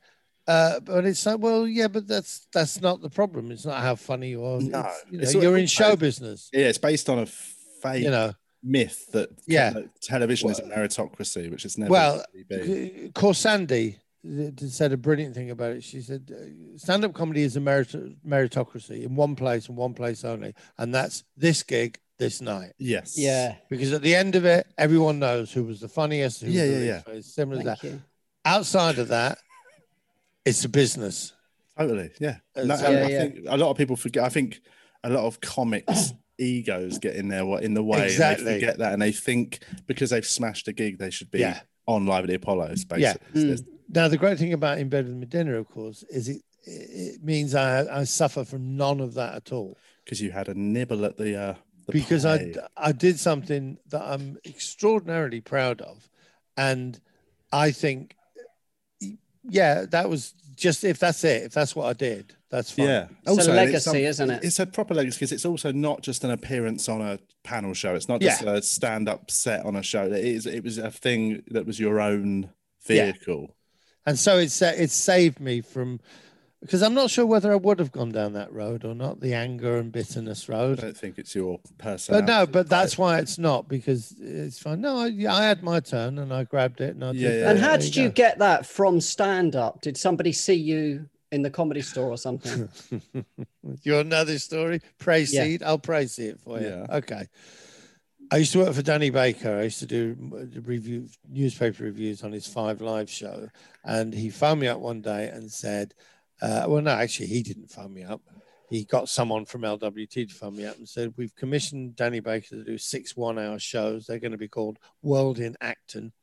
Uh, 0.48 0.80
but 0.82 1.06
it's 1.06 1.26
like, 1.26 1.40
well, 1.40 1.66
yeah, 1.68 1.88
but 1.88 2.08
that's 2.08 2.48
that's 2.52 2.82
not 2.82 3.02
the 3.02 3.10
problem. 3.10 3.52
It's 3.52 3.66
not 3.66 3.82
how 3.82 3.96
funny 3.96 4.30
you 4.32 4.44
are. 4.44 4.60
No, 4.60 4.90
It's, 5.12 5.34
you 5.34 5.40
know, 5.40 5.44
you're 5.48 5.58
in 5.58 5.68
show 5.68 5.96
business. 5.96 6.50
Yeah, 6.52 6.66
it's 6.68 6.78
based 6.80 7.08
on 7.10 7.20
a 7.20 7.26
fake 7.26 8.04
You 8.04 8.10
know, 8.12 8.34
myth 8.64 9.12
that 9.12 9.30
Yeah. 9.48 9.72
that 9.72 10.02
television 10.02 10.50
is 10.50 10.60
a 10.60 10.64
meritocracy, 10.64 11.50
which 11.50 11.66
it's 11.66 11.78
never 11.78 11.92
Well, 11.92 12.24
really 12.34 12.44
been. 12.46 13.12
Khorsandi 13.14 13.98
said 14.70 14.92
a 14.94 14.98
brilliant 14.98 15.34
thing 15.34 15.50
about 15.50 15.72
it. 15.72 15.84
She 15.84 16.00
said, 16.02 16.32
"Stand-up 16.78 17.14
comedy 17.14 17.42
is 17.42 17.56
a 17.56 17.60
merit- 17.60 18.24
meritocracy 18.26 19.04
in 19.04 19.16
one 19.16 19.36
place 19.36 19.68
and 19.68 19.76
one 19.78 19.94
place 19.96 20.24
only, 20.24 20.54
and 20.78 20.94
that's 20.94 21.24
this 21.36 21.64
gig 21.64 22.00
this 22.20 22.40
night. 22.40 22.74
Yes. 22.78 23.18
Yeah. 23.18 23.56
Because 23.68 23.94
at 23.94 24.04
the 24.04 24.14
end 24.14 24.36
of 24.36 24.46
it, 24.46 24.68
everyone 24.78 25.18
knows 25.18 25.52
who 25.52 25.64
was 25.64 25.80
the 25.80 25.88
funniest. 25.90 26.42
Who 26.42 26.52
Yeah, 26.52 26.62
was 26.64 26.70
yeah, 26.72 26.78
least 26.78 26.88
yeah. 26.88 27.02
funny, 27.02 27.22
Similar 27.24 27.58
to 27.60 27.64
that. 27.66 27.84
you. 27.84 28.02
Outside 28.46 29.00
of 29.00 29.08
that, 29.08 29.40
it's 30.46 30.64
a 30.66 30.70
business. 30.70 31.34
Totally. 31.78 32.12
Yeah. 32.20 32.38
Uh, 32.56 32.64
No, 32.66 32.76
so- 32.76 32.86
and 32.86 32.94
Yeah, 32.96 33.06
I 33.06 33.10
yeah. 33.10 33.20
think 33.24 33.46
a 33.48 33.58
lot 33.58 33.72
of 33.72 33.78
people 33.78 33.96
forget. 33.96 34.24
I 34.24 34.30
think 34.30 34.62
a 35.04 35.10
lot 35.10 35.26
of 35.26 35.42
comics 35.42 36.14
egos 36.42 36.98
get 37.00 37.16
in 37.16 37.28
there 37.28 37.46
what 37.46 37.64
in 37.64 37.74
the 37.74 37.84
way 37.84 38.00
and 38.00 38.06
Exactly. 38.06 38.46
they 38.46 38.60
forget 38.60 38.78
that 38.80 38.94
and 38.94 39.02
they 39.02 39.12
think 39.12 39.60
because 39.88 40.10
they've 40.10 40.26
smashed 40.26 40.68
a 40.68 40.74
gig 40.74 40.98
they 40.98 41.10
should 41.10 41.30
be 41.32 41.40
Yeah. 41.40 41.60
on 41.86 42.06
live 42.06 42.24
at 42.24 42.30
the 42.30 42.36
apollos 42.36 42.86
Yeah. 42.98 43.14
basically 43.34 43.56
Mm. 43.56 43.66
Now, 43.94 44.08
the 44.08 44.18
great 44.18 44.38
thing 44.40 44.54
about 44.54 44.78
In 44.80 44.88
Bed 44.88 45.06
with 45.06 45.18
Me 45.18 45.26
Dinner, 45.26 45.58
of 45.58 45.68
course, 45.68 46.04
is 46.10 46.30
it 46.30 46.42
it 46.64 47.22
means 47.24 47.54
I, 47.56 48.00
I 48.02 48.04
suffer 48.06 48.46
from 48.46 48.78
none 48.78 49.00
of 49.02 49.16
that 49.16 49.34
at 49.36 49.52
all 49.52 49.78
because 50.06 50.22
you 50.22 50.32
had 50.32 50.48
a 50.48 50.54
nibble 50.54 51.04
at 51.06 51.18
the 51.18 51.36
uh 51.38 51.56
the 51.88 51.92
because 51.92 52.24
I. 52.26 52.54
I 52.78 52.92
did 52.94 53.20
something 53.20 53.78
that 53.90 54.02
I'm 54.02 54.38
extraordinarily 54.46 55.42
proud 55.42 55.82
of. 55.82 56.08
And 56.56 57.00
I 57.52 57.72
think, 57.72 58.16
yeah, 59.44 59.86
that 59.90 60.10
was 60.10 60.34
just 60.56 60.84
if 60.84 61.00
that's 61.00 61.24
it, 61.24 61.44
if 61.44 61.54
that's 61.54 61.76
what 61.76 61.88
I 61.88 61.94
did, 61.94 62.36
that's 62.52 62.72
fine. 62.72 62.86
yeah 62.86 63.08
It's 63.26 63.48
a 63.48 63.50
and 63.50 63.56
legacy, 63.58 63.80
some- 63.84 63.96
isn't 63.96 64.30
it? 64.30 64.44
it's 64.44 64.60
a 64.60 64.66
proper 64.66 64.94
legacy 64.94 65.16
because 65.18 65.32
it's 65.32 65.46
also 65.46 65.72
not 65.72 66.02
just 66.02 66.24
an 66.24 66.32
appearance 66.32 66.88
on 66.90 67.02
a 67.02 67.18
panel 67.44 67.74
show 67.74 67.96
it's 67.96 68.08
not 68.10 68.22
just 68.22 68.44
a 68.44 68.62
stand-up 68.62 69.32
set 69.32 69.66
on 69.66 69.76
a 69.76 69.82
show 69.84 70.06
it 70.06 70.24
is 70.26 70.46
it 70.46 70.64
was 70.64 70.78
a 70.78 70.92
thing 70.92 71.42
that 71.48 71.66
was 71.66 71.80
your 71.80 72.00
own 72.00 72.50
Yeah. 72.88 73.06
vehicle 73.12 73.56
And 74.06 74.18
so 74.20 74.38
it's 74.38 74.62
uh, 74.62 74.74
it's 74.76 74.94
saved 74.96 75.40
me 75.40 75.62
from 75.62 76.00
because 76.62 76.84
I'm 76.84 76.94
not 76.94 77.10
sure 77.10 77.26
whether 77.26 77.52
I 77.52 77.56
would 77.56 77.80
have 77.80 77.92
gone 77.92 78.12
down 78.12 78.34
that 78.34 78.54
road 78.54 78.86
or 78.86 78.94
not, 78.94 79.20
the 79.20 79.34
anger 79.34 79.78
and 79.80 79.92
bitterness 79.92 80.48
road. 80.48 80.78
I 80.78 80.82
don't 80.84 80.98
think 80.98 81.18
it's 81.18 81.34
your 81.34 81.60
But 81.80 82.26
no, 82.26 82.46
but 82.46 82.70
that's 82.70 83.00
why 83.00 83.18
it's 83.18 83.40
not 83.40 83.68
because 83.68 84.14
it's 84.20 84.60
fine. 84.60 84.80
No, 84.80 84.96
I, 84.98 85.08
I 85.28 85.44
had 85.46 85.64
my 85.64 85.80
turn 85.80 86.20
and 86.20 86.32
I 86.32 86.44
grabbed 86.44 86.80
it 86.80 86.94
and 86.94 87.04
I 87.04 87.08
Yeah, 87.08 87.14
did. 87.14 87.22
yeah, 87.24 87.30
that. 87.46 87.50
And 87.56 87.60
how 87.60 87.78
did 87.78 87.96
you 87.96 88.10
go. 88.10 88.14
get 88.14 88.38
that 88.40 88.68
from 88.68 89.02
stand 89.02 89.56
up? 89.56 89.82
Did 89.82 89.98
somebody 89.98 90.32
see 90.34 90.54
you 90.54 91.10
in 91.32 91.42
the 91.42 91.50
comedy 91.50 91.82
store 91.82 92.10
or 92.10 92.18
something? 92.18 92.70
You 93.84 93.94
want 93.94 94.08
another 94.08 94.38
story? 94.40 94.82
Pray 94.98 95.22
Yeah. 95.22 95.44
seed. 95.44 95.64
I'll 95.64 95.78
pray 95.80 96.06
see 96.08 96.26
it 96.26 96.40
for 96.40 96.60
you. 96.60 96.68
Yeah. 96.68 96.98
Okay. 96.98 97.28
I 98.32 98.38
used 98.38 98.54
to 98.54 98.60
work 98.60 98.74
for 98.74 98.82
Danny 98.82 99.10
Baker. 99.10 99.58
I 99.60 99.64
used 99.64 99.80
to 99.80 99.86
do 99.86 100.16
review 100.64 101.08
newspaper 101.30 101.84
reviews 101.84 102.24
on 102.24 102.32
his 102.32 102.48
Five 102.48 102.82
Live 102.82 103.10
show, 103.10 103.50
and 103.84 104.14
he 104.14 104.30
phoned 104.30 104.62
me 104.62 104.68
up 104.68 104.80
one 104.80 105.02
day 105.02 105.28
and 105.30 105.52
said, 105.52 105.94
uh, 106.42 106.66
"Well, 106.68 106.82
no, 106.82 106.92
actually, 106.92 107.28
he 107.28 107.44
didn't 107.44 107.72
phone 107.72 107.94
me 107.94 108.04
up. 108.04 108.22
He 108.70 108.86
got 108.86 109.10
someone 109.10 109.44
from 109.46 109.62
LWT 109.64 110.30
to 110.30 110.34
phone 110.34 110.56
me 110.56 110.66
up 110.66 110.78
and 110.78 110.88
said, 110.88 111.14
"We've 111.18 111.36
commissioned 111.36 111.96
Danny 111.98 112.20
Baker 112.22 112.56
to 112.56 112.64
do 112.64 112.78
six 112.78 113.16
one-hour 113.18 113.60
shows. 113.60 114.06
They're 114.06 114.20
going 114.20 114.32
to 114.32 114.38
be 114.38 114.48
called 114.48 114.80
World 115.02 115.40
in 115.40 115.56
Acton." 115.62 116.14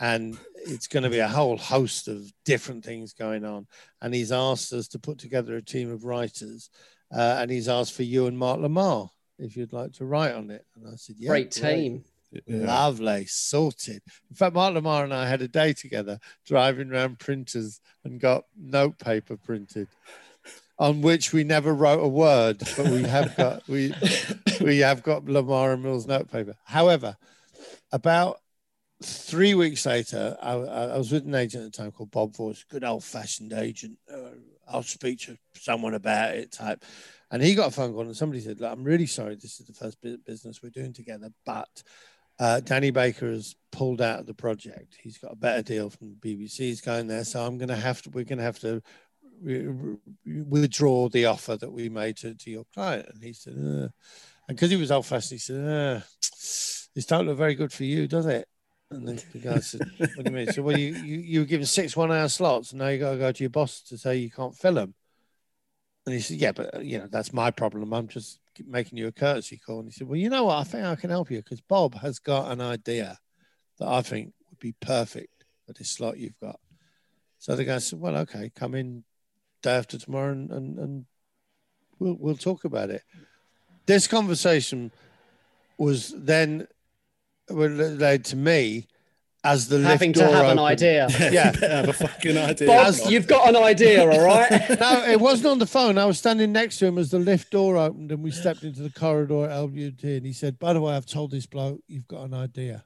And 0.00 0.36
it's 0.56 0.86
going 0.86 1.02
to 1.02 1.10
be 1.10 1.18
a 1.18 1.28
whole 1.28 1.56
host 1.56 2.08
of 2.08 2.32
different 2.44 2.84
things 2.84 3.12
going 3.12 3.44
on. 3.44 3.66
And 4.00 4.14
he's 4.14 4.32
asked 4.32 4.72
us 4.72 4.88
to 4.88 4.98
put 4.98 5.18
together 5.18 5.56
a 5.56 5.62
team 5.62 5.90
of 5.90 6.04
writers 6.04 6.70
uh, 7.14 7.36
and 7.38 7.50
he's 7.50 7.68
asked 7.68 7.92
for 7.92 8.04
you 8.04 8.26
and 8.26 8.38
Mark 8.38 8.60
Lamarr 8.60 9.10
if 9.38 9.56
you'd 9.56 9.72
like 9.72 9.92
to 9.94 10.04
write 10.04 10.34
on 10.34 10.50
it. 10.50 10.64
And 10.74 10.86
I 10.88 10.96
said, 10.96 11.16
yeah, 11.18 11.28
Great 11.28 11.50
team. 11.50 12.04
Yeah. 12.46 12.64
Lovely, 12.64 13.26
sorted. 13.26 14.00
In 14.30 14.36
fact, 14.36 14.54
Mark 14.54 14.74
Lamarr 14.74 15.04
and 15.04 15.12
I 15.12 15.28
had 15.28 15.42
a 15.42 15.48
day 15.48 15.74
together 15.74 16.18
driving 16.46 16.90
around 16.90 17.18
printers 17.18 17.80
and 18.04 18.18
got 18.18 18.44
notepaper 18.56 19.36
printed 19.36 19.88
on 20.78 21.02
which 21.02 21.32
we 21.32 21.44
never 21.44 21.74
wrote 21.74 22.02
a 22.02 22.08
word, 22.08 22.58
but 22.76 22.88
we 22.88 23.02
have 23.02 23.36
got 23.36 23.68
we 23.68 23.94
we 24.60 24.78
have 24.78 25.02
got 25.02 25.26
Lamarr 25.26 25.74
and 25.74 25.82
Mills 25.82 26.06
notepaper. 26.06 26.56
However, 26.64 27.16
about 27.92 28.40
three 29.04 29.54
weeks 29.54 29.86
later, 29.86 30.36
I, 30.40 30.52
I 30.52 30.98
was 30.98 31.12
with 31.12 31.24
an 31.24 31.34
agent 31.34 31.64
at 31.64 31.72
the 31.72 31.78
time 31.78 31.92
called 31.92 32.10
Bob 32.10 32.36
Voice, 32.36 32.64
good 32.68 32.84
old 32.84 33.04
fashioned 33.04 33.52
agent. 33.52 33.98
Uh, 34.12 34.30
I'll 34.68 34.82
speak 34.82 35.20
to 35.20 35.36
someone 35.54 35.94
about 35.94 36.34
it 36.34 36.52
type. 36.52 36.84
And 37.30 37.42
he 37.42 37.54
got 37.54 37.68
a 37.68 37.70
phone 37.70 37.92
call 37.92 38.02
and 38.02 38.16
somebody 38.16 38.40
said, 38.40 38.60
I'm 38.62 38.84
really 38.84 39.06
sorry. 39.06 39.36
This 39.36 39.60
is 39.60 39.66
the 39.66 39.72
first 39.72 39.98
business 40.26 40.62
we're 40.62 40.70
doing 40.70 40.92
together, 40.92 41.30
but 41.46 41.82
uh, 42.38 42.60
Danny 42.60 42.90
Baker 42.90 43.30
has 43.30 43.54
pulled 43.70 44.00
out 44.00 44.20
of 44.20 44.26
the 44.26 44.34
project. 44.34 44.96
He's 45.00 45.18
got 45.18 45.32
a 45.32 45.36
better 45.36 45.62
deal 45.62 45.90
from 45.90 46.10
the 46.10 46.16
BBC. 46.16 46.58
He's 46.58 46.80
going 46.80 47.06
there. 47.06 47.24
So 47.24 47.44
I'm 47.44 47.58
going 47.58 47.68
to 47.68 47.76
have 47.76 48.02
to, 48.02 48.10
we're 48.10 48.24
going 48.24 48.38
to 48.38 48.44
have 48.44 48.58
to 48.60 48.82
re- 49.42 49.66
re- 49.66 49.96
withdraw 50.42 51.08
the 51.08 51.26
offer 51.26 51.56
that 51.56 51.72
we 51.72 51.88
made 51.88 52.16
to, 52.18 52.34
to 52.34 52.50
your 52.50 52.64
client. 52.74 53.08
And 53.12 53.22
he 53.22 53.32
said, 53.32 53.54
uh, 53.54 53.88
and 54.48 54.56
because 54.56 54.70
he 54.70 54.76
was 54.76 54.90
old 54.90 55.06
fashioned, 55.06 55.32
he 55.32 55.38
said, 55.38 55.56
uh, 55.56 56.00
this 56.94 57.06
don't 57.06 57.26
look 57.26 57.38
very 57.38 57.54
good 57.54 57.72
for 57.72 57.84
you, 57.84 58.06
does 58.06 58.26
it? 58.26 58.46
And 58.94 59.08
the, 59.08 59.24
the 59.32 59.38
guy 59.38 59.60
said, 59.60 59.80
What 59.98 60.24
do 60.24 60.30
you 60.30 60.36
mean? 60.36 60.52
So, 60.52 60.62
well, 60.62 60.78
you, 60.78 60.94
you, 60.94 61.18
you 61.18 61.40
were 61.40 61.46
given 61.46 61.66
six 61.66 61.96
one 61.96 62.12
hour 62.12 62.28
slots, 62.28 62.72
and 62.72 62.80
now 62.80 62.88
you 62.88 62.98
got 62.98 63.12
to 63.12 63.18
go 63.18 63.32
to 63.32 63.42
your 63.42 63.50
boss 63.50 63.80
to 63.82 63.98
say 63.98 64.16
you 64.16 64.30
can't 64.30 64.56
fill 64.56 64.74
them. 64.74 64.94
And 66.06 66.14
he 66.14 66.20
said, 66.20 66.38
Yeah, 66.38 66.52
but 66.52 66.74
uh, 66.76 66.80
you 66.80 66.98
know, 66.98 67.08
that's 67.10 67.32
my 67.32 67.50
problem. 67.50 67.92
I'm 67.92 68.08
just 68.08 68.38
making 68.66 68.98
you 68.98 69.06
a 69.06 69.12
courtesy 69.12 69.56
call. 69.56 69.80
And 69.80 69.88
he 69.88 69.92
said, 69.92 70.08
Well, 70.08 70.18
you 70.18 70.30
know 70.30 70.44
what? 70.44 70.58
I 70.58 70.64
think 70.64 70.84
I 70.84 70.96
can 70.96 71.10
help 71.10 71.30
you 71.30 71.38
because 71.38 71.60
Bob 71.60 71.94
has 71.96 72.18
got 72.18 72.50
an 72.50 72.60
idea 72.60 73.18
that 73.78 73.88
I 73.88 74.02
think 74.02 74.32
would 74.50 74.58
be 74.58 74.74
perfect 74.80 75.44
for 75.66 75.72
this 75.72 75.90
slot 75.90 76.18
you've 76.18 76.38
got. 76.40 76.60
So 77.38 77.56
the 77.56 77.64
guy 77.64 77.78
said, 77.78 78.00
Well, 78.00 78.16
okay, 78.18 78.50
come 78.54 78.74
in 78.74 79.04
day 79.62 79.76
after 79.76 79.98
tomorrow 79.98 80.32
and, 80.32 80.50
and, 80.50 80.78
and 80.78 81.06
we'll, 81.98 82.16
we'll 82.18 82.36
talk 82.36 82.64
about 82.64 82.90
it. 82.90 83.02
This 83.86 84.06
conversation 84.06 84.92
was 85.78 86.14
then 86.16 86.68
led 87.52 88.24
to 88.26 88.36
me 88.36 88.86
as 89.44 89.68
the 89.68 89.80
Having 89.80 90.12
lift 90.12 90.20
to 90.20 90.26
door 90.26 90.34
have 90.34 90.52
an 90.52 90.58
idea. 90.58 91.08
Yeah. 91.32 91.52
You 91.60 91.60
have 91.68 91.88
a 91.88 91.92
fucking 91.92 92.38
idea. 92.38 92.68
Bob, 92.68 92.94
you've 93.08 93.26
got 93.26 93.48
an 93.48 93.56
idea, 93.56 94.00
all 94.02 94.24
right? 94.24 94.50
no, 94.80 95.04
it 95.04 95.20
wasn't 95.20 95.48
on 95.48 95.58
the 95.58 95.66
phone. 95.66 95.98
I 95.98 96.04
was 96.04 96.18
standing 96.18 96.52
next 96.52 96.78
to 96.78 96.86
him 96.86 96.98
as 96.98 97.10
the 97.10 97.18
lift 97.18 97.50
door 97.50 97.76
opened 97.76 98.12
and 98.12 98.22
we 98.22 98.30
stepped 98.30 98.62
into 98.62 98.82
the 98.82 98.90
corridor 98.90 99.44
at 99.44 99.50
LWT 99.50 100.04
and 100.18 100.26
he 100.26 100.32
said, 100.32 100.58
By 100.58 100.72
the 100.72 100.80
way, 100.80 100.94
I've 100.94 101.06
told 101.06 101.32
this 101.32 101.46
bloke 101.46 101.80
you've 101.88 102.06
got 102.08 102.24
an 102.24 102.34
idea. 102.34 102.84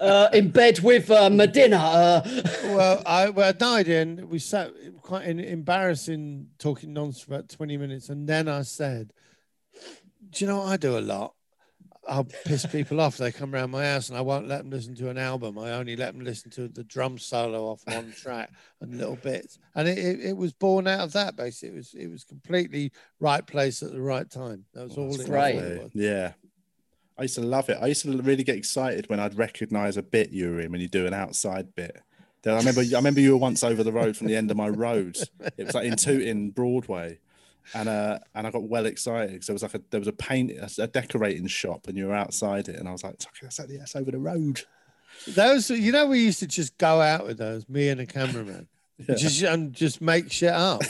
uh, 0.00 0.28
in 0.34 0.50
bed 0.50 0.80
with 0.80 1.10
uh, 1.10 1.30
Me 1.30 1.46
Dinner. 1.46 1.80
Uh, 1.80 2.22
Well, 2.64 3.02
I 3.06 3.30
well, 3.30 3.48
I 3.48 3.52
died 3.52 3.88
in. 3.88 4.28
We 4.28 4.40
sat 4.40 4.72
quite 5.00 5.26
in, 5.26 5.40
embarrassing 5.40 6.48
talking 6.58 6.92
nonsense 6.92 7.22
for 7.24 7.34
about 7.34 7.48
20 7.48 7.76
minutes. 7.78 8.08
And 8.10 8.28
then 8.28 8.48
I 8.48 8.62
said, 8.62 9.12
Do 10.30 10.44
you 10.44 10.50
know 10.50 10.58
what 10.58 10.68
I 10.68 10.76
do 10.76 10.98
a 10.98 11.00
lot? 11.00 11.34
I'll 12.08 12.24
piss 12.24 12.66
people 12.66 13.00
off. 13.00 13.16
They 13.16 13.30
come 13.30 13.54
around 13.54 13.70
my 13.70 13.84
house 13.84 14.08
and 14.08 14.18
I 14.18 14.22
won't 14.22 14.48
let 14.48 14.58
them 14.58 14.70
listen 14.70 14.94
to 14.96 15.08
an 15.08 15.18
album. 15.18 15.58
I 15.58 15.72
only 15.72 15.94
let 15.94 16.14
them 16.14 16.24
listen 16.24 16.50
to 16.52 16.68
the 16.68 16.82
drum 16.84 17.18
solo 17.18 17.66
off 17.66 17.82
one 17.84 18.12
track 18.16 18.50
and 18.80 18.98
little 18.98 19.16
bits. 19.16 19.58
And 19.74 19.86
it, 19.86 19.98
it, 19.98 20.20
it 20.20 20.36
was 20.36 20.52
born 20.52 20.88
out 20.88 21.00
of 21.00 21.12
that, 21.12 21.36
basically. 21.36 21.76
It 21.76 21.78
was 21.78 21.94
it 21.94 22.08
was 22.08 22.24
completely 22.24 22.92
right 23.20 23.46
place 23.46 23.82
at 23.82 23.92
the 23.92 24.00
right 24.00 24.28
time. 24.28 24.64
That 24.74 24.84
was 24.84 24.98
oh, 24.98 25.02
all 25.02 25.10
That's 25.10 25.24
it, 25.24 25.30
great. 25.30 25.54
it 25.56 25.82
was. 25.82 25.90
Yeah. 25.94 26.32
I 27.18 27.22
used 27.22 27.34
to 27.36 27.42
love 27.42 27.68
it. 27.68 27.78
I 27.80 27.86
used 27.86 28.02
to 28.02 28.16
really 28.22 28.42
get 28.42 28.56
excited 28.56 29.08
when 29.08 29.20
I'd 29.20 29.36
recognize 29.36 29.96
a 29.96 30.02
bit 30.02 30.30
you 30.30 30.50
were 30.50 30.60
in 30.60 30.72
when 30.72 30.80
you 30.80 30.88
do 30.88 31.06
an 31.06 31.14
outside 31.14 31.74
bit. 31.74 32.00
Then 32.42 32.54
I 32.54 32.58
remember 32.58 32.80
I 32.80 32.96
remember 32.96 33.20
you 33.20 33.32
were 33.32 33.36
once 33.36 33.62
over 33.62 33.84
the 33.84 33.92
road 33.92 34.16
from 34.16 34.26
the 34.26 34.34
end 34.34 34.50
of 34.50 34.56
my 34.56 34.68
road. 34.68 35.16
It 35.56 35.66
was 35.66 35.74
like 35.74 35.86
in 35.86 35.96
Tooting, 35.96 36.50
Broadway. 36.50 37.20
And 37.74 37.88
uh 37.88 38.18
and 38.34 38.46
I 38.46 38.50
got 38.50 38.64
well 38.64 38.86
excited 38.86 39.32
because 39.32 39.46
there 39.46 39.54
was 39.54 39.62
like 39.62 39.74
a 39.74 39.80
there 39.90 40.00
was 40.00 40.08
a 40.08 40.12
paint 40.12 40.50
a, 40.52 40.70
a 40.82 40.86
decorating 40.86 41.46
shop 41.46 41.86
and 41.88 41.96
you 41.96 42.06
were 42.06 42.14
outside 42.14 42.68
it 42.68 42.76
and 42.76 42.88
I 42.88 42.92
was 42.92 43.04
like, 43.04 43.14
"Okay, 43.14 43.28
that's, 43.42 43.56
that's 43.56 43.96
over 43.96 44.10
the 44.10 44.18
road. 44.18 44.62
Those, 45.28 45.70
you 45.70 45.92
know, 45.92 46.06
we 46.06 46.20
used 46.20 46.40
to 46.40 46.46
just 46.46 46.76
go 46.78 47.00
out 47.00 47.26
with 47.26 47.38
those, 47.38 47.68
me 47.68 47.88
and 47.90 48.00
a 48.00 48.06
cameraman, 48.06 48.66
Yeah. 49.08 49.14
just 49.14 49.42
and 49.42 49.72
just 49.72 50.00
make 50.00 50.30
shit 50.32 50.52
up. 50.52 50.82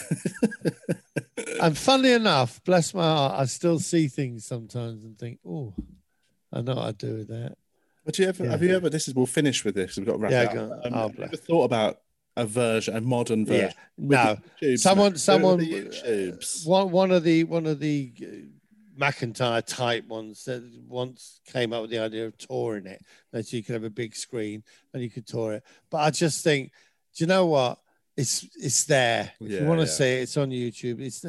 and 1.60 1.76
funnily 1.76 2.12
enough, 2.12 2.62
bless 2.64 2.94
my 2.94 3.02
heart, 3.02 3.40
I 3.40 3.44
still 3.46 3.78
see 3.78 4.08
things 4.08 4.44
sometimes 4.44 5.04
and 5.04 5.18
think, 5.18 5.38
oh, 5.46 5.74
I 6.52 6.60
know 6.60 6.74
what 6.76 6.86
I'd 6.86 6.98
do 6.98 7.14
with 7.16 7.28
that. 7.28 7.56
But 8.04 8.18
you 8.18 8.26
ever 8.26 8.44
Yeah. 8.44 8.50
have 8.50 8.62
you 8.62 8.74
ever 8.74 8.90
this 8.90 9.08
is 9.08 9.14
we'll 9.14 9.26
finish 9.26 9.64
with 9.64 9.74
this. 9.74 9.96
We've 9.96 10.06
got 10.06 10.12
to 10.12 10.18
wrap 10.18 10.30
yeah, 10.32 10.42
it 10.50 10.58
up. 10.58 10.70
Um, 10.84 10.92
oh, 10.94 11.08
have 11.08 11.18
you 11.18 11.24
ever 11.24 11.36
thought 11.36 11.64
about 11.64 12.00
a 12.36 12.46
version, 12.46 12.96
a 12.96 13.00
modern 13.00 13.44
version? 13.46 13.72
Yeah, 13.98 14.38
no. 14.60 14.76
Someone, 14.76 15.12
mate. 15.12 15.18
someone, 15.18 15.60
YouTubes. 15.60 16.66
one, 16.66 16.90
one 16.90 17.10
of 17.10 17.22
the 17.24 17.44
one 17.44 17.66
of 17.66 17.78
the 17.80 18.12
uh, 18.22 18.26
McIntyre 19.00 19.64
type 19.64 20.06
ones 20.06 20.44
that 20.44 20.62
once 20.86 21.40
came 21.46 21.72
up 21.72 21.82
with 21.82 21.90
the 21.90 21.98
idea 21.98 22.26
of 22.26 22.36
touring 22.38 22.86
it, 22.86 23.02
that 23.32 23.52
you 23.52 23.62
could 23.62 23.74
have 23.74 23.84
a 23.84 23.90
big 23.90 24.14
screen 24.14 24.62
and 24.92 25.02
you 25.02 25.10
could 25.10 25.26
tour 25.26 25.54
it. 25.54 25.64
But 25.90 25.98
I 25.98 26.10
just 26.10 26.44
think, 26.44 26.72
do 27.14 27.24
you 27.24 27.26
know 27.28 27.46
what? 27.46 27.78
It's 28.16 28.46
it's 28.56 28.84
there. 28.84 29.32
If 29.40 29.50
Yeah, 29.50 29.60
you 29.60 29.66
want 29.66 29.80
to 29.80 29.86
yeah. 29.86 29.92
see 29.92 30.18
it, 30.18 30.22
it's 30.22 30.36
on 30.36 30.50
YouTube. 30.50 31.00
It's 31.00 31.24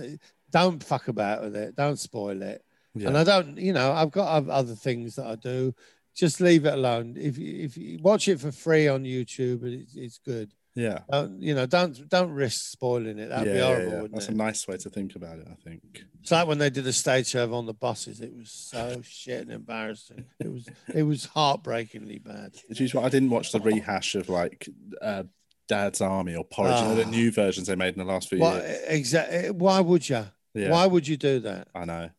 don't 0.52 0.84
fuck 0.84 1.08
about 1.08 1.44
with 1.44 1.56
it. 1.56 1.76
Don't 1.76 1.98
spoil 2.00 2.42
it. 2.42 2.64
Yeah. 2.94 3.08
And 3.08 3.18
I 3.18 3.24
don't, 3.24 3.58
you 3.58 3.74
know, 3.74 3.92
I've 3.92 4.12
got 4.12 4.48
other 4.48 4.76
things 4.76 5.16
that 5.16 5.26
I 5.26 5.36
do. 5.36 5.74
Just 6.16 6.40
leave 6.40 6.66
it 6.66 6.74
alone. 6.74 7.16
If 7.18 7.40
you, 7.40 7.64
if 7.64 7.76
you 7.76 7.98
watch 8.04 8.28
it 8.28 8.40
for 8.40 8.52
free 8.52 8.88
on 8.88 9.04
YouTube, 9.04 9.64
it's, 9.64 9.96
it's 9.96 10.20
good. 10.20 10.54
Yeah. 10.76 11.00
Don't, 11.12 11.42
you 11.42 11.54
know, 11.56 11.66
don't 11.66 12.10
don't 12.10 12.32
risk 12.32 12.72
spoiling 12.72 13.20
it. 13.20 13.30
That'd 13.30 13.48
yeah, 13.48 13.54
be 13.54 13.60
yeah, 13.60 13.66
horrible, 13.66 13.86
yeah. 13.92 13.96
wouldn't 14.02 14.14
That's 14.14 14.28
it? 14.30 14.34
a 14.34 14.38
nice 14.38 14.68
way 14.68 14.78
to 14.78 14.90
think 14.90 15.16
about 15.16 15.40
it, 15.40 15.48
I 15.50 15.56
think. 15.64 16.04
It's 16.22 16.32
like 16.32 16.48
when 16.48 16.58
they 16.58 16.70
did 16.70 16.84
the 16.86 16.94
stage 16.94 17.28
show 17.28 17.54
on 17.54 17.66
the 17.66 17.74
buses. 17.74 18.22
It 18.22 18.36
was 18.36 18.50
so 18.52 19.02
shit 19.04 19.42
and 19.42 19.52
embarrassing. 19.52 20.26
It 20.40 20.52
was 20.52 20.68
it 20.94 21.04
was 21.04 21.26
heartbreakingly 21.26 22.20
bad. 22.20 22.56
I 22.72 23.10
didn't 23.10 23.30
watch 23.30 23.52
the 23.52 23.60
rehash 23.60 24.16
of 24.16 24.30
like 24.30 24.68
uh, 25.02 25.24
Dad's 25.68 26.02
Army 26.02 26.36
or 26.36 26.44
Porridge, 26.44 26.80
you 26.80 26.88
know, 26.88 26.96
the 26.96 27.06
Ah. 27.06 27.10
new 27.10 27.32
versions 27.32 27.68
they 27.68 27.76
made 27.76 27.94
in 27.94 28.00
the 28.00 28.12
last 28.12 28.30
few 28.30 28.40
Why 28.40 28.56
years. 28.58 28.82
exactly? 28.88 29.52
Why 29.52 29.80
would 29.80 30.08
you? 30.10 30.26
Yeah, 30.54 30.70
Why 30.72 30.86
would 30.86 31.08
you 31.08 31.18
do 31.18 31.40
that? 31.42 31.68
I 31.74 31.86
know. 31.86 32.10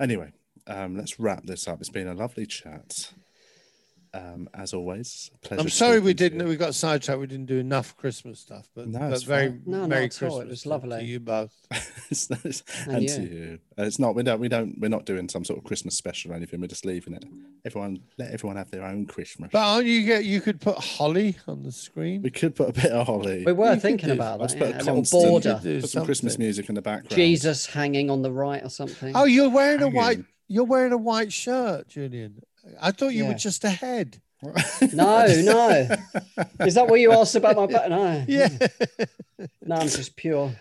Anyway, 0.00 0.32
um, 0.66 0.96
let's 0.96 1.18
wrap 1.18 1.44
this 1.44 1.66
up. 1.68 1.80
It's 1.80 1.90
been 1.90 2.08
a 2.08 2.14
lovely 2.14 2.46
chat. 2.46 3.12
Um, 4.14 4.48
as 4.54 4.72
always, 4.72 5.30
pleasure 5.42 5.60
I'm 5.60 5.68
sorry 5.68 6.00
we 6.00 6.14
didn't. 6.14 6.46
We 6.48 6.56
got 6.56 6.74
sidetracked. 6.74 7.20
We 7.20 7.26
didn't 7.26 7.46
do 7.46 7.58
enough 7.58 7.96
Christmas 7.96 8.40
stuff, 8.40 8.68
but, 8.74 8.88
No, 8.88 8.98
but 9.00 9.12
it's 9.12 9.22
very 9.24 9.48
fine. 9.48 9.62
No, 9.66 9.80
not 9.80 9.88
Merry 9.90 10.04
at 10.06 10.22
all. 10.22 10.28
Christmas. 10.30 10.44
It 10.44 10.48
was 10.50 10.66
lovely. 10.66 10.98
to 11.00 11.04
you 11.04 11.20
both. 11.20 11.52
It's 12.10 12.30
nice. 12.30 12.62
And 12.86 12.94
and 12.96 13.02
you. 13.02 13.08
to 13.08 13.22
you. 13.22 13.58
Uh, 13.78 13.82
It's 13.84 13.98
not. 13.98 14.14
We 14.14 14.22
don't. 14.22 14.40
We 14.40 14.48
don't. 14.48 14.78
We're 14.80 14.88
not 14.88 15.04
doing 15.04 15.28
some 15.28 15.44
sort 15.44 15.58
of 15.58 15.64
Christmas 15.64 15.94
special 15.96 16.32
or 16.32 16.34
anything. 16.36 16.60
We're 16.60 16.68
just 16.68 16.86
leaving 16.86 17.12
it. 17.14 17.24
Everyone, 17.66 18.00
let 18.16 18.30
everyone 18.32 18.56
have 18.56 18.70
their 18.70 18.84
own 18.84 19.04
Christmas. 19.06 19.50
But 19.52 19.58
aren't 19.60 19.86
you 19.86 20.04
get? 20.06 20.24
You 20.24 20.40
could 20.40 20.60
put 20.60 20.78
holly 20.78 21.36
on 21.46 21.62
the 21.62 21.72
screen. 21.72 22.22
we 22.22 22.30
could 22.30 22.54
put 22.56 22.70
a 22.70 22.72
bit 22.72 22.92
of 22.92 23.06
holly. 23.06 23.44
We 23.44 23.52
were 23.52 23.74
You 23.74 23.80
thinking 23.80 24.08
do- 24.08 24.14
about 24.14 24.40
Let's 24.40 24.54
that. 24.54 24.58
put 24.60 24.68
a 24.68 24.70
yeah, 24.70 24.76
a 24.76 24.78
little 24.78 24.94
constant- 24.94 25.22
border. 25.30 25.60
Put 25.80 25.88
some 25.90 26.04
Christmas 26.06 26.38
music 26.38 26.68
in 26.70 26.74
the 26.76 26.82
background. 26.82 27.10
Jesus 27.14 27.66
hanging 27.66 28.08
on 28.10 28.22
the 28.22 28.32
right 28.32 28.62
or 28.64 28.70
something. 28.70 29.14
Oh, 29.14 29.24
you're 29.24 29.50
wearing 29.50 29.82
a 29.82 29.88
white. 29.88 30.20
You're 30.50 30.64
wearing 30.64 30.92
a 30.92 30.96
white 30.98 31.30
shirt, 31.30 31.88
Julian. 31.88 32.42
I 32.80 32.90
thought 32.92 33.14
you 33.14 33.26
were 33.26 33.34
just 33.34 33.64
a 33.64 33.70
head. 33.70 34.20
No, 34.42 35.26
no. 35.26 35.88
Is 36.60 36.74
that 36.74 36.86
what 36.88 37.00
you 37.00 37.12
asked 37.12 37.34
about 37.34 37.56
my 37.56 37.66
back? 37.66 37.88
No. 37.90 38.24
Yeah. 38.28 38.48
No, 39.64 39.76
I'm 39.76 39.88
just 39.88 40.16
pure. 40.16 40.52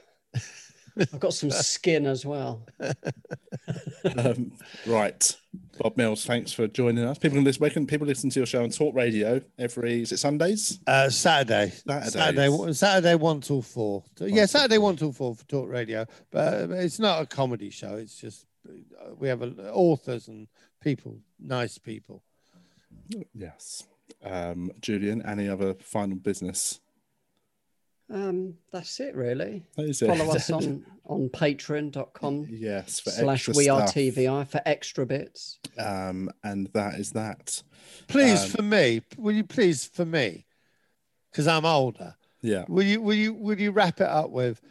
I've 0.99 1.19
got 1.19 1.33
some 1.33 1.51
skin 1.51 2.07
as 2.07 2.25
well. 2.25 2.65
um, 4.17 4.51
right, 4.87 5.35
Bob 5.77 5.95
Mills. 5.95 6.25
Thanks 6.25 6.51
for 6.51 6.67
joining 6.67 7.03
us. 7.03 7.19
People 7.19 7.37
can 7.37 7.43
listen. 7.43 7.61
Where 7.61 7.69
can 7.69 7.85
people 7.85 8.07
listen 8.07 8.29
to 8.31 8.39
your 8.39 8.47
show 8.47 8.63
on 8.63 8.71
Talk 8.71 8.95
Radio 8.95 9.41
every? 9.59 10.01
Is 10.01 10.11
it 10.11 10.17
Sundays? 10.17 10.79
Uh, 10.87 11.09
Saturday. 11.09 11.71
Saturdays. 11.85 12.13
Saturday. 12.13 12.73
Saturday 12.73 13.15
one 13.15 13.41
till 13.41 13.61
four. 13.61 14.03
So, 14.17 14.25
yeah, 14.25 14.35
till 14.35 14.47
Saturday 14.47 14.79
one 14.79 14.95
till 14.95 15.11
four 15.11 15.35
for 15.35 15.45
Talk 15.45 15.69
Radio. 15.69 16.05
But 16.31 16.53
uh, 16.71 16.73
it's 16.73 16.99
not 16.99 17.21
a 17.21 17.25
comedy 17.27 17.69
show. 17.69 17.95
It's 17.95 18.19
just 18.19 18.47
uh, 18.67 19.13
we 19.17 19.27
have 19.27 19.43
uh, 19.43 19.71
authors 19.71 20.27
and 20.27 20.47
people, 20.81 21.19
nice 21.39 21.77
people. 21.77 22.23
Yes. 23.33 23.83
Um, 24.23 24.71
Julian, 24.81 25.21
any 25.25 25.47
other 25.49 25.73
final 25.75 26.17
business? 26.17 26.79
Um, 28.09 28.55
that's 28.71 28.99
it 29.01 29.15
really. 29.15 29.65
That 29.75 29.89
is 29.89 30.01
it. 30.01 30.07
Follow 30.07 30.31
us 30.33 30.49
on 30.51 30.85
on 31.05 31.29
patreon.com 31.29 32.47
yes 32.49 32.99
for 33.01 33.09
slash 33.11 33.49
extra 33.49 33.53
we 33.57 33.69
are 33.69 33.81
stuff. 33.87 33.95
TVI 33.95 34.47
for 34.47 34.61
extra 34.65 35.05
bits. 35.05 35.59
Um, 35.77 36.29
and 36.43 36.67
that 36.73 36.95
is 36.95 37.11
that. 37.11 37.61
Please, 38.07 38.43
Um, 38.43 38.49
for 38.49 38.61
me, 38.61 39.01
will 39.17 39.33
you 39.35 39.43
please 39.43 39.85
for 39.85 40.05
me, 40.05 40.45
because 41.31 41.47
I'm 41.47 41.65
older. 41.65 42.15
Yeah. 42.41 42.63
Will 42.69 42.83
you 42.85 43.01
will 43.01 43.13
you 43.15 43.33
will 43.33 43.59
you 43.59 43.71
wrap 43.71 43.99
it 43.99 44.07
up 44.07 44.29
with? 44.29 44.61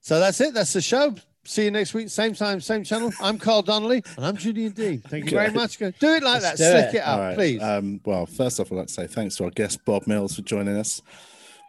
So 0.00 0.20
that's 0.20 0.40
it. 0.40 0.54
That's 0.54 0.72
the 0.72 0.80
show. 0.82 1.16
See 1.44 1.64
you 1.64 1.72
next 1.72 1.92
week, 1.92 2.08
same 2.08 2.34
time, 2.34 2.60
same 2.60 2.84
channel. 2.84 3.10
I'm 3.20 3.36
Carl 3.36 3.62
Donnelly, 3.62 4.04
and 4.16 4.24
I'm 4.24 4.36
Julian 4.36 4.70
Deane. 4.72 5.00
Thank 5.00 5.24
you 5.24 5.32
very 5.32 5.50
much. 5.50 5.76
Go- 5.78 5.90
Do 5.90 6.14
it 6.14 6.22
like 6.22 6.40
Let's 6.42 6.58
that. 6.58 6.58
do 6.58 6.70
Slick 6.80 6.94
it. 6.94 6.98
it, 6.98 7.00
up, 7.00 7.08
All 7.08 7.18
right. 7.18 7.34
please. 7.34 7.60
Um, 7.60 8.00
well, 8.04 8.26
first 8.26 8.60
off, 8.60 8.70
I'd 8.70 8.76
like 8.78 8.86
to 8.86 8.92
say 8.92 9.08
thanks 9.08 9.34
to 9.36 9.44
our 9.44 9.50
guest 9.50 9.84
Bob 9.84 10.06
Mills 10.06 10.36
for 10.36 10.42
joining 10.42 10.76
us. 10.76 11.02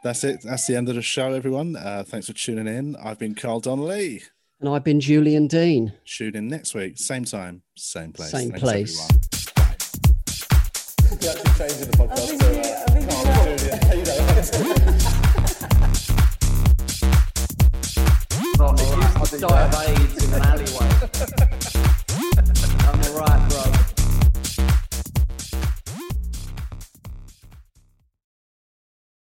That's 0.04 0.24
it. 0.24 0.42
That's 0.44 0.68
the 0.68 0.76
end 0.76 0.90
of 0.90 0.96
the 0.96 1.02
show, 1.02 1.34
everyone. 1.34 1.76
Uh, 1.76 2.04
thanks 2.06 2.28
for 2.28 2.34
tuning 2.34 2.68
in. 2.68 2.96
I've 2.98 3.18
been 3.18 3.34
Carl 3.34 3.62
Donnelly. 3.62 4.22
And 4.60 4.70
I've 4.70 4.84
been 4.84 5.00
Julian 5.00 5.48
Deane. 5.48 5.94
Tune 6.06 6.36
in 6.36 6.48
next 6.50 6.76
week, 6.76 7.00
same 7.00 7.26
time, 7.26 7.64
same 7.76 8.14
place. 8.14 8.30
Same 8.30 8.50
Thanks, 8.52 8.62
place. 8.62 9.00
everyone. 9.10 9.22
Bye. 9.56 9.74
You're 11.20 11.32
actually 11.32 11.54
changing 11.58 11.90
the 11.90 11.98
podcast 11.98 12.44
I'll 18.66 18.76
die 18.76 19.68
of 19.68 19.74
AIDS 19.89 20.24
in 20.24 20.34
an 20.34 20.41
alleyway. 20.41 20.89
I'm 22.88 23.01
alright, 23.14 23.49
bro. 23.49 23.83